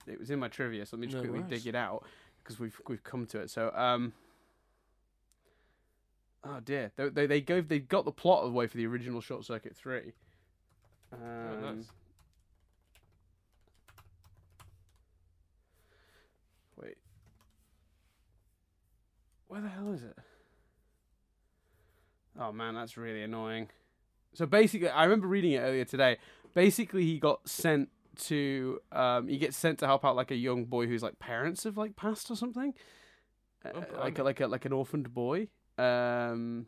It 0.07 0.19
was 0.19 0.29
in 0.31 0.39
my 0.39 0.47
trivia, 0.47 0.85
so 0.85 0.97
let 0.97 1.01
me 1.01 1.07
just 1.07 1.17
No 1.17 1.21
quickly 1.29 1.39
worries. 1.47 1.61
dig 1.63 1.67
it 1.67 1.75
out 1.75 2.03
because 2.43 2.59
we've 2.59 2.79
we've 2.87 3.03
come 3.03 3.25
to 3.27 3.39
it. 3.39 3.49
So, 3.51 3.71
um, 3.75 4.13
oh 6.43 6.59
dear, 6.63 6.91
they 6.95 7.09
they, 7.09 7.25
they 7.27 7.41
gave 7.41 7.67
they 7.67 7.79
got 7.79 8.05
the 8.05 8.11
plot 8.11 8.45
away 8.45 8.67
for 8.67 8.77
the 8.77 8.87
original 8.87 9.21
Short 9.21 9.45
Circuit 9.45 9.75
three. 9.75 10.13
Um, 11.13 11.19
Oh, 11.21 11.73
nice. 11.75 11.85
Wait. 16.81 16.97
Where 19.51 19.59
the 19.59 19.67
hell 19.67 19.91
is 19.91 20.01
it? 20.01 20.15
Oh 22.39 22.53
man, 22.53 22.73
that's 22.73 22.95
really 22.95 23.21
annoying. 23.21 23.67
So 24.33 24.45
basically, 24.45 24.87
I 24.87 25.03
remember 25.03 25.27
reading 25.27 25.51
it 25.51 25.57
earlier 25.59 25.83
today. 25.83 26.19
Basically, 26.53 27.03
he 27.03 27.19
got 27.19 27.49
sent 27.49 27.89
to 28.27 28.79
um 28.93 29.27
he 29.27 29.37
gets 29.37 29.57
sent 29.57 29.79
to 29.79 29.87
help 29.87 30.05
out 30.05 30.15
like 30.15 30.31
a 30.31 30.35
young 30.35 30.63
boy 30.63 30.87
whose 30.87 31.03
like 31.03 31.19
parents 31.19 31.65
have 31.65 31.75
like 31.75 31.97
passed 31.97 32.31
or 32.31 32.37
something. 32.37 32.73
Uh, 33.65 33.71
Oh, 33.75 33.99
like 33.99 34.19
a, 34.19 34.23
like 34.23 34.39
a 34.39 34.47
like 34.47 34.63
an 34.63 34.71
orphaned 34.71 35.13
boy. 35.13 35.49
Um 35.77 36.67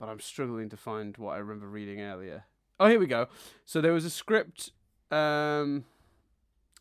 but 0.00 0.08
I'm 0.08 0.18
struggling 0.18 0.68
to 0.70 0.76
find 0.76 1.16
what 1.16 1.34
I 1.34 1.38
remember 1.38 1.68
reading 1.68 2.00
earlier. 2.00 2.42
Oh, 2.80 2.88
here 2.88 2.98
we 2.98 3.06
go. 3.06 3.28
So 3.66 3.80
there 3.80 3.92
was 3.92 4.04
a 4.04 4.10
script 4.10 4.72
um 5.12 5.84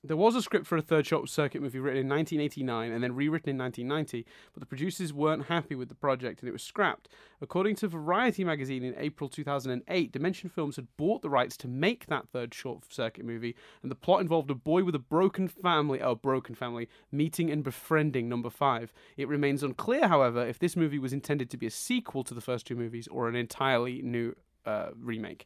there 0.03 0.17
was 0.17 0.35
a 0.35 0.41
script 0.41 0.65
for 0.65 0.77
a 0.77 0.81
third 0.81 1.05
short 1.05 1.29
circuit 1.29 1.61
movie 1.61 1.79
written 1.79 1.99
in 1.99 2.09
1989 2.09 2.91
and 2.91 3.03
then 3.03 3.15
rewritten 3.15 3.49
in 3.49 3.57
1990, 3.57 4.25
but 4.53 4.61
the 4.61 4.65
producers 4.65 5.11
weren't 5.11 5.47
happy 5.47 5.75
with 5.75 5.89
the 5.89 5.95
project 5.95 6.39
and 6.39 6.47
it 6.47 6.53
was 6.53 6.63
scrapped. 6.63 7.09
According 7.41 7.75
to 7.77 7.87
Variety 7.87 8.43
magazine 8.43 8.83
in 8.83 8.95
April 8.97 9.29
2008, 9.29 10.11
Dimension 10.11 10.49
Films 10.49 10.77
had 10.77 10.87
bought 10.95 11.21
the 11.21 11.29
rights 11.29 11.57
to 11.57 11.67
make 11.67 12.05
that 12.05 12.29
third 12.29 12.53
short 12.53 12.91
circuit 12.91 13.25
movie, 13.25 13.55
and 13.81 13.91
the 13.91 13.95
plot 13.95 14.21
involved 14.21 14.49
a 14.49 14.55
boy 14.55 14.83
with 14.83 14.95
a 14.95 14.99
broken 14.99 15.47
family, 15.47 16.01
oh, 16.01 16.15
broken 16.15 16.55
family, 16.55 16.87
meeting 17.11 17.51
and 17.51 17.63
befriending 17.63 18.29
number 18.29 18.49
five. 18.49 18.93
It 19.17 19.27
remains 19.27 19.63
unclear, 19.63 20.07
however, 20.07 20.47
if 20.47 20.59
this 20.59 20.77
movie 20.77 20.99
was 20.99 21.13
intended 21.13 21.49
to 21.49 21.57
be 21.57 21.67
a 21.67 21.71
sequel 21.71 22.23
to 22.23 22.33
the 22.33 22.41
first 22.41 22.65
two 22.65 22.75
movies 22.75 23.07
or 23.09 23.27
an 23.27 23.35
entirely 23.35 24.01
new 24.01 24.35
uh, 24.65 24.89
remake. 24.97 25.45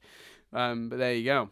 Um, 0.52 0.90
but 0.90 1.00
there 1.00 1.14
you 1.14 1.26
go. 1.26 1.50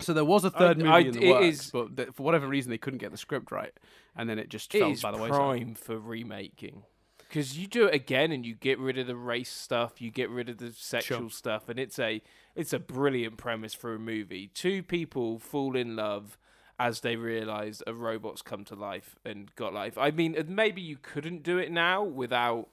So 0.00 0.12
there 0.12 0.24
was 0.24 0.44
a 0.44 0.50
third 0.50 0.78
I- 0.82 0.82
movie 0.82 0.88
I- 0.90 0.98
in 1.00 1.10
the 1.12 1.30
works, 1.30 1.46
is- 1.46 1.70
but 1.70 1.96
th- 1.96 2.08
for 2.12 2.22
whatever 2.22 2.46
reason 2.46 2.70
they 2.70 2.78
couldn't 2.78 2.98
get 2.98 3.10
the 3.12 3.16
script 3.16 3.50
right, 3.50 3.72
and 4.14 4.28
then 4.28 4.38
it 4.38 4.48
just 4.50 4.74
It 4.74 4.78
fell 4.80 4.94
by 5.10 5.16
the 5.16 5.22
wayside. 5.22 5.36
prime 5.36 5.74
for 5.74 5.98
remaking. 5.98 6.84
because 7.28 7.58
you 7.58 7.66
do 7.66 7.86
it 7.86 7.94
again 7.94 8.30
and 8.30 8.46
you 8.46 8.54
get 8.54 8.78
rid 8.78 8.96
of 8.98 9.06
the 9.08 9.16
race 9.16 9.50
stuff, 9.50 10.00
you 10.00 10.12
get 10.12 10.30
rid 10.30 10.48
of 10.48 10.58
the 10.58 10.72
sexual 10.72 11.18
Sure. 11.22 11.30
stuff, 11.30 11.68
and 11.68 11.78
it's 11.78 11.98
a 11.98 12.22
it's 12.54 12.72
a 12.72 12.78
brilliant 12.78 13.36
premise 13.36 13.74
for 13.74 13.94
a 13.94 13.98
movie. 13.98 14.46
Two 14.48 14.82
people 14.82 15.38
fall 15.40 15.74
in 15.76 15.96
love 15.96 16.38
as 16.78 17.00
they 17.00 17.16
realize 17.16 17.82
a 17.86 17.92
robot's 17.92 18.42
come 18.42 18.64
to 18.64 18.74
life 18.76 19.16
and 19.24 19.52
got 19.56 19.74
life. 19.74 19.98
I 19.98 20.10
mean, 20.12 20.36
maybe 20.48 20.80
you 20.80 20.96
couldn't 21.02 21.42
do 21.42 21.58
it 21.58 21.70
now 21.72 22.02
without, 22.04 22.68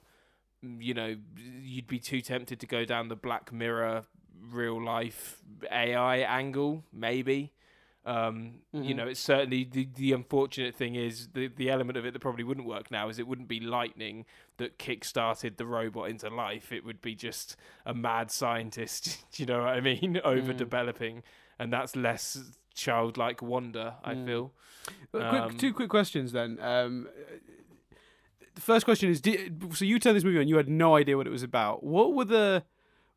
mm, 0.64 0.82
you 0.82 0.94
know, 0.94 1.16
you'd 1.36 1.86
be 1.88 1.98
too 1.98 2.20
tempted 2.20 2.60
to 2.60 2.66
go 2.66 2.84
down 2.84 3.08
the 3.08 3.16
Black 3.16 3.52
Mirror 3.52 4.04
real 4.50 4.82
life 4.82 5.38
AI 5.70 6.18
angle, 6.18 6.84
maybe. 6.92 7.52
Um, 8.06 8.60
You 8.72 8.92
Mhm. 8.92 8.96
know, 8.96 9.08
it's 9.08 9.20
certainly 9.20 9.64
the, 9.64 9.88
the 9.94 10.12
unfortunate 10.12 10.74
thing 10.74 10.94
is 10.94 11.28
the 11.28 11.48
the 11.48 11.70
element 11.70 11.96
of 11.96 12.04
it 12.04 12.12
that 12.12 12.18
probably 12.20 12.44
wouldn't 12.44 12.66
work 12.66 12.90
now 12.90 13.08
is 13.08 13.18
it 13.18 13.26
wouldn't 13.26 13.48
be 13.48 13.60
lightning 13.60 14.26
that 14.58 14.76
kick-started 14.78 15.56
the 15.56 15.64
robot 15.64 16.10
into 16.10 16.28
life. 16.28 16.70
It 16.70 16.84
would 16.84 17.00
be 17.00 17.14
just 17.14 17.56
a 17.86 17.94
mad 17.94 18.30
scientist. 18.30 19.24
do 19.32 19.42
you 19.42 19.46
know 19.46 19.60
what 19.60 19.68
I 19.68 19.80
mean? 19.80 20.20
Over 20.22 20.52
Mm. 20.54 20.56
developing, 20.58 21.22
and 21.58 21.72
that's 21.72 21.96
less 21.96 22.58
childlike 22.74 23.40
wonder. 23.40 23.94
I 24.04 24.14
Mm. 24.14 24.26
feel. 24.26 24.52
Quick, 25.10 25.24
Um, 25.24 25.56
two 25.56 25.72
quick 25.72 25.88
questions 25.88 26.32
then. 26.32 26.58
Um, 26.60 27.08
the 28.54 28.60
first 28.60 28.84
question 28.84 29.08
is: 29.10 29.20
did, 29.22 29.74
so 29.74 29.84
you 29.86 29.98
turned 29.98 30.16
this 30.16 30.24
movie 30.24 30.38
on, 30.40 30.46
you 30.48 30.56
had 30.58 30.68
no 30.68 30.94
idea 30.94 31.16
what 31.16 31.26
it 31.26 31.30
was 31.30 31.42
about. 31.42 31.82
What 31.84 32.12
were 32.14 32.24
the 32.26 32.64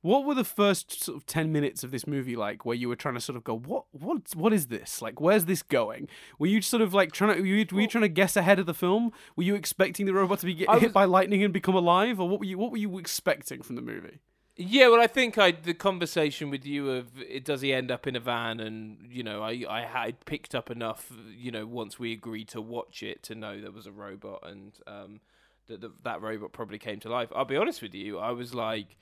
what 0.08 0.26
were 0.26 0.34
the 0.34 0.44
first 0.44 1.04
sort 1.04 1.18
of 1.18 1.26
ten 1.26 1.52
minutes 1.52 1.84
of 1.84 1.92
this 1.92 2.08
movie 2.08 2.36
like, 2.36 2.66
where 2.66 2.76
you 2.76 2.88
were 2.88 2.96
trying 2.96 3.16
to 3.16 3.22
sort 3.22 3.36
of 3.36 3.44
go, 3.44 3.56
what 3.58 3.86
what 3.92 4.36
what 4.36 4.54
is 4.54 4.68
this? 4.68 5.02
Like, 5.02 5.20
where's 5.20 5.46
this 5.46 5.62
going? 5.62 6.08
Were 6.40 6.48
you 6.48 6.62
sort 6.62 6.82
of 6.82 6.94
like 6.94 7.12
trying 7.12 7.36
to 7.36 7.42
were 7.42 7.48
you, 7.48 7.66
were 7.72 7.82
you 7.82 7.88
trying 7.88 8.04
to 8.04 8.10
guess 8.22 8.38
ahead 8.38 8.60
of 8.60 8.66
the 8.66 8.74
film? 8.74 9.12
Were 9.36 9.44
you 9.44 9.56
expecting 9.56 10.06
the 10.06 10.14
robot 10.14 10.40
to 10.40 10.46
be 10.46 10.54
get, 10.54 10.70
I 10.70 10.80
hit 10.80 10.94
by 10.94 11.06
lightning 11.06 11.44
and 11.44 11.54
become 11.54 11.76
alive, 11.76 12.20
or 12.20 12.30
what 12.30 12.40
were 12.40 12.46
you 12.46 12.58
what 12.58 12.72
were 12.72 12.78
you 12.78 12.98
expecting 12.98 13.62
from 13.62 13.76
the 13.76 13.82
movie? 13.82 14.20
Yeah, 14.56 14.88
well, 14.88 15.02
I 15.02 15.08
think 15.08 15.38
I 15.38 15.52
the 15.52 15.74
conversation 15.74 16.50
with 16.50 16.66
you 16.66 16.90
of 16.90 17.08
it, 17.22 17.46
does 17.46 17.62
he 17.62 17.74
end 17.74 17.92
up 17.92 18.08
in 18.08 18.16
a 18.16 18.20
van, 18.20 18.60
and 18.60 18.98
you 19.10 19.24
know, 19.24 19.44
I 19.44 19.66
I 19.70 19.82
had 19.82 20.26
picked 20.26 20.56
up 20.56 20.72
enough, 20.72 21.12
you 21.36 21.52
know, 21.52 21.66
once 21.66 22.00
we 22.00 22.12
agreed 22.14 22.48
to 22.50 22.62
watch 22.62 23.04
it 23.04 23.22
to 23.24 23.36
know 23.36 23.60
there 23.60 23.72
was 23.72 23.86
a 23.86 23.92
robot 23.92 24.44
and 24.44 24.74
um 24.88 25.20
that 25.68 26.04
that 26.04 26.22
robot 26.22 26.54
probably 26.54 26.80
came 26.80 27.00
to 27.02 27.10
life. 27.10 27.30
I'll 27.36 27.46
be 27.46 27.58
honest 27.58 27.82
with 27.82 27.94
you, 27.94 28.20
I 28.20 28.32
was 28.32 28.54
like. 28.54 28.98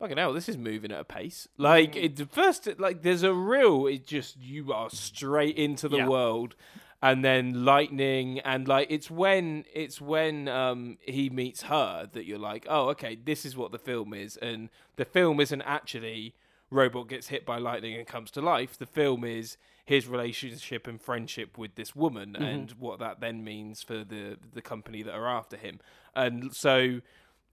Fucking 0.00 0.16
hell, 0.16 0.32
this 0.32 0.48
is 0.48 0.56
moving 0.56 0.90
at 0.92 1.00
a 1.00 1.04
pace. 1.04 1.46
Like 1.58 1.94
it 1.94 2.16
the 2.16 2.24
first, 2.26 2.66
like 2.78 3.02
there's 3.02 3.22
a 3.22 3.34
real. 3.34 3.86
It 3.86 4.06
just 4.06 4.38
you 4.40 4.72
are 4.72 4.88
straight 4.90 5.56
into 5.56 5.88
the 5.88 5.98
Yeah. 5.98 6.08
world, 6.08 6.56
and 7.02 7.22
then 7.22 7.64
lightning, 7.66 8.40
and 8.40 8.66
like 8.66 8.86
it's 8.90 9.10
when 9.10 9.64
it's 9.74 10.00
when 10.00 10.48
um 10.48 10.96
he 11.02 11.28
meets 11.28 11.62
her 11.64 12.08
that 12.14 12.24
you're 12.24 12.38
like, 12.38 12.66
oh 12.68 12.88
okay, 12.90 13.14
this 13.22 13.44
is 13.44 13.56
what 13.58 13.72
the 13.72 13.78
film 13.78 14.14
is, 14.14 14.38
and 14.38 14.70
the 14.96 15.04
film 15.04 15.38
isn't 15.38 15.62
actually 15.62 16.34
robot 16.70 17.08
gets 17.08 17.28
hit 17.28 17.44
by 17.44 17.58
lightning 17.58 17.94
and 17.94 18.06
comes 18.06 18.30
to 18.30 18.40
life. 18.40 18.78
The 18.78 18.86
film 18.86 19.22
is 19.24 19.58
his 19.84 20.06
relationship 20.06 20.86
and 20.86 20.98
friendship 21.02 21.58
with 21.58 21.74
this 21.74 21.94
woman, 21.94 22.36
and 22.36 22.70
what 22.78 23.00
that 23.00 23.20
then 23.20 23.44
means 23.44 23.82
for 23.82 24.02
the 24.02 24.38
the 24.54 24.62
company 24.62 25.02
that 25.02 25.12
are 25.14 25.28
after 25.28 25.58
him, 25.58 25.78
and 26.16 26.54
so 26.54 27.00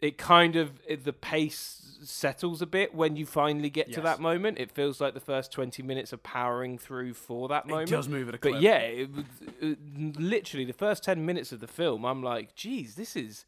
it 0.01 0.17
kind 0.17 0.55
of 0.55 0.79
it, 0.87 1.03
the 1.03 1.13
pace 1.13 1.83
settles 2.03 2.61
a 2.61 2.65
bit 2.67 2.93
when 2.93 3.15
you 3.15 3.25
finally 3.25 3.69
get 3.69 3.91
to 3.93 4.01
that 4.01 4.19
moment. 4.19 4.59
It 4.59 4.71
feels 4.71 5.01
like 5.01 5.13
the 5.13 5.19
first 5.19 5.51
twenty 5.51 5.81
minutes 5.83 6.13
are 6.13 6.17
powering 6.17 6.77
through 6.77 7.13
for 7.13 7.47
that 7.47 7.67
moment. 7.67 7.89
It 7.89 7.95
does 7.95 8.07
move 8.07 8.29
at 8.29 8.35
a 8.35 8.37
clip. 8.37 8.53
But 8.55 8.61
yeah, 8.61 8.77
it, 8.79 9.09
it, 9.59 9.77
literally 10.19 10.65
the 10.65 10.73
first 10.73 11.03
ten 11.03 11.25
minutes 11.25 11.51
of 11.51 11.59
the 11.59 11.67
film, 11.67 12.05
I'm 12.05 12.21
like, 12.21 12.55
geez, 12.55 12.95
this 12.95 13.15
is 13.15 13.45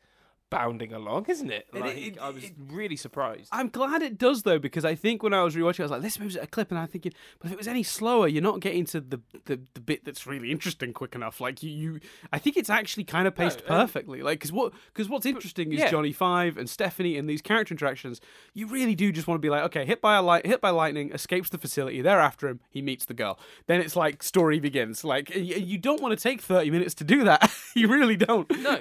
bounding 0.50 0.94
along, 0.94 1.26
isn't 1.28 1.52
it? 1.52 1.68
It- 1.74 1.80
Like, 1.80 1.98
it- 1.98 2.20
I 2.20 2.30
was 2.30 2.44
it- 2.46 2.54
really 2.58 2.96
surprised. 2.96 3.50
I'm 3.52 3.70
glad 3.70 4.02
it 4.02 4.18
does 4.18 4.44
though, 4.44 4.60
because 4.60 4.86
I 4.86 4.96
think 4.96 5.22
when 5.24 5.34
I 5.34 5.44
was 5.44 5.56
rewatching, 5.56 5.82
I 5.82 5.84
was 5.84 5.92
like, 5.92 6.02
"This 6.02 6.20
moves 6.20 6.36
at 6.36 6.44
a 6.44 6.48
clip," 6.48 6.72
and 6.72 6.80
I'm 6.80 6.88
thinking, 6.88 7.14
"But 7.40 7.48
if 7.48 7.54
it 7.54 7.58
was 7.58 7.68
any 7.68 7.84
slower, 7.84 8.28
you're 8.28 8.42
not 8.44 8.60
getting 8.60 8.86
to 8.86 9.02
the 9.02 9.22
the, 9.46 9.60
the 9.74 9.80
bit 9.82 10.06
that's 10.06 10.26
really 10.28 10.52
interesting 10.52 10.94
quick 10.94 11.16
enough." 11.16 11.40
Like 11.42 11.62
you, 11.64 11.70
you 11.70 12.00
I 12.34 12.40
think 12.40 12.58
it's 12.58 12.70
actually 12.70 13.04
kind 13.04 13.28
of 13.28 13.36
paced 13.36 13.60
um, 13.62 13.68
perfectly. 13.68 14.22
Like 14.22 14.40
because 14.40 14.52
what 14.52 14.74
because 14.94 15.08
what's 15.10 15.26
interesting 15.26 15.72
is 15.74 15.80
yeah. 15.80 15.90
Johnny 15.92 16.12
Five 16.12 16.58
and 16.58 16.70
Stephanie 16.70 17.18
and 17.18 17.30
these 17.30 17.42
character 17.42 17.74
interactions. 17.74 18.20
You 18.54 18.68
really 18.68 18.96
do 18.96 19.12
just 19.12 19.28
want 19.28 19.38
to 19.38 19.42
be 19.42 19.50
like, 19.50 19.64
okay, 19.66 19.86
hit 19.86 20.02
by 20.02 20.16
a 20.18 20.22
light, 20.22 20.46
hit 20.46 20.62
by 20.62 20.70
lightning, 20.72 21.12
escapes 21.14 21.50
the 21.50 21.58
facility. 21.58 22.02
They're 22.02 22.20
after 22.20 22.48
him. 22.48 22.60
He 22.70 22.82
meets 22.82 23.06
the 23.06 23.14
girl. 23.14 23.40
Then 23.68 23.80
it's 23.82 23.96
like 23.96 24.24
story 24.24 24.60
begins. 24.60 25.04
Like 25.04 25.30
y- 25.34 25.42
you 25.42 25.78
don't 25.78 26.02
want 26.02 26.18
to 26.18 26.22
take 26.22 26.42
30 26.42 26.72
minutes 26.72 26.94
to 26.96 27.04
do 27.04 27.24
that. 27.26 27.52
you 27.76 27.88
really 27.88 28.16
don't. 28.18 28.50
No. 28.60 28.80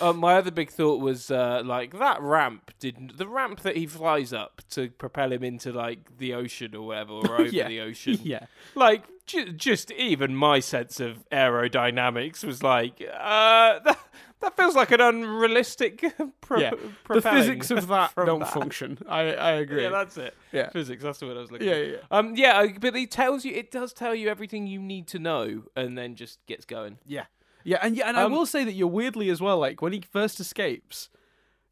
uh, 0.00 0.12
my 0.12 0.34
other 0.36 0.50
big 0.50 0.70
thought 0.80 1.00
was 1.00 1.30
uh, 1.30 1.62
like 1.64 1.98
that 1.98 2.20
ramp 2.22 2.70
didn't 2.78 3.18
the 3.18 3.28
ramp 3.28 3.60
that 3.60 3.76
he 3.76 3.86
flies 3.86 4.32
up 4.32 4.62
to 4.70 4.88
propel 4.90 5.30
him 5.32 5.44
into 5.44 5.72
like 5.72 6.16
the 6.18 6.32
ocean 6.32 6.74
or 6.74 6.86
whatever 6.86 7.12
or 7.12 7.34
over 7.40 7.44
Yeah. 7.44 7.68
the 7.68 7.80
ocean. 7.80 8.18
Yeah. 8.24 8.46
Like 8.74 9.02
ju- 9.26 9.52
just 9.52 9.90
even 9.92 10.34
my 10.34 10.60
sense 10.60 10.98
of 11.00 11.28
aerodynamics 11.30 12.44
was 12.44 12.62
like 12.62 13.00
uh, 13.02 13.78
that, 13.80 13.98
that 14.40 14.56
feels 14.56 14.74
like 14.74 14.90
an 14.90 15.00
unrealistic 15.00 16.02
pro- 16.40 16.60
Yeah. 16.60 16.70
The 17.08 17.20
physics 17.20 17.70
of 17.70 17.88
that 17.88 18.14
don't 18.16 18.40
that. 18.40 18.52
function. 18.52 18.98
I 19.08 19.20
I 19.34 19.50
agree. 19.52 19.82
Yeah, 19.82 19.90
that's 19.90 20.16
it. 20.16 20.34
Yeah. 20.52 20.70
Physics. 20.70 21.02
That's 21.02 21.18
the 21.18 21.26
word 21.26 21.36
I 21.36 21.40
was 21.40 21.50
looking. 21.50 21.68
Yeah, 21.68 21.74
yeah, 21.76 21.92
yeah. 21.92 21.98
Um. 22.18 22.34
Yeah. 22.36 22.66
But 22.80 22.96
it 22.96 23.10
tells 23.10 23.44
you. 23.44 23.52
It 23.54 23.70
does 23.70 23.92
tell 23.92 24.14
you 24.14 24.28
everything 24.28 24.66
you 24.66 24.80
need 24.80 25.06
to 25.08 25.18
know, 25.18 25.64
and 25.76 25.96
then 25.98 26.14
just 26.14 26.44
gets 26.46 26.64
going. 26.64 26.98
Yeah, 27.06 27.24
yeah, 27.64 27.78
and 27.82 27.96
yeah, 27.96 28.08
and 28.08 28.16
I 28.16 28.22
Um, 28.24 28.32
will 28.32 28.46
say 28.46 28.64
that 28.64 28.72
you're 28.72 28.88
weirdly 28.88 29.30
as 29.30 29.40
well. 29.40 29.58
Like 29.58 29.80
when 29.82 29.92
he 29.92 30.00
first 30.00 30.40
escapes, 30.40 31.08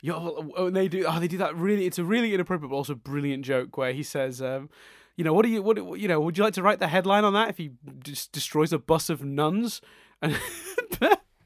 you're 0.02 0.18
when 0.18 0.74
they 0.74 0.88
do. 0.88 1.04
Oh, 1.08 1.18
they 1.18 1.28
do 1.28 1.38
that 1.38 1.56
really. 1.56 1.86
It's 1.86 1.98
a 1.98 2.04
really 2.04 2.34
inappropriate, 2.34 2.70
but 2.70 2.76
also 2.76 2.94
brilliant 2.94 3.44
joke 3.44 3.76
where 3.76 3.92
he 3.92 4.02
says, 4.02 4.40
um, 4.42 4.68
"You 5.16 5.24
know, 5.24 5.32
what 5.32 5.44
do 5.44 5.50
you? 5.50 5.62
What 5.62 5.76
you 5.98 6.08
know? 6.08 6.20
Would 6.20 6.38
you 6.38 6.44
like 6.44 6.54
to 6.54 6.62
write 6.62 6.78
the 6.78 6.88
headline 6.88 7.24
on 7.24 7.32
that 7.34 7.48
if 7.50 7.58
he 7.58 7.70
just 8.04 8.32
destroys 8.32 8.72
a 8.72 8.78
bus 8.78 9.08
of 9.10 9.24
nuns?" 9.24 9.80
And 10.20 10.36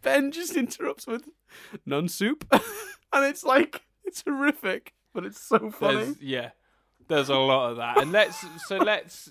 Ben 0.03 0.33
just 0.33 0.57
interrupts 0.57 1.07
with 1.07 1.29
"nun 1.87 2.09
soup," 2.09 2.47
and 3.13 3.25
it's 3.25 3.45
like 3.45 3.83
it's 4.05 4.23
horrific, 4.27 4.95
but 5.15 5.25
it's 5.25 5.41
so 5.41 5.71
funny. 5.71 5.97
There's, 6.05 6.21
yeah. 6.23 6.51
There's 7.09 7.29
a 7.29 7.37
lot 7.37 7.71
of 7.73 7.77
that, 7.77 7.99
and 7.99 8.11
let's 8.13 8.43
so 8.67 8.79
let's 8.79 9.31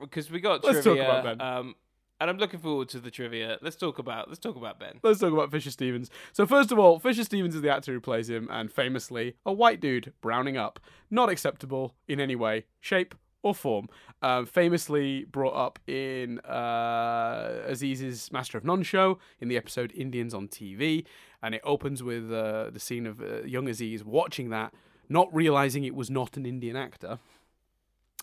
because 0.00 0.30
we 0.30 0.40
got 0.40 0.64
Let's 0.64 0.78
talk 0.78 0.96
trivia. 0.96 1.20
about 1.20 1.38
Ben. 1.38 1.40
Um, 1.40 1.74
and 2.20 2.30
I'm 2.30 2.38
looking 2.38 2.60
forward 2.60 2.88
to 2.90 3.00
the 3.00 3.10
trivia. 3.10 3.58
Let's 3.62 3.76
talk 3.76 3.98
about 3.98 4.28
let's 4.28 4.40
talk 4.40 4.56
about 4.56 4.78
Ben. 4.78 4.98
Let's 5.02 5.20
talk 5.20 5.32
about 5.32 5.50
Fisher 5.50 5.70
Stevens. 5.70 6.10
So 6.32 6.46
first 6.46 6.72
of 6.72 6.78
all, 6.78 6.98
Fisher 6.98 7.24
Stevens 7.24 7.54
is 7.54 7.62
the 7.62 7.70
actor 7.70 7.92
who 7.92 8.00
plays 8.00 8.28
him, 8.28 8.48
and 8.50 8.72
famously 8.72 9.36
a 9.46 9.52
white 9.52 9.80
dude 9.80 10.12
browning 10.20 10.56
up, 10.56 10.80
not 11.10 11.28
acceptable 11.28 11.94
in 12.06 12.20
any 12.20 12.34
way, 12.34 12.64
shape, 12.80 13.14
or 13.42 13.54
form. 13.54 13.88
Um, 14.20 14.46
famously 14.46 15.24
brought 15.24 15.54
up 15.54 15.78
in 15.86 16.40
uh, 16.40 17.62
Aziz's 17.68 18.32
Master 18.32 18.58
of 18.58 18.64
None 18.64 18.82
show 18.82 19.18
in 19.40 19.48
the 19.48 19.56
episode 19.56 19.92
Indians 19.94 20.34
on 20.34 20.48
TV, 20.48 21.04
and 21.42 21.54
it 21.54 21.60
opens 21.64 22.02
with 22.02 22.32
uh, 22.32 22.70
the 22.70 22.80
scene 22.80 23.06
of 23.06 23.20
uh, 23.20 23.42
young 23.42 23.68
Aziz 23.68 24.04
watching 24.04 24.50
that, 24.50 24.74
not 25.08 25.32
realizing 25.32 25.84
it 25.84 25.94
was 25.94 26.10
not 26.10 26.36
an 26.36 26.46
Indian 26.46 26.76
actor. 26.76 27.20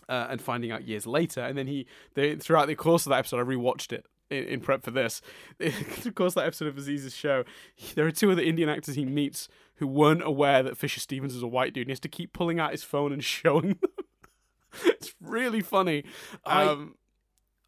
Uh, 0.08 0.28
and 0.30 0.40
finding 0.40 0.70
out 0.70 0.86
years 0.86 1.04
later, 1.06 1.40
and 1.40 1.58
then 1.58 1.66
he, 1.66 1.84
they, 2.14 2.36
throughout 2.36 2.68
the 2.68 2.76
course 2.76 3.06
of 3.06 3.10
that 3.10 3.18
episode, 3.18 3.40
I 3.40 3.42
rewatched 3.42 3.92
it 3.92 4.06
in, 4.30 4.44
in 4.44 4.60
prep 4.60 4.84
for 4.84 4.92
this. 4.92 5.20
of 5.60 6.14
course, 6.14 6.34
that 6.34 6.46
episode 6.46 6.68
of 6.68 6.76
Aziz's 6.76 7.14
show, 7.16 7.42
there 7.96 8.06
are 8.06 8.12
two 8.12 8.30
other 8.30 8.42
Indian 8.42 8.68
actors 8.68 8.94
he 8.94 9.04
meets 9.04 9.48
who 9.76 9.86
weren't 9.88 10.22
aware 10.22 10.62
that 10.62 10.76
Fisher 10.78 11.00
Stevens 11.00 11.34
is 11.34 11.42
a 11.42 11.48
white 11.48 11.74
dude. 11.74 11.82
And 11.82 11.88
he 11.88 11.92
has 11.92 12.00
to 12.00 12.08
keep 12.08 12.32
pulling 12.32 12.60
out 12.60 12.70
his 12.70 12.84
phone 12.84 13.12
and 13.12 13.24
showing 13.24 13.78
them. 13.80 13.90
it's 14.84 15.12
really 15.20 15.60
funny. 15.60 16.04
I- 16.44 16.64
Um, 16.66 16.94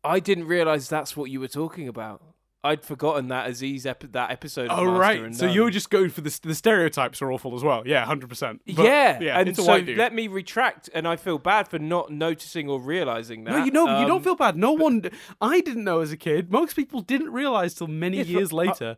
I 0.05 0.21
didn't 0.21 0.47
realize 0.47 0.89
that's 0.89 1.17
what 1.17 1.29
you 1.31 1.41
were 1.41 1.49
talking 1.49 1.89
about. 1.89 2.23
I'd 2.65 2.83
forgotten 2.85 3.29
that 3.29 3.49
Aziz 3.49 3.87
ep- 3.87 4.11
that 4.13 4.31
episode. 4.33 4.69
Of 4.69 4.79
oh 4.81 4.85
right, 4.85 5.35
so 5.35 5.47
you're 5.47 5.71
just 5.71 5.91
going 5.91 6.11
for 6.11 6.23
the 6.23 6.39
the 6.43 6.55
stereotypes 6.55 7.23
are 7.23 7.31
awful 7.31 7.55
as 7.55 7.63
well. 7.63 7.85
Yeah, 7.87 8.05
hundred 8.05 8.29
percent. 8.29 8.61
yeah, 8.67 9.21
yeah, 9.21 9.39
and 9.39 9.55
so 9.57 9.77
let 9.77 10.13
me 10.13 10.27
retract, 10.27 10.91
and 10.93 11.07
I 11.07 11.17
feel 11.17 11.39
bad 11.39 11.69
for 11.69 11.79
not 11.79 12.11
noticing 12.11 12.69
or 12.69 12.81
realizing 12.81 13.45
that. 13.45 13.53
no, 13.53 13.65
you 13.65 13.71
know, 13.71 13.85
you 13.87 14.03
Um, 14.03 14.09
don't 14.09 14.25
feel 14.25 14.35
bad. 14.35 14.57
No 14.57 14.73
one, 14.73 15.03
I 15.41 15.61
didn't 15.61 15.85
know 15.85 16.01
as 16.01 16.11
a 16.11 16.17
kid. 16.17 16.51
Most 16.51 16.75
people 16.75 17.01
didn't 17.01 17.33
realize 17.33 17.75
till 17.75 17.87
many 17.87 18.21
years 18.23 18.53
uh, 18.53 18.57
later. 18.57 18.97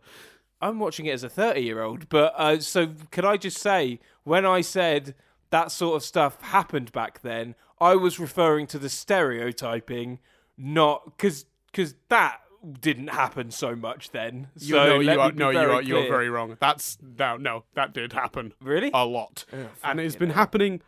I'm 0.62 0.78
watching 0.78 1.06
it 1.06 1.12
as 1.12 1.22
a 1.24 1.28
30 1.30 1.60
year 1.60 1.82
old, 1.82 2.08
but 2.08 2.34
uh, 2.36 2.60
so 2.60 2.94
can 3.10 3.24
I 3.24 3.36
just 3.36 3.58
say, 3.58 3.98
when 4.24 4.44
I 4.46 4.60
said 4.62 5.14
that 5.50 5.70
sort 5.70 5.96
of 5.96 6.02
stuff 6.02 6.40
happened 6.42 6.92
back 6.92 7.20
then, 7.22 7.54
I 7.80 7.94
was 7.96 8.18
referring 8.18 8.66
to 8.68 8.78
the 8.78 8.88
stereotyping, 8.88 10.18
not 10.58 11.04
because 11.16 11.46
because 11.72 11.94
that 12.08 12.40
didn't 12.80 13.08
happen 13.08 13.50
so 13.50 13.74
much 13.74 14.10
then. 14.10 14.48
You 14.58 14.74
so 14.74 14.86
know, 14.86 14.96
let 14.98 15.14
you 15.14 15.20
are, 15.20 15.32
no, 15.32 15.50
you 15.50 15.58
are, 15.58 15.82
you 15.82 15.96
are 15.98 16.08
very 16.08 16.28
wrong. 16.28 16.56
That's 16.60 16.98
no, 17.18 17.36
no, 17.36 17.64
that 17.74 17.92
did 17.94 18.12
happen 18.12 18.52
really. 18.60 18.90
a 18.92 19.04
lot, 19.06 19.44
Oh, 19.52 19.68
and 19.82 19.98
it's 20.00 20.16
been 20.16 20.30
hell. 20.30 20.36
happening, 20.38 20.80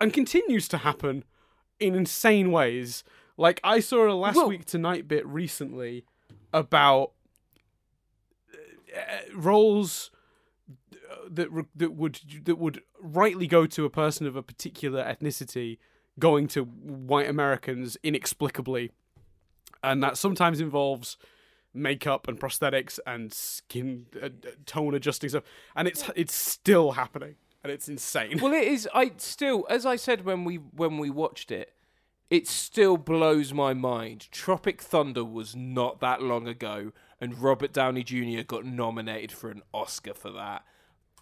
and 0.00 0.12
continues 0.12 0.68
to 0.68 0.78
happen 0.78 1.24
in 1.80 1.94
insane 1.94 2.52
ways. 2.52 3.02
Like 3.36 3.60
I 3.64 3.80
saw 3.80 4.08
a 4.08 4.14
last 4.14 4.36
Well- 4.36 4.48
week 4.48 4.64
tonight 4.66 5.08
bit 5.08 5.26
recently 5.26 6.04
about 6.52 7.12
uh, 8.96 9.00
roles 9.34 10.10
that 11.28 11.48
that 11.74 11.92
would 11.94 12.20
that 12.44 12.56
would 12.58 12.82
rightly 13.00 13.46
go 13.46 13.66
to 13.66 13.84
a 13.84 13.90
person 13.90 14.26
of 14.26 14.36
a 14.36 14.42
particular 14.42 15.02
ethnicity 15.04 15.78
going 16.18 16.46
to 16.46 16.62
white 16.64 17.28
Americans 17.28 17.96
inexplicably, 18.04 18.92
and 19.84 20.02
that 20.02 20.18
sometimes 20.18 20.60
involves 20.60 21.16
makeup 21.72 22.28
and 22.28 22.38
prosthetics 22.38 22.98
and 23.06 23.32
skin 23.32 24.06
uh, 24.22 24.26
uh, 24.26 24.50
tone 24.66 24.94
adjusting 24.94 25.28
stuff, 25.28 25.44
and 25.76 25.88
it's 25.88 26.10
it's 26.16 26.34
still 26.34 26.92
happening, 26.92 27.34
and 27.62 27.72
it's 27.72 27.88
insane. 27.88 28.38
Well, 28.40 28.52
it 28.52 28.66
is. 28.66 28.88
I 28.94 29.12
still, 29.18 29.66
as 29.68 29.84
I 29.84 29.96
said 29.96 30.24
when 30.24 30.44
we 30.44 30.56
when 30.56 30.98
we 30.98 31.10
watched 31.10 31.50
it, 31.50 31.72
it 32.30 32.48
still 32.48 32.96
blows 32.96 33.52
my 33.52 33.74
mind. 33.74 34.28
Tropic 34.30 34.80
Thunder 34.80 35.24
was 35.24 35.54
not 35.54 36.00
that 36.00 36.22
long 36.22 36.48
ago, 36.48 36.92
and 37.20 37.38
Robert 37.38 37.72
Downey 37.72 38.02
Jr. 38.02 38.42
got 38.46 38.64
nominated 38.64 39.32
for 39.32 39.50
an 39.50 39.62
Oscar 39.72 40.14
for 40.14 40.30
that. 40.30 40.64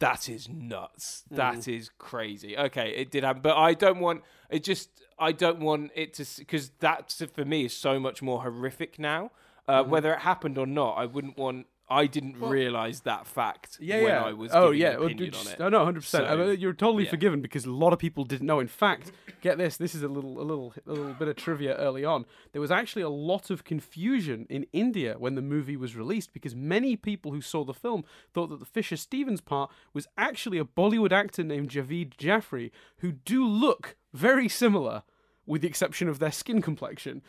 That 0.03 0.29
is 0.29 0.49
nuts. 0.49 1.25
That 1.31 1.69
is 1.69 1.91
crazy. 1.97 2.59
Okay, 2.59 2.91
it 2.91 3.11
did 3.13 3.23
happen, 3.23 3.41
but 3.41 3.57
I 3.57 3.75
don't 3.75 4.01
want 4.01 4.23
it. 4.51 4.65
Just 4.65 4.91
I 5.19 5.31
don't 5.31 5.61
want 5.61 5.93
it 5.95 6.15
to 6.15 6.27
because 6.39 6.71
that 6.81 7.15
for 7.35 7.45
me 7.45 7.65
is 7.65 7.77
so 7.77 8.01
much 8.01 8.21
more 8.21 8.43
horrific 8.43 8.99
now. 8.99 9.31
Uh, 9.69 9.85
Whether 9.85 10.13
it 10.13 10.21
happened 10.21 10.59
or 10.59 10.67
not, 10.67 10.95
I 10.95 11.07
wouldn't 11.07 11.39
want. 11.39 11.67
I 11.93 12.07
didn't 12.07 12.41
realize 12.41 13.01
that 13.01 13.27
fact 13.27 13.77
Yeah, 13.81 13.97
when 13.97 14.07
yeah. 14.07 14.23
I 14.23 14.33
was 14.33 14.51
oh, 14.55 14.73
giving 14.73 14.81
yeah. 14.81 14.97
well, 14.97 15.09
just- 15.11 15.47
on 15.47 15.53
it. 15.53 15.59
No, 15.59 15.69
no, 15.69 15.85
hundred 15.85 16.01
percent. 16.01 16.27
So, 16.27 16.51
You're 16.51 16.73
totally 16.73 17.05
yeah. 17.05 17.11
forgiven 17.11 17.43
because 17.43 17.67
a 17.67 17.71
lot 17.71 17.93
of 17.93 17.99
people 17.99 18.25
didn't 18.25 18.47
know. 18.47 18.61
In 18.61 18.67
fact, 18.69 19.13
get 19.43 19.59
this. 19.59 19.77
This 19.77 19.95
is 19.95 20.03
a 20.03 20.09
little, 20.09 20.41
a 20.41 20.43
little, 20.43 20.73
a 20.87 20.91
little 20.91 21.13
bit 21.13 21.29
of 21.29 21.37
trivia 21.37 21.75
early 21.77 22.05
on. 22.05 22.25
There 22.53 22.61
was 22.63 22.71
actually 22.71 23.03
a 23.03 23.11
lot 23.11 23.51
of 23.51 23.65
confusion 23.65 24.47
in 24.49 24.67
India 24.73 25.17
when 25.19 25.35
the 25.35 25.43
movie 25.43 25.77
was 25.77 25.95
released 25.95 26.33
because 26.33 26.57
many 26.57 26.97
people 26.97 27.33
who 27.33 27.43
saw 27.43 27.65
the 27.65 27.75
film 27.75 28.05
thought 28.33 28.49
that 28.49 28.61
the 28.61 28.67
Fisher 28.67 28.97
Stevens 28.97 29.43
part 29.43 29.71
was 29.93 30.07
actually 30.17 30.59
a 30.59 30.65
Bollywood 30.65 31.13
actor 31.13 31.45
named 31.45 31.69
Javeed 31.69 32.17
Jaffrey, 32.17 32.73
who 32.99 33.13
do 33.13 33.47
look 33.47 33.97
very 34.15 34.49
similar, 34.49 35.03
with 35.45 35.61
the 35.63 35.69
exception 35.69 36.09
of 36.09 36.19
their 36.21 36.33
skin 36.33 36.63
complexion. 36.63 37.21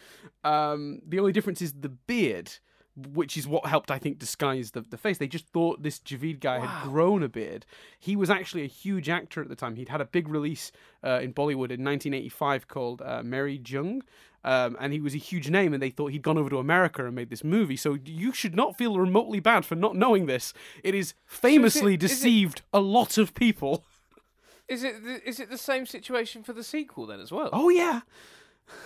Um, 0.43 1.01
the 1.05 1.19
only 1.19 1.31
difference 1.33 1.61
is 1.61 1.73
the 1.73 1.89
beard 1.89 2.59
which 2.95 3.37
is 3.37 3.47
what 3.47 3.65
helped, 3.65 3.89
I 3.89 3.97
think, 3.97 4.19
disguise 4.19 4.71
the, 4.71 4.81
the 4.81 4.97
face. 4.97 5.17
They 5.17 5.27
just 5.27 5.47
thought 5.47 5.81
this 5.81 5.99
Javeed 5.99 6.39
guy 6.39 6.59
had 6.59 6.83
grown 6.83 7.23
a 7.23 7.29
beard. 7.29 7.65
He 7.99 8.15
was 8.15 8.29
actually 8.29 8.63
a 8.63 8.67
huge 8.67 9.09
actor 9.09 9.41
at 9.41 9.49
the 9.49 9.55
time. 9.55 9.75
He'd 9.75 9.89
had 9.89 10.01
a 10.01 10.05
big 10.05 10.27
release 10.27 10.71
uh, 11.03 11.19
in 11.21 11.33
Bollywood 11.33 11.71
in 11.71 11.83
1985 11.83 12.67
called 12.67 13.01
uh, 13.01 13.23
Meri 13.23 13.59
Jung. 13.65 14.03
Um, 14.45 14.75
and 14.79 14.91
he 14.91 14.99
was 14.99 15.15
a 15.15 15.19
huge 15.19 15.49
name, 15.49 15.73
and 15.73 15.81
they 15.81 15.89
thought 15.89 16.11
he'd 16.11 16.21
gone 16.21 16.37
over 16.37 16.49
to 16.49 16.57
America 16.57 17.05
and 17.05 17.15
made 17.15 17.29
this 17.29 17.43
movie. 17.45 17.77
So 17.77 17.97
you 18.03 18.33
should 18.33 18.55
not 18.55 18.77
feel 18.77 18.99
remotely 18.99 19.39
bad 19.39 19.65
for 19.65 19.75
not 19.75 19.95
knowing 19.95 20.25
this. 20.25 20.53
It 20.83 20.93
is 20.93 21.13
famously 21.25 21.93
is 21.93 22.03
it- 22.03 22.07
deceived 22.07 22.61
a 22.73 22.81
lot 22.81 23.17
of 23.17 23.33
people. 23.33 23.85
Is 24.67 24.83
it 24.83 25.03
the, 25.03 25.27
is 25.27 25.39
it 25.39 25.49
the 25.49 25.57
same 25.57 25.85
situation 25.85 26.43
for 26.43 26.53
the 26.53 26.63
sequel 26.63 27.05
then 27.05 27.19
as 27.19 27.31
well? 27.31 27.49
Oh 27.51 27.69
yeah, 27.69 28.01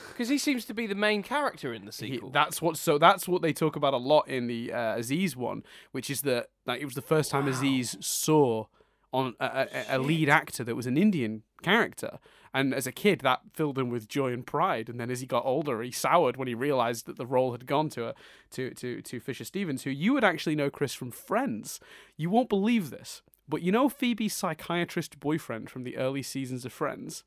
Because 0.09 0.29
he 0.29 0.37
seems 0.37 0.65
to 0.65 0.73
be 0.73 0.87
the 0.87 0.95
main 0.95 1.21
character 1.23 1.73
in 1.73 1.85
the 1.85 1.91
He- 1.91 2.13
sequel. 2.13 2.29
that's 2.31 2.61
what. 2.61 2.77
So 2.77 2.97
that's 2.97 3.27
what 3.27 3.41
they 3.41 3.53
talk 3.53 3.75
about 3.75 3.93
a 3.93 3.97
lot 3.97 4.27
in 4.27 4.47
the 4.47 4.73
uh, 4.73 4.97
Aziz 4.97 5.35
one, 5.37 5.63
which 5.91 6.09
is 6.09 6.21
that 6.21 6.47
like 6.65 6.81
it 6.81 6.85
was 6.85 6.95
the 6.95 7.01
first 7.01 7.31
time 7.31 7.47
Aziz 7.47 7.95
saw 7.99 8.65
on 9.13 9.35
a, 9.39 9.67
a, 9.89 9.97
a 9.97 9.99
lead 9.99 10.27
actor 10.29 10.63
that 10.63 10.75
was 10.75 10.85
an 10.87 10.97
Indian 10.97 11.43
character, 11.63 12.19
and 12.53 12.73
as 12.73 12.85
a 12.87 12.91
kid 12.91 13.21
that 13.21 13.39
filled 13.53 13.77
him 13.77 13.89
with 13.89 14.07
joy 14.07 14.33
and 14.33 14.45
pride. 14.45 14.89
And 14.89 14.99
then 14.99 15.09
as 15.09 15.21
he 15.21 15.25
got 15.27 15.45
older, 15.45 15.81
he 15.81 15.91
soured 15.91 16.35
when 16.35 16.47
he 16.47 16.53
realized 16.55 17.05
that 17.05 17.15
the 17.17 17.25
role 17.25 17.51
had 17.53 17.65
gone 17.65 17.89
to 17.89 18.07
a, 18.09 18.13
to 18.51 18.71
to 18.73 19.01
to 19.03 19.19
Fisher 19.19 19.45
Stevens, 19.45 19.83
who 19.83 19.91
you 19.91 20.13
would 20.13 20.23
actually 20.23 20.55
know 20.55 20.69
Chris 20.69 20.93
from 20.93 21.11
Friends. 21.11 21.79
You 22.17 22.29
won't 22.31 22.49
believe 22.49 22.89
this, 22.89 23.21
but 23.47 23.61
you 23.61 23.71
know 23.71 23.87
Phoebe's 23.87 24.33
psychiatrist 24.33 25.19
boyfriend 25.19 25.69
from 25.69 25.83
the 25.83 25.95
early 25.97 26.23
seasons 26.23 26.65
of 26.65 26.73
Friends. 26.73 27.23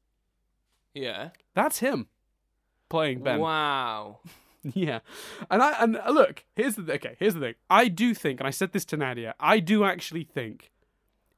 yeah. 0.92 1.30
That's 1.55 1.78
him 1.78 2.09
playing 2.91 3.22
Ben. 3.22 3.41
Wow. 3.41 4.18
Yeah, 4.74 4.99
and 5.51 5.62
I 5.62 5.70
and 5.82 5.99
look, 6.11 6.45
here's 6.55 6.74
the 6.74 6.93
okay. 6.93 7.16
Here's 7.18 7.32
the 7.32 7.41
thing. 7.41 7.55
I 7.70 7.88
do 7.88 8.12
think, 8.12 8.41
and 8.41 8.47
I 8.47 8.51
said 8.51 8.72
this 8.74 8.84
to 8.86 8.97
Nadia. 8.99 9.34
I 9.41 9.59
do 9.59 9.84
actually 9.84 10.22
think 10.22 10.70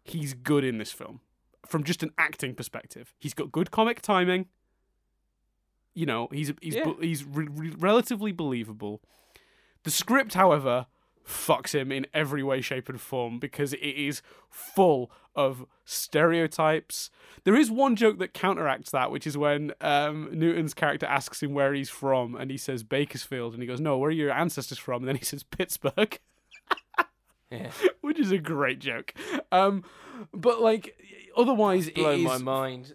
he's 0.02 0.34
good 0.34 0.64
in 0.64 0.78
this 0.78 0.90
film, 0.90 1.20
from 1.64 1.84
just 1.84 2.02
an 2.02 2.10
acting 2.18 2.56
perspective. 2.56 3.14
He's 3.20 3.32
got 3.32 3.52
good 3.52 3.70
comic 3.70 4.02
timing. 4.02 4.46
You 5.94 6.04
know, 6.04 6.26
he's 6.32 6.52
he's 6.60 6.74
Yeah. 6.74 6.94
he's 7.00 7.24
re- 7.24 7.46
re- 7.48 7.74
relatively 7.78 8.32
believable. 8.32 9.02
The 9.84 9.92
script, 9.92 10.34
however, 10.34 10.86
fucks 11.24 11.74
him 11.80 11.92
in 11.92 12.08
every 12.12 12.42
way, 12.42 12.60
shape, 12.60 12.88
and 12.88 13.00
form 13.00 13.38
because 13.38 13.72
it 13.72 13.78
is 13.86 14.20
full 14.50 15.12
of 15.34 15.64
stereotypes. 15.84 17.10
There 17.44 17.56
is 17.56 17.70
one 17.70 17.96
joke 17.96 18.18
that 18.18 18.34
counteracts 18.34 18.90
that, 18.90 19.10
which 19.10 19.26
is 19.26 19.36
when 19.36 19.72
um, 19.80 20.28
Newton's 20.32 20.74
character 20.74 21.06
asks 21.06 21.42
him 21.42 21.54
where 21.54 21.74
he's 21.74 21.90
from, 21.90 22.34
and 22.34 22.50
he 22.50 22.56
says 22.56 22.82
Bakersfield, 22.82 23.52
and 23.54 23.62
he 23.62 23.66
goes, 23.66 23.80
"No, 23.80 23.98
where 23.98 24.08
are 24.08 24.12
your 24.12 24.30
ancestors 24.32 24.78
from?" 24.78 25.02
And 25.02 25.08
then 25.08 25.16
he 25.16 25.24
says 25.32 25.42
Pittsburgh, 25.42 26.18
Yeah. 27.50 27.70
which 28.00 28.18
is 28.18 28.30
a 28.30 28.38
great 28.38 28.78
joke. 28.78 29.14
Um, 29.50 29.84
but 30.32 30.60
like, 30.60 30.96
otherwise, 31.36 31.88
it 31.88 31.98
is 31.98 32.24
my 32.24 32.38
mind. 32.38 32.94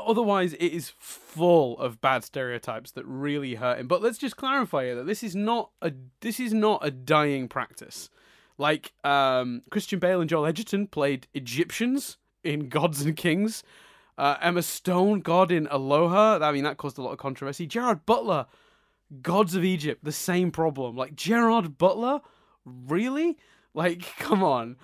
otherwise 0.00 0.52
it 0.54 0.72
is 0.72 0.92
full 0.98 1.78
of 1.78 2.00
bad 2.00 2.24
stereotypes 2.24 2.90
that 2.92 3.04
really 3.06 3.54
hurt 3.54 3.78
him 3.78 3.86
but 3.86 4.02
let's 4.02 4.18
just 4.18 4.36
clarify 4.36 4.84
here 4.84 4.96
that 4.96 5.06
this 5.06 5.22
is 5.22 5.34
not 5.36 5.70
a 5.80 5.92
this 6.20 6.38
is 6.40 6.52
not 6.52 6.84
a 6.84 6.90
dying 6.90 7.48
practice 7.48 8.10
like 8.58 8.92
um 9.04 9.62
christian 9.70 9.98
bale 9.98 10.20
and 10.20 10.30
joel 10.30 10.46
edgerton 10.46 10.86
played 10.86 11.26
egyptians 11.34 12.18
in 12.42 12.68
gods 12.68 13.02
and 13.02 13.16
kings. 13.16 13.62
Uh, 14.16 14.36
emma 14.40 14.62
stone 14.62 15.18
god 15.20 15.50
in 15.50 15.66
aloha. 15.72 16.38
I 16.40 16.52
mean 16.52 16.62
that 16.64 16.76
caused 16.76 16.98
a 16.98 17.02
lot 17.02 17.10
of 17.12 17.18
controversy. 17.18 17.66
Gerard 17.66 18.06
butler 18.06 18.46
gods 19.22 19.54
of 19.54 19.64
egypt 19.64 20.04
the 20.04 20.12
same 20.12 20.50
problem. 20.50 20.94
Like 20.96 21.16
gerard 21.16 21.78
butler? 21.78 22.20
Really? 22.64 23.36
Like 23.74 24.02
come 24.18 24.44
on. 24.44 24.76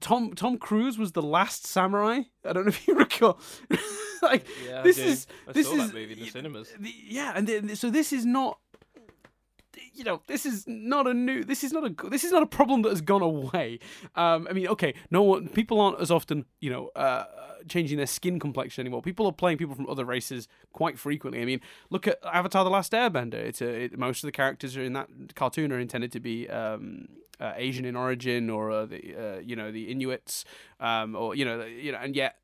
Tom 0.00 0.32
tom 0.34 0.56
cruise 0.56 0.96
was 0.96 1.12
the 1.12 1.20
last 1.22 1.66
samurai? 1.66 2.22
I 2.46 2.52
don't 2.54 2.64
know 2.64 2.70
if 2.70 2.86
you 2.88 2.94
recall. 2.98 3.38
Like 4.22 4.46
Yeah, 4.66 4.80
I 4.80 4.82
this 4.82 4.98
is 4.98 5.26
I 5.46 5.52
this 5.52 5.66
saw 5.66 5.74
is 5.74 5.88
that 5.88 5.94
movie 5.94 6.12
in 6.14 6.20
the 6.20 6.30
cinemas. 6.30 6.72
yeah 6.80 7.32
and 7.34 7.46
then, 7.46 7.76
so 7.76 7.90
this 7.90 8.12
is 8.12 8.24
not 8.24 8.58
you 9.94 10.04
know 10.04 10.22
this 10.26 10.46
is 10.46 10.64
not 10.66 11.06
a 11.06 11.14
new 11.14 11.44
this 11.44 11.64
is 11.64 11.72
not 11.72 11.84
a 11.84 12.08
this 12.08 12.24
is 12.24 12.32
not 12.32 12.42
a 12.42 12.46
problem 12.46 12.82
that 12.82 12.90
has 12.90 13.00
gone 13.00 13.22
away. 13.22 13.78
Um 14.14 14.46
i 14.48 14.52
mean 14.52 14.68
okay 14.68 14.94
no 15.10 15.22
one 15.22 15.48
people 15.48 15.80
aren't 15.80 16.00
as 16.00 16.10
often 16.10 16.44
you 16.60 16.70
know 16.70 16.88
uh 16.96 17.24
changing 17.68 17.96
their 17.96 18.06
skin 18.06 18.38
complexion 18.38 18.82
anymore. 18.82 19.02
People 19.02 19.26
are 19.26 19.32
playing 19.32 19.58
people 19.58 19.74
from 19.74 19.88
other 19.88 20.04
races 20.04 20.48
quite 20.72 20.98
frequently. 20.98 21.42
I 21.42 21.44
mean 21.44 21.60
look 21.90 22.06
at 22.06 22.18
avatar 22.24 22.64
the 22.64 22.70
last 22.70 22.92
airbender. 22.92 23.34
It's 23.34 23.60
a, 23.60 23.84
it, 23.84 23.98
most 23.98 24.22
of 24.22 24.28
the 24.28 24.32
characters 24.32 24.76
in 24.76 24.92
that 24.92 25.08
cartoon 25.34 25.72
are 25.72 25.80
intended 25.80 26.12
to 26.12 26.20
be 26.20 26.48
um 26.48 27.08
uh, 27.40 27.52
asian 27.56 27.84
in 27.84 27.94
origin 27.94 28.50
or 28.50 28.70
uh, 28.70 28.86
the 28.86 29.14
uh, 29.14 29.38
you 29.38 29.54
know 29.54 29.70
the 29.70 29.90
inuits 29.92 30.44
um 30.80 31.14
or 31.14 31.36
you 31.36 31.44
know 31.44 31.64
you 31.64 31.92
know 31.92 31.98
and 31.98 32.16
yet 32.16 32.36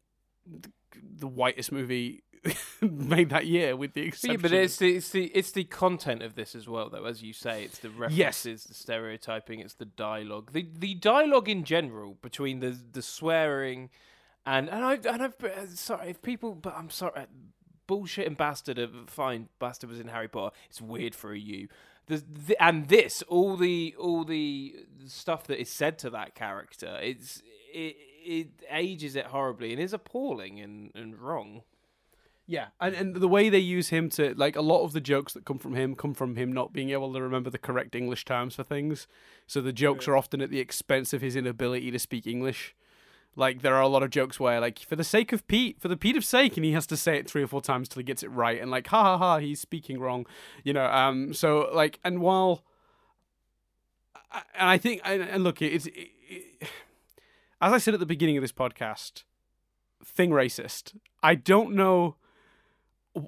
the, 0.46 0.70
the 1.18 1.26
whitest 1.26 1.72
movie 1.72 2.23
made 2.80 3.30
that 3.30 3.46
year 3.46 3.76
with 3.76 3.94
the 3.94 4.02
exception 4.02 4.32
yeah, 4.32 4.42
but 4.42 4.52
it's 4.52 4.76
the, 4.76 4.96
it's 4.96 5.10
the 5.10 5.26
it's 5.26 5.52
the 5.52 5.64
content 5.64 6.22
of 6.22 6.34
this 6.34 6.54
as 6.54 6.68
well, 6.68 6.90
though. 6.90 7.04
As 7.04 7.22
you 7.22 7.32
say, 7.32 7.64
it's 7.64 7.78
the 7.78 7.90
references, 7.90 8.64
the 8.64 8.74
stereotyping, 8.74 9.60
it's 9.60 9.74
the 9.74 9.84
dialogue. 9.84 10.52
The 10.52 10.68
the 10.78 10.94
dialogue 10.94 11.48
in 11.48 11.64
general 11.64 12.18
between 12.22 12.60
the 12.60 12.78
the 12.92 13.02
swearing, 13.02 13.90
and 14.44 14.68
and 14.68 14.84
I 14.84 14.94
and 14.94 15.22
I've 15.22 15.42
uh, 15.42 15.66
sorry 15.74 16.10
if 16.10 16.22
people, 16.22 16.54
but 16.54 16.74
I'm 16.76 16.90
sorry. 16.90 17.12
uh, 17.16 17.26
Bullshit 17.86 18.26
and 18.26 18.36
bastard 18.36 18.78
are 18.78 18.88
fine. 19.06 19.48
Bastard 19.58 19.90
was 19.90 20.00
in 20.00 20.08
Harry 20.08 20.28
Potter. 20.28 20.56
It's 20.70 20.80
weird 20.80 21.14
for 21.14 21.32
a 21.32 21.38
you. 21.38 21.68
The, 22.06 22.22
the, 22.46 22.62
and 22.62 22.88
this, 22.88 23.22
all 23.28 23.56
the 23.56 23.94
all 23.98 24.24
the 24.24 24.74
stuff 25.06 25.46
that 25.48 25.60
is 25.60 25.70
said 25.70 25.98
to 26.00 26.10
that 26.10 26.34
character, 26.34 26.98
it's 27.02 27.42
it 27.72 27.96
it 28.24 28.48
ages 28.70 29.16
it 29.16 29.26
horribly 29.26 29.72
and 29.72 29.80
is 29.80 29.92
appalling 29.92 30.60
and, 30.60 30.90
and 30.94 31.18
wrong. 31.18 31.62
Yeah, 32.46 32.66
and, 32.78 32.94
and 32.94 33.16
the 33.16 33.28
way 33.28 33.48
they 33.48 33.58
use 33.58 33.88
him 33.88 34.10
to 34.10 34.34
like 34.36 34.54
a 34.54 34.60
lot 34.60 34.84
of 34.84 34.92
the 34.92 35.00
jokes 35.00 35.32
that 35.32 35.46
come 35.46 35.58
from 35.58 35.74
him 35.74 35.94
come 35.94 36.12
from 36.12 36.36
him 36.36 36.52
not 36.52 36.74
being 36.74 36.90
able 36.90 37.12
to 37.14 37.22
remember 37.22 37.48
the 37.48 37.58
correct 37.58 37.94
English 37.94 38.26
terms 38.26 38.54
for 38.54 38.62
things. 38.62 39.06
So 39.46 39.62
the 39.62 39.72
jokes 39.72 40.06
are 40.08 40.16
often 40.16 40.42
at 40.42 40.50
the 40.50 40.60
expense 40.60 41.14
of 41.14 41.22
his 41.22 41.36
inability 41.36 41.90
to 41.90 41.98
speak 41.98 42.26
English. 42.26 42.74
Like 43.34 43.62
there 43.62 43.74
are 43.74 43.80
a 43.80 43.88
lot 43.88 44.02
of 44.02 44.10
jokes 44.10 44.38
where 44.38 44.60
like 44.60 44.78
for 44.78 44.94
the 44.94 45.04
sake 45.04 45.32
of 45.32 45.46
Pete, 45.48 45.80
for 45.80 45.88
the 45.88 45.96
Pete 45.96 46.18
of 46.18 46.24
sake, 46.24 46.56
and 46.58 46.66
he 46.66 46.72
has 46.72 46.86
to 46.88 46.98
say 46.98 47.16
it 47.16 47.30
three 47.30 47.42
or 47.42 47.46
four 47.46 47.62
times 47.62 47.88
till 47.88 48.00
he 48.00 48.04
gets 48.04 48.22
it 48.22 48.30
right, 48.30 48.60
and 48.60 48.70
like 48.70 48.88
ha 48.88 49.02
ha 49.02 49.18
ha, 49.18 49.38
he's 49.38 49.60
speaking 49.60 49.98
wrong, 49.98 50.26
you 50.62 50.74
know. 50.74 50.86
Um, 50.86 51.32
so 51.32 51.70
like, 51.72 51.98
and 52.04 52.20
while, 52.20 52.62
and 54.32 54.68
I 54.68 54.76
think, 54.76 55.00
and, 55.04 55.42
look, 55.42 55.62
it's 55.62 55.86
it, 55.86 56.10
it, 56.28 56.68
as 57.60 57.72
I 57.72 57.78
said 57.78 57.94
at 57.94 58.00
the 58.00 58.06
beginning 58.06 58.36
of 58.36 58.42
this 58.42 58.52
podcast, 58.52 59.24
thing 60.04 60.30
racist. 60.30 60.94
I 61.22 61.34
don't 61.34 61.74
know 61.74 62.16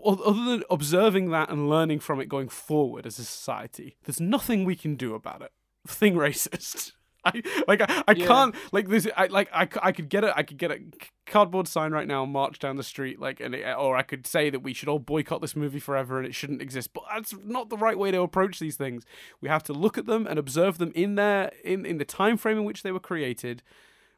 other 0.05 0.45
than 0.45 0.63
observing 0.71 1.31
that 1.31 1.51
and 1.51 1.69
learning 1.69 2.01
from 2.01 2.21
it 2.21 2.29
going 2.29 2.49
forward 2.49 3.07
as 3.07 3.19
a 3.19 3.25
society, 3.25 3.97
there's 4.05 4.21
nothing 4.21 4.65
we 4.65 4.77
can 4.77 4.97
do 4.97 5.15
about 5.15 5.43
it. 5.43 5.53
Thing 5.87 6.15
racist. 6.15 6.93
I 7.25 7.43
like 7.67 7.81
I, 7.81 8.05
I 8.07 8.13
Yeah. 8.13 8.27
can't 8.27 8.55
like 8.73 8.89
this. 8.89 9.09
I 9.17 9.27
like 9.27 9.49
I, 9.53 9.69
I 9.83 9.91
could 9.93 10.09
get 10.09 10.23
a 10.23 10.37
I 10.37 10.45
could 10.45 10.59
get 10.59 10.71
a 10.71 10.79
cardboard 11.27 11.67
sign 11.67 11.91
right 11.91 12.07
now 12.07 12.23
and 12.23 12.33
march 12.33 12.61
down 12.61 12.77
the 12.77 12.85
street 12.85 13.21
like 13.21 13.41
and 13.41 13.53
it, 13.53 13.67
or 13.77 13.97
I 13.97 14.03
could 14.03 14.29
say 14.29 14.49
that 14.49 14.61
we 14.61 14.73
should 14.73 14.89
all 14.89 15.01
boycott 15.01 15.41
this 15.41 15.57
movie 15.57 15.81
forever 15.81 16.19
and 16.19 16.27
it 16.27 16.37
shouldn't 16.37 16.63
exist. 16.63 16.93
But 16.93 17.03
that's 17.13 17.35
not 17.45 17.69
the 17.69 17.77
right 17.77 17.99
way 17.99 18.13
to 18.13 18.21
approach 18.23 18.61
these 18.61 18.77
things. 18.77 19.05
We 19.41 19.49
have 19.49 19.65
to 19.65 19.73
look 19.73 19.99
at 19.99 20.07
them 20.07 20.25
and 20.29 20.39
observe 20.39 20.79
them 20.79 20.93
in 20.95 21.17
their 21.17 21.51
in 21.65 21.85
in 21.85 21.99
the 21.99 22.05
time 22.05 22.37
frame 22.37 22.59
in 22.59 22.65
which 22.65 22.83
they 22.85 22.93
were 22.93 23.01
created. 23.01 23.63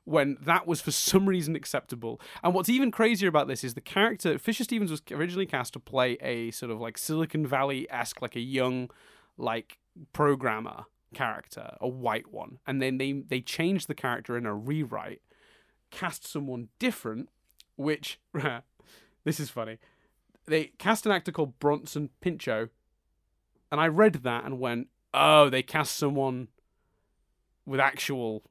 When 0.08 0.38
that 0.40 0.66
was 0.66 0.80
for 0.80 0.90
some 0.90 1.28
reason 1.28 1.54
acceptable. 1.54 2.18
And 2.42 2.54
what's 2.54 2.70
even 2.70 2.90
crazier 2.90 3.28
about 3.28 3.46
this 3.46 3.62
is 3.62 3.74
the 3.74 3.82
character 3.82 4.38
Fisher 4.38 4.64
Stevens 4.64 4.90
was 4.90 5.02
originally 5.10 5.44
cast 5.44 5.74
to 5.74 5.78
play 5.78 6.12
a 6.22 6.50
sort 6.50 6.72
of 6.72 6.80
like 6.80 6.96
Silicon 6.96 7.46
Valley 7.46 7.86
esque, 7.90 8.22
like 8.22 8.34
a 8.34 8.40
young, 8.40 8.88
like 9.36 9.76
programmer 10.14 10.86
character, 11.12 11.76
a 11.78 11.86
white 11.86 12.32
one, 12.32 12.58
and 12.66 12.80
then 12.80 12.96
they 12.96 13.12
they 13.12 13.42
changed 13.42 13.86
the 13.86 13.94
character 13.94 14.38
in 14.38 14.46
a 14.46 14.54
rewrite, 14.54 15.20
cast 15.90 16.26
someone 16.26 16.68
different, 16.78 17.28
which 17.76 18.18
this 19.24 19.38
is 19.38 19.50
funny. 19.50 19.76
They 20.46 20.72
cast 20.78 21.04
an 21.04 21.12
actor 21.12 21.32
called 21.32 21.58
Bronson 21.58 22.08
Pinchot, 22.22 22.70
and 23.70 23.78
I 23.78 23.88
read 23.88 24.14
that 24.14 24.46
and 24.46 24.58
went, 24.58 24.88
"Oh, 25.12 25.50
they 25.50 25.62
cast 25.62 25.96
someone 25.96 26.48
with 27.66 27.78
actual." 27.78 28.42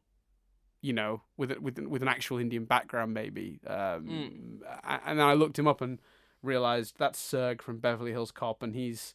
You 0.81 0.93
know, 0.93 1.21
with 1.37 1.51
with 1.59 1.79
with 1.79 2.01
an 2.01 2.07
actual 2.07 2.37
Indian 2.37 2.65
background, 2.65 3.13
maybe. 3.13 3.59
Um, 3.65 4.61
a- 4.83 5.01
And 5.05 5.19
then 5.19 5.25
I 5.25 5.33
looked 5.33 5.57
him 5.57 5.67
up 5.67 5.81
and 5.81 5.99
realized 6.43 6.95
that's 6.99 7.19
Serge 7.19 7.61
from 7.61 7.79
Beverly 7.79 8.11
Hills 8.11 8.31
Cop, 8.31 8.61
and 8.63 8.75
he's 8.75 9.13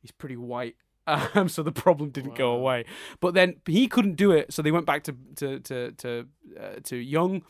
he's 0.00 0.10
pretty 0.12 0.36
white. 0.36 0.76
Um, 1.34 1.48
so 1.48 1.62
the 1.64 1.72
problem 1.72 2.10
didn't 2.10 2.36
go 2.36 2.52
away. 2.52 2.84
But 3.18 3.34
then 3.34 3.56
he 3.66 3.88
couldn't 3.88 4.14
do 4.14 4.30
it, 4.30 4.52
so 4.52 4.62
they 4.62 4.70
went 4.70 4.86
back 4.86 5.02
to 5.04 5.16
to 5.36 5.58
to 5.60 5.92
to 5.92 6.26
uh, 6.60 6.74
to 6.84 6.96
young, 6.96 7.42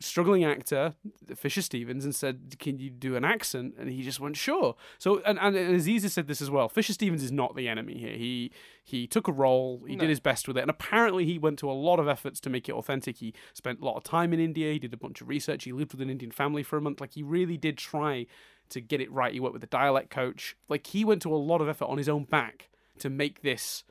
struggling 0.00 0.44
actor 0.44 0.94
Fisher 1.34 1.60
Stevens 1.62 2.04
and 2.04 2.14
said, 2.14 2.56
"Can 2.58 2.78
you 2.78 2.88
do 2.90 3.16
an 3.16 3.24
accent?" 3.24 3.74
And 3.78 3.90
he 3.90 4.02
just 4.02 4.20
went, 4.20 4.36
"Sure." 4.36 4.76
So 4.98 5.20
and 5.26 5.38
and 5.38 5.56
Aziz 5.56 6.02
has 6.04 6.12
said 6.12 6.28
this 6.28 6.40
as 6.40 6.50
well. 6.50 6.68
Fisher 6.68 6.92
Stevens 6.92 7.22
is 7.22 7.32
not 7.32 7.56
the 7.56 7.68
enemy 7.68 7.98
here. 7.98 8.16
He 8.16 8.52
he 8.84 9.06
took 9.06 9.26
a 9.28 9.32
role, 9.32 9.82
he 9.86 9.96
No. 9.96 10.00
did 10.00 10.08
his 10.08 10.20
best 10.20 10.46
with 10.48 10.56
it, 10.56 10.60
and 10.62 10.70
apparently 10.70 11.24
he 11.24 11.38
went 11.38 11.58
to 11.58 11.70
a 11.70 11.72
lot 11.72 11.98
of 11.98 12.08
efforts 12.08 12.40
to 12.40 12.50
make 12.50 12.68
it 12.68 12.72
authentic. 12.74 13.16
He 13.18 13.34
spent 13.54 13.80
a 13.80 13.84
lot 13.84 13.96
of 13.96 14.04
time 14.04 14.32
in 14.32 14.40
India. 14.40 14.72
He 14.72 14.78
did 14.78 14.94
a 14.94 14.96
bunch 14.96 15.20
of 15.20 15.28
research. 15.28 15.64
He 15.64 15.72
lived 15.72 15.92
with 15.92 16.00
an 16.00 16.10
Indian 16.10 16.30
family 16.30 16.62
for 16.62 16.76
a 16.76 16.80
month. 16.80 17.00
Like 17.00 17.12
he 17.14 17.22
really 17.22 17.56
did 17.56 17.76
try 17.76 18.26
to 18.70 18.80
get 18.80 19.00
it 19.00 19.10
right. 19.10 19.32
He 19.32 19.40
worked 19.40 19.54
with 19.54 19.64
a 19.64 19.68
dialect 19.68 20.10
coach. 20.10 20.56
Like 20.68 20.86
he 20.88 21.04
went 21.04 21.22
to 21.22 21.34
a 21.34 21.36
lot 21.36 21.60
of 21.60 21.68
effort 21.68 21.86
on 21.86 21.98
his 21.98 22.08
own 22.08 22.24
back 22.24 22.68
to 22.98 23.10
make 23.10 23.42
this 23.42 23.84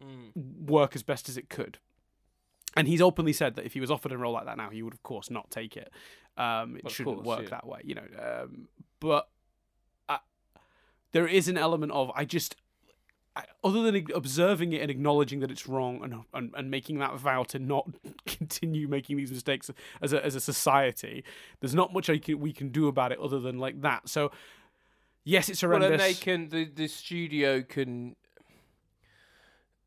Mm. 0.00 0.66
work 0.68 0.94
as 0.94 1.02
best 1.02 1.28
as 1.28 1.36
it 1.36 1.48
could. 1.48 1.78
And 2.76 2.86
he's 2.86 3.00
openly 3.00 3.32
said 3.32 3.56
that 3.56 3.64
if 3.64 3.72
he 3.72 3.80
was 3.80 3.90
offered 3.90 4.12
a 4.12 4.18
role 4.18 4.32
like 4.34 4.44
that 4.44 4.56
now, 4.56 4.70
he 4.70 4.82
would 4.82 4.94
of 4.94 5.02
course 5.02 5.30
not 5.30 5.50
take 5.50 5.76
it. 5.76 5.90
Um, 6.36 6.76
it 6.76 6.84
Of 6.84 6.92
shouldn't 6.92 7.16
course, 7.16 7.26
work 7.26 7.42
yeah. 7.44 7.48
that 7.50 7.66
way, 7.66 7.80
you 7.82 7.94
know. 7.94 8.06
Um, 8.20 8.68
but 9.00 9.28
I, 10.08 10.18
there 11.12 11.26
is 11.26 11.48
an 11.48 11.58
element 11.58 11.90
of 11.92 12.12
I 12.14 12.24
just, 12.24 12.54
I, 13.34 13.44
other 13.64 13.82
than 13.82 14.06
observing 14.14 14.72
it 14.72 14.80
and 14.82 14.90
acknowledging 14.90 15.40
that 15.40 15.50
it's 15.50 15.66
wrong 15.66 16.04
and, 16.04 16.22
and 16.34 16.54
and 16.56 16.70
making 16.70 16.98
that 16.98 17.16
vow 17.18 17.42
to 17.44 17.58
not 17.58 17.88
continue 18.26 18.86
making 18.86 19.16
these 19.16 19.32
mistakes 19.32 19.70
as 20.00 20.12
a 20.12 20.24
as 20.24 20.34
a 20.36 20.40
society, 20.40 21.24
there's 21.60 21.74
not 21.74 21.92
much 21.92 22.08
I 22.08 22.18
can, 22.18 22.38
we 22.38 22.52
can 22.52 22.68
do 22.68 22.86
about 22.86 23.10
it 23.10 23.18
other 23.18 23.40
than 23.40 23.58
like 23.58 23.80
that. 23.80 24.08
So. 24.08 24.30
Yes, 25.24 25.50
it's 25.50 25.62
Well, 25.62 25.72
horrendous. 25.72 25.90
then 25.90 25.98
they 25.98 26.14
can 26.14 26.48
the 26.48 26.64
the 26.64 26.86
studio 26.88 27.60
can 27.62 28.16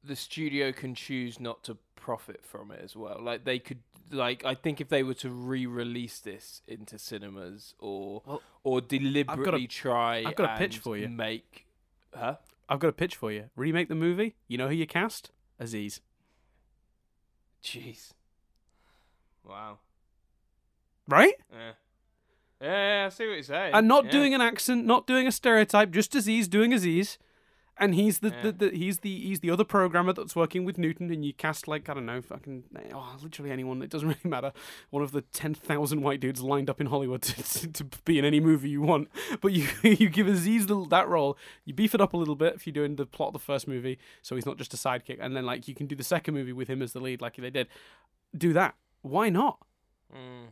the 0.03 0.15
studio 0.15 0.71
can 0.71 0.93
choose 0.93 1.39
not 1.39 1.63
to 1.63 1.77
profit 2.01 2.41
from 2.43 2.71
it 2.71 2.81
as 2.83 2.95
well. 2.95 3.19
Like 3.21 3.45
they 3.45 3.59
could 3.59 3.79
like 4.09 4.43
I 4.43 4.55
think 4.55 4.81
if 4.81 4.89
they 4.89 5.03
were 5.03 5.13
to 5.15 5.29
re-release 5.29 6.19
this 6.19 6.61
into 6.67 6.97
cinemas 6.99 7.75
or 7.79 8.23
Well, 8.25 8.41
or 8.63 8.81
deliberately 8.81 9.67
try 9.67 10.23
I've 10.27 10.35
got 10.35 10.55
a 10.55 10.57
pitch 10.57 10.79
for 10.79 10.97
you. 10.97 11.07
Make 11.07 11.65
huh? 12.13 12.35
I've 12.67 12.79
got 12.79 12.89
a 12.89 12.93
pitch 12.93 13.15
for 13.15 13.31
you. 13.31 13.49
Remake 13.55 13.87
the 13.87 13.95
movie. 13.95 14.35
You 14.47 14.57
know 14.57 14.67
who 14.67 14.73
you 14.75 14.87
cast? 14.87 15.31
Aziz. 15.59 16.01
Jeez. 17.63 18.13
Wow. 19.47 19.79
Right? 21.07 21.35
Yeah. 21.51 21.71
Yeah, 22.61 22.67
yeah, 23.01 23.05
I 23.07 23.09
see 23.09 23.25
what 23.25 23.33
you're 23.33 23.43
saying. 23.43 23.73
and 23.73 23.87
not 23.87 24.05
Yeah. 24.05 24.11
doing 24.11 24.33
an 24.35 24.41
accent, 24.41 24.85
not 24.85 25.07
doing 25.07 25.25
a 25.27 25.31
stereotype, 25.31 25.89
just 25.91 26.13
Aziz 26.15 26.47
doing 26.47 26.73
Aziz. 26.73 27.17
And 27.81 27.95
he's 27.95 28.19
the, 28.19 28.29
Yeah. 28.29 28.41
the, 28.43 28.51
the 28.51 28.69
he's 28.77 28.99
the 28.99 29.19
he's 29.21 29.39
the 29.39 29.49
other 29.49 29.63
programmer 29.63 30.13
that's 30.13 30.35
working 30.35 30.63
with 30.65 30.77
Newton, 30.77 31.09
and 31.11 31.25
you 31.25 31.33
cast 31.33 31.67
like 31.67 31.89
I 31.89 31.95
don't 31.95 32.05
know, 32.05 32.21
fucking 32.21 32.63
oh, 32.93 33.17
literally 33.21 33.49
anyone. 33.51 33.81
It 33.81 33.89
doesn't 33.89 34.07
really 34.07 34.19
matter. 34.23 34.53
One 34.91 35.01
of 35.01 35.11
the 35.11 35.21
ten 35.21 35.55
thousand 35.55 36.01
white 36.01 36.19
dudes 36.19 36.41
lined 36.41 36.69
up 36.69 36.79
in 36.79 36.87
Hollywood 36.87 37.23
to, 37.23 37.43
to, 37.43 37.67
to 37.67 37.83
be 38.05 38.19
in 38.19 38.23
any 38.23 38.39
movie 38.39 38.69
you 38.69 38.81
want. 38.81 39.09
But 39.41 39.51
you 39.53 39.67
you 39.83 40.09
give 40.09 40.27
Aziz 40.27 40.67
the, 40.67 40.85
that 40.89 41.09
role, 41.09 41.37
you 41.65 41.73
beef 41.73 41.95
it 41.95 42.01
up 42.01 42.13
a 42.13 42.17
little 42.17 42.35
bit 42.35 42.53
if 42.53 42.67
you're 42.67 42.73
doing 42.73 42.97
the 42.97 43.05
plot 43.07 43.29
of 43.29 43.33
the 43.33 43.39
first 43.39 43.67
movie, 43.67 43.97
so 44.21 44.35
he's 44.35 44.45
not 44.45 44.57
just 44.57 44.73
a 44.73 44.77
sidekick. 44.77 45.17
And 45.19 45.35
then 45.35 45.45
like 45.45 45.67
you 45.67 45.73
can 45.73 45.87
do 45.87 45.95
the 45.95 46.03
second 46.03 46.35
movie 46.35 46.53
with 46.53 46.67
him 46.67 46.81
as 46.83 46.93
the 46.93 46.99
lead, 46.99 47.19
like 47.19 47.35
they 47.37 47.49
did. 47.49 47.67
Do 48.37 48.53
that. 48.53 48.75
Why 49.01 49.29
not? 49.29 49.57
Mm. 50.15 50.49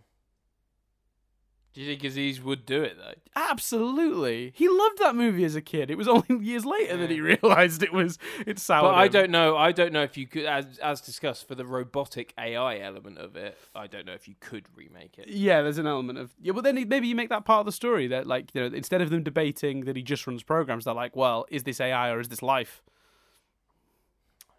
Do 1.74 1.82
you 1.82 1.88
think 1.88 2.04
Aziz 2.04 2.42
would 2.42 2.66
do 2.66 2.82
it 2.82 2.98
though? 2.98 3.14
Absolutely. 3.36 4.52
He 4.56 4.68
loved 4.68 4.98
that 5.00 5.16
movie 5.16 5.44
as 5.44 5.56
a 5.56 5.62
kid. 5.62 5.92
It 5.92 5.98
was 5.98 6.08
only 6.08 6.26
years 6.44 6.66
later 6.66 6.98
that 6.98 7.10
he 7.10 7.22
realized 7.22 7.84
it 7.84 7.94
was 7.94 8.18
it 8.46 8.58
soured 8.60 8.94
But 8.94 8.98
I 8.98 9.08
don't 9.08 9.30
know. 9.30 9.56
I 9.56 9.72
don't 9.72 9.94
know 9.94 10.02
if 10.02 10.18
you 10.18 10.28
could, 10.28 10.46
as 10.46 10.80
as 10.80 11.02
discussed, 11.02 11.48
for 11.48 11.56
the 11.56 11.66
robotic 11.66 12.34
AI 12.40 12.80
element 12.80 13.20
of 13.20 13.36
it. 13.36 13.58
I 13.76 13.88
don't 13.88 14.06
know 14.06 14.14
if 14.14 14.28
you 14.28 14.36
could 14.40 14.66
remake 14.76 15.20
it. 15.20 15.30
Yeah, 15.30 15.62
there's 15.62 15.78
an 15.78 15.88
element 15.88 16.18
of 16.18 16.34
yeah, 16.42 16.54
but 16.54 16.64
then 16.64 16.88
maybe 16.88 17.08
you 17.08 17.16
make 17.16 17.30
that 17.30 17.46
part 17.46 17.60
of 17.62 17.66
the 17.66 17.72
story 17.72 18.08
that 18.08 18.26
like 18.26 18.54
you 18.56 18.62
know 18.62 18.76
instead 18.76 19.02
of 19.02 19.10
them 19.10 19.24
debating 19.24 19.82
that 19.82 19.96
he 19.96 20.02
just 20.02 20.26
runs 20.26 20.42
programs, 20.44 20.86
they're 20.86 20.94
like, 20.94 21.16
well, 21.16 21.46
is 21.50 21.64
this 21.64 21.80
AI 21.80 22.10
or 22.10 22.20
is 22.20 22.30
this 22.30 22.42
life? 22.42 22.82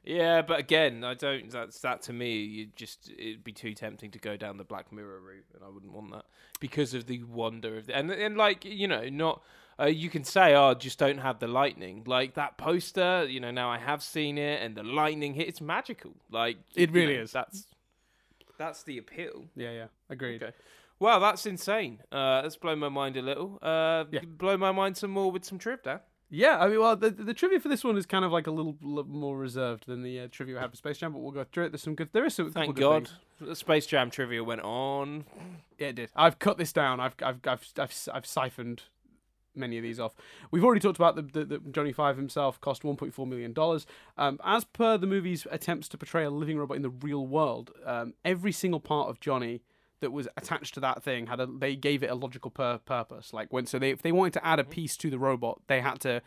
Yeah, 0.04 0.40
but 0.42 0.58
again, 0.58 1.04
I 1.04 1.14
don't. 1.14 1.50
That's 1.50 1.80
that 1.80 2.02
to 2.02 2.12
me. 2.12 2.38
You 2.42 2.68
just 2.74 3.10
it'd 3.18 3.44
be 3.44 3.52
too 3.52 3.74
tempting 3.74 4.10
to 4.12 4.18
go 4.18 4.36
down 4.36 4.56
the 4.56 4.64
Black 4.64 4.90
Mirror 4.92 5.20
route, 5.20 5.44
and 5.54 5.62
I 5.62 5.68
wouldn't 5.68 5.92
want 5.92 6.10
that 6.12 6.24
because 6.58 6.94
of 6.94 7.06
the 7.06 7.22
wonder 7.24 7.76
of 7.76 7.86
the 7.86 7.96
and 7.96 8.10
and 8.10 8.36
like 8.36 8.64
you 8.64 8.88
know 8.88 9.08
not. 9.08 9.42
Uh, 9.78 9.86
you 9.86 10.10
can 10.10 10.24
say, 10.24 10.54
"Oh, 10.54 10.74
just 10.74 10.98
don't 10.98 11.18
have 11.18 11.38
the 11.38 11.48
lightning." 11.48 12.02
Like 12.06 12.34
that 12.34 12.56
poster, 12.58 13.24
you 13.28 13.40
know. 13.40 13.50
Now 13.50 13.70
I 13.70 13.78
have 13.78 14.02
seen 14.02 14.36
it, 14.38 14.62
and 14.62 14.74
the 14.74 14.82
lightning 14.82 15.34
hit. 15.34 15.48
It's 15.48 15.60
magical. 15.60 16.12
Like 16.30 16.56
It 16.74 16.90
you 16.90 16.94
really 16.94 17.16
know, 17.16 17.22
is. 17.22 17.32
That's 17.32 17.66
that's 18.58 18.82
the 18.82 18.98
appeal. 18.98 19.46
Yeah, 19.56 19.70
yeah, 19.72 19.86
agreed. 20.08 20.42
Okay. 20.42 20.52
Wow, 20.98 21.18
that's 21.18 21.46
insane. 21.46 22.00
Uh, 22.12 22.42
that's 22.42 22.56
blown 22.56 22.78
my 22.78 22.90
mind 22.90 23.16
a 23.16 23.22
little. 23.22 23.58
Uh, 23.62 24.04
Yeah. 24.10 24.20
blow 24.26 24.56
my 24.58 24.70
mind 24.72 24.98
some 24.98 25.10
more 25.10 25.30
with 25.32 25.44
some 25.46 25.58
triv, 25.58 25.82
Dan. 25.82 26.00
Yeah, 26.32 26.58
I 26.60 26.68
mean, 26.68 26.78
well, 26.78 26.94
the, 26.94 27.10
the 27.10 27.34
trivia 27.34 27.58
for 27.58 27.68
this 27.68 27.82
one 27.82 27.96
is 27.96 28.06
kind 28.06 28.24
of 28.24 28.30
like 28.30 28.46
a 28.46 28.52
little, 28.52 28.76
little 28.80 29.10
more 29.10 29.36
reserved 29.36 29.86
than 29.88 30.02
the 30.02 30.20
uh, 30.20 30.28
trivia 30.30 30.54
we 30.54 30.60
had 30.60 30.70
for 30.70 30.76
Space 30.76 30.98
Jam, 30.98 31.12
but 31.12 31.18
we'll 31.18 31.32
go 31.32 31.44
through 31.44 31.64
it. 31.66 31.72
There's 31.72 31.82
some 31.82 31.96
good. 31.96 32.10
There 32.12 32.24
is 32.24 32.34
some. 32.34 32.52
Thank 32.52 32.76
good 32.76 32.80
God, 32.80 33.10
things. 33.40 33.58
Space 33.58 33.86
Jam 33.86 34.10
trivia 34.10 34.44
went 34.44 34.60
on. 34.60 35.24
Yeah, 35.78 35.88
it 35.88 35.96
did. 35.96 36.10
I've 36.14 36.38
cut 36.38 36.56
this 36.56 36.72
down. 36.72 37.00
I've 37.00 37.16
I've 37.20 37.40
I've 37.44 37.72
I've, 37.76 38.08
I've 38.14 38.26
siphoned 38.26 38.84
many 39.56 39.76
of 39.76 39.82
these 39.82 39.98
off. 39.98 40.14
We've 40.52 40.64
already 40.64 40.80
talked 40.80 40.98
about 40.98 41.16
the, 41.16 41.22
the, 41.22 41.44
the 41.44 41.58
Johnny 41.72 41.92
Five 41.92 42.16
himself 42.16 42.60
cost 42.60 42.82
1.4 42.82 43.28
million 43.28 43.52
dollars. 43.52 43.84
Um, 44.16 44.38
as 44.44 44.64
per 44.64 44.96
the 44.96 45.08
movie's 45.08 45.48
attempts 45.50 45.88
to 45.88 45.98
portray 45.98 46.24
a 46.24 46.30
living 46.30 46.58
robot 46.58 46.76
in 46.76 46.82
the 46.82 46.90
real 46.90 47.26
world, 47.26 47.72
um, 47.84 48.14
every 48.24 48.52
single 48.52 48.80
part 48.80 49.08
of 49.08 49.18
Johnny 49.18 49.62
that 50.00 50.12
was 50.12 50.28
attached 50.36 50.74
to 50.74 50.80
that 50.80 51.02
thing 51.02 51.26
had 51.26 51.40
a 51.40 51.46
they 51.46 51.76
gave 51.76 52.02
it 52.02 52.10
a 52.10 52.14
logical 52.14 52.50
pur- 52.50 52.80
purpose. 52.84 53.32
Like 53.32 53.52
when 53.52 53.66
so 53.66 53.78
they 53.78 53.90
if 53.90 54.02
they 54.02 54.12
wanted 54.12 54.34
to 54.34 54.46
add 54.46 54.58
a 54.58 54.64
piece 54.64 54.96
to 54.98 55.10
the 55.10 55.18
robot, 55.18 55.60
they 55.66 55.80
had 55.80 56.00
to 56.00 56.22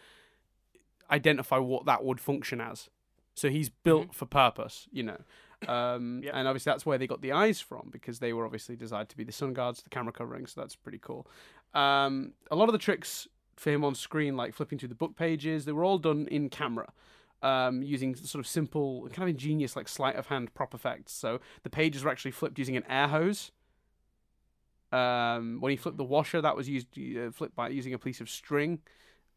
identify 1.11 1.57
what 1.57 1.86
that 1.86 2.03
would 2.03 2.19
function 2.19 2.61
as. 2.61 2.89
So 3.36 3.49
he's 3.49 3.69
built 3.69 4.13
for 4.13 4.26
purpose, 4.26 4.88
you 4.91 5.03
know. 5.03 5.17
Um, 5.67 6.21
Yep. 6.24 6.34
And 6.36 6.47
obviously 6.47 6.69
that's 6.71 6.86
where 6.86 6.97
they 6.97 7.07
got 7.07 7.21
the 7.21 7.32
eyes 7.32 7.61
from 7.61 7.89
because 7.91 8.19
they 8.19 8.34
were 8.34 8.45
obviously 8.45 8.76
designed 8.76 9.09
to 9.09 9.17
be 9.17 9.24
the 9.24 9.32
sun 9.32 9.53
guards, 9.53 9.82
the 9.82 9.89
camera 9.89 10.11
covering. 10.13 10.45
So 10.45 10.61
that's 10.61 10.76
pretty 10.76 10.99
cool. 10.99 11.28
Um, 11.74 12.34
a 12.51 12.55
lot 12.55 12.69
of 12.69 12.74
the 12.74 12.80
tricks 12.80 13.28
for 13.55 13.71
him 13.71 13.84
on 13.84 13.95
screen, 13.95 14.36
like 14.36 14.53
flipping 14.53 14.78
through 14.78 14.89
the 14.89 14.95
book 14.95 15.15
pages, 15.15 15.65
they 15.65 15.71
were 15.71 15.84
all 15.84 15.97
done 15.97 16.28
in 16.30 16.49
camera. 16.49 16.91
Um, 17.41 17.84
using 17.84 18.15
sort 18.15 18.39
of 18.39 18.47
simple, 18.47 19.09
kind 19.09 19.24
of 19.24 19.30
ingenious, 19.30 19.76
like 19.76 19.89
sleight 19.89 20.15
of 20.15 20.28
hand 20.28 20.53
prop 20.53 20.74
effects. 20.74 21.11
So 21.11 21.41
the 21.63 21.69
pages 21.69 22.03
were 22.03 22.09
actually 22.09 22.32
flipped 22.32 22.57
using 22.57 22.78
an 22.78 22.86
air 22.89 23.07
hose. 23.09 23.51
Um, 24.94 25.58
when 25.60 25.72
he 25.72 25.76
flipped 25.76 25.98
the 25.98 26.04
washer, 26.04 26.41
that 26.41 26.56
was 26.56 26.70
used 26.70 26.88
uh, 26.98 27.32
flipped 27.32 27.56
by 27.56 27.70
using 27.70 27.94
a 27.94 28.00
piece 28.00 28.22
of 28.22 28.30
string. 28.30 28.80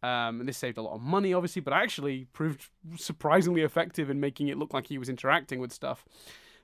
Um, 0.03 0.41
and 0.41 0.49
this 0.49 0.59
saved 0.59 0.77
a 0.79 0.83
lot 0.83 0.95
of 0.95 1.01
money, 1.01 1.33
obviously, 1.33 1.63
but 1.63 1.73
actually 1.73 2.27
proved 2.33 2.69
surprisingly 2.97 3.63
effective 3.63 4.11
in 4.11 4.21
making 4.21 4.49
it 4.49 4.59
look 4.59 4.75
like 4.75 4.87
he 4.89 4.99
was 4.99 5.09
interacting 5.09 5.59
with 5.59 5.73
stuff. 5.73 6.05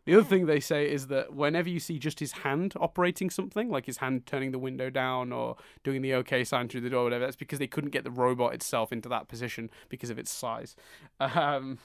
The 0.05 0.15
other 0.15 0.25
thing 0.25 0.47
they 0.47 0.61
say 0.61 0.91
is 0.91 1.07
that 1.07 1.33
whenever 1.33 1.69
you 1.69 1.79
see 1.81 1.99
just 1.99 2.19
his 2.21 2.33
hand 2.33 2.75
operating 2.79 3.31
something, 3.31 3.71
like 3.71 3.87
his 3.87 3.99
hand 3.99 4.27
turning 4.27 4.51
the 4.51 4.59
window 4.59 4.91
down 4.91 5.33
or 5.33 5.57
doing 5.85 6.03
the 6.03 6.13
OK 6.13 6.45
sign 6.45 6.69
through 6.69 6.81
the 6.83 6.91
door, 6.91 7.03
or 7.03 7.05
whatever, 7.05 7.25
that's 7.25 7.37
because 7.37 7.59
they 7.61 7.69
couldn't 7.69 7.91
get 7.91 8.05
the 8.05 8.11
robot 8.11 8.53
itself 8.53 8.93
into 8.93 9.09
that 9.09 9.29
position 9.29 9.71
because 9.89 10.11
of 10.11 10.19
its 10.19 10.31
size. 10.31 10.77
Um, 11.21 11.79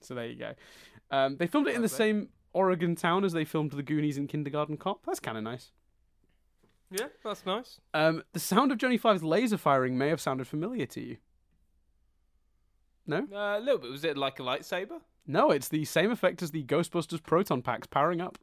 So 0.00 0.14
there 0.14 0.26
you 0.26 0.36
go. 0.36 0.54
Um, 1.10 1.36
they 1.36 1.46
filmed 1.46 1.68
it 1.68 1.74
in 1.74 1.82
the 1.82 1.88
same 1.88 2.28
Oregon 2.52 2.94
town 2.96 3.24
as 3.24 3.32
they 3.32 3.44
filmed 3.44 3.70
The 3.70 3.82
Goonies 3.82 4.18
and 4.18 4.28
Kindergarten 4.28 4.76
Cop. 4.76 5.04
That's 5.06 5.20
kind 5.20 5.38
of 5.38 5.44
nice. 5.44 5.70
Yeah, 6.90 7.06
that's 7.22 7.46
nice. 7.46 7.78
Um, 7.94 8.22
the 8.32 8.40
sound 8.40 8.72
of 8.72 8.78
Johnny 8.78 8.96
Five's 8.96 9.22
laser 9.22 9.56
firing 9.56 9.96
may 9.96 10.08
have 10.08 10.20
sounded 10.20 10.48
familiar 10.48 10.86
to 10.86 11.00
you. 11.00 11.16
No? 13.06 13.26
Uh, 13.32 13.58
a 13.58 13.60
little 13.60 13.78
bit. 13.78 13.90
Was 13.90 14.04
it 14.04 14.16
like 14.16 14.40
a 14.40 14.42
lightsaber? 14.42 15.00
No, 15.26 15.50
it's 15.50 15.68
the 15.68 15.84
same 15.84 16.10
effect 16.10 16.42
as 16.42 16.50
the 16.50 16.64
Ghostbusters 16.64 17.22
proton 17.22 17.62
packs 17.62 17.86
powering 17.86 18.20
up. 18.20 18.38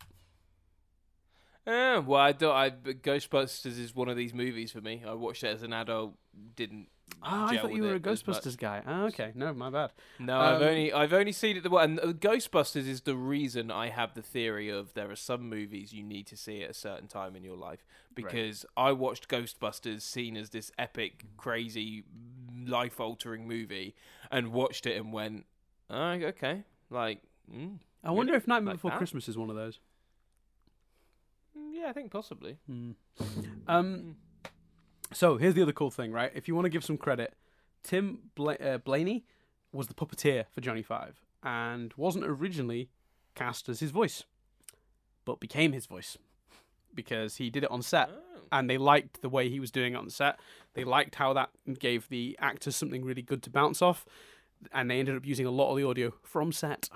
Uh, 1.68 2.02
well, 2.06 2.22
I 2.22 2.32
don't. 2.32 2.56
I, 2.56 2.70
Ghostbusters 2.70 3.78
is 3.78 3.94
one 3.94 4.08
of 4.08 4.16
these 4.16 4.34
movies 4.34 4.72
for 4.72 4.80
me. 4.80 5.04
I 5.06 5.14
watched 5.14 5.44
it 5.44 5.48
as 5.48 5.64
an 5.64 5.74
adult. 5.74 6.14
Didn't. 6.56 6.88
Ah, 7.22 7.48
I 7.48 7.54
gel 7.54 7.64
thought 7.64 7.72
you 7.74 7.82
with 7.82 7.90
were 7.92 7.96
a 7.96 8.00
it 8.00 8.08
as 8.08 8.26
much. 8.26 8.38
Ghostbusters 8.38 8.58
guy. 8.58 8.82
Ah, 8.86 9.04
okay. 9.06 9.32
No, 9.36 9.54
my 9.54 9.70
bad. 9.70 9.92
No, 10.20 10.40
I've 10.40 10.62
Um, 10.62 10.68
only 10.68 10.94
I've 10.94 11.14
only 11.14 11.32
seen 11.32 11.58
it 11.58 11.64
the 11.64 11.70
one. 11.70 12.00
And 12.00 12.00
uh, 12.00 12.14
Ghostbusters 12.14 12.88
is 12.88 13.02
the 13.02 13.16
reason 13.16 13.70
I 13.70 13.90
have 13.90 14.14
the 14.14 14.22
theory 14.22 14.70
of 14.70 14.94
there 14.94 15.10
are 15.12 15.16
some 15.16 15.50
movies 15.50 15.92
you 15.94 16.04
need 16.04 16.28
to 16.28 16.38
see 16.38 16.64
at 16.64 16.70
a 16.70 16.74
certain 16.74 17.08
time 17.08 17.36
in 17.36 17.44
your 17.44 17.58
life 17.58 17.86
because 18.16 18.66
I 18.78 18.92
watched 18.94 19.28
Ghostbusters 19.28 20.02
seen 20.02 20.38
as 20.38 20.52
this 20.52 20.72
epic, 20.78 21.26
crazy, 21.38 22.04
life 22.66 23.00
altering 23.00 23.48
movie 23.48 23.96
and 24.32 24.54
watched 24.54 24.86
it 24.86 24.96
and 24.98 25.12
went, 25.12 25.46
oh, 25.90 26.12
okay, 26.12 26.64
like. 26.90 27.20
Mm, 27.54 27.80
I 28.04 28.12
wonder 28.12 28.36
if 28.36 28.48
Nightmare 28.48 28.74
Like 28.74 28.76
Before 28.78 28.92
that? 28.92 28.98
Christmas 28.98 29.28
is 29.28 29.38
one 29.38 29.50
of 29.50 29.56
those. 29.56 29.80
Mm, 31.78 31.82
yeah, 31.82 31.90
I 31.90 31.94
think 31.94 32.12
possibly. 32.12 32.58
Hmm. 32.68 32.92
Um, 33.68 34.16
so 35.14 35.38
here's 35.38 35.54
the 35.54 35.62
other 35.62 35.72
cool 35.74 35.92
thing, 35.92 36.12
right? 36.12 36.32
If 36.36 36.48
you 36.48 36.56
want 36.56 36.66
to 36.66 36.70
give 36.70 36.84
some 36.84 36.98
credit, 36.98 37.34
Tim 37.84 38.20
Bla- 38.36 38.56
uh, 38.56 38.78
Blaney 38.80 39.26
was 39.72 39.88
the 39.88 39.94
puppeteer 39.94 40.46
for 40.52 40.62
Johnny 40.62 40.82
Five 40.82 41.20
and 41.44 41.94
wasn't 41.98 42.26
originally 42.26 42.90
cast 43.36 43.70
as 43.70 43.80
his 43.80 43.92
voice, 43.92 44.24
but 45.26 45.40
became 45.40 45.72
his 45.74 45.86
voice 45.86 46.18
because 46.96 47.36
he 47.38 47.50
did 47.50 47.64
it 47.64 47.72
on 47.72 47.82
set 47.82 48.10
Oh. 48.12 48.42
and 48.52 48.70
they 48.70 48.78
liked 48.78 49.22
the 49.22 49.30
way 49.30 49.50
he 49.50 49.60
was 49.60 49.70
doing 49.72 49.94
it 49.94 49.98
on 49.98 50.10
set. 50.10 50.40
They 50.74 50.84
liked 50.84 51.16
how 51.16 51.34
that 51.34 51.50
gave 51.80 52.10
the 52.10 52.36
actors 52.40 52.76
something 52.76 53.04
really 53.06 53.22
good 53.22 53.44
to 53.44 53.50
bounce 53.50 53.82
off, 53.82 54.06
and 54.72 54.90
they 54.90 55.00
ended 55.00 55.16
up 55.16 55.26
using 55.26 55.46
a 55.46 55.52
lot 55.52 55.70
of 55.72 55.78
the 55.78 55.84
audio 55.88 56.14
from 56.24 56.52
set. 56.52 56.90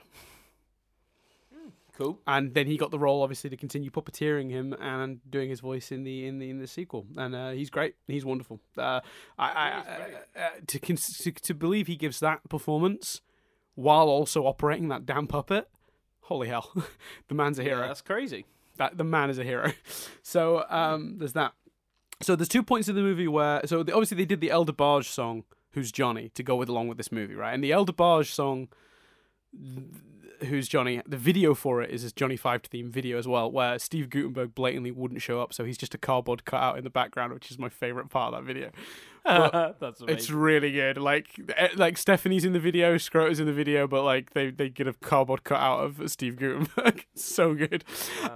Cool. 2.01 2.19
And 2.25 2.53
then 2.53 2.67
he 2.67 2.77
got 2.77 2.91
the 2.91 2.99
role, 2.99 3.21
obviously, 3.21 3.49
to 3.49 3.57
continue 3.57 3.89
puppeteering 3.91 4.49
him 4.49 4.73
and 4.79 5.19
doing 5.29 5.49
his 5.49 5.59
voice 5.59 5.91
in 5.91 6.03
the 6.03 6.25
in 6.27 6.39
the 6.39 6.49
in 6.49 6.59
the 6.59 6.67
sequel. 6.67 7.05
And 7.17 7.35
uh, 7.35 7.49
he's 7.51 7.69
great. 7.69 7.95
He's 8.07 8.25
wonderful. 8.25 8.59
Uh, 8.77 9.01
I, 9.37 9.49
I, 9.49 9.69
uh, 9.71 10.39
uh, 10.39 10.49
to, 10.67 10.79
cons- 10.79 11.17
to 11.19 11.31
to 11.31 11.53
believe 11.53 11.87
he 11.87 11.95
gives 11.95 12.19
that 12.21 12.47
performance 12.49 13.21
while 13.75 14.07
also 14.07 14.45
operating 14.45 14.87
that 14.89 15.05
damn 15.05 15.27
puppet. 15.27 15.69
Holy 16.21 16.47
hell, 16.47 16.71
the 17.27 17.35
man's 17.35 17.59
a 17.59 17.63
Yeah, 17.63 17.69
hero 17.75 17.87
that's 17.87 18.01
crazy. 18.01 18.45
that 18.77 18.97
the 18.97 19.03
man 19.03 19.29
is 19.29 19.37
a 19.39 19.43
hero. 19.43 19.71
So 20.23 20.63
um, 20.69 21.17
there's 21.19 21.33
that. 21.33 21.53
So 22.21 22.35
there's 22.35 22.47
two 22.47 22.63
points 22.63 22.87
in 22.87 22.95
the 22.95 23.01
movie 23.01 23.27
where 23.27 23.61
so 23.65 23.83
they, 23.83 23.91
obviously 23.91 24.17
they 24.17 24.25
did 24.25 24.39
the 24.41 24.51
El 24.51 24.65
DeBarge 24.65 25.05
song 25.05 25.43
"Who's 25.71 25.91
Johnny" 25.91 26.29
to 26.35 26.43
go 26.43 26.55
with 26.55 26.69
along 26.69 26.87
with 26.87 26.97
this 26.97 27.11
movie, 27.11 27.35
right? 27.35 27.53
And 27.53 27.63
the 27.63 27.71
El 27.71 27.85
DeBarge 27.85 28.27
song 28.27 28.69
"Who's 30.47 30.67
Johnny" 30.67 31.01
the 31.05 31.17
video 31.17 31.53
for 31.53 31.81
it 31.81 31.89
is 31.91 32.01
his 32.01 32.13
Johnny 32.13 32.37
Five 32.37 32.63
theme 32.63 32.89
video 32.89 33.17
as 33.17 33.27
well, 33.27 33.51
where 33.51 33.77
Steve 33.79 34.09
Guttenberg 34.09 34.55
blatantly 34.55 34.91
wouldn't 34.91 35.21
show 35.21 35.41
up, 35.41 35.53
so 35.53 35.63
he's 35.63 35.77
just 35.77 35.93
a 35.93 35.97
cardboard 35.97 36.45
cutout 36.45 36.77
in 36.77 36.83
the 36.83 36.89
background, 36.89 37.33
which 37.33 37.51
is 37.51 37.59
my 37.59 37.69
favorite 37.69 38.09
part 38.09 38.33
of 38.33 38.39
that 38.39 38.47
video. 38.47 38.71
That's 39.25 40.01
It's 40.07 40.29
really 40.31 40.71
good. 40.71 40.97
Like 40.97 41.39
eh, 41.55 41.69
like 41.75 41.97
Stephanie's 41.97 42.43
in 42.43 42.53
the 42.53 42.59
video, 42.59 42.95
Skroeder's 42.95 43.39
in 43.39 43.45
the 43.45 43.53
video, 43.53 43.87
but 43.87 44.03
like 44.03 44.31
they 44.31 44.49
they 44.49 44.69
get 44.69 44.87
a 44.87 44.93
cardboard 44.93 45.43
cutout 45.43 45.83
of 45.83 46.11
Steve 46.11 46.37
Guttenberg. 46.37 47.05
So 47.15 47.53
good. 47.53 47.83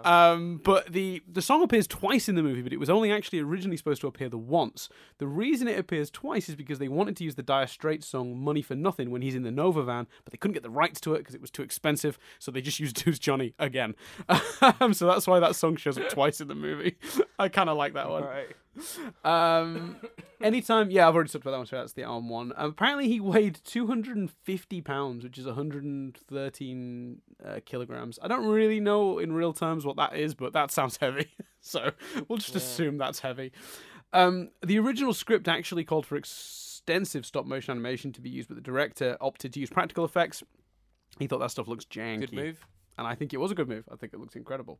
Um, 0.04 0.62
but 0.64 0.92
the 0.92 1.24
the 1.28 1.42
song 1.42 1.64
appears 1.64 1.88
twice 1.88 2.30
in 2.30 2.36
the 2.36 2.44
movie, 2.44 2.62
but 2.62 2.72
it 2.72 2.80
was 2.80 2.90
only 2.90 3.12
actually 3.12 3.40
originally 3.40 3.78
supposed 3.78 4.00
to 4.02 4.08
appear 4.08 4.30
the 4.30 4.38
once. 4.38 4.90
The 5.18 5.28
reason 5.28 5.68
it 5.68 5.80
appears 5.80 6.12
twice 6.12 6.50
is 6.50 6.56
because 6.56 6.78
they 6.78 6.88
wanted 6.88 7.18
to 7.18 7.24
use 7.24 7.36
the 7.36 7.42
Dire 7.44 7.66
Straits 7.68 8.06
song 8.08 8.38
"Money 8.40 8.62
for 8.62 8.76
Nothing" 8.76 9.10
when 9.10 9.22
he's 9.24 9.34
in 9.34 9.44
the 9.44 9.52
Nova 9.52 9.82
van, 9.84 10.08
but 10.24 10.32
they 10.32 10.38
couldn't 10.38 10.54
get 10.54 10.64
the 10.64 10.70
rights 10.70 11.02
to 11.02 11.16
it 11.16 11.20
because 11.20 11.34
it 11.34 11.42
was 11.42 11.50
too 11.52 11.64
expensive. 11.64 12.20
So 12.38 12.52
they 12.52 12.62
just 12.62 12.80
used 12.86 13.00
"Who's 13.00 13.18
Johnny" 13.18 13.54
again. 13.58 13.96
Um, 14.80 14.94
so 14.94 15.08
that's 15.08 15.26
why 15.26 15.40
that 15.40 15.56
song 15.56 15.78
shows 15.78 15.98
up 15.98 16.10
twice 16.10 16.42
in 16.42 16.48
the 16.48 16.56
movie. 16.56 16.98
I 17.40 17.50
kind 17.50 17.70
of 17.70 17.78
like 17.78 17.94
that 17.94 18.10
one. 18.10 18.24
Right. 18.24 18.56
Um, 19.24 19.98
anytime, 20.42 20.92
yeah, 20.92 21.08
I've 21.08 21.16
already 21.16 21.30
talked 21.30 21.44
about 21.44 21.52
that 21.52 21.58
one. 21.58 21.66
So 21.66 21.78
that's 21.78 21.94
the 21.94 22.04
arm 22.04 22.30
one. 22.30 22.54
Um, 22.56 22.72
apparently, 22.72 23.08
he 23.08 23.20
weighed 23.20 23.60
250 23.64 24.82
pounds, 24.82 25.24
which 25.24 25.38
is 25.38 25.46
113 25.46 27.22
uh, 27.44 27.60
kilograms. 27.66 28.20
I 28.22 28.28
don't 28.28 28.46
really 28.46 28.80
know 28.80 29.20
in 29.20 29.34
real 29.34 29.54
terms 29.54 29.86
what 29.86 29.96
that 29.98 30.16
is, 30.16 30.34
but 30.34 30.54
that 30.54 30.72
sounds 30.72 30.98
heavy. 30.98 31.28
so 31.62 31.92
we'll 32.28 32.38
just 32.38 32.56
assume 32.56 32.98
that's 32.98 33.20
heavy. 33.20 33.52
Um, 34.14 34.50
the 34.66 34.80
original 34.80 35.14
script 35.14 35.48
actually 35.48 35.84
called 35.84 36.06
for 36.06 36.16
extensive 36.16 37.26
stop 37.26 37.46
motion 37.46 37.72
animation 37.72 38.14
to 38.14 38.22
be 38.22 38.30
used, 38.30 38.48
but 38.48 38.56
the 38.56 38.62
director 38.62 39.18
opted 39.20 39.54
to 39.54 39.60
use 39.60 39.70
practical 39.70 40.06
effects. 40.06 40.44
He 41.20 41.28
thought 41.28 41.40
that 41.40 41.52
stuff 41.52 41.68
looks 41.68 41.86
janky 41.86 42.20
Good 42.22 42.34
move. 42.34 42.68
and 42.98 43.08
I 43.08 43.16
think 43.16 43.34
it 43.34 43.38
was 43.38 43.52
a 43.52 43.56
good 43.56 43.68
move. 43.68 43.86
I 43.92 43.96
think 43.96 44.14
it 44.14 44.20
looks 44.20 44.36
incredible. 44.36 44.80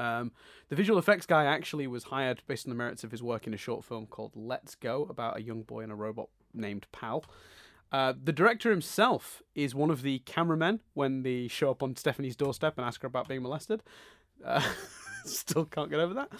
Um, 0.00 0.32
the 0.70 0.76
visual 0.76 0.98
effects 0.98 1.26
guy 1.26 1.44
actually 1.44 1.86
was 1.86 2.04
hired 2.04 2.42
based 2.46 2.66
on 2.66 2.70
the 2.70 2.76
merits 2.76 3.04
of 3.04 3.10
his 3.10 3.22
work 3.22 3.46
in 3.46 3.52
a 3.52 3.58
short 3.58 3.84
film 3.84 4.06
called 4.06 4.32
Let's 4.34 4.74
Go 4.74 5.06
about 5.10 5.36
a 5.36 5.42
young 5.42 5.62
boy 5.62 5.80
and 5.80 5.92
a 5.92 5.94
robot 5.94 6.28
named 6.54 6.86
Pal. 6.90 7.24
Uh, 7.92 8.14
the 8.22 8.32
director 8.32 8.70
himself 8.70 9.42
is 9.54 9.74
one 9.74 9.90
of 9.90 10.00
the 10.00 10.20
cameramen 10.20 10.80
when 10.94 11.22
they 11.22 11.48
show 11.48 11.70
up 11.70 11.82
on 11.82 11.96
Stephanie's 11.96 12.36
doorstep 12.36 12.78
and 12.78 12.86
ask 12.86 13.02
her 13.02 13.08
about 13.08 13.28
being 13.28 13.42
molested. 13.42 13.82
Uh, 14.42 14.62
still 15.26 15.66
can't 15.66 15.90
get 15.90 16.00
over 16.00 16.14
that. 16.14 16.30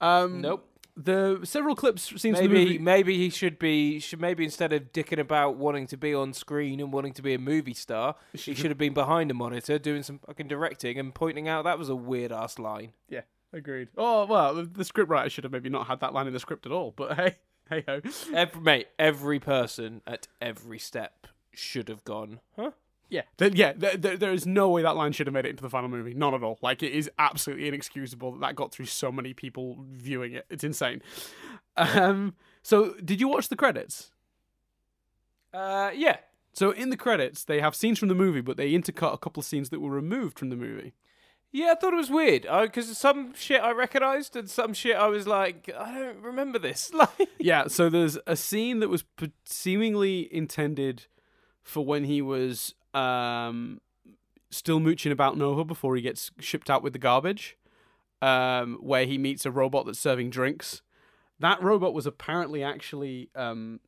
Um, 0.00 0.40
Nope. 0.40 0.69
The 0.96 1.40
several 1.44 1.74
clips 1.74 2.08
the 2.08 2.32
Maybe 2.32 2.78
maybe 2.78 3.16
he 3.16 3.30
should 3.30 3.58
be 3.58 3.98
should 4.00 4.20
maybe 4.20 4.44
instead 4.44 4.72
of 4.72 4.92
dicking 4.92 5.18
about 5.18 5.56
wanting 5.56 5.86
to 5.88 5.96
be 5.96 6.14
on 6.14 6.32
screen 6.32 6.80
and 6.80 6.92
wanting 6.92 7.12
to 7.14 7.22
be 7.22 7.34
a 7.34 7.38
movie 7.38 7.74
star, 7.74 8.16
he 8.32 8.54
should 8.54 8.70
have 8.70 8.78
been 8.78 8.94
behind 8.94 9.30
a 9.30 9.34
monitor 9.34 9.78
doing 9.78 10.02
some 10.02 10.18
fucking 10.18 10.48
directing 10.48 10.98
and 10.98 11.14
pointing 11.14 11.48
out 11.48 11.64
that 11.64 11.78
was 11.78 11.88
a 11.88 11.96
weird 11.96 12.32
ass 12.32 12.58
line. 12.58 12.92
Yeah, 13.08 13.22
agreed. 13.52 13.88
Oh 13.96 14.26
well, 14.26 14.54
the, 14.54 14.64
the 14.64 14.84
scriptwriter 14.84 15.30
should 15.30 15.44
have 15.44 15.52
maybe 15.52 15.70
not 15.70 15.86
had 15.86 16.00
that 16.00 16.12
line 16.12 16.26
in 16.26 16.32
the 16.32 16.40
script 16.40 16.66
at 16.66 16.72
all. 16.72 16.92
But 16.94 17.16
hey, 17.16 17.36
hey 17.68 17.84
ho. 17.86 18.00
Every 18.34 18.60
mate, 18.60 18.88
every 18.98 19.38
person 19.38 20.02
at 20.06 20.28
every 20.40 20.78
step 20.78 21.26
should 21.52 21.88
have 21.88 22.04
gone, 22.04 22.40
huh? 22.56 22.72
Yeah, 23.10 23.22
th- 23.38 23.54
yeah. 23.54 23.72
Th- 23.72 24.00
th- 24.00 24.18
there 24.20 24.32
is 24.32 24.46
no 24.46 24.68
way 24.70 24.82
that 24.82 24.96
line 24.96 25.12
should 25.12 25.26
have 25.26 25.34
made 25.34 25.44
it 25.44 25.50
into 25.50 25.62
the 25.62 25.68
final 25.68 25.88
movie. 25.88 26.14
None 26.14 26.32
at 26.32 26.42
all. 26.42 26.58
Like 26.62 26.82
it 26.82 26.92
is 26.92 27.10
absolutely 27.18 27.68
inexcusable 27.68 28.32
that 28.32 28.40
that 28.40 28.56
got 28.56 28.72
through 28.72 28.86
so 28.86 29.10
many 29.10 29.34
people 29.34 29.84
viewing 29.90 30.32
it. 30.32 30.46
It's 30.48 30.64
insane. 30.64 31.02
Um. 31.76 32.34
So, 32.62 32.94
did 33.04 33.20
you 33.20 33.28
watch 33.28 33.48
the 33.48 33.56
credits? 33.56 34.10
Uh, 35.52 35.90
yeah. 35.94 36.18
So, 36.52 36.70
in 36.70 36.90
the 36.90 36.96
credits, 36.96 37.44
they 37.44 37.60
have 37.60 37.74
scenes 37.74 37.98
from 37.98 38.08
the 38.08 38.14
movie, 38.14 38.40
but 38.40 38.56
they 38.56 38.72
intercut 38.72 39.14
a 39.14 39.18
couple 39.18 39.40
of 39.40 39.46
scenes 39.46 39.70
that 39.70 39.80
were 39.80 39.90
removed 39.90 40.38
from 40.38 40.50
the 40.50 40.56
movie. 40.56 40.94
Yeah, 41.52 41.72
I 41.72 41.74
thought 41.74 41.92
it 41.92 41.96
was 41.96 42.10
weird 42.10 42.42
because 42.42 42.96
some 42.96 43.34
shit 43.34 43.60
I 43.60 43.72
recognised 43.72 44.36
and 44.36 44.48
some 44.48 44.72
shit 44.72 44.94
I 44.94 45.08
was 45.08 45.26
like, 45.26 45.68
I 45.76 45.98
don't 45.98 46.22
remember 46.22 46.58
this. 46.60 46.92
Like, 46.94 47.28
yeah. 47.38 47.66
So 47.66 47.88
there's 47.88 48.18
a 48.26 48.36
scene 48.36 48.78
that 48.80 48.88
was 48.88 49.02
seemingly 49.44 50.32
intended 50.32 51.06
for 51.62 51.84
when 51.84 52.04
he 52.04 52.22
was 52.22 52.74
um 52.94 53.80
still 54.50 54.80
mooching 54.80 55.12
about 55.12 55.36
Nova 55.36 55.64
before 55.64 55.94
he 55.96 56.02
gets 56.02 56.30
shipped 56.40 56.68
out 56.68 56.82
with 56.82 56.92
the 56.92 56.98
garbage, 56.98 57.56
um, 58.20 58.78
where 58.80 59.06
he 59.06 59.16
meets 59.16 59.46
a 59.46 59.50
robot 59.50 59.86
that's 59.86 59.98
serving 59.98 60.30
drinks. 60.30 60.82
That 61.38 61.62
robot 61.62 61.94
was 61.94 62.06
apparently 62.06 62.62
actually 62.62 63.30
um 63.34 63.80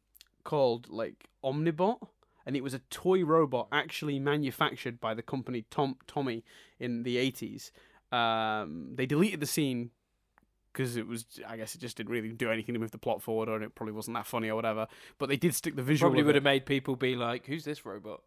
called 0.45 0.89
like 0.89 1.29
Omnibot, 1.45 1.99
and 2.47 2.57
it 2.57 2.63
was 2.63 2.75
a 2.75 2.81
toy 2.91 3.25
robot 3.25 3.69
actually 3.73 4.19
manufactured 4.19 5.01
by 5.01 5.15
the 5.15 5.23
company 5.23 5.65
Tom 5.71 5.97
Tomy 6.07 6.43
in 6.79 7.03
the 7.03 7.19
eighties. 7.19 7.73
Um, 8.11 8.93
they 8.95 9.07
deleted 9.07 9.41
the 9.41 9.47
scene 9.47 9.91
because 10.73 10.97
it 10.97 11.07
was, 11.07 11.27
I 11.47 11.57
guess, 11.57 11.75
it 11.75 11.81
just 11.81 11.97
didn't 11.97 12.13
really 12.13 12.31
do 12.31 12.51
anything 12.51 12.75
to 12.75 12.79
move 12.79 12.91
the 12.91 12.99
plot 12.99 13.23
forward, 13.23 13.49
or 13.49 13.63
it 13.63 13.75
probably 13.75 13.93
wasn't 13.93 14.17
that 14.17 14.27
funny 14.27 14.49
or 14.49 14.55
whatever. 14.55 14.87
But 15.19 15.29
they 15.29 15.37
did 15.37 15.55
stick 15.55 15.77
the 15.77 15.83
visual. 15.83 16.11
probably 16.11 16.23
would 16.23 16.35
have 16.35 16.45
made 16.45 16.67
people 16.67 16.97
be 16.97 17.15
like, 17.17 17.47
"Who's 17.47 17.65
this 17.65 17.85
robot?" 17.85 18.23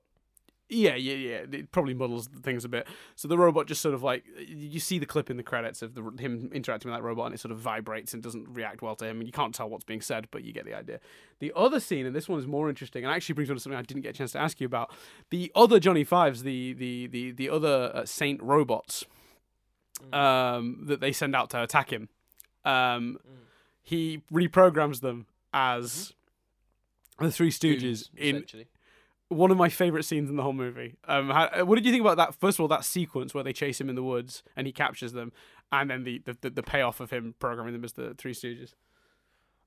Yeah, 0.67 0.95
yeah, 0.95 1.13
yeah. 1.13 1.59
It 1.59 1.71
probably 1.71 1.93
muddles 1.93 2.27
things 2.41 2.65
a 2.65 2.69
bit. 2.69 2.87
So 3.15 3.27
the 3.27 3.37
robot 3.37 3.67
just 3.67 3.81
sort 3.81 3.93
of 3.93 4.01
like 4.01 4.23
you 4.47 4.79
see 4.79 4.97
the 4.97 5.05
clip 5.05 5.29
in 5.29 5.37
the 5.37 5.43
credits 5.43 5.83
of 5.83 5.93
the, 5.93 6.01
him 6.17 6.49
interacting 6.51 6.89
with 6.89 6.97
that 6.97 7.03
robot, 7.03 7.27
and 7.27 7.35
it 7.35 7.39
sort 7.39 7.51
of 7.51 7.59
vibrates 7.59 8.15
and 8.15 8.23
doesn't 8.23 8.47
react 8.49 8.81
well 8.81 8.95
to 8.95 9.05
him, 9.05 9.19
and 9.19 9.27
you 9.27 9.31
can't 9.31 9.53
tell 9.53 9.69
what's 9.69 9.83
being 9.83 10.01
said, 10.01 10.27
but 10.31 10.43
you 10.43 10.51
get 10.51 10.65
the 10.65 10.73
idea. 10.73 10.99
The 11.39 11.53
other 11.55 11.79
scene, 11.79 12.07
and 12.07 12.15
this 12.15 12.27
one 12.27 12.39
is 12.39 12.47
more 12.47 12.67
interesting, 12.67 13.05
and 13.05 13.13
actually 13.13 13.33
brings 13.33 13.51
on 13.51 13.57
to 13.57 13.59
something 13.59 13.77
I 13.77 13.83
didn't 13.83 14.01
get 14.01 14.15
a 14.15 14.17
chance 14.17 14.31
to 14.31 14.39
ask 14.39 14.59
you 14.59 14.65
about. 14.65 14.91
The 15.29 15.51
other 15.55 15.79
Johnny 15.79 16.03
Fives, 16.03 16.41
the 16.41 16.73
the 16.73 17.07
the 17.07 17.31
the 17.31 17.49
other 17.49 17.91
uh, 17.93 18.05
Saint 18.05 18.41
robots, 18.41 19.05
um, 20.13 20.79
that 20.85 20.99
they 20.99 21.11
send 21.11 21.35
out 21.35 21.51
to 21.51 21.61
attack 21.61 21.91
him. 21.93 22.09
Um, 22.63 23.19
he 23.83 24.23
reprograms 24.33 25.01
them 25.01 25.27
as 25.53 26.13
the 27.19 27.31
Three 27.31 27.51
Stooges 27.51 27.81
Goons, 27.81 28.09
in. 28.17 28.65
One 29.29 29.49
of 29.49 29.57
my 29.57 29.69
favorite 29.69 30.03
scenes 30.03 30.29
in 30.29 30.35
the 30.35 30.43
whole 30.43 30.53
movie. 30.53 30.97
Um, 31.07 31.29
how, 31.29 31.65
what 31.65 31.75
did 31.75 31.85
you 31.85 31.91
think 31.91 32.01
about 32.01 32.17
that? 32.17 32.35
First 32.35 32.57
of 32.57 32.61
all, 32.61 32.67
that 32.67 32.85
sequence 32.85 33.33
where 33.33 33.43
they 33.43 33.53
chase 33.53 33.81
him 33.81 33.89
in 33.89 33.95
the 33.95 34.03
woods 34.03 34.43
and 34.55 34.67
he 34.67 34.73
captures 34.73 35.13
them, 35.13 35.31
and 35.71 35.89
then 35.89 36.03
the 36.03 36.21
the, 36.25 36.37
the, 36.41 36.49
the 36.51 36.63
payoff 36.63 36.99
of 36.99 37.11
him 37.11 37.33
programming 37.39 37.73
them 37.73 37.83
as 37.83 37.93
the 37.93 38.13
Three 38.13 38.33
Stooges. 38.33 38.73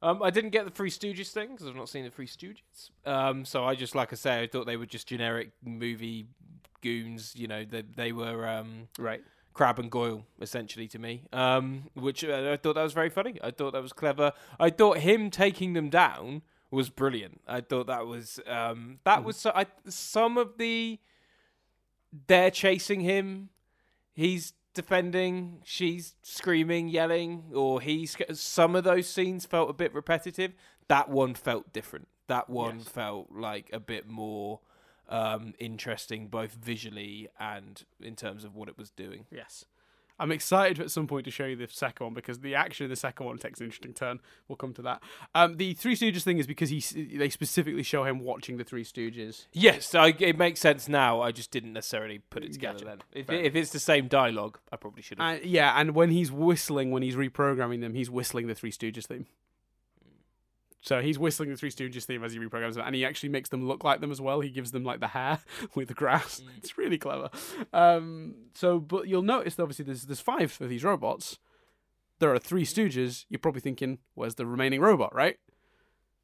Um, 0.01 0.23
I 0.23 0.31
didn't 0.31 0.51
get 0.51 0.65
the 0.65 0.71
Three 0.71 0.91
Stooges 0.91 1.33
thing 1.33 1.49
because 1.51 1.67
I've 1.67 1.75
not 1.75 1.89
seen 1.89 2.05
the 2.05 2.11
Three 2.11 2.29
Stooges. 2.29 2.91
Um, 3.05 3.45
so 3.45 3.65
I 3.65 3.75
just, 3.75 3.97
like 3.97 4.13
I 4.13 4.17
say, 4.17 4.43
I 4.43 4.47
thought 4.47 4.67
they 4.67 4.77
were 4.77 4.87
just 4.87 5.09
generic 5.09 5.51
movie 5.65 6.29
goons. 6.83 7.35
You 7.35 7.49
know, 7.49 7.65
they 7.65 7.83
they 7.83 8.13
were 8.13 8.47
um, 8.47 8.89
Right. 8.99 9.23
Crabbe 9.55 9.81
and 9.81 9.91
Goyle 9.91 10.25
essentially 10.41 10.87
to 10.87 11.01
me. 11.01 11.25
Um, 11.33 11.91
which 11.95 12.25
uh, 12.25 12.53
I 12.53 12.57
thought 12.59 12.75
that 12.75 12.83
was 12.85 12.93
very 12.93 13.11
funny. 13.11 13.41
I 13.43 13.51
thought 13.51 13.73
that 13.73 13.83
was 13.83 13.93
clever. 13.93 14.33
I 14.61 14.71
thought 14.71 14.99
him 14.99 15.31
taking 15.31 15.73
them 15.73 15.91
down 15.91 16.43
was 16.71 16.91
brilliant. 16.91 17.41
I 17.47 17.61
thought 17.61 17.87
that 17.87 18.07
was 18.07 18.41
um, 18.47 18.99
that 19.05 19.25
was 19.25 19.37
so, 19.37 19.53
I, 19.55 19.67
some 19.89 20.37
of 20.39 20.59
the 20.59 20.99
they're 22.27 22.51
chasing 22.51 23.01
him. 23.01 23.51
He's 24.15 24.53
defending. 24.75 25.61
She's 25.65 26.15
screaming, 26.23 26.89
yelling, 26.89 27.45
or 27.55 27.81
he's 27.81 28.17
some 28.33 28.75
of 28.77 28.85
those 28.85 29.09
scenes 29.09 29.47
felt 29.47 29.71
a 29.71 29.75
bit 29.75 29.95
repetitive. 29.95 30.55
That 30.89 31.09
one 31.09 31.35
felt 31.35 31.73
different. 31.73 32.09
That 32.29 32.49
one 32.51 32.79
Yes. 32.79 32.89
felt 32.89 33.29
like 33.33 33.71
a 33.73 33.81
bit 33.81 34.09
more 34.09 34.61
um, 35.09 35.55
interesting, 35.59 36.29
both 36.29 36.53
visually 36.53 37.29
and 37.41 37.83
in 38.01 38.15
terms 38.17 38.45
of 38.45 38.55
what 38.55 38.69
it 38.69 38.77
was 38.77 38.91
doing. 38.91 39.25
Yes. 39.31 39.65
I'm 40.19 40.33
excited 40.33 40.81
at 40.81 40.91
some 40.91 41.07
point 41.07 41.25
to 41.27 41.31
show 41.31 41.45
you 41.47 41.57
the 41.57 41.69
second 41.69 42.05
one 42.05 42.15
because 42.15 42.41
the 42.41 42.55
action 42.55 42.85
in 42.85 42.91
the 42.91 42.97
second 42.97 43.27
one 43.27 43.39
takes 43.39 43.61
an 43.61 43.67
interesting 43.67 43.95
turn. 43.95 44.21
We'll 44.49 44.57
come 44.57 44.75
to 44.75 44.83
that. 44.83 45.03
Um, 45.35 45.57
the 45.57 45.75
Three 45.75 45.95
Stooges 45.95 46.23
thing 46.23 46.39
is 46.39 46.47
because 46.47 46.71
he 46.71 46.81
they 47.17 47.29
specifically 47.29 47.83
show 47.83 48.05
him 48.05 48.21
watching 48.21 48.57
the 48.57 48.65
Three 48.65 48.85
Stooges. 48.85 49.47
Yes, 49.53 49.95
I, 49.95 50.09
it 50.19 50.39
makes 50.39 50.61
sense 50.61 50.89
now. 50.89 51.21
I 51.21 51.33
just 51.33 51.51
didn't 51.51 51.73
necessarily 51.73 52.19
put 52.31 52.45
it 52.45 52.53
together 52.53 52.85
Gotcha. 52.85 52.85
then. 52.85 52.99
If, 53.13 53.31
if 53.31 53.55
it's 53.55 53.71
the 53.71 53.79
same 53.79 54.09
dialogue, 54.09 54.59
I 54.73 54.77
probably 54.77 55.03
should 55.03 55.19
have. 55.19 55.37
And 55.37 55.45
yeah, 55.45 55.75
and 55.77 55.95
when 55.95 56.11
he's 56.11 56.33
whistling, 56.33 56.91
when 56.91 57.03
he's 57.03 57.17
reprogramming 57.17 57.81
them, 57.81 57.95
he's 57.95 58.11
whistling 58.11 58.47
the 58.47 58.55
Three 58.55 58.73
Stooges 58.73 59.07
theme. 59.07 59.27
So 60.81 61.03
he's 61.03 61.19
whistling 61.19 61.51
the 61.51 61.57
Three 61.57 61.71
Stooges 61.71 62.05
theme 62.05 62.23
as 62.23 62.33
he 62.33 62.39
reprograms 62.39 62.75
them, 62.75 62.85
and 62.87 62.95
he 62.95 63.05
actually 63.05 63.31
makes 63.31 63.49
them 63.49 63.67
look 63.67 63.83
like 63.83 64.01
them 64.01 64.13
as 64.13 64.21
well. 64.21 64.41
He 64.41 64.51
gives 64.51 64.71
them 64.71 64.85
like 64.85 65.01
the 65.01 65.09
hair 65.09 65.41
with 65.75 65.89
the 65.89 65.95
grass. 65.95 66.41
It's 66.59 66.79
really 66.79 66.99
clever. 66.99 67.31
Um, 67.73 68.35
so, 68.55 68.79
but 68.79 69.09
you'll 69.09 69.23
notice 69.23 69.57
that 69.57 69.65
obviously 69.65 69.87
there's 69.87 70.05
there's 70.05 70.21
five 70.21 70.57
of 70.61 70.69
these 70.69 70.85
robots. 70.85 71.39
There 72.21 72.33
are 72.33 72.39
three 72.39 72.65
Stooges. 72.65 73.25
You're 73.29 73.39
probably 73.39 73.61
thinking, 73.61 73.99
where's 74.15 74.37
the 74.37 74.47
remaining 74.47 74.81
robot, 74.81 75.15
right? 75.15 75.39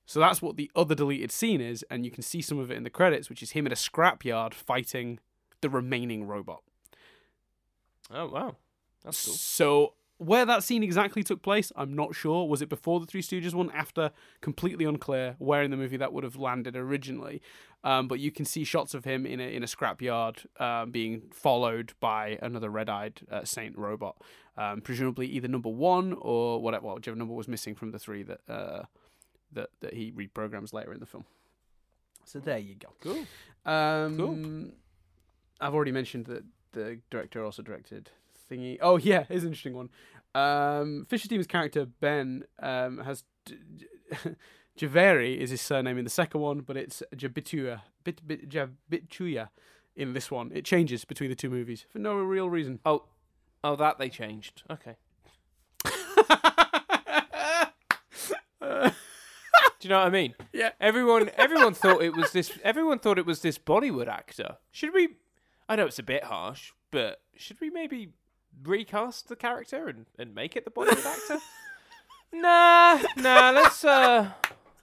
So 0.06 0.20
that's 0.20 0.42
what 0.42 0.56
the 0.56 0.70
other 0.76 0.94
deleted 0.94 1.32
scene 1.32 1.60
is, 1.60 1.84
and 1.90 2.04
you 2.04 2.10
can 2.10 2.22
see 2.22 2.42
some 2.42 2.58
of 2.58 2.70
it 2.70 2.76
in 2.76 2.82
the 2.82 2.90
credits, 2.90 3.30
which 3.30 3.42
is 3.42 3.52
him 3.52 3.66
at 3.66 3.72
a 3.72 3.76
scrapyard 3.76 4.52
fighting 4.52 5.18
the 5.62 5.70
remaining 5.70 6.26
robot. 6.26 6.62
oh 8.10 8.28
wow, 8.28 8.56
that's 9.02 9.24
cool. 9.24 9.34
So 9.34 9.94
where 10.18 10.46
that 10.46 10.62
scene 10.62 10.82
exactly 10.82 11.22
took 11.22 11.42
place, 11.42 11.72
I'm 11.76 11.94
not 11.94 12.14
sure. 12.14 12.48
Was 12.48 12.62
it 12.62 12.68
before 12.68 13.00
the 13.00 13.06
Three 13.06 13.22
Stooges 13.22 13.54
one? 13.54 13.70
After? 13.70 14.12
Completely 14.40 14.84
unclear 14.84 15.34
where 15.38 15.62
in 15.62 15.70
the 15.70 15.76
movie 15.76 15.96
that 15.96 16.12
would 16.12 16.24
have 16.24 16.36
landed 16.36 16.76
originally. 16.76 17.42
Um, 17.82 18.08
but 18.08 18.18
you 18.18 18.30
can 18.30 18.44
see 18.44 18.64
shots 18.64 18.94
of 18.94 19.04
him 19.04 19.26
in 19.26 19.40
a 19.40 19.44
in 19.44 19.62
a 19.62 19.66
scrapyard 19.66 20.46
um, 20.60 20.90
being 20.90 21.22
followed 21.32 21.92
by 22.00 22.38
another 22.40 22.70
red-eyed 22.70 23.20
uh, 23.30 23.44
Saint 23.44 23.76
robot, 23.76 24.16
um, 24.56 24.80
presumably 24.80 25.26
either 25.26 25.48
number 25.48 25.68
one 25.68 26.14
or 26.18 26.62
whatever, 26.62 26.86
well, 26.86 26.94
whichever 26.94 27.16
number 27.16 27.34
was 27.34 27.46
missing 27.46 27.74
from 27.74 27.90
the 27.90 27.98
three 27.98 28.22
that 28.22 28.40
uh, 28.48 28.84
that 29.52 29.68
that 29.80 29.92
he 29.92 30.12
reprograms 30.12 30.72
later 30.72 30.94
in 30.94 31.00
the 31.00 31.06
film. 31.06 31.26
So 32.24 32.38
there 32.38 32.56
you 32.58 32.76
go. 32.76 32.88
Cool. 33.00 33.26
Um, 33.70 34.16
Cool. 34.16 34.70
I've 35.60 35.74
already 35.74 35.92
mentioned 35.92 36.24
that 36.26 36.44
the 36.72 37.00
director 37.10 37.44
also 37.44 37.62
directed 37.62 38.10
Thingy. 38.54 38.78
Oh 38.80 38.96
yeah, 38.96 39.24
here's 39.28 39.42
an 39.42 39.48
interesting 39.48 39.74
one. 39.74 39.90
Um, 40.34 41.06
Fisher 41.08 41.28
Deemer's 41.28 41.46
character 41.46 41.86
Ben 41.86 42.44
um, 42.60 42.98
has 42.98 43.24
Jahveri 44.78 45.36
is 45.36 45.50
his 45.50 45.60
surname 45.60 45.98
in 45.98 46.04
the 46.04 46.10
second 46.10 46.40
one, 46.40 46.60
but 46.60 46.76
it's 46.76 47.02
Jabitua 47.14 47.82
Bit 48.02 48.26
Bit 48.26 48.48
Jabituya 48.48 49.48
in 49.96 50.12
this 50.12 50.30
one. 50.30 50.50
It 50.54 50.64
changes 50.64 51.04
between 51.04 51.30
the 51.30 51.36
two 51.36 51.50
movies 51.50 51.86
for 51.88 51.98
no 51.98 52.16
real 52.16 52.50
reason. 52.50 52.80
Oh, 52.84 53.04
oh, 53.62 53.76
that 53.76 53.98
they 53.98 54.08
changed. 54.08 54.62
Okay. 54.70 54.96
Uh, 58.60 58.90
Do 59.80 59.88
you 59.88 59.90
know 59.90 59.98
what 59.98 60.06
I 60.06 60.10
mean? 60.10 60.34
yeah. 60.52 60.70
Everyone, 60.80 61.30
everyone 61.36 61.74
thought 61.74 62.02
it 62.02 62.16
was 62.16 62.32
this. 62.32 62.50
Everyone 62.64 62.98
thought 62.98 63.18
it 63.18 63.26
was 63.26 63.40
this 63.40 63.58
Bollywood 63.58 64.08
actor. 64.08 64.56
Should 64.72 64.94
we? 64.94 65.10
I 65.68 65.76
know 65.76 65.86
it's 65.86 65.98
a 65.98 66.02
bit 66.02 66.24
harsh, 66.24 66.72
but 66.90 67.20
should 67.36 67.60
we 67.60 67.70
maybe 67.70 68.12
recast 68.62 69.28
the 69.28 69.36
character 69.36 69.88
and, 69.88 70.06
and 70.18 70.34
make 70.34 70.56
it 70.56 70.64
the 70.64 70.70
Bollywood 70.70 71.04
actor? 71.04 71.38
Nah, 72.36 72.98
nah. 73.16 73.50
Let's 73.50 73.84
uh, 73.84 74.32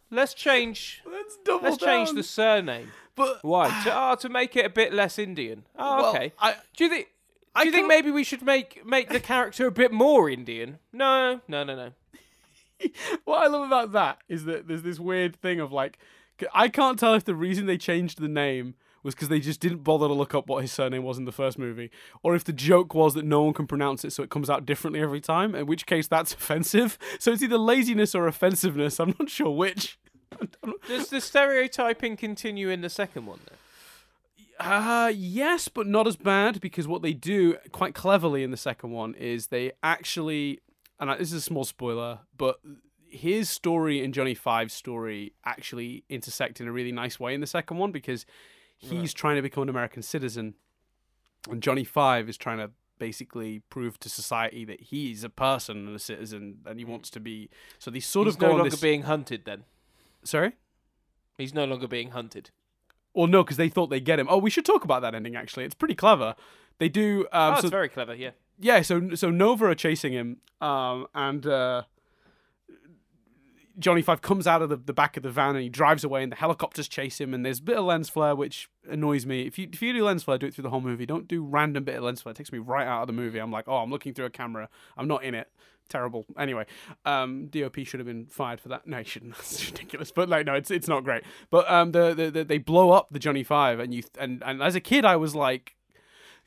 let's 0.10 0.34
change. 0.34 1.02
Let's 1.06 1.38
double 1.44 1.66
Let's 1.66 1.84
change 1.84 2.12
the 2.12 2.24
surname. 2.24 2.94
But 3.14 3.44
Why? 3.44 3.68
To, 3.84 3.92
oh, 3.94 4.16
to 4.16 4.30
make 4.30 4.56
it 4.56 4.66
a 4.66 4.70
bit 4.70 4.94
less 4.94 5.20
Indian. 5.20 5.66
Oh, 5.78 5.98
well, 5.98 6.16
okay. 6.16 6.32
I, 6.40 6.56
Do 6.78 6.86
you 6.86 6.90
think? 6.90 7.08
I 7.54 7.64
Do 7.64 7.70
you 7.70 7.76
think 7.76 7.88
maybe 7.88 8.10
we 8.10 8.24
should 8.24 8.42
make 8.42 8.86
make 8.86 9.10
the 9.10 9.20
character 9.20 9.68
a 9.68 9.72
bit 9.72 9.92
more 9.92 10.30
Indian? 10.30 10.80
No, 10.94 11.42
no, 11.50 11.66
no, 11.66 11.76
no. 11.76 11.92
what 13.26 13.44
I 13.44 13.48
love 13.48 13.68
about 13.68 13.92
that 13.92 14.20
is 14.28 14.46
that 14.46 14.68
there's 14.68 14.84
this 14.84 15.00
weird 15.00 15.36
thing 15.36 15.60
of 15.60 15.72
like, 15.72 15.98
I 16.54 16.70
can't 16.70 16.98
tell 16.98 17.14
if 17.14 17.26
the 17.26 17.36
reason 17.36 17.66
they 17.66 17.78
changed 17.78 18.20
the 18.20 18.28
name 18.28 18.76
was 19.04 19.16
because 19.16 19.30
they 19.30 19.40
just 19.40 19.60
didn't 19.60 19.84
bother 19.84 20.08
to 20.08 20.14
look 20.14 20.34
up 20.34 20.48
what 20.48 20.62
his 20.62 20.72
surname 20.72 21.04
was 21.04 21.18
in 21.18 21.26
the 21.26 21.32
first 21.32 21.58
movie, 21.58 21.90
or 22.24 22.36
if 22.36 22.44
the 22.44 22.54
joke 22.54 22.94
was 22.94 23.14
that 23.14 23.26
no 23.26 23.42
one 23.44 23.54
can 23.54 23.68
pronounce 23.68 24.04
it, 24.06 24.12
so 24.12 24.24
it 24.24 24.30
comes 24.30 24.50
out 24.50 24.66
differently 24.66 25.02
every 25.02 25.22
time. 25.22 25.56
In 25.56 25.66
which 25.66 25.86
case, 25.86 26.08
that's 26.08 26.34
offensive. 26.42 26.98
So 27.20 27.32
it's 27.32 27.44
either 27.44 27.58
laziness 27.58 28.16
or 28.16 28.28
offensiveness. 28.28 29.00
I'm 29.00 29.16
not 29.20 29.30
sure 29.30 29.52
which. 29.52 30.00
Does 30.88 31.10
the 31.10 31.22
stereotyping 31.22 32.18
continue 32.18 32.70
in 32.70 32.82
the 32.82 32.90
second 32.90 33.26
one 33.26 33.40
then? 33.48 33.58
Uh, 34.60 35.12
yes, 35.14 35.68
but 35.68 35.88
not 35.88 36.08
as 36.08 36.16
bad 36.16 36.62
because 36.62 36.88
what 36.88 37.02
they 37.02 37.14
do 37.14 37.56
quite 37.72 37.96
cleverly 37.96 38.44
in 38.44 38.52
the 38.52 38.58
second 38.58 38.92
one 38.92 39.16
is 39.16 39.48
they 39.48 39.72
actually, 39.82 40.60
and 41.00 41.10
this 41.12 41.30
is 41.30 41.34
a 41.34 41.42
small 41.42 41.64
spoiler, 41.64 42.20
but 42.38 42.60
his 43.10 43.50
story 43.50 44.04
and 44.04 44.14
Johnny 44.14 44.36
Five's 44.36 44.74
story 44.74 45.34
actually 45.46 46.04
intersect 46.10 46.62
in 46.62 46.68
a 46.68 46.72
really 46.72 46.92
nice 46.92 47.20
way 47.20 47.34
in 47.34 47.42
the 47.42 47.48
second 47.48 47.78
one 47.78 47.92
because 47.92 48.26
he's 48.82 49.14
trying 49.14 49.36
to 49.38 49.42
become 49.42 49.64
an 49.64 49.70
American 49.70 50.02
citizen, 50.02 50.56
and 51.50 51.62
Johnny 51.62 51.84
Five 51.84 52.28
is 52.28 52.38
trying 52.38 52.58
to 52.58 52.72
basically 53.00 53.64
prove 53.72 54.00
to 54.00 54.10
society 54.10 54.64
that 54.66 54.80
he's 54.80 55.24
a 55.24 55.30
person 55.30 55.88
and 55.88 55.96
a 55.96 56.00
citizen 56.00 56.58
and 56.68 56.78
he 56.78 56.86
wants 56.86 57.10
to 57.10 57.20
be. 57.20 57.50
So 57.80 57.90
they 57.90 58.00
sort 58.00 58.28
He's 58.28 58.36
of 58.36 58.42
no 58.42 58.52
longer 58.52 58.70
this. 58.70 58.80
being 58.80 59.04
hunted 59.04 59.46
then. 59.46 59.64
Sorry. 60.24 60.52
He's 61.36 61.52
no 61.52 61.66
longer 61.66 61.88
being 61.88 62.12
hunted. 62.12 62.52
Or 63.14 63.28
no, 63.28 63.44
because 63.44 63.58
they 63.58 63.70
thought 63.70 63.88
they'd 63.88 64.06
get 64.06 64.20
him. 64.20 64.28
Oh, 64.30 64.38
we 64.38 64.52
should 64.52 64.66
talk 64.66 64.84
about 64.84 65.02
that 65.02 65.16
ending. 65.16 65.36
Actually, 65.36 65.66
it's 65.66 65.74
pretty 65.74 65.96
clever. 65.96 66.36
They 66.78 66.90
do. 66.90 67.22
Um, 67.32 67.54
oh, 67.54 67.56
so 67.56 67.62
that's 67.64 67.72
very 67.72 67.90
clever. 67.90 68.14
Yeah. 68.14 68.32
yeah, 68.60 68.82
so 68.84 69.16
so 69.16 69.32
Nova 69.32 69.66
are 69.66 69.76
chasing 69.76 70.14
him, 70.14 70.38
um, 70.62 71.08
and 71.16 71.46
uh, 71.48 71.84
Johnny 73.80 74.02
Five 74.02 74.22
comes 74.22 74.48
out 74.48 74.62
of 74.62 74.70
the, 74.70 74.78
the 74.78 74.94
back 74.94 75.18
of 75.18 75.24
the 75.24 75.30
van 75.30 75.56
and 75.56 75.64
he 75.64 75.70
drives 75.70 76.04
away, 76.04 76.24
and 76.24 76.32
the 76.32 76.36
helicopters 76.36 76.88
chase 76.88 77.20
him. 77.20 77.34
And 77.34 77.46
there's 77.46 77.60
a 77.60 77.64
bit 77.64 77.78
of 77.78 77.86
lens 77.86 78.10
flare 78.10 78.36
which 78.36 78.70
annoys 78.90 79.26
me. 79.26 79.44
If 79.44 79.58
you 79.58 79.70
if 79.72 79.82
you 79.82 79.94
do 79.94 80.04
lens 80.04 80.24
flare, 80.24 80.38
do 80.38 80.48
it 80.48 80.54
through 80.54 80.64
the 80.64 80.70
whole 80.70 80.82
movie. 80.82 81.06
Don't 81.06 81.28
do 81.28 81.44
random 81.44 81.84
bit 81.84 81.96
of 81.96 82.04
lens 82.04 82.22
flare. 82.22 82.32
It 82.32 82.38
takes 82.38 82.52
me 82.52 82.60
right 82.60 82.88
out 82.88 83.02
of 83.02 83.08
the 83.08 83.14
movie. 83.14 83.40
I'm 83.40 83.52
like, 83.52 83.66
oh, 83.68 83.78
I'm 83.78 83.90
looking 83.90 84.14
through 84.14 84.26
a 84.26 84.30
camera. 84.30 84.70
I'm 84.98 85.08
not 85.08 85.24
in 85.24 85.36
it. 85.36 85.50
Terrible. 85.90 86.26
Anyway, 86.38 86.66
um, 87.06 87.48
DOP 87.48 87.86
should 87.86 88.00
have 88.00 88.08
been 88.08 88.26
fired 88.28 88.62
for 88.62 88.70
that. 88.70 88.88
No, 88.88 89.00
he 89.00 89.04
shouldn't. 89.04 89.36
That's 89.38 89.66
ridiculous. 89.66 90.12
But 90.12 90.30
like, 90.30 90.46
no, 90.46 90.54
it's 90.54 90.72
it's 90.72 90.88
not 90.88 91.04
great. 91.04 91.24
But 91.50 91.70
um, 91.70 91.92
the, 91.92 92.14
the, 92.14 92.32
the 92.32 92.44
they 92.44 92.58
blow 92.58 92.92
up 92.92 93.08
the 93.12 93.20
Johnny 93.20 93.44
Five, 93.44 93.80
and 93.80 93.94
you 93.94 94.04
and 94.18 94.42
and 94.46 94.62
as 94.62 94.76
a 94.76 94.82
kid, 94.82 95.06
I 95.06 95.16
was 95.16 95.36
like 95.36 95.76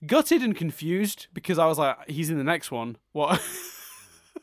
gutted 0.07 0.43
and 0.43 0.57
confused 0.57 1.29
because 1.33 1.59
I 1.59 1.67
was 1.67 1.79
like, 1.79 1.97
he's 2.09 2.31
in 2.31 2.39
the 2.39 2.45
next 2.45 2.71
one. 2.71 2.97
What? 3.13 3.41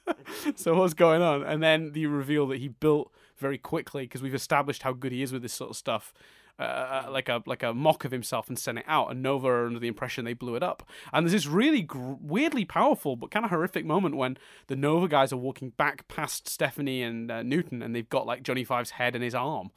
so 0.56 0.76
what's 0.76 0.94
going 0.94 1.22
on? 1.22 1.44
And 1.44 1.62
then 1.62 1.92
you 1.96 2.10
reveal 2.10 2.48
that 2.48 2.60
he 2.60 2.68
built 2.68 3.12
very 3.38 3.58
quickly 3.58 4.04
because 4.04 4.22
we've 4.22 4.36
established 4.36 4.84
how 4.84 4.94
good 4.94 5.12
he 5.12 5.22
is 5.22 5.32
with 5.34 5.42
this 5.42 5.54
sort 5.54 5.72
of 5.72 5.78
stuff. 5.78 6.14
Uh, 6.60 7.08
like 7.10 7.28
a 7.28 7.42
like 7.48 7.64
a 7.64 7.74
mock 7.74 8.06
of 8.06 8.12
himself 8.12 8.48
and 8.48 8.60
sent 8.60 8.78
it 8.78 8.86
out, 8.88 9.10
and 9.10 9.24
Nova 9.24 9.48
are 9.48 9.66
under 9.66 9.80
the 9.80 9.88
impression 9.88 10.26
they 10.26 10.34
blew 10.34 10.56
it 10.56 10.62
up. 10.62 10.88
And 11.12 11.26
there's 11.26 11.32
this 11.32 11.48
really 11.48 11.82
gr- 11.82 12.14
weirdly 12.22 12.66
powerful 12.66 13.16
but 13.16 13.32
kind 13.32 13.44
of 13.46 13.50
horrific 13.50 13.84
moment 13.84 14.16
when 14.16 14.38
the 14.68 14.76
Nova 14.76 15.08
guys 15.08 15.34
are 15.34 15.38
walking 15.38 15.72
back 15.72 16.08
past 16.08 16.48
Stephanie 16.48 17.02
and 17.02 17.32
uh, 17.32 17.42
Newton, 17.42 17.82
and 17.82 17.96
they've 17.96 18.10
got 18.10 18.28
like 18.28 18.44
Johnny 18.44 18.64
Five's 18.64 18.92
head 18.92 19.16
in 19.16 19.24
his 19.24 19.34
arm, 19.34 19.72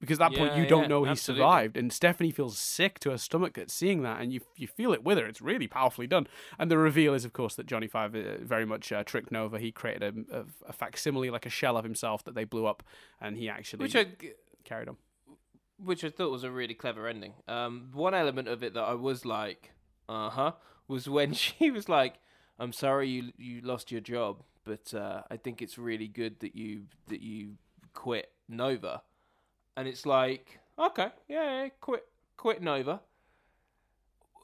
because 0.00 0.18
at 0.20 0.30
that 0.30 0.38
point 0.38 0.56
you 0.56 0.66
don't 0.66 0.82
yeah, 0.82 0.88
know 0.88 1.04
he 1.04 1.10
absolutely. 1.10 1.42
survived, 1.42 1.76
and 1.76 1.92
Stephanie 1.92 2.30
feels 2.30 2.58
sick 2.58 2.98
to 3.00 3.10
her 3.10 3.18
stomach 3.18 3.58
at 3.58 3.70
seeing 3.70 4.02
that, 4.02 4.20
and 4.20 4.32
you 4.32 4.40
you 4.56 4.66
feel 4.66 4.92
it 4.92 5.04
with 5.04 5.18
her. 5.18 5.26
It's 5.26 5.42
really 5.42 5.66
powerfully 5.66 6.06
done. 6.06 6.26
And 6.58 6.70
the 6.70 6.78
reveal 6.78 7.14
is, 7.14 7.24
of 7.24 7.32
course, 7.32 7.54
that 7.56 7.66
Johnny 7.66 7.86
Five 7.86 8.14
uh, 8.14 8.38
very 8.40 8.64
much 8.64 8.90
uh, 8.92 9.04
tricked 9.04 9.30
Nova. 9.30 9.58
He 9.58 9.70
created 9.70 10.02
a, 10.30 10.40
a, 10.40 10.44
a 10.68 10.72
facsimile, 10.72 11.30
like 11.30 11.46
a 11.46 11.50
shell 11.50 11.76
of 11.76 11.84
himself 11.84 12.24
that 12.24 12.34
they 12.34 12.44
blew 12.44 12.66
up, 12.66 12.82
and 13.20 13.36
he 13.36 13.48
actually 13.48 13.82
Which 13.84 13.96
I, 13.96 14.06
carried 14.64 14.88
on. 14.88 14.96
which 15.78 16.02
I 16.04 16.10
thought 16.10 16.30
was 16.30 16.44
a 16.44 16.50
really 16.50 16.74
clever 16.74 17.06
ending. 17.06 17.34
Um, 17.46 17.90
one 17.92 18.14
element 18.14 18.48
of 18.48 18.62
it 18.62 18.74
that 18.74 18.82
I 18.82 18.94
was 18.94 19.24
like, 19.24 19.72
uh 20.08 20.30
huh, 20.30 20.52
was 20.88 21.08
when 21.08 21.32
she 21.44 21.70
was 21.70 21.88
like, 21.88 22.14
"I'm 22.58 22.72
sorry 22.72 23.08
you 23.08 23.32
you 23.36 23.60
lost 23.60 23.92
your 23.92 24.00
job, 24.00 24.42
but 24.64 24.94
uh, 24.94 25.22
I 25.30 25.36
think 25.36 25.60
it's 25.60 25.76
really 25.76 26.08
good 26.08 26.40
that 26.40 26.56
you 26.56 26.84
that 27.08 27.20
you 27.20 27.56
quit 27.92 28.32
Nova," 28.48 29.02
and 29.76 29.88
it's 29.88 30.06
like, 30.06 30.60
okay, 30.78 31.08
yeah, 31.28 31.62
yeah 31.62 31.68
quit 31.80 32.06
quit 32.36 32.62
Nova, 32.62 33.00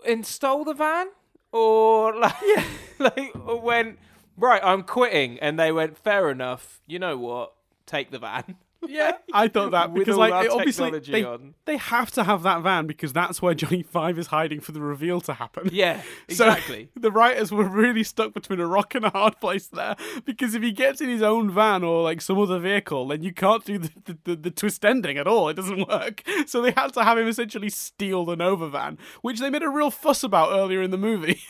and 0.07 0.27
stole 0.27 0.65
the 0.65 0.75
van, 0.75 1.09
or 1.53 2.15
like, 2.19 2.35
yeah. 2.45 2.65
like 2.99 3.33
or 3.45 3.61
went 3.61 3.99
right, 4.37 4.63
I'm 4.63 4.83
quitting, 4.83 5.39
and 5.41 5.59
they 5.59 5.73
went, 5.73 5.97
fair 5.99 6.31
enough. 6.31 6.81
You 6.87 6.99
know 6.99 7.17
what? 7.17 7.53
Take 7.87 8.11
the 8.11 8.19
van. 8.19 8.57
Yeah, 8.87 9.13
I 9.33 9.49
thought 9.49 9.73
that 9.73 9.91
With 9.93 10.01
because 10.01 10.15
all 10.15 10.21
like 10.21 10.33
our 10.33 10.45
it 10.45 10.51
obviously 10.51 10.85
technology 10.91 11.13
they, 11.13 11.25
on. 11.25 11.55
they 11.65 11.77
have 11.77 12.11
to 12.13 12.25
have 12.25 12.43
that 12.45 12.63
van 12.63 12.87
because 12.87 13.13
that's 13.13 13.41
where 13.43 13.55
Johnny 13.55 13.83
Five 13.83 14.19
is 14.19 14.29
hiding 14.29 14.61
for 14.61 14.73
the 14.73 14.81
reveal 14.81 15.21
to 15.23 15.35
happen. 15.35 15.69
Yeah, 15.73 16.03
So, 16.29 16.47
exactly. 16.47 16.91
the 16.97 17.11
writers 17.11 17.51
were 17.53 17.69
really 17.69 18.03
stuck 18.03 18.35
between 18.35 18.61
a 18.61 18.67
rock 18.67 18.95
and 18.95 19.05
a 19.05 19.11
hard 19.11 19.41
place 19.41 19.67
there 19.67 19.97
because 20.25 20.55
if 20.55 20.63
he 20.63 20.73
gets 20.73 21.01
in 21.01 21.09
his 21.09 21.23
own 21.23 21.51
van 21.51 21.83
or 21.83 22.03
like 22.03 22.21
some 22.21 22.39
other 22.39 22.59
vehicle, 22.59 23.09
then 23.09 23.23
you 23.23 23.33
can't 23.33 23.65
do 23.65 23.79
the, 23.79 23.91
the, 24.05 24.19
the, 24.25 24.37
the 24.37 24.51
twist 24.51 24.85
ending 24.85 25.19
at 25.19 25.27
all. 25.27 25.49
It 25.49 25.55
doesn't 25.55 25.89
work. 25.89 26.23
So 26.47 26.61
they 26.63 26.73
had 26.73 26.93
to 26.95 27.05
have 27.05 27.19
him 27.19 27.29
essentially 27.29 27.71
steal 27.71 28.25
the 28.25 28.37
Nova 28.37 28.69
van, 28.69 28.99
which 29.23 29.41
they 29.41 29.51
made 29.51 29.63
a 29.63 29.69
real 29.69 29.91
fuss 29.91 30.23
about 30.23 30.51
earlier 30.53 30.83
in 30.83 30.91
the 30.91 30.99
movie. 30.99 31.41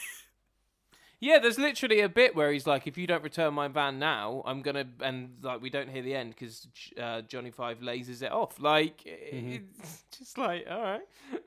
Yeah, 1.19 1.39
there's 1.39 1.59
literally 1.59 2.01
a 2.01 2.11
bit 2.11 2.37
where 2.37 2.53
he's 2.53 2.67
like, 2.67 2.87
"If 2.87 2.99
you 2.99 3.07
don't 3.07 3.23
return 3.25 3.55
my 3.55 3.69
van 3.69 3.99
now, 3.99 4.43
I'm 4.45 4.61
gonna," 4.61 4.85
and 5.01 5.37
like 5.43 5.63
we 5.63 5.71
don't 5.71 5.89
hear 5.89 6.03
the 6.03 6.15
end 6.15 6.31
because 6.31 6.69
uh, 7.01 7.23
Johnny 7.23 7.51
Five 7.51 7.79
lasers 7.81 8.23
it 8.23 8.31
off. 8.31 8.61
Like 8.61 9.01
it's 9.05 10.05
just 10.19 10.37
like, 10.37 10.67
all 10.71 10.83
right, 10.83 11.01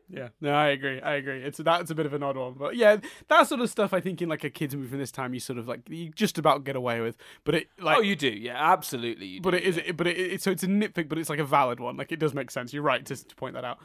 Yeah, 0.10 0.30
no, 0.42 0.52
I 0.52 0.70
agree. 0.70 1.00
I 1.00 1.14
agree. 1.14 1.44
It's 1.44 1.60
that's 1.60 1.92
a 1.92 1.96
bit 1.96 2.08
of 2.08 2.14
an 2.14 2.24
odd 2.24 2.36
one, 2.36 2.54
but 2.58 2.76
yeah, 2.76 2.98
that 3.28 3.48
sort 3.48 3.62
of 3.62 3.70
stuff. 3.70 3.94
I 3.94 4.00
think 4.00 4.22
in 4.24 4.30
like 4.30 4.44
a 4.44 4.50
kids 4.50 4.76
movie 4.76 4.90
from 4.90 4.98
this 4.98 5.12
time, 5.12 5.36
you 5.36 5.40
sort 5.40 5.60
of 5.60 5.68
like 5.68 5.82
you 5.88 6.10
just 6.10 6.40
about 6.40 6.64
get 6.64 6.76
away 6.76 7.00
with. 7.02 7.16
But 7.44 7.54
it 7.56 7.68
like, 7.80 7.98
oh, 7.98 8.02
you 8.02 8.16
do, 8.16 8.30
yeah, 8.30 8.58
absolutely, 8.72 9.28
you 9.28 9.42
but 9.42 9.54
it 9.54 9.64
is. 9.64 9.78
yeah. 9.78 9.92
But 9.92 10.08
it, 10.08 10.18
it 10.18 10.42
so 10.42 10.50
it's 10.50 10.64
a 10.64 10.68
nitpick, 10.68 11.10
but 11.10 11.20
it's 11.20 11.30
like 11.30 11.40
a 11.40 11.46
valid 11.46 11.80
one. 11.80 11.96
Like 11.96 12.12
it 12.12 12.18
does 12.20 12.34
make 12.34 12.50
sense. 12.50 12.74
You're 12.74 12.82
right 12.82 13.06
to, 13.06 13.16
to 13.16 13.36
point 13.36 13.54
that 13.54 13.66
out. 13.66 13.80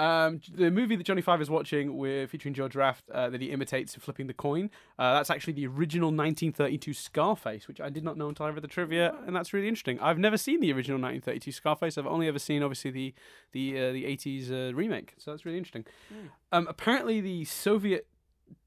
Um, 0.00 0.40
the 0.50 0.70
movie 0.70 0.96
that 0.96 1.04
Johnny 1.04 1.20
Five 1.20 1.42
is 1.42 1.50
watching, 1.50 1.98
with 1.98 2.30
featuring 2.30 2.54
George 2.54 2.74
Raft, 2.74 3.04
uh, 3.10 3.28
that 3.28 3.42
he 3.42 3.50
imitates 3.50 3.94
flipping 3.96 4.28
the 4.28 4.32
coin. 4.32 4.70
Uh, 4.98 5.12
that's 5.12 5.28
actually 5.28 5.52
the 5.52 5.66
original 5.66 6.06
1932 6.06 6.94
Scarface, 6.94 7.68
which 7.68 7.82
I 7.82 7.90
did 7.90 8.02
not 8.02 8.16
know 8.16 8.30
until 8.30 8.46
I 8.46 8.48
read 8.48 8.62
the 8.62 8.68
trivia, 8.68 9.14
and 9.26 9.36
that's 9.36 9.52
really 9.52 9.68
interesting. 9.68 10.00
I've 10.00 10.18
never 10.18 10.38
seen 10.38 10.60
the 10.60 10.72
original 10.72 10.96
1932 10.96 11.52
Scarface. 11.52 11.98
I've 11.98 12.06
only 12.06 12.28
ever 12.28 12.38
seen, 12.38 12.62
obviously, 12.62 12.90
the 12.90 13.14
the 13.52 13.78
uh, 13.78 13.92
the 13.92 14.04
80s 14.04 14.50
uh, 14.50 14.74
remake. 14.74 15.12
So 15.18 15.32
that's 15.32 15.44
really 15.44 15.58
interesting. 15.58 15.84
Um, 16.50 16.66
apparently, 16.66 17.20
the 17.20 17.44
Soviet 17.44 18.06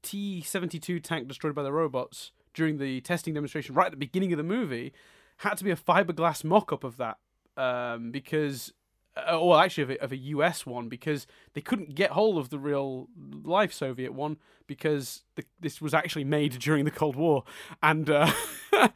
T-72 0.02 1.02
tank 1.02 1.26
destroyed 1.26 1.56
by 1.56 1.64
the 1.64 1.72
robots 1.72 2.30
during 2.54 2.78
the 2.78 3.00
testing 3.00 3.34
demonstration, 3.34 3.74
right 3.74 3.86
at 3.86 3.90
the 3.90 3.96
beginning 3.96 4.32
of 4.32 4.36
the 4.36 4.44
movie, 4.44 4.92
had 5.38 5.58
to 5.58 5.64
be 5.64 5.72
a 5.72 5.76
fiberglass 5.76 6.44
mock-up 6.44 6.84
of 6.84 6.96
that 6.96 7.18
um, 7.56 8.12
because 8.12 8.72
uh, 9.16 9.38
well, 9.40 9.58
actually, 9.58 9.84
of 9.84 9.90
a, 9.90 10.02
of 10.02 10.12
a 10.12 10.16
US 10.16 10.66
one 10.66 10.88
because 10.88 11.26
they 11.52 11.60
couldn't 11.60 11.94
get 11.94 12.10
hold 12.10 12.36
of 12.38 12.50
the 12.50 12.58
real 12.58 13.08
life 13.44 13.72
Soviet 13.72 14.12
one 14.12 14.38
because 14.66 15.22
the, 15.36 15.44
this 15.60 15.80
was 15.80 15.94
actually 15.94 16.24
made 16.24 16.52
during 16.58 16.84
the 16.84 16.90
Cold 16.90 17.16
War, 17.16 17.44
and 17.82 18.10
uh, 18.10 18.32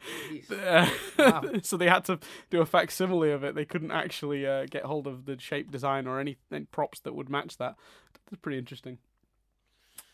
uh, 0.51 0.89
so 1.61 1.77
they 1.77 1.87
had 1.87 2.05
to 2.05 2.19
do 2.49 2.59
a 2.61 2.65
facsimile 2.65 3.31
of 3.31 3.43
it. 3.43 3.55
They 3.55 3.65
couldn't 3.65 3.91
actually 3.91 4.45
uh, 4.45 4.65
get 4.69 4.83
hold 4.83 5.07
of 5.07 5.25
the 5.25 5.39
shape 5.39 5.71
design 5.71 6.07
or 6.07 6.19
any, 6.19 6.37
any 6.51 6.65
props 6.65 6.99
that 7.01 7.15
would 7.15 7.29
match 7.29 7.57
that. 7.57 7.75
That's 8.29 8.41
pretty 8.41 8.57
interesting. 8.57 8.97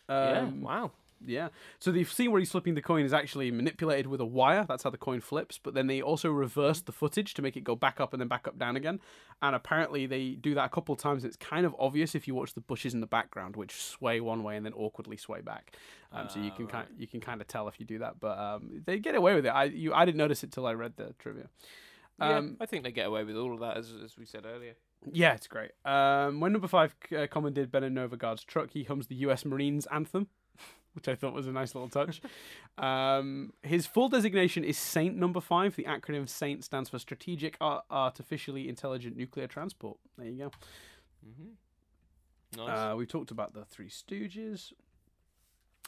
yeah, 0.08 0.42
Um, 0.42 0.62
wow. 0.62 0.92
Yeah. 1.28 1.50
So 1.80 1.92
the 1.92 2.04
scene 2.04 2.32
where 2.32 2.40
he's 2.40 2.52
flipping 2.52 2.76
the 2.76 2.82
coin 2.82 3.06
is 3.06 3.14
actually 3.14 3.52
manipulated 3.52 4.08
with 4.08 4.22
a 4.22 4.26
wire. 4.26 4.66
That's 4.68 4.84
how 4.84 4.90
the 4.90 4.98
coin 4.98 5.22
flips. 5.22 5.60
But 5.62 5.74
then 5.74 5.88
they 5.88 6.02
also 6.02 6.30
reverse 6.32 6.82
the 6.82 6.92
footage 6.92 7.34
to 7.36 7.42
make 7.42 7.56
it 7.58 7.64
go 7.64 7.76
back 7.76 8.00
up 8.00 8.14
and 8.14 8.22
then 8.22 8.28
back 8.28 8.48
up 8.48 8.58
down 8.58 8.76
again. 8.76 9.00
And 9.42 9.56
apparently 9.56 10.06
they 10.06 10.32
do 10.32 10.54
that 10.56 10.66
a 10.66 10.70
couple 10.70 10.94
of 10.94 11.00
times. 11.00 11.24
It's 11.26 11.36
kind 11.38 11.66
of 11.66 11.76
obvious 11.80 12.16
if 12.16 12.28
you 12.28 12.36
watch 12.36 12.54
the 12.54 12.62
bushes 12.62 12.94
in 12.94 13.02
the 13.02 13.08
background, 13.08 13.56
which 13.56 13.74
sway 13.76 14.20
one 14.22 14.44
way 14.44 14.56
and 14.58 14.66
then 14.66 14.74
awkwardly 14.74 15.18
sway 15.18 15.42
back. 15.42 15.76
Um, 16.12 16.30
so 16.30 16.40
you 16.40 16.52
Ah, 16.52 16.56
can 16.56 16.66
right. 16.66 16.72
kind 16.74 16.88
you 16.98 17.08
can 17.08 17.20
kind 17.22 17.42
of 17.42 17.48
tell 17.48 17.68
if 17.68 17.80
you 17.80 17.86
do 17.86 18.00
that. 18.00 18.20
But 18.20 18.38
um, 18.40 18.82
they 18.86 19.00
get 19.00 19.16
away 19.16 19.36
with 19.36 19.46
it. 19.46 19.50
I 19.50 19.66
you 19.66 19.94
I 19.94 20.06
didn't 20.06 20.18
notice 20.18 20.44
it 20.44 20.52
till 20.52 20.66
I 20.66 20.74
read 20.74 20.94
the 20.98 21.14
trivia. 21.20 21.50
yeah, 22.20 22.38
Um, 22.38 22.58
I 22.62 22.66
think 22.66 22.84
they 22.84 22.92
get 22.92 23.08
away 23.08 23.24
with 23.26 23.36
all 23.36 23.54
of 23.54 23.60
that, 23.60 23.76
as 23.78 23.92
as 24.04 24.18
we 24.18 24.26
said 24.26 24.46
earlier. 24.46 24.76
yeah, 25.12 25.34
it's 25.34 25.48
great. 25.48 25.72
Um, 25.84 26.40
when 26.40 26.54
number 26.54 26.68
five 26.70 26.96
uh, 27.16 27.28
commandeered 27.30 27.72
Ben 27.72 27.84
and 27.84 27.96
Novigad's 27.96 28.44
truck, 28.46 28.70
he 28.72 28.84
hums 28.86 29.08
the 29.08 29.16
U.S. 29.28 29.44
Marines 29.46 29.86
anthem, 29.92 30.28
which 30.96 31.08
I 31.08 31.16
thought 31.16 31.34
was 31.34 31.48
a 31.48 31.52
nice 31.52 31.76
little 31.76 31.90
touch. 31.90 32.22
um, 32.78 33.54
his 33.64 33.86
full 33.86 34.10
designation 34.10 34.64
is 34.64 34.78
Saint 34.78 35.16
Number 35.16 35.42
Five. 35.42 35.76
The 35.76 35.84
acronym 35.84 36.28
Saint 36.28 36.64
stands 36.64 36.90
for 36.90 37.00
Strategic 37.00 37.58
Ar- 37.62 37.84
Artificially 37.92 38.68
Intelligent 38.70 39.18
Nuclear 39.18 39.48
Transport. 39.48 39.98
There 40.18 40.28
you 40.28 40.38
go. 40.38 40.52
Mm-hmm. 41.28 42.66
Nice. 42.66 42.94
Uh, 42.94 42.96
we 42.96 43.06
talked 43.06 43.32
about 43.32 43.54
the 43.54 43.66
Three 43.66 43.90
Stooges. 43.90 44.72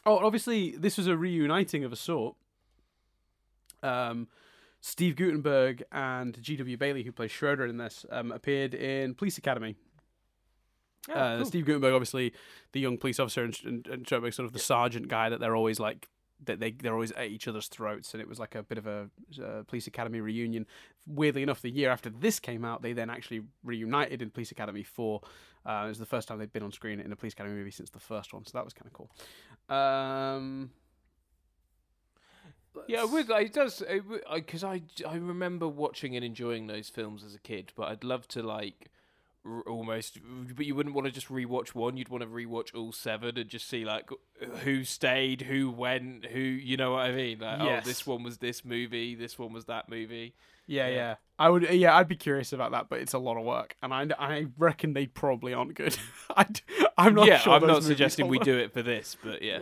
Oh, 0.06 0.18
obviously, 0.20 0.72
this 0.72 0.98
was 0.98 1.08
a 1.08 1.18
reuniting 1.18 1.84
of 1.84 1.92
a 1.92 1.96
sort. 1.96 2.36
Um, 3.84 4.28
Steve 4.80 5.16
Guttenberg 5.16 5.84
and 5.92 6.42
G.W. 6.42 6.78
Bailey, 6.78 7.04
who 7.04 7.12
plays 7.12 7.32
Skroeder 7.32 7.70
in 7.70 7.78
this, 7.78 8.06
um, 8.10 8.32
appeared 8.32 8.74
in 8.74 9.16
Police 9.16 9.38
Academy. 9.38 9.76
Oh, 11.10 11.14
uh, 11.14 11.38
cool. 11.38 11.46
Steve 11.46 11.66
Guttenberg, 11.66 11.94
obviously 11.94 12.34
the 12.72 12.80
young 12.80 12.98
police 12.98 13.20
officer, 13.20 13.44
and, 13.44 13.58
and, 13.64 13.88
and 13.88 14.06
Skroeder, 14.06 14.34
sort 14.34 14.46
of 14.46 14.54
the 14.54 14.60
sergeant 14.60 15.08
guy 15.08 15.30
that 15.30 15.40
they're 15.40 15.56
always 15.56 15.80
like 15.80 16.08
that 16.46 16.60
they 16.60 16.72
they're 16.72 16.94
always 16.94 17.12
at 17.14 17.28
each 17.28 17.48
other's 17.48 17.68
throats, 17.68 18.14
and 18.14 18.22
it 18.22 18.28
was 18.28 18.40
like 18.40 18.56
a 18.56 18.64
bit 18.64 18.78
of 18.78 18.88
a 18.88 19.10
uh, 19.44 19.64
police 19.64 19.88
academy 19.88 20.20
reunion. 20.20 20.66
Weirdly 21.06 21.44
enough, 21.44 21.62
the 21.62 21.72
year 21.72 21.90
after 21.90 22.10
this 22.10 22.40
came 22.40 22.64
out, 22.64 22.82
they 22.82 22.94
then 22.94 23.10
actually 23.10 23.42
reunited 23.64 24.22
in 24.22 24.30
Police 24.30 24.52
Academy 24.52 24.84
Four. 24.84 25.22
Uh, 25.66 25.84
it 25.86 25.90
was 25.90 26.00
the 26.00 26.06
first 26.06 26.28
time 26.28 26.40
they'd 26.40 26.54
been 26.54 26.64
on 26.64 26.72
screen 26.72 27.00
in 27.00 27.12
a 27.12 27.16
Police 27.16 27.34
Academy 27.34 27.56
movie 27.56 27.72
since 27.72 27.90
the 27.90 28.00
first 28.00 28.34
one, 28.34 28.46
so 28.46 28.52
that 28.54 28.64
was 28.64 28.74
kind 28.74 28.88
of 28.88 28.94
cool. 28.94 29.10
Um, 29.76 30.72
Yeah, 32.88 33.06
it 33.12 33.54
does 33.54 33.84
because 34.34 34.64
I, 34.64 34.84
I 35.08 35.16
remember 35.16 35.68
watching 35.68 36.16
and 36.16 36.24
enjoying 36.24 36.68
those 36.68 36.90
films 36.90 37.24
as 37.24 37.34
a 37.34 37.40
kid, 37.40 37.74
but 37.76 37.90
I'd 37.90 38.04
love 38.04 38.28
to 38.30 38.44
like 38.44 38.92
almost, 39.68 40.19
but 40.56 40.65
you 40.65 40.76
wouldn't 40.76 40.95
want 40.95 41.06
to 41.06 41.11
just 41.11 41.30
rewatch 41.30 41.69
one. 41.69 41.98
You'd 41.98 42.10
want 42.10 42.24
to 42.24 42.28
rewatch 42.30 42.76
all 42.76 42.91
seven 42.91 43.38
and 43.38 43.49
just 43.49 43.68
see 43.69 43.86
like 43.86 44.10
who 44.64 44.84
stayed, 44.84 45.41
who 45.44 45.69
went, 45.72 46.26
who 46.26 46.40
you 46.40 46.78
know 46.78 46.91
what 46.94 47.02
I 47.06 47.11
mean. 47.11 47.40
Like, 47.40 47.61
Yes. 47.61 47.84
oh, 47.84 47.88
this 47.88 48.06
one 48.07 48.24
was 48.24 48.38
this 48.38 48.64
movie, 48.65 49.15
this 49.15 49.38
one 49.40 49.53
was 49.53 49.65
that 49.65 49.90
movie. 49.90 50.34
Yeah, 50.65 50.88
Yeah. 50.88 50.95
yeah. 50.95 51.15
I 51.40 51.49
would. 51.49 51.69
Yeah, 51.69 51.95
I'd 51.95 52.07
be 52.07 52.15
curious 52.15 52.52
about 52.52 52.72
that, 52.72 52.90
but 52.90 52.99
it's 52.99 53.14
a 53.14 53.19
lot 53.19 53.38
of 53.38 53.44
work, 53.45 53.76
and 53.84 53.94
I, 53.94 54.07
I 54.18 54.48
reckon 54.57 54.94
they 54.94 55.06
probably 55.06 55.53
aren't 55.53 55.76
good. 55.76 55.95
I, 56.36 56.45
i'm 56.98 57.14
not 57.14 57.28
yeah, 57.28 57.38
sure. 57.38 57.53
I'm 57.53 57.68
not 57.68 57.84
suggesting 57.84 58.28
we 58.28 58.40
do 58.40 58.57
it 58.57 58.74
for 58.74 58.82
this, 58.82 59.15
but 59.24 59.44
yeah. 59.44 59.60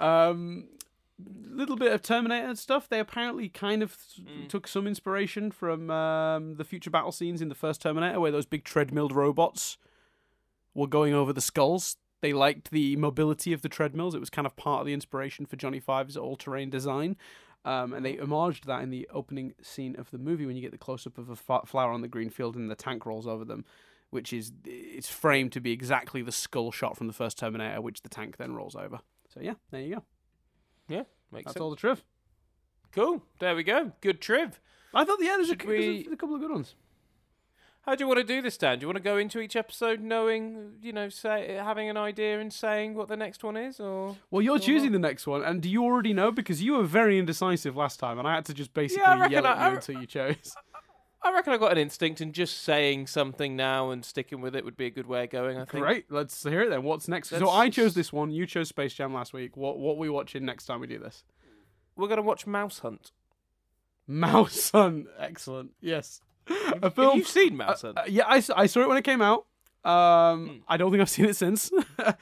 Um, 0.00 0.64
little 1.50 1.76
bit 1.76 1.92
of 1.92 2.02
Terminator 2.02 2.54
stuff. 2.56 2.88
They 2.88 2.98
apparently 2.98 3.48
kind 3.48 3.82
of 3.82 3.96
Mm. 3.96 4.48
took 4.48 4.66
some 4.66 4.86
inspiration 4.86 5.50
from 5.50 5.90
um, 5.90 6.54
the 6.56 6.64
future 6.64 6.90
battle 6.90 7.12
scenes 7.12 7.42
in 7.42 7.48
the 7.48 7.54
first 7.54 7.80
Terminator, 7.82 8.20
where 8.20 8.30
those 8.32 8.46
big 8.46 8.64
treadmilled 8.64 9.12
robots 9.12 9.76
were 10.74 10.86
going 10.86 11.12
over 11.14 11.32
the 11.32 11.40
skulls. 11.40 11.96
They 12.22 12.32
liked 12.32 12.70
the 12.70 12.96
mobility 12.96 13.52
of 13.52 13.62
the 13.62 13.68
treadmills. 13.68 14.14
It 14.14 14.20
was 14.20 14.30
kind 14.30 14.46
of 14.46 14.56
part 14.56 14.80
of 14.80 14.86
the 14.86 14.92
inspiration 14.94 15.44
for 15.44 15.56
Johnny 15.56 15.80
Five's 15.80 16.16
all-terrain 16.16 16.70
design. 16.70 17.16
Um, 17.64 17.92
and 17.92 18.04
they 18.04 18.16
homaged 18.16 18.64
that 18.64 18.82
in 18.82 18.90
the 18.90 19.08
opening 19.12 19.54
scene 19.62 19.94
of 19.96 20.10
the 20.10 20.18
movie 20.18 20.46
when 20.46 20.56
you 20.56 20.62
get 20.62 20.72
the 20.72 20.78
close-up 20.78 21.18
of 21.18 21.28
a 21.30 21.36
fa- 21.36 21.60
flower 21.66 21.92
on 21.92 22.00
the 22.00 22.08
green 22.08 22.30
field 22.30 22.56
and 22.56 22.70
the 22.70 22.74
tank 22.74 23.06
rolls 23.06 23.26
over 23.26 23.44
them, 23.44 23.64
which 24.10 24.32
is 24.32 24.52
it's 24.64 25.08
framed 25.08 25.52
to 25.52 25.60
be 25.60 25.70
exactly 25.72 26.22
the 26.22 26.32
skull 26.32 26.72
shot 26.72 26.96
from 26.96 27.06
the 27.06 27.12
first 27.12 27.38
Terminator, 27.38 27.80
which 27.80 28.02
the 28.02 28.08
tank 28.08 28.36
then 28.36 28.54
rolls 28.54 28.74
over. 28.74 29.00
So 29.32 29.40
yeah, 29.40 29.54
there 29.70 29.80
you 29.80 29.94
go. 29.96 30.02
Yeah, 30.92 31.02
makes 31.30 31.44
That's 31.46 31.54
sense. 31.54 31.62
all 31.62 31.70
the 31.70 31.76
triv. 31.76 32.04
Cool. 32.92 33.22
There 33.38 33.56
we 33.56 33.62
go. 33.62 33.92
Good 34.00 34.20
triv. 34.20 34.60
I 34.94 35.04
thought 35.04 35.18
yeah, 35.20 35.36
there's 35.36 35.48
a, 35.48 35.52
Should 35.52 35.60
there's 35.60 35.84
a- 35.84 35.88
we- 35.88 36.02
there's 36.02 36.12
a 36.12 36.16
couple 36.16 36.34
of 36.34 36.40
good 36.42 36.50
ones. 36.50 36.74
How 37.86 37.96
do 37.96 38.04
you 38.04 38.06
want 38.08 38.18
to 38.20 38.24
do 38.24 38.40
this, 38.40 38.56
Dan? 38.56 38.78
Do 38.78 38.84
you 38.84 38.86
want 38.86 38.98
to 38.98 39.02
go 39.02 39.16
into 39.18 39.40
each 39.40 39.56
episode 39.56 40.00
knowing, 40.00 40.74
you 40.80 40.92
know, 40.92 41.08
say 41.08 41.54
having 41.60 41.88
an 41.90 41.96
idea 41.96 42.38
and 42.38 42.52
saying 42.52 42.94
what 42.94 43.08
the 43.08 43.16
next 43.16 43.42
one 43.42 43.56
is, 43.56 43.80
or 43.80 44.16
Well, 44.30 44.40
you're 44.40 44.54
Or 44.56 44.60
choosing 44.60 44.92
the 44.92 45.00
next 45.00 45.26
one, 45.26 45.42
and 45.42 45.60
do 45.60 45.68
you 45.68 45.82
already 45.82 46.12
know? 46.12 46.30
Because 46.30 46.62
you 46.62 46.74
were 46.74 46.84
very 46.84 47.18
indecisive 47.18 47.74
last 47.76 47.98
time, 47.98 48.20
and 48.20 48.28
I 48.28 48.36
had 48.36 48.44
to 48.44 48.54
just 48.54 48.72
basically 48.72 49.02
reckon 49.04 49.32
yell 49.32 49.46
at 49.48 49.58
I- 49.58 49.66
you 49.66 49.72
I- 49.72 49.74
until 49.76 50.00
you 50.00 50.06
chose. 50.06 50.54
I 51.24 51.32
reckon 51.32 51.52
I 51.52 51.56
got 51.56 51.72
an 51.72 51.78
instinct, 51.78 52.20
and 52.20 52.32
just 52.32 52.62
saying 52.62 53.06
something 53.06 53.54
now 53.54 53.90
and 53.90 54.04
sticking 54.04 54.40
with 54.40 54.56
it 54.56 54.64
would 54.64 54.76
be 54.76 54.86
a 54.86 54.90
good 54.90 55.06
way 55.06 55.24
of 55.24 55.30
going. 55.30 55.56
I 55.56 55.64
think. 55.64 55.84
Great, 55.84 56.04
let's 56.10 56.42
hear 56.42 56.62
it 56.62 56.70
then. 56.70 56.82
What's 56.82 57.06
next? 57.08 57.28
So 57.30 57.38
Let's- 57.38 57.50
I 57.50 57.68
chose 57.70 57.94
this 57.94 58.12
one. 58.12 58.30
You 58.30 58.46
chose 58.46 58.68
Space 58.68 58.92
Jam 58.94 59.14
last 59.14 59.32
week. 59.32 59.56
What 59.56 59.78
what 59.78 59.92
are 59.94 59.98
we 59.98 60.08
watching 60.10 60.44
next 60.44 60.66
time 60.66 60.80
we 60.80 60.86
do 60.86 60.98
this? 60.98 61.24
We're 61.96 62.08
gonna 62.08 62.22
watch 62.22 62.46
Mouse 62.46 62.80
Hunt. 62.80 63.12
Mouse 64.06 64.70
Hunt. 64.70 65.06
Excellent. 65.18 65.70
Yes. 65.80 66.20
A 66.48 66.54
Have 66.82 66.94
film. 66.94 67.18
you 67.18 67.24
seen 67.24 67.52
uh, 67.54 67.66
Mouse 67.66 67.82
Hunt? 67.82 67.98
uh, 67.98 68.02
yeah, 68.08 68.24
I 68.26 68.40
saw 68.40 68.80
it 68.80 68.88
when 68.88 68.96
it 68.98 69.04
came 69.04 69.22
out. 69.22 69.46
Um, 69.84 70.62
I 70.68 70.76
don't 70.76 70.90
think 70.90 71.00
I've 71.00 71.10
seen 71.10 71.24
it 71.26 71.36
since. 71.36 71.70
um, 71.98 72.14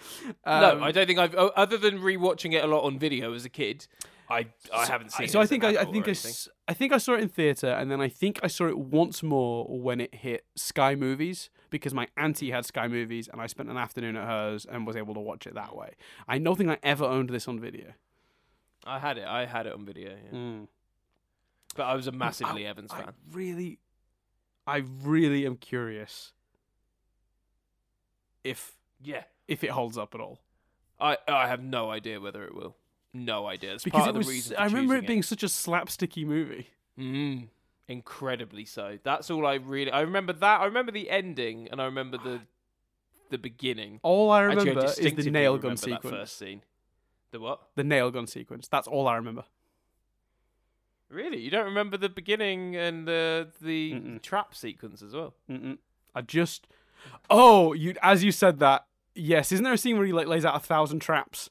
no, 0.46 0.82
I 0.82 0.92
don't 0.92 1.06
think 1.06 1.18
I've. 1.18 1.34
Other 1.34 1.76
than 1.78 1.98
rewatching 1.98 2.52
it 2.54 2.64
a 2.64 2.66
lot 2.66 2.84
on 2.84 2.98
video 2.98 3.32
as 3.34 3.44
a 3.44 3.48
kid, 3.50 3.86
I 4.30 4.46
I 4.72 4.86
haven't 4.86 5.10
seen. 5.12 5.28
So 5.28 5.40
it 5.40 5.42
I 5.44 5.46
think 5.46 5.64
I, 5.64 5.68
I 5.70 5.84
think 5.84 6.06
or 6.06 6.10
I, 6.10 6.10
anything. 6.10 6.30
s- 6.30 6.48
I 6.68 6.74
think 6.74 6.92
I 6.92 6.98
saw 6.98 7.14
it 7.14 7.20
in 7.20 7.28
theater, 7.28 7.68
and 7.68 7.90
then 7.90 8.00
I 8.00 8.08
think 8.08 8.38
I 8.42 8.46
saw 8.46 8.66
it 8.68 8.78
once 8.78 9.22
more 9.22 9.66
when 9.68 10.00
it 10.00 10.14
hit 10.14 10.44
Sky 10.54 10.94
Movies 10.94 11.50
because 11.70 11.92
my 11.94 12.06
auntie 12.16 12.50
had 12.52 12.64
Sky 12.64 12.86
Movies, 12.88 13.28
and 13.28 13.40
I 13.40 13.46
spent 13.48 13.68
an 13.70 13.76
afternoon 13.76 14.16
at 14.16 14.26
hers 14.26 14.64
and 14.70 14.86
was 14.86 14.94
able 14.96 15.14
to 15.14 15.20
watch 15.20 15.46
it 15.46 15.54
that 15.54 15.74
way. 15.76 15.94
I 16.28 16.38
don't 16.38 16.56
think 16.56 16.70
I 16.70 16.78
ever 16.82 17.04
owned 17.04 17.30
this 17.30 17.48
on 17.48 17.58
video. 17.58 17.92
I 18.86 18.98
had 19.00 19.18
it. 19.18 19.26
I 19.26 19.46
had 19.46 19.66
it 19.66 19.72
on 19.74 19.84
video. 19.84 20.10
Yeah. 20.10 20.38
Mm. 20.38 20.68
But 21.76 21.84
I 21.84 21.94
was 21.94 22.06
a 22.06 22.12
massive 22.12 22.52
Lee 22.54 22.66
I- 22.66 22.70
Evans 22.70 22.90
I 22.92 23.02
fan. 23.02 23.12
really, 23.32 23.78
I 24.66 24.84
really 25.02 25.44
am 25.46 25.56
curious 25.56 26.32
if 28.44 28.76
Yeah. 29.02 29.24
if 29.48 29.64
it 29.64 29.70
holds 29.70 29.98
up 29.98 30.14
at 30.14 30.20
all. 30.20 30.38
I 31.00 31.16
I 31.28 31.48
have 31.48 31.62
no 31.62 31.90
idea 31.90 32.20
whether 32.20 32.44
it 32.44 32.54
will. 32.54 32.76
No 33.12 33.46
idea. 33.46 33.74
It's 33.74 33.84
Because 33.84 34.04
part 34.04 34.14
it 34.14 34.18
of 34.18 34.24
the 34.24 34.28
was. 34.28 34.52
I 34.52 34.64
remember 34.66 34.96
it 34.96 35.06
being 35.06 35.22
such 35.22 35.42
a 35.42 35.46
slapsticky 35.46 36.24
movie. 36.24 36.68
Mm, 36.98 37.48
incredibly 37.88 38.64
so. 38.64 38.98
That's 39.02 39.30
all 39.30 39.46
I 39.46 39.54
really. 39.54 39.90
I 39.90 40.02
remember 40.02 40.32
that. 40.32 40.60
I 40.60 40.64
remember 40.66 40.92
the 40.92 41.10
ending, 41.10 41.68
and 41.70 41.80
I 41.80 41.86
remember 41.86 42.18
the 42.18 42.40
the 43.30 43.38
beginning. 43.38 44.00
All 44.02 44.30
I 44.30 44.44
Actually, 44.44 44.70
remember 44.70 44.92
is 44.98 45.14
the 45.14 45.30
nail 45.30 45.54
gun 45.56 45.62
remember 45.76 45.76
sequence. 45.76 46.10
first 46.16 46.38
scene. 46.38 46.62
The 47.32 47.40
what? 47.40 47.60
The 47.76 47.84
nail 47.84 48.10
gun 48.10 48.26
sequence. 48.26 48.68
That's 48.68 48.86
all 48.88 49.08
I 49.08 49.16
remember. 49.16 49.44
Really? 51.08 51.38
You 51.40 51.50
don't 51.50 51.64
remember 51.64 51.96
the 51.96 52.08
beginning 52.08 52.76
and 52.76 53.06
the 53.08 53.48
the 53.60 53.92
Mm-mm. 53.94 54.22
trap 54.22 54.54
sequence 54.54 55.02
as 55.02 55.14
well? 55.14 55.34
Mm-mm. 55.50 55.78
I 56.14 56.22
just. 56.22 56.68
Oh, 57.28 57.72
you 57.72 57.94
as 58.02 58.22
you 58.22 58.30
said 58.30 58.58
that. 58.60 58.86
Yes, 59.16 59.50
isn't 59.50 59.64
there 59.64 59.72
a 59.72 59.78
scene 59.78 59.96
where 59.96 60.06
he 60.06 60.12
like 60.12 60.28
lays 60.28 60.44
out 60.44 60.54
a 60.54 60.60
thousand 60.60 61.00
traps, 61.00 61.50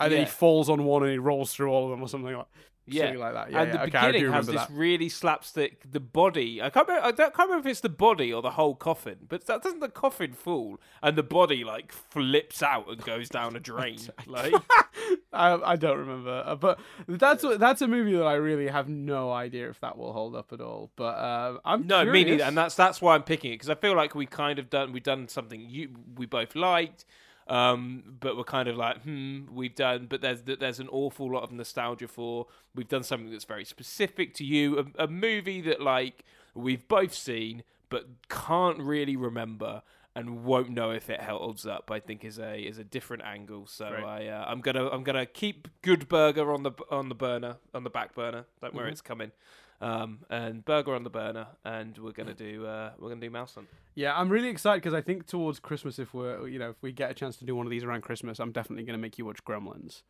and 0.00 0.12
then 0.12 0.20
he 0.20 0.26
falls 0.26 0.68
on 0.70 0.84
one 0.84 1.02
and 1.02 1.12
he 1.12 1.18
rolls 1.18 1.52
through 1.52 1.70
all 1.70 1.84
of 1.84 1.90
them 1.90 2.02
or 2.02 2.08
something 2.08 2.34
like 2.34 2.46
Yeah. 2.86 3.02
something 3.04 3.20
like 3.20 3.34
that. 3.34 3.50
Yeah, 3.52 3.62
and 3.62 3.68
yeah. 3.68 3.76
the 3.76 3.82
okay, 3.98 4.06
beginning 4.12 4.32
has 4.32 4.46
this 4.46 4.56
that. 4.56 4.70
really 4.70 5.08
slapstick. 5.10 5.90
The 5.90 6.00
body, 6.00 6.62
I 6.62 6.70
can't 6.70 6.88
remember. 6.88 7.06
I 7.08 7.10
don't, 7.10 7.34
can't 7.34 7.48
remember 7.50 7.68
if 7.68 7.72
it's 7.72 7.80
the 7.80 7.88
body 7.90 8.32
or 8.32 8.40
the 8.40 8.52
whole 8.52 8.74
coffin, 8.74 9.18
but 9.28 9.46
that 9.46 9.62
doesn't 9.62 9.80
the 9.80 9.88
coffin 9.90 10.32
fall 10.32 10.78
and 11.02 11.16
the 11.16 11.22
body 11.22 11.64
like 11.64 11.92
flips 11.92 12.62
out 12.62 12.88
and 12.88 13.02
goes 13.04 13.28
down 13.28 13.56
a 13.56 13.60
drain. 13.60 13.98
like, 14.26 14.54
I, 15.32 15.58
I 15.72 15.76
don't 15.76 15.98
remember, 15.98 16.42
uh, 16.46 16.54
but 16.54 16.78
that's 17.06 17.42
what- 17.42 17.60
that's 17.60 17.82
a 17.82 17.88
movie 17.88 18.14
that 18.16 18.24
I 18.24 18.34
really 18.34 18.68
have 18.68 18.88
no 18.88 19.30
idea 19.32 19.68
if 19.68 19.80
that 19.80 19.98
will 19.98 20.12
hold 20.14 20.34
up 20.34 20.52
at 20.52 20.60
all. 20.62 20.90
But 20.96 21.18
um, 21.18 21.60
I'm 21.64 21.86
no, 21.86 21.98
me 22.04 22.24
curious. 22.24 22.26
neither, 22.30 22.44
and 22.44 22.56
that's 22.56 22.74
that's 22.74 23.02
why 23.02 23.14
I'm 23.14 23.22
picking 23.22 23.50
it 23.52 23.56
because 23.56 23.70
I 23.70 23.74
feel 23.74 23.94
like 23.94 24.14
we 24.14 24.24
kind 24.26 24.58
of 24.58 24.70
done 24.70 24.92
we've 24.92 25.02
done 25.02 25.28
something 25.28 25.60
you 25.60 25.90
we 26.16 26.24
both 26.24 26.54
liked. 26.54 27.04
Um, 27.48 28.02
but 28.20 28.36
we're 28.36 28.44
kind 28.44 28.68
of 28.68 28.76
like, 28.76 29.02
hmm, 29.02 29.46
we've 29.52 29.74
done, 29.74 30.06
but 30.08 30.20
there's 30.20 30.42
there's 30.42 30.80
an 30.80 30.88
awful 30.90 31.32
lot 31.32 31.42
of 31.44 31.52
nostalgia 31.52 32.08
for. 32.08 32.46
We've 32.74 32.88
done 32.88 33.02
something 33.02 33.30
that's 33.30 33.44
very 33.44 33.64
specific 33.64 34.34
to 34.34 34.44
you, 34.44 34.78
a, 34.98 35.04
a 35.04 35.08
movie 35.08 35.60
that 35.62 35.80
like 35.80 36.24
we've 36.54 36.86
both 36.88 37.14
seen, 37.14 37.62
but 37.88 38.06
can't 38.28 38.78
really 38.80 39.16
remember 39.16 39.82
and 40.14 40.44
won't 40.44 40.70
know 40.70 40.90
if 40.90 41.08
it 41.08 41.22
holds 41.22 41.64
up. 41.64 41.90
I 41.90 42.00
think 42.00 42.24
is 42.24 42.38
a 42.38 42.58
is 42.58 42.78
a 42.78 42.84
different 42.84 43.22
angle. 43.24 43.66
So 43.66 43.88
Great. 43.88 44.04
I 44.04 44.28
uh, 44.28 44.44
I'm 44.46 44.60
gonna 44.60 44.88
I'm 44.88 45.02
gonna 45.02 45.26
keep 45.26 45.68
Good 45.80 46.06
Burger 46.08 46.52
on 46.52 46.64
the 46.64 46.72
on 46.90 47.08
the 47.08 47.14
burner 47.14 47.56
on 47.72 47.84
the 47.84 47.90
back 47.90 48.14
burner. 48.14 48.44
Don't 48.60 48.74
worry, 48.74 48.88
Mhm. 48.88 48.92
it's 48.92 49.00
coming. 49.00 49.32
Um, 49.80 50.20
and 50.28 50.64
Burger 50.64 50.94
on 50.94 51.04
the 51.04 51.10
burner, 51.10 51.46
and 51.64 51.96
we're 51.98 52.10
gonna 52.12 52.34
do 52.34 52.66
uh, 52.66 52.90
we're 52.98 53.10
gonna 53.10 53.20
do 53.20 53.30
Mouse 53.30 53.54
Hunt. 53.54 53.68
Yeah, 53.94 54.18
I'm 54.18 54.28
really 54.28 54.48
excited 54.48 54.82
because 54.82 54.94
I 54.94 55.00
think 55.00 55.26
towards 55.26 55.60
Christmas, 55.60 55.98
if 56.00 56.12
we're 56.12 56.48
you 56.48 56.58
know 56.58 56.70
if 56.70 56.82
we 56.82 56.90
get 56.90 57.10
a 57.12 57.14
chance 57.14 57.36
to 57.36 57.44
do 57.44 57.54
one 57.54 57.64
of 57.66 57.70
these 57.70 57.84
around 57.84 58.00
Christmas, 58.02 58.40
I'm 58.40 58.50
definitely 58.50 58.82
going 58.84 58.98
to 58.98 59.00
make 59.02 59.18
you 59.18 59.24
watch 59.24 59.44
Gremlins 59.44 60.02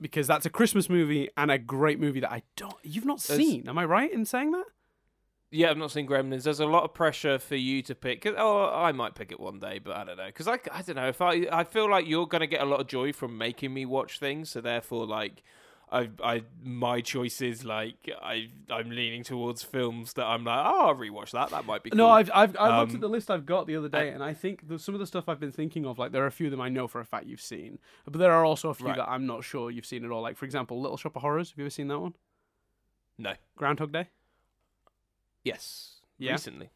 because 0.00 0.26
that's 0.26 0.46
a 0.46 0.50
Christmas 0.50 0.88
movie 0.88 1.28
and 1.36 1.50
a 1.50 1.58
great 1.58 2.00
movie 2.00 2.20
that 2.20 2.32
I 2.32 2.42
don't 2.56 2.74
you've 2.82 3.04
not 3.04 3.20
There's- 3.20 3.42
seen. 3.44 3.68
Am 3.68 3.76
I 3.78 3.84
right 3.84 4.10
in 4.12 4.24
saying 4.24 4.52
that? 4.52 4.64
Yeah, 5.50 5.70
I've 5.70 5.76
not 5.76 5.92
seen 5.92 6.08
Gremlins. 6.08 6.42
There's 6.44 6.58
a 6.60 6.66
lot 6.66 6.82
of 6.82 6.94
pressure 6.94 7.38
for 7.38 7.54
you 7.54 7.80
to 7.82 7.94
pick. 7.94 8.22
'cause- 8.22 8.34
Oh, 8.36 8.70
I 8.74 8.90
might 8.92 9.14
pick 9.14 9.30
it 9.30 9.38
one 9.38 9.60
day, 9.60 9.78
but 9.78 9.96
I 9.96 10.02
don't 10.04 10.16
know. 10.16 10.26
Because 10.26 10.48
I, 10.48 10.58
I 10.72 10.82
don't 10.82 10.96
know 10.96 11.08
if 11.08 11.20
I, 11.20 11.46
I 11.52 11.62
feel 11.62 11.88
like 11.88 12.06
you're 12.08 12.26
gonna 12.26 12.46
get 12.48 12.60
a 12.62 12.64
lot 12.64 12.80
of 12.80 12.86
joy 12.88 13.12
from 13.12 13.38
making 13.38 13.72
me 13.72 13.84
watch 13.86 14.18
things. 14.18 14.50
So 14.50 14.60
therefore, 14.60 15.06
like, 15.06 15.44
I, 15.92 16.08
I, 16.24 16.42
my 16.64 17.00
choices, 17.02 17.64
like, 17.64 18.10
I, 18.20 18.48
I'm 18.68 18.90
leaning 18.90 19.22
towards 19.22 19.62
films 19.62 20.14
that 20.14 20.24
I'm 20.24 20.42
like, 20.44 20.58
oh, 20.66 20.88
I'll 20.88 20.94
rewatch 20.96 21.30
that. 21.32 21.50
That 21.50 21.66
might 21.66 21.82
be. 21.84 21.90
Cool. 21.90 21.98
No, 21.98 22.08
I've 22.08 22.30
I've 22.34 22.56
I 22.56 22.80
looked 22.80 22.90
Um, 22.90 22.96
at 22.96 23.00
the 23.00 23.08
list 23.08 23.30
I've 23.30 23.46
got 23.46 23.66
the 23.66 23.76
other 23.76 23.88
day, 23.88 24.08
and 24.08 24.22
I 24.22 24.34
think 24.34 24.66
the, 24.66 24.78
some 24.78 24.94
of 24.94 24.98
the 24.98 25.06
stuff 25.06 25.28
I've 25.28 25.38
been 25.38 25.52
thinking 25.52 25.86
of, 25.86 25.98
like 25.98 26.10
there 26.10 26.24
are 26.24 26.26
a 26.26 26.32
few 26.32 26.46
of 26.48 26.50
them 26.50 26.60
I 26.60 26.68
know 26.68 26.88
for 26.88 27.00
a 27.00 27.04
fact 27.04 27.26
you've 27.26 27.40
seen, 27.40 27.78
but 28.04 28.18
there 28.18 28.32
are 28.32 28.44
also 28.44 28.70
a 28.70 28.74
few 28.74 28.86
Right. 28.88 28.96
that 28.96 29.08
I'm 29.08 29.26
not 29.26 29.44
sure 29.44 29.70
you've 29.70 29.86
seen 29.86 30.04
at 30.04 30.10
all. 30.10 30.22
Like 30.22 30.36
for 30.36 30.46
example, 30.46 30.80
Little 30.80 30.96
Shop 30.96 31.14
of 31.16 31.22
Horrors. 31.22 31.50
Have 31.50 31.58
you 31.58 31.64
ever 31.64 31.70
seen 31.70 31.88
that 31.88 31.98
one? 32.00 32.14
no. 33.16 33.34
Groundhog 33.56 33.92
Day. 33.92 34.08
Yes. 35.44 36.00
Yeah? 36.18 36.32
Recently. 36.32 36.70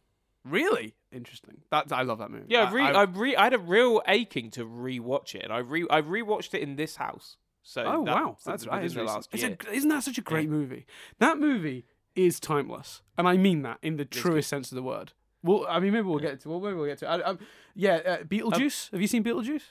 Really 0.44 0.94
interesting. 1.12 1.58
That 1.70 1.92
I 1.92 2.02
love 2.02 2.18
that 2.18 2.30
movie. 2.30 2.46
Yeah, 2.48 2.64
I, 2.64 2.68
I, 2.68 2.70
re- 2.72 2.82
I- 2.82 2.92
I, 2.92 3.02
re- 3.04 3.36
I 3.36 3.44
had 3.44 3.54
a 3.54 3.58
real 3.58 4.02
aching 4.06 4.50
to 4.52 4.64
rewatch 4.64 5.34
it, 5.34 5.42
and 5.44 5.52
I 5.52 5.58
re- 5.58 5.86
I 5.90 6.00
rewatched 6.00 6.54
it 6.54 6.62
in 6.62 6.76
this 6.76 6.96
house. 6.96 7.36
So 7.70 7.84
oh 7.84 8.02
that- 8.06 8.14
wow, 8.14 8.36
that's 8.46 8.64
within 8.64 8.78
that 8.80 8.84
is 8.86 8.94
the 8.94 9.02
last 9.02 9.28
It's 9.30 9.42
year. 9.42 9.54
a, 9.68 9.72
isn't 9.74 9.90
that 9.90 10.02
such 10.02 10.16
a 10.16 10.22
great 10.22 10.48
movie? 10.48 10.86
That 11.18 11.38
movie 11.38 11.84
is 12.16 12.40
timeless, 12.40 13.02
and 13.18 13.28
I 13.28 13.36
mean 13.36 13.60
that 13.60 13.76
in 13.82 13.98
the 13.98 14.08
is 14.10 14.20
truest 14.22 14.48
sense 14.48 14.72
of 14.72 14.76
the 14.76 14.82
word. 14.82 15.12
Well, 15.42 15.66
I 15.68 15.78
mean, 15.78 15.92
maybe 15.92 16.06
we'll 16.08 16.18
get 16.18 16.40
to. 16.40 16.48
Well, 16.48 16.60
maybe 16.60 16.76
we'll 16.76 16.86
get 16.86 16.96
to. 17.00 17.08
I, 17.10 17.20
um, 17.22 17.38
yeah, 17.74 17.96
uh, 17.96 18.16
Beetlejuice. 18.24 18.90
Have 18.92 19.02
you 19.02 19.06
seen 19.06 19.22
Beetlejuice? 19.22 19.64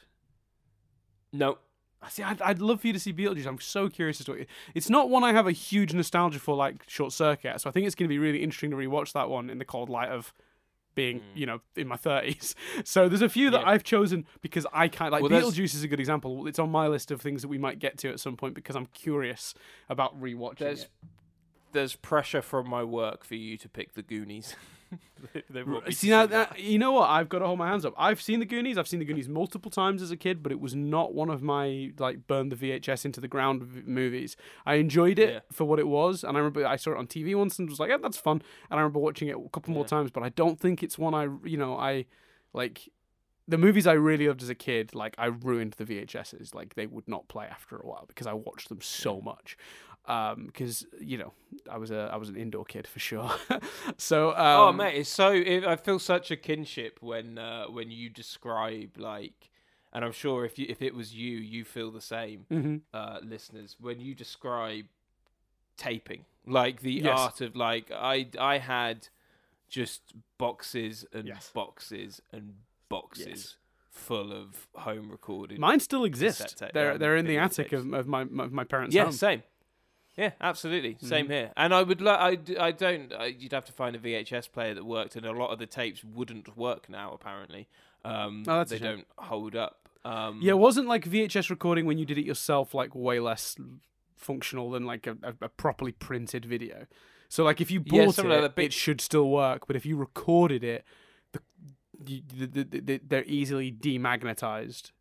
no. 1.34 1.58
See, 2.10 2.22
I'd, 2.22 2.40
I'd 2.44 2.60
love 2.60 2.82
for 2.82 2.88
you 2.88 2.94
to 2.94 3.00
see 3.00 3.12
Beetlejuice. 3.12 3.48
I'm 3.48 3.60
so 3.60 3.90
curious 3.90 4.20
as 4.22 4.26
to 4.28 4.32
what 4.34 4.40
you- 4.42 4.46
It's 4.76 4.90
not 4.90 5.10
one 5.10 5.24
I 5.24 5.34
have 5.34 5.48
a 5.48 5.52
huge 5.52 5.94
nostalgia 5.96 6.40
for, 6.40 6.56
like 6.56 6.84
Short 6.88 7.12
Circuit. 7.12 7.60
So 7.60 7.68
I 7.70 7.74
think 7.74 7.88
it's 7.88 7.96
going 7.96 8.06
to 8.08 8.14
be 8.14 8.20
really 8.20 8.44
interesting 8.44 8.70
to 8.70 8.78
rewatch 8.78 9.12
that 9.14 9.28
one 9.30 9.50
in 9.50 9.58
the 9.58 9.66
cold 9.66 9.90
light 9.90 10.10
of 10.10 10.32
being, 10.98 11.20
mm. 11.20 11.24
you 11.36 11.46
know, 11.46 11.62
in 11.78 11.88
my 11.88 11.96
30s. 11.96 12.56
So 12.84 13.08
there's 13.08 13.22
a 13.22 13.30
few 13.30 13.50
that. 13.52 13.62
Yeah. 13.62 13.70
I've 13.70 13.84
chosen 13.84 14.26
because 14.42 14.66
I 14.74 14.88
can't. 14.88 15.12
Like 15.12 15.22
Well, 15.22 15.30
there's- 15.30 15.46
Beetlejuice 15.46 15.76
is 15.76 15.84
a 15.84 15.88
good 15.88 16.00
example. 16.00 16.48
It's 16.48 16.60
on 16.60 16.70
my 16.72 16.88
list 16.88 17.12
of 17.12 17.22
things 17.22 17.42
that 17.44 17.48
we 17.48 17.58
might 17.58 17.80
get 17.80 17.98
to 18.00 18.10
at 18.10 18.20
some 18.20 18.36
point 18.36 18.56
because 18.56 18.76
I'm 18.76 18.88
curious 18.88 19.54
about 19.88 20.20
rewatching 20.20 20.58
There's 20.58 20.84
it. 20.84 20.90
there's 21.72 21.96
pressure 21.96 22.42
from 22.42 22.68
my 22.70 22.84
work 22.84 23.24
for 23.24 23.36
you 23.36 23.58
to 23.58 23.70
pick 23.70 23.94
the 23.94 24.02
Goonies. 24.02 24.56
They- 25.34 25.44
they 25.50 25.64
want 25.64 25.86
me 25.86 25.92
to 25.92 25.98
See 25.98 26.10
now, 26.10 26.26
that. 26.28 26.60
you 26.60 26.78
know 26.78 26.92
what? 26.92 27.10
I've 27.10 27.28
got 27.28 27.40
to 27.40 27.48
hold 27.48 27.58
my 27.60 27.68
hands 27.68 27.86
up. 27.86 27.94
I've 27.98 28.22
seen 28.22 28.40
the 28.40 28.46
Goonies. 28.46 28.78
I've 28.78 28.88
seen 28.88 29.00
the 29.00 29.06
Goonies 29.06 29.28
multiple 29.28 29.72
times 29.72 30.02
as 30.02 30.12
a 30.12 30.16
kid, 30.18 30.44
but 30.44 30.52
it 30.52 30.60
was 30.60 30.76
not 30.76 31.14
one 31.14 31.30
of 31.30 31.42
my 31.42 31.92
like 31.98 32.28
burn 32.28 32.50
the 32.50 32.56
VHS 32.56 33.04
into 33.04 33.20
the 33.20 33.28
ground 33.28 33.64
v- 33.64 33.82
movies. 33.86 34.38
I 34.66 34.76
enjoyed 34.76 35.18
it 35.20 35.30
Yeah. 35.34 35.40
for 35.52 35.66
what 35.66 35.80
it 35.80 35.88
was, 35.88 36.24
and 36.24 36.38
I 36.38 36.40
remember 36.40 36.66
I 36.66 36.76
saw 36.76 36.92
it 36.92 36.98
on 36.98 37.08
TV 37.08 37.34
once 37.36 37.58
and 37.60 37.68
was 37.70 37.80
like, 37.80 37.90
"Yeah, 37.90 37.98
that's 37.98 38.18
fun." 38.18 38.42
And 38.70 38.80
I 38.80 38.82
remember 38.82 39.00
watching 39.00 39.28
it 39.28 39.36
a 39.36 39.50
couple 39.50 39.74
more 39.74 39.86
times, 39.86 40.12
but 40.12 40.22
I 40.24 40.30
don't 40.30 40.60
think 40.60 40.84
it's 40.84 40.98
one 41.00 41.14
I, 41.16 41.28
you 41.44 41.58
know, 41.58 41.76
I 41.78 42.06
like. 42.54 42.90
The 43.50 43.58
movies 43.58 43.88
I 43.88 43.94
really 43.94 44.28
loved 44.28 44.44
as 44.44 44.50
a 44.50 44.56
kid, 44.56 44.94
like 44.94 45.16
I 45.18 45.28
ruined 45.28 45.74
the 45.78 45.86
VHSs. 45.86 46.54
Like 46.54 46.76
they 46.76 46.86
would 46.86 47.08
not 47.08 47.30
play 47.30 47.46
after 47.46 47.78
a 47.78 47.88
while 47.88 48.04
because 48.06 48.28
I 48.28 48.34
watched 48.34 48.68
them 48.68 48.82
so 48.82 49.22
much. 49.22 49.58
Because 50.08 50.86
you 51.02 51.18
know, 51.18 51.34
I 51.70 51.78
was 51.78 51.92
a 51.92 52.10
I 52.12 52.16
was 52.16 52.30
an 52.30 52.38
indoor 52.38 52.64
kid 52.66 52.88
for 52.88 53.00
sure. 53.00 53.30
so 53.98 54.30
um, 54.32 54.38
oh 54.40 54.72
mate, 54.72 54.96
it's 55.00 55.10
so 55.10 55.32
it, 55.34 55.66
I 55.66 55.76
feel 55.76 56.00
such 56.00 56.32
a 56.32 56.38
kinship 56.38 57.00
when 57.02 57.38
uh, 57.38 57.66
when 57.66 57.92
you 57.92 58.10
describe 58.10 58.98
like, 58.98 59.50
and 59.92 60.06
I'm 60.06 60.14
sure 60.14 60.46
if 60.46 60.58
you 60.58 60.66
if 60.70 60.82
it 60.82 60.96
was 60.96 61.14
you, 61.14 61.38
you 61.38 61.66
feel 61.66 61.92
the 61.92 62.02
same, 62.02 62.46
mhm. 62.50 62.82
uh, 62.94 63.20
listeners. 63.22 63.76
When 63.82 64.00
you 64.00 64.16
describe 64.16 64.86
taping, 65.78 66.26
like 66.46 66.82
the 66.82 66.94
Yes. 66.94 67.20
art 67.20 67.42
of 67.42 67.56
like 67.56 67.92
I 67.92 68.28
I 68.40 68.60
had 68.60 69.10
just 69.70 70.14
boxes 70.38 71.06
and 71.12 71.28
Yes. 71.28 71.52
boxes 71.54 72.22
and 72.32 72.56
boxes 72.88 73.28
Yes. 73.28 73.56
full 73.92 74.32
of 74.32 74.68
home 74.76 75.12
recorded. 75.12 75.60
Mine 75.60 75.82
still 75.82 76.06
exist. 76.06 76.64
they're 76.74 76.94
um, 76.94 76.98
they're 77.00 77.18
in 77.18 77.26
the 77.26 77.38
attic 77.38 77.72
tapes. 77.72 77.82
of, 77.84 77.94
of 77.94 78.08
my 78.08 78.22
of 78.22 78.54
my 78.54 78.64
parents' 78.64 78.96
yeah, 78.96 79.04
home. 79.04 79.12
same. 79.12 79.44
Yeah, 80.18 80.32
absolutely, 80.42 80.98
same 81.00 81.26
Mm-hmm. 81.26 81.32
here. 81.34 81.52
And 81.56 81.74
I 81.74 81.84
would, 81.84 82.02
lo- 82.02 82.18
I, 82.20 82.36
d- 82.36 82.58
I 82.58 82.72
don't. 82.72 83.14
I, 83.14 83.26
you'd 83.28 83.52
have 83.52 83.66
to 83.66 83.72
find 83.72 83.96
a 83.96 84.00
VHS 84.00 84.52
player 84.52 84.74
that 84.74 84.84
worked, 84.84 85.16
and 85.16 85.26
a 85.26 85.32
lot 85.32 85.52
of 85.52 85.60
the 85.60 85.68
tapes 85.68 86.04
wouldn't 86.04 86.58
work 86.58 86.90
now. 86.90 87.12
Apparently, 87.14 87.68
um, 88.04 88.44
Oh, 88.48 88.64
they 88.64 88.80
don't 88.80 89.06
hold 89.18 89.56
up. 89.56 89.88
Um, 90.04 90.40
Yeah, 90.42 90.52
it 90.54 90.58
wasn't 90.60 90.88
like 90.88 91.06
VHS 91.06 91.50
recording 91.52 91.86
when 91.86 91.98
you 92.00 92.06
did 92.06 92.18
it 92.18 92.26
yourself, 92.26 92.74
like 92.74 92.96
way 92.96 93.20
less 93.20 93.56
functional 94.16 94.72
than 94.72 94.86
like 94.86 95.06
a, 95.06 95.16
a, 95.42 95.50
properly 95.50 95.92
printed 95.92 96.46
video. 96.46 96.88
So 97.30 97.44
like 97.44 97.62
if 97.62 97.70
you 97.70 97.80
bought 97.82 98.16
something 98.16 98.32
it, 98.32 98.42
like 98.42 98.56
but- 98.56 98.64
it 98.66 98.74
should 98.74 99.02
still 99.02 99.30
work. 99.30 99.68
But 99.68 99.76
if 99.76 99.86
you 99.86 99.98
recorded 99.98 100.64
it, 100.64 100.84
the, 101.34 101.42
you, 102.06 102.22
the, 102.28 102.64
the, 102.64 102.80
the, 102.80 103.02
they're 103.06 103.24
easily 103.26 103.72
demagnetized. 103.72 104.92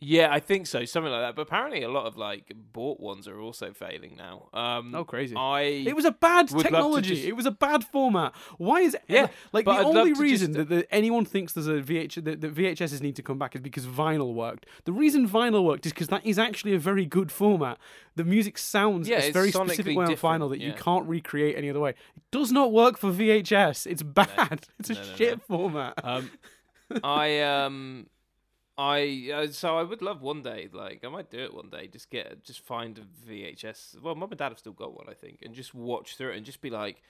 Yeah, 0.00 0.28
I 0.30 0.38
think 0.38 0.66
so, 0.66 0.84
something 0.84 1.10
like 1.10 1.22
that. 1.22 1.34
But 1.34 1.42
apparently, 1.42 1.82
a 1.82 1.88
lot 1.88 2.04
of 2.04 2.18
like 2.18 2.52
bought 2.74 3.00
ones 3.00 3.26
are 3.26 3.40
also 3.40 3.72
failing 3.72 4.16
now. 4.16 4.48
Um, 4.52 4.94
Oh, 4.94 5.02
crazy. 5.04 5.34
I 5.34 5.62
It 5.62 5.96
was 5.96 6.04
a 6.04 6.10
bad 6.10 6.50
would 6.50 6.56
love 6.56 6.62
to 6.64 6.68
technology. 6.68 7.14
just- 7.14 7.26
It 7.26 7.32
was 7.36 7.46
a 7.46 7.50
bad 7.50 7.84
format. 7.84 8.34
Why 8.58 8.80
is 8.80 8.94
Yeah, 9.08 9.28
like 9.54 9.64
the 9.64 9.70
I'd 9.70 9.86
only 9.86 10.12
reason 10.12 10.52
just- 10.52 10.68
that, 10.68 10.74
that 10.76 10.94
anyone 10.94 11.24
thinks 11.24 11.54
there's 11.54 11.68
a 11.68 11.80
VH 11.80 12.16
that, 12.24 12.42
that 12.42 12.54
VHSs 12.54 13.00
need 13.00 13.16
to 13.16 13.22
come 13.22 13.38
back 13.38 13.54
is 13.54 13.62
because 13.62 13.86
vinyl 13.86 14.34
worked. 14.34 14.66
The 14.84 14.92
reason 14.92 15.26
vinyl 15.26 15.64
worked 15.64 15.86
is 15.86 15.92
because 15.92 16.08
that 16.08 16.26
is 16.26 16.38
actually 16.38 16.74
a 16.74 16.78
very 16.78 17.06
good 17.06 17.32
format. 17.32 17.78
The 18.16 18.24
music 18.24 18.58
sounds 18.58 19.08
Yeah, 19.08 19.16
a 19.16 19.18
it's 19.20 19.28
very 19.28 19.52
specific 19.52 19.96
way 19.96 20.04
on 20.04 20.16
vinyl 20.16 20.50
that 20.50 20.60
you 20.60 20.74
can't 20.74 21.08
recreate 21.08 21.56
any 21.56 21.70
other 21.70 21.80
way. 21.80 21.90
It 22.14 22.22
does 22.30 22.52
not 22.52 22.72
work 22.72 22.98
for 22.98 23.10
VHS. 23.10 23.86
It's 23.86 24.02
bad. 24.02 24.66
It's 24.80 24.90
a 24.90 24.94
No, 24.94 25.00
no, 25.02 25.14
shit 25.16 25.42
format. 25.44 25.94
um, 26.04 26.30
I 27.02 27.40
um, 27.40 28.06
I 28.76 29.30
uh, 29.32 29.46
so 29.48 29.78
I 29.78 29.82
would 29.82 30.02
love 30.02 30.20
one 30.20 30.42
day, 30.42 30.68
like 30.72 31.04
I 31.04 31.08
might 31.08 31.30
do 31.30 31.38
it 31.38 31.54
one 31.54 31.70
day. 31.70 31.86
Just 31.86 32.10
get, 32.10 32.42
just 32.42 32.60
find 32.60 32.98
a 32.98 33.30
VHS. 33.30 34.00
Well, 34.00 34.14
mum 34.14 34.30
and 34.30 34.38
dad 34.38 34.48
have 34.48 34.58
still 34.58 34.72
got 34.72 34.94
one, 34.94 35.06
I 35.08 35.14
think, 35.14 35.40
and 35.42 35.54
just 35.54 35.74
watch 35.74 36.16
through 36.16 36.30
it 36.30 36.36
and 36.36 36.44
just 36.44 36.60
be 36.60 36.70
like, 36.70 37.00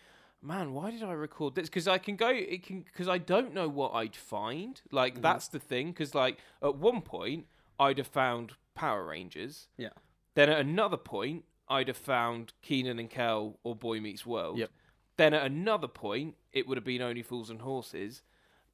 man, 0.42 0.74
why 0.74 0.90
did 0.90 1.02
I 1.02 1.12
record 1.12 1.54
this? 1.54 1.68
Because 1.68 1.88
I 1.88 1.98
can 1.98 2.16
go, 2.16 2.28
it 2.28 2.64
can, 2.64 2.82
because 2.82 3.08
I 3.08 3.18
don't 3.18 3.54
know 3.54 3.68
what 3.68 3.92
I'd 3.94 4.14
find. 4.14 4.80
Like 4.90 5.22
that's 5.22 5.48
the 5.48 5.58
thing. 5.58 5.88
Because 5.88 6.14
like 6.14 6.38
at 6.62 6.76
one 6.76 7.00
point 7.00 7.46
I'd 7.78 7.98
have 7.98 8.06
found 8.06 8.52
Power 8.74 9.04
Rangers. 9.04 9.68
Yeah. 9.76 9.88
Then 10.34 10.50
at 10.50 10.60
another 10.60 10.98
point 10.98 11.44
I'd 11.68 11.88
have 11.88 11.96
found 11.96 12.52
Kenan 12.60 12.98
and 12.98 13.08
Kel 13.08 13.58
or 13.64 13.74
Boy 13.74 14.00
Meets 14.00 14.26
World. 14.26 14.58
Yep. 14.58 14.70
Then 15.16 15.34
at 15.34 15.46
another 15.46 15.88
point 15.88 16.34
it 16.52 16.68
would 16.68 16.76
have 16.76 16.84
been 16.84 17.02
Only 17.02 17.22
Fools 17.22 17.50
and 17.50 17.62
Horses. 17.62 18.22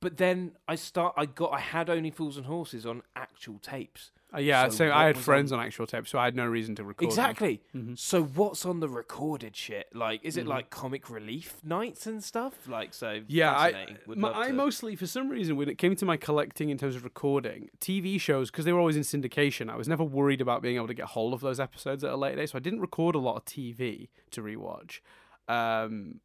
But 0.01 0.17
then 0.17 0.53
I 0.67 0.77
start. 0.77 1.15
I 1.17 1.27
got. 1.27 1.53
I 1.53 1.61
had 1.61 1.91
Only 1.91 2.11
Fools 2.11 2.37
and 2.37 2.47
Horses 2.47 2.87
on 2.87 3.03
actual 3.15 3.59
tapes. 3.59 4.11
Uh, 4.33 4.39
yeah, 4.39 4.69
So 4.69 4.77
so, 4.77 4.93
I 4.93 5.07
had 5.07 5.19
friends 5.19 5.51
on 5.51 5.61
actual 5.61 5.87
tapes, 5.87 6.11
so 6.11 6.19
I 6.19 6.25
had 6.25 6.37
no 6.37 6.47
reason 6.47 6.77
to 6.77 6.85
record. 6.85 7.09
Exactly. 7.09 7.61
Mm-hmm. 7.75 7.95
So 7.97 8.23
what's 8.23 8.65
on 8.65 8.81
the 8.81 8.89
recorded 8.89 9.57
shit? 9.57 9.89
Like, 9.93 10.21
is 10.23 10.37
it 10.37 10.47
like 10.47 10.71
comic 10.71 11.11
relief 11.11 11.57
nights 11.65 12.07
and 12.07 12.23
stuff? 12.23 12.69
Like, 12.69 12.95
so 12.95 13.23
Yeah, 13.27 13.53
I, 13.53 13.97
my, 14.07 14.31
I 14.31 14.53
mostly, 14.53 14.95
for 14.95 15.07
some 15.07 15.29
reason, 15.29 15.57
when 15.57 15.69
it 15.69 15.79
came 15.79 15.97
to 15.97 16.05
my 16.05 16.17
collecting 16.17 16.71
in 16.71 16.79
terms 16.79 16.95
of 16.95 17.03
recording 17.03 17.71
TV 17.81 18.21
shows, 18.21 18.51
because 18.51 18.65
they 18.65 18.73
were 18.73 18.79
always 18.79 18.97
in 18.97 19.03
syndication, 19.03 19.69
I 19.69 19.77
was 19.77 19.89
never 19.89 20.05
worried 20.05 20.41
about 20.41 20.63
being 20.63 20.77
able 20.77 20.89
to 20.89 20.95
get 20.95 21.07
hold 21.07 21.35
of 21.35 21.41
those 21.41 21.59
episodes 21.59 22.05
at 22.05 22.13
a 22.13 22.17
later 22.17 22.37
date. 22.37 22.51
So 22.51 22.59
I 22.59 22.61
didn't 22.61 22.81
record 22.81 23.17
a 23.17 23.19
lot 23.19 23.37
of 23.37 23.45
TV 23.45 24.09
to 24.31 24.43
rewatch. 24.43 25.01
Um, 25.49 26.21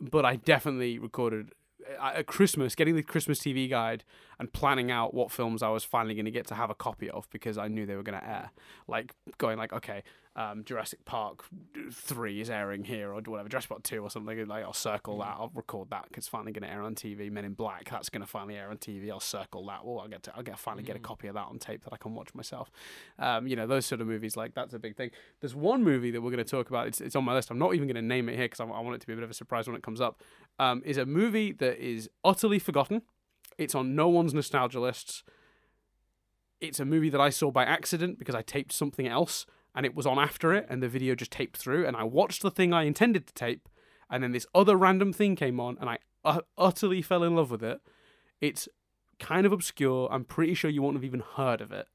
but 0.00 0.24
I 0.24 0.36
definitely 0.36 0.98
recorded 0.98 1.52
at 2.00 2.26
Christmas, 2.26 2.74
getting 2.74 2.96
the 2.96 3.02
Christmas 3.02 3.38
TV 3.38 3.68
guide 3.68 4.04
and 4.38 4.52
planning 4.52 4.90
out 4.90 5.14
what 5.14 5.30
films 5.30 5.62
I 5.62 5.68
was 5.68 5.84
finally 5.84 6.14
going 6.14 6.26
to 6.26 6.30
get 6.30 6.46
to 6.48 6.54
have 6.54 6.70
a 6.70 6.74
copy 6.74 7.08
of 7.10 7.28
because 7.30 7.58
I 7.58 7.68
knew 7.68 7.86
they 7.86 7.96
were 7.96 8.02
going 8.02 8.18
to 8.18 8.26
air. 8.26 8.50
Like 8.86 9.14
going 9.38 9.58
like, 9.58 9.72
okay, 9.72 10.02
um, 10.36 10.64
Jurassic 10.64 11.02
Park 11.06 11.44
three 11.90 12.42
is 12.42 12.50
airing 12.50 12.84
here 12.84 13.10
or 13.10 13.22
whatever, 13.22 13.48
Jurassic 13.48 13.70
Park 13.70 13.82
two 13.82 14.02
or 14.02 14.10
something. 14.10 14.46
Like 14.46 14.64
I'll 14.64 14.74
circle 14.74 15.18
that, 15.18 15.36
I'll 15.38 15.50
record 15.54 15.88
that 15.90 16.04
because 16.08 16.22
it's 16.22 16.28
finally 16.28 16.52
going 16.52 16.62
to 16.62 16.70
air 16.70 16.82
on 16.82 16.94
TV. 16.94 17.32
Men 17.32 17.46
in 17.46 17.54
Black, 17.54 17.88
that's 17.90 18.10
going 18.10 18.20
to 18.20 18.26
finally 18.26 18.56
air 18.56 18.68
on 18.68 18.76
TV. 18.76 19.10
I'll 19.10 19.18
circle 19.18 19.64
that. 19.66 19.80
Oh, 19.82 19.98
I'll 19.98 20.08
get 20.08 20.22
to, 20.24 20.36
I'll 20.36 20.42
get 20.42 20.58
finally 20.58 20.82
get 20.82 20.94
a 20.94 20.98
copy 20.98 21.26
of 21.28 21.34
that 21.34 21.46
on 21.46 21.58
tape 21.58 21.84
that 21.84 21.92
I 21.94 21.96
can 21.96 22.14
watch 22.14 22.34
myself. 22.34 22.70
Um, 23.18 23.46
you 23.46 23.56
know 23.56 23.66
those 23.66 23.86
sort 23.86 24.02
of 24.02 24.06
movies, 24.06 24.36
like 24.36 24.54
that's 24.54 24.74
a 24.74 24.78
big 24.78 24.94
thing. 24.94 25.10
There's 25.40 25.54
one 25.54 25.82
movie 25.82 26.10
that 26.10 26.20
we're 26.20 26.30
going 26.30 26.44
to 26.44 26.50
talk 26.50 26.68
about. 26.68 26.86
It's, 26.86 27.00
it's 27.00 27.16
on 27.16 27.24
my 27.24 27.32
list. 27.32 27.50
I'm 27.50 27.58
not 27.58 27.74
even 27.74 27.88
going 27.88 27.96
to 27.96 28.02
name 28.02 28.28
it 28.28 28.36
here 28.36 28.44
because 28.44 28.60
I, 28.60 28.64
I 28.64 28.80
want 28.80 28.94
it 28.94 29.00
to 29.00 29.06
be 29.06 29.14
a 29.14 29.16
bit 29.16 29.24
of 29.24 29.30
a 29.30 29.34
surprise 29.34 29.66
when 29.66 29.76
it 29.76 29.82
comes 29.82 30.02
up. 30.02 30.22
Um, 30.58 30.82
is 30.84 30.98
a 30.98 31.06
movie 31.06 31.52
that 31.52 31.78
is 31.78 32.10
utterly 32.22 32.58
forgotten. 32.58 33.02
It's 33.56 33.74
on 33.74 33.94
no 33.94 34.08
one's 34.08 34.34
nostalgia 34.34 34.80
lists. 34.80 35.24
It's 36.60 36.78
a 36.78 36.84
movie 36.84 37.08
that 37.08 37.20
I 37.20 37.30
saw 37.30 37.50
by 37.50 37.64
accident 37.64 38.18
because 38.18 38.34
I 38.34 38.42
taped 38.42 38.72
something 38.72 39.06
else 39.06 39.46
and 39.76 39.86
it 39.86 39.94
was 39.94 40.06
on 40.06 40.18
after 40.18 40.52
it 40.54 40.66
and 40.68 40.82
the 40.82 40.88
video 40.88 41.14
just 41.14 41.30
taped 41.30 41.56
through 41.56 41.86
and 41.86 41.96
I 41.96 42.02
watched 42.02 42.42
the 42.42 42.50
thing 42.50 42.72
I 42.72 42.84
intended 42.84 43.26
to 43.28 43.34
tape 43.34 43.68
and 44.10 44.22
then 44.22 44.32
this 44.32 44.46
other 44.54 44.76
random 44.76 45.12
thing 45.12 45.36
came 45.36 45.60
on 45.60 45.76
and 45.80 45.88
I 45.88 45.98
utterly 46.58 47.02
fell 47.02 47.22
in 47.22 47.36
love 47.36 47.50
with 47.50 47.62
it. 47.62 47.80
It's 48.40 48.68
kind 49.20 49.46
of 49.46 49.52
obscure. 49.52 50.08
I'm 50.10 50.24
pretty 50.24 50.54
sure 50.54 50.70
you 50.70 50.82
won't 50.82 50.96
have 50.96 51.04
even 51.04 51.22
heard 51.36 51.60
of 51.60 51.70
it. 51.70 51.86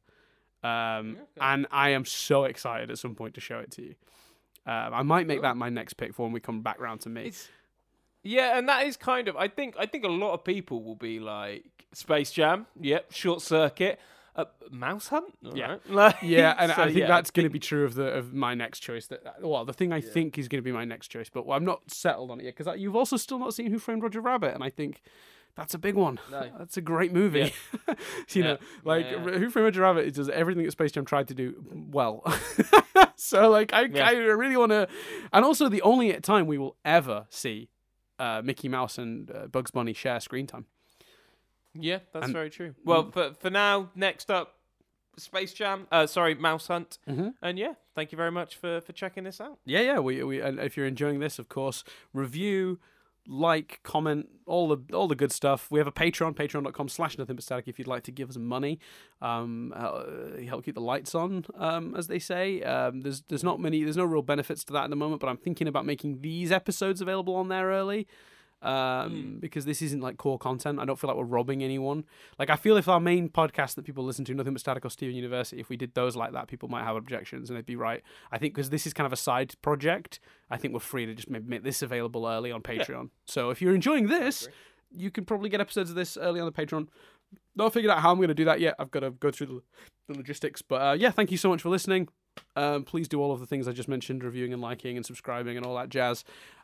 Um, 0.63 1.17
and 1.39 1.65
I 1.71 1.89
am 1.89 2.05
so 2.05 2.43
excited 2.43 2.91
at 2.91 2.99
some 2.99 3.15
point 3.15 3.33
to 3.33 3.41
show 3.41 3.59
it 3.59 3.71
to 3.71 3.81
you. 3.81 3.95
Um, 4.65 4.93
I 4.93 5.01
might 5.01 5.25
make 5.25 5.41
that 5.41 5.57
my 5.57 5.69
next 5.69 5.93
pick 5.93 6.13
for 6.13 6.23
when 6.23 6.33
we 6.33 6.39
come 6.39 6.61
back 6.61 6.79
round 6.79 7.01
to 7.01 7.09
me. 7.09 7.27
It's 7.27 7.49
yeah, 8.23 8.57
and 8.57 8.69
that 8.69 8.85
is 8.85 8.97
kind 8.97 9.27
of. 9.27 9.35
I 9.35 9.47
think. 9.47 9.75
I 9.79 9.87
think 9.87 10.03
a 10.03 10.09
lot 10.09 10.33
of 10.33 10.43
people 10.43 10.83
will 10.83 10.95
be 10.95 11.19
like 11.19 11.87
Space 11.93 12.31
Jam. 12.31 12.67
Yep. 12.79 13.11
Short 13.11 13.41
Circuit. 13.41 13.99
Uh, 14.35 14.45
Mouse 14.71 15.09
Hunt. 15.09 15.33
Yeah. 15.41 15.63
Alright, 15.65 15.81
Like, 15.89 16.15
Yeah, 16.21 16.55
and 16.57 16.71
so, 16.71 16.81
I 16.81 16.85
think 16.85 16.97
yeah, 16.99 17.07
that's 17.07 17.31
going 17.31 17.45
to 17.45 17.49
be 17.49 17.59
true 17.59 17.83
of 17.83 17.95
the 17.95 18.05
of 18.05 18.33
my 18.33 18.53
next 18.53 18.79
choice. 18.79 19.07
That 19.07 19.21
well, 19.41 19.65
the 19.65 19.73
thing 19.73 19.91
I 19.91 19.99
think 20.01 20.37
is 20.37 20.47
going 20.47 20.59
to 20.61 20.65
be 20.65 20.71
my 20.71 20.85
next 20.85 21.09
choice, 21.09 21.29
but 21.29 21.49
I'm 21.49 21.65
not 21.65 21.91
settled 21.91 22.31
on 22.31 22.39
it 22.39 22.45
yet 22.45 22.55
because 22.55 22.79
you've 22.79 22.95
also 22.95 23.17
still 23.17 23.39
not 23.39 23.53
seen 23.53 23.71
Who 23.71 23.79
Framed 23.79 24.03
Roger 24.03 24.21
Rabbit, 24.21 24.53
and 24.53 24.63
I 24.63 24.69
think 24.69 25.01
that's 25.55 25.73
a 25.73 25.77
big 25.77 25.95
one. 25.95 26.17
No. 26.31 26.49
That's 26.57 26.77
a 26.77 26.81
great 26.81 27.11
movie. 27.11 27.53
you 28.29 28.41
know, 28.43 28.51
Yeah. 28.51 28.57
like 28.85 29.05
Yeah. 29.05 29.19
Who 29.19 29.49
Framed 29.49 29.65
Roger 29.65 29.81
Rabbit 29.81 30.07
it 30.07 30.13
does 30.13 30.29
everything 30.29 30.63
that 30.63 30.71
Space 30.71 30.93
Jam 30.93 31.03
tried 31.03 31.27
to 31.27 31.33
do 31.33 31.61
well. 31.91 32.23
so 33.17 33.49
like 33.49 33.73
I 33.73 33.81
Yeah. 33.83 34.07
I 34.07 34.11
really 34.13 34.55
want 34.55 34.71
to, 34.71 34.87
and 35.33 35.43
also 35.43 35.67
the 35.67 35.81
only 35.81 36.13
time 36.21 36.47
we 36.47 36.57
will 36.57 36.77
ever 36.85 37.25
see 37.29 37.69
uh, 38.17 38.41
Mickey 38.45 38.69
Mouse 38.69 38.97
and 38.97 39.29
uh, 39.29 39.47
Bugs 39.47 39.71
Bunny 39.71 39.91
share 39.93 40.21
screen 40.21 40.47
time. 40.47 40.67
Yeah, 41.73 41.99
that's 42.13 42.25
And- 42.25 42.33
very 42.33 42.49
true. 42.49 42.75
Well, 42.83 43.11
for 43.11 43.33
for 43.33 43.49
now, 43.49 43.89
next 43.95 44.29
up, 44.29 44.57
Space 45.17 45.53
Jam. 45.53 45.87
Uh, 45.91 46.07
sorry, 46.07 46.35
Mouse 46.35 46.67
Hunt. 46.67 46.97
Mhm. 47.07 47.33
And 47.41 47.57
yeah, 47.59 47.73
thank 47.95 48.11
you 48.11 48.15
very 48.17 48.31
much 48.31 48.55
for 48.57 48.81
for 48.81 48.93
checking 48.93 49.23
this 49.23 49.39
out. 49.41 49.59
Yeah, 49.65 49.81
yeah. 49.81 49.99
We, 49.99 50.23
we 50.23 50.39
and 50.41 50.59
if 50.59 50.75
you're 50.77 50.85
enjoying 50.87 51.19
this, 51.19 51.37
of 51.39 51.47
course, 51.49 51.83
review, 52.13 52.79
like, 53.27 53.79
comment, 53.83 54.29
all 54.45 54.67
the 54.73 54.95
all 54.95 55.07
the 55.07 55.15
good 55.15 55.31
stuff. 55.31 55.69
We 55.69 55.79
have 55.79 55.87
a 55.87 55.91
Patreon, 55.91 56.33
patreon.com 56.35 56.89
slash 56.89 57.17
nothing 57.17 57.35
but 57.35 57.43
static 57.43 57.67
if 57.67 57.77
you'd 57.77 57.87
like 57.87 58.03
to 58.03 58.11
give 58.11 58.29
us 58.29 58.37
money. 58.37 58.79
Um 59.21 59.73
uh, 59.75 60.03
help 60.47 60.65
keep 60.65 60.75
the 60.75 60.81
lights 60.81 61.13
on, 61.13 61.45
um, 61.55 61.95
as 61.95 62.07
they 62.07 62.19
say. 62.19 62.63
Um 62.63 63.01
there's 63.01 63.21
there's 63.29 63.43
not 63.43 63.59
many 63.59 63.83
there's 63.83 63.97
no 63.97 64.05
real 64.05 64.21
benefits 64.23 64.63
to 64.65 64.73
that 64.73 64.85
at 64.85 64.89
the 64.89 64.95
moment, 64.95 65.21
but 65.21 65.27
I'm 65.27 65.37
thinking 65.37 65.67
about 65.67 65.85
making 65.85 66.21
these 66.21 66.51
episodes 66.51 66.99
available 67.01 67.35
on 67.35 67.47
there 67.49 67.67
early. 67.67 68.07
Um, 68.63 69.37
because 69.39 69.65
this 69.65 69.81
isn't 69.81 70.01
like 70.01 70.17
core 70.17 70.37
content. 70.37 70.79
I 70.79 70.85
don't 70.85 70.99
feel 70.99 71.07
like 71.07 71.17
we're 71.17 71.23
robbing 71.23 71.63
anyone. 71.63 72.03
Like 72.37 72.51
I 72.51 72.55
feel 72.55 72.77
if 72.77 72.87
our 72.87 72.99
main 72.99 73.27
podcast 73.27 73.73
that 73.73 73.85
people 73.85 74.03
listen 74.03 74.23
to, 74.25 74.35
nothing 74.35 74.53
but 74.53 74.59
static 74.59 74.85
or 74.85 74.89
Steven 74.89 75.15
University, 75.15 75.59
if 75.59 75.67
we 75.67 75.77
did 75.77 75.95
those 75.95 76.15
like 76.15 76.33
that, 76.33 76.47
people 76.47 76.69
might 76.69 76.83
have 76.83 76.95
objections 76.95 77.49
and 77.49 77.57
they'd 77.57 77.65
be 77.65 77.75
right. 77.75 78.03
I 78.31 78.37
think 78.37 78.53
because 78.53 78.69
this 78.69 78.85
is 78.85 78.93
kind 78.93 79.07
of 79.07 79.13
a 79.13 79.17
side 79.17 79.55
project, 79.63 80.19
I 80.51 80.57
think 80.57 80.75
we're 80.75 80.79
free 80.79 81.07
to 81.07 81.15
just 81.15 81.27
make 81.27 81.63
this 81.63 81.81
available 81.81 82.27
early 82.27 82.51
on 82.51 82.61
Patreon. 82.61 83.09
So 83.25 83.49
if 83.49 83.63
you're 83.63 83.73
enjoying 83.73 84.09
this, 84.09 84.47
you 84.95 85.09
can 85.09 85.25
probably 85.25 85.49
get 85.49 85.59
episodes 85.59 85.89
of 85.89 85.95
this 85.95 86.15
early 86.15 86.39
on 86.39 86.45
the 86.45 86.51
Patreon. 86.51 86.87
Not 87.55 87.73
figured 87.73 87.91
out 87.91 87.99
how 87.99 88.11
I'm 88.11 88.17
going 88.17 88.27
to 88.27 88.33
do 88.33 88.45
that 88.45 88.59
yet. 88.59 88.75
I've 88.77 88.91
got 88.91 88.99
to 88.99 89.11
go 89.11 89.31
through 89.31 89.47
the, 89.47 89.61
the 90.09 90.17
logistics. 90.19 90.61
But 90.61 90.81
uh, 90.81 90.93
yeah, 90.93 91.11
thank 91.11 91.31
you 91.31 91.37
so 91.37 91.49
much 91.49 91.61
for 91.61 91.69
listening. 91.69 92.09
Um, 92.55 92.83
please 92.83 93.07
do 93.07 93.21
all 93.21 93.31
of 93.31 93.39
the 93.39 93.45
things 93.45 93.67
I 93.67 93.71
just 93.71 93.89
mentioned, 93.89 94.23
reviewing 94.23 94.53
and 94.53 94.61
liking 94.61 94.97
and 94.97 95.05
subscribing 95.05 95.57
and 95.57 95.65
all 95.65 95.75
that 95.75 95.89
jazz. 95.89 96.23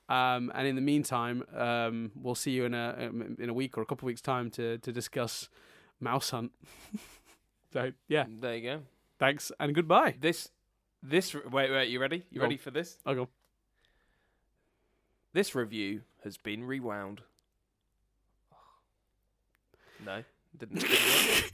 Um, 0.10 0.52
and 0.56 0.66
in 0.68 0.76
the 0.76 0.82
meantime, 0.82 1.44
um, 1.56 2.12
we'll 2.16 2.36
see 2.36 2.52
you 2.52 2.64
in 2.66 2.74
a 2.74 2.96
in 3.40 3.50
a 3.50 3.54
week 3.54 3.78
or 3.78 3.82
a 3.82 3.86
couple 3.86 4.06
of 4.06 4.08
weeks 4.08 4.22
time 4.22 4.50
to 4.52 4.78
to 4.78 4.92
discuss 4.92 5.50
Mouse 6.00 6.30
Hunt. 6.30 6.52
so 7.74 7.92
yeah, 8.08 8.26
There 8.40 8.56
you 8.56 8.62
go. 8.62 8.82
thanks 9.20 9.52
and 9.60 9.76
goodbye. 9.76 10.16
This 10.20 10.50
this 11.04 11.34
wait 11.34 11.72
wait 11.72 11.90
you 11.90 12.00
ready? 12.00 12.24
You 12.32 12.40
Go. 12.40 12.44
ready 12.44 12.58
for 12.58 12.72
this? 12.72 12.98
I'll 13.06 13.16
go. 13.16 13.30
This 15.34 15.54
review 15.54 16.02
has 16.24 16.38
been 16.38 16.64
rewound. 16.64 17.22
No, 20.06 20.24
didn't. 20.58 20.80
didn't 20.82 21.52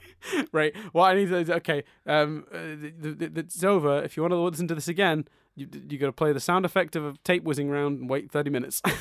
right. 0.52 0.74
What 0.92 1.10
I 1.10 1.14
need 1.14 1.28
to 1.28 1.38
is 1.38 1.50
okay. 1.50 1.82
Um, 2.06 2.44
uh, 2.52 2.58
the, 2.58 2.92
the, 3.18 3.28
the, 3.28 3.40
it's 3.40 3.64
over. 3.64 4.02
If 4.02 4.16
you 4.16 4.22
want 4.22 4.32
to 4.32 4.36
listen 4.38 4.68
to 4.68 4.74
this 4.74 4.88
again, 4.88 5.26
you 5.56 5.68
you 5.88 5.98
got 5.98 6.06
to 6.06 6.12
play 6.12 6.32
the 6.32 6.40
sound 6.40 6.64
effect 6.64 6.96
of 6.96 7.04
a 7.04 7.14
tape 7.24 7.44
whizzing 7.44 7.68
round 7.70 8.00
and 8.00 8.10
wait 8.10 8.30
thirty 8.30 8.50
minutes. 8.50 8.82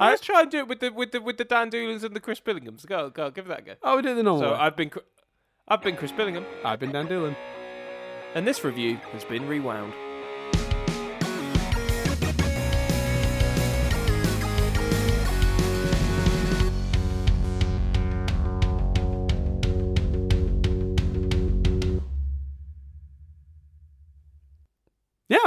Let's 0.00 0.22
try 0.22 0.42
and 0.42 0.50
do 0.50 0.58
it 0.58 0.68
with 0.68 0.80
the 0.80 0.90
with 0.90 1.12
the 1.12 1.20
with 1.20 1.36
the 1.36 1.44
Dan 1.44 1.68
Doolans 1.70 2.02
and 2.02 2.14
the 2.16 2.20
Chris 2.20 2.40
Billinghams. 2.40 2.86
Go 2.86 3.10
go, 3.10 3.30
give 3.30 3.46
that 3.48 3.60
a 3.60 3.62
go. 3.62 3.74
oh, 3.82 3.96
we 3.96 4.02
did 4.02 4.16
the 4.16 4.22
normal 4.22 4.42
So 4.42 4.52
way. 4.52 4.58
I've 4.58 4.76
been 4.76 4.90
I've 5.68 5.82
been 5.82 5.96
Chris 5.96 6.12
Billingham, 6.12 6.44
I've 6.64 6.80
been 6.80 6.92
Dan 6.92 7.06
Doolan. 7.06 7.36
and 8.34 8.46
this 8.46 8.64
review 8.64 8.96
has 9.12 9.24
been 9.24 9.46
rewound. 9.46 9.92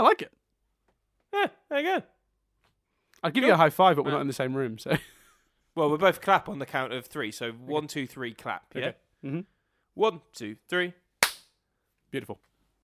Like 0.04 0.22
it. 0.22 0.32
Yeah, 1.34 1.48
there 1.70 1.80
you 1.80 2.00
go. 2.00 2.06
I'd 3.24 3.34
give 3.34 3.44
you 3.44 3.54
a 3.54 3.58
high 3.58 3.70
five, 3.70 3.96
but 3.96 4.06
we're 4.06 4.12
not 4.12 4.22
in 4.22 4.28
the 4.28 4.34
same 4.34 4.54
room. 4.56 4.78
So 4.78 4.96
Well, 5.76 5.90
we 5.90 5.98
both 5.98 6.22
clap 6.22 6.48
on 6.50 6.60
the 6.60 6.66
count 6.66 6.94
of 6.94 7.08
three. 7.08 7.32
So 7.32 7.52
one, 7.52 7.88
two, 7.88 8.06
three, 8.06 8.34
clap. 8.34 8.66
Yeah. 8.76 8.82
Okay. 8.90 8.98
Mhm. 9.26 9.46
One, 9.96 10.22
two, 10.34 10.58
three. 10.70 10.94
Beautiful. 12.12 12.40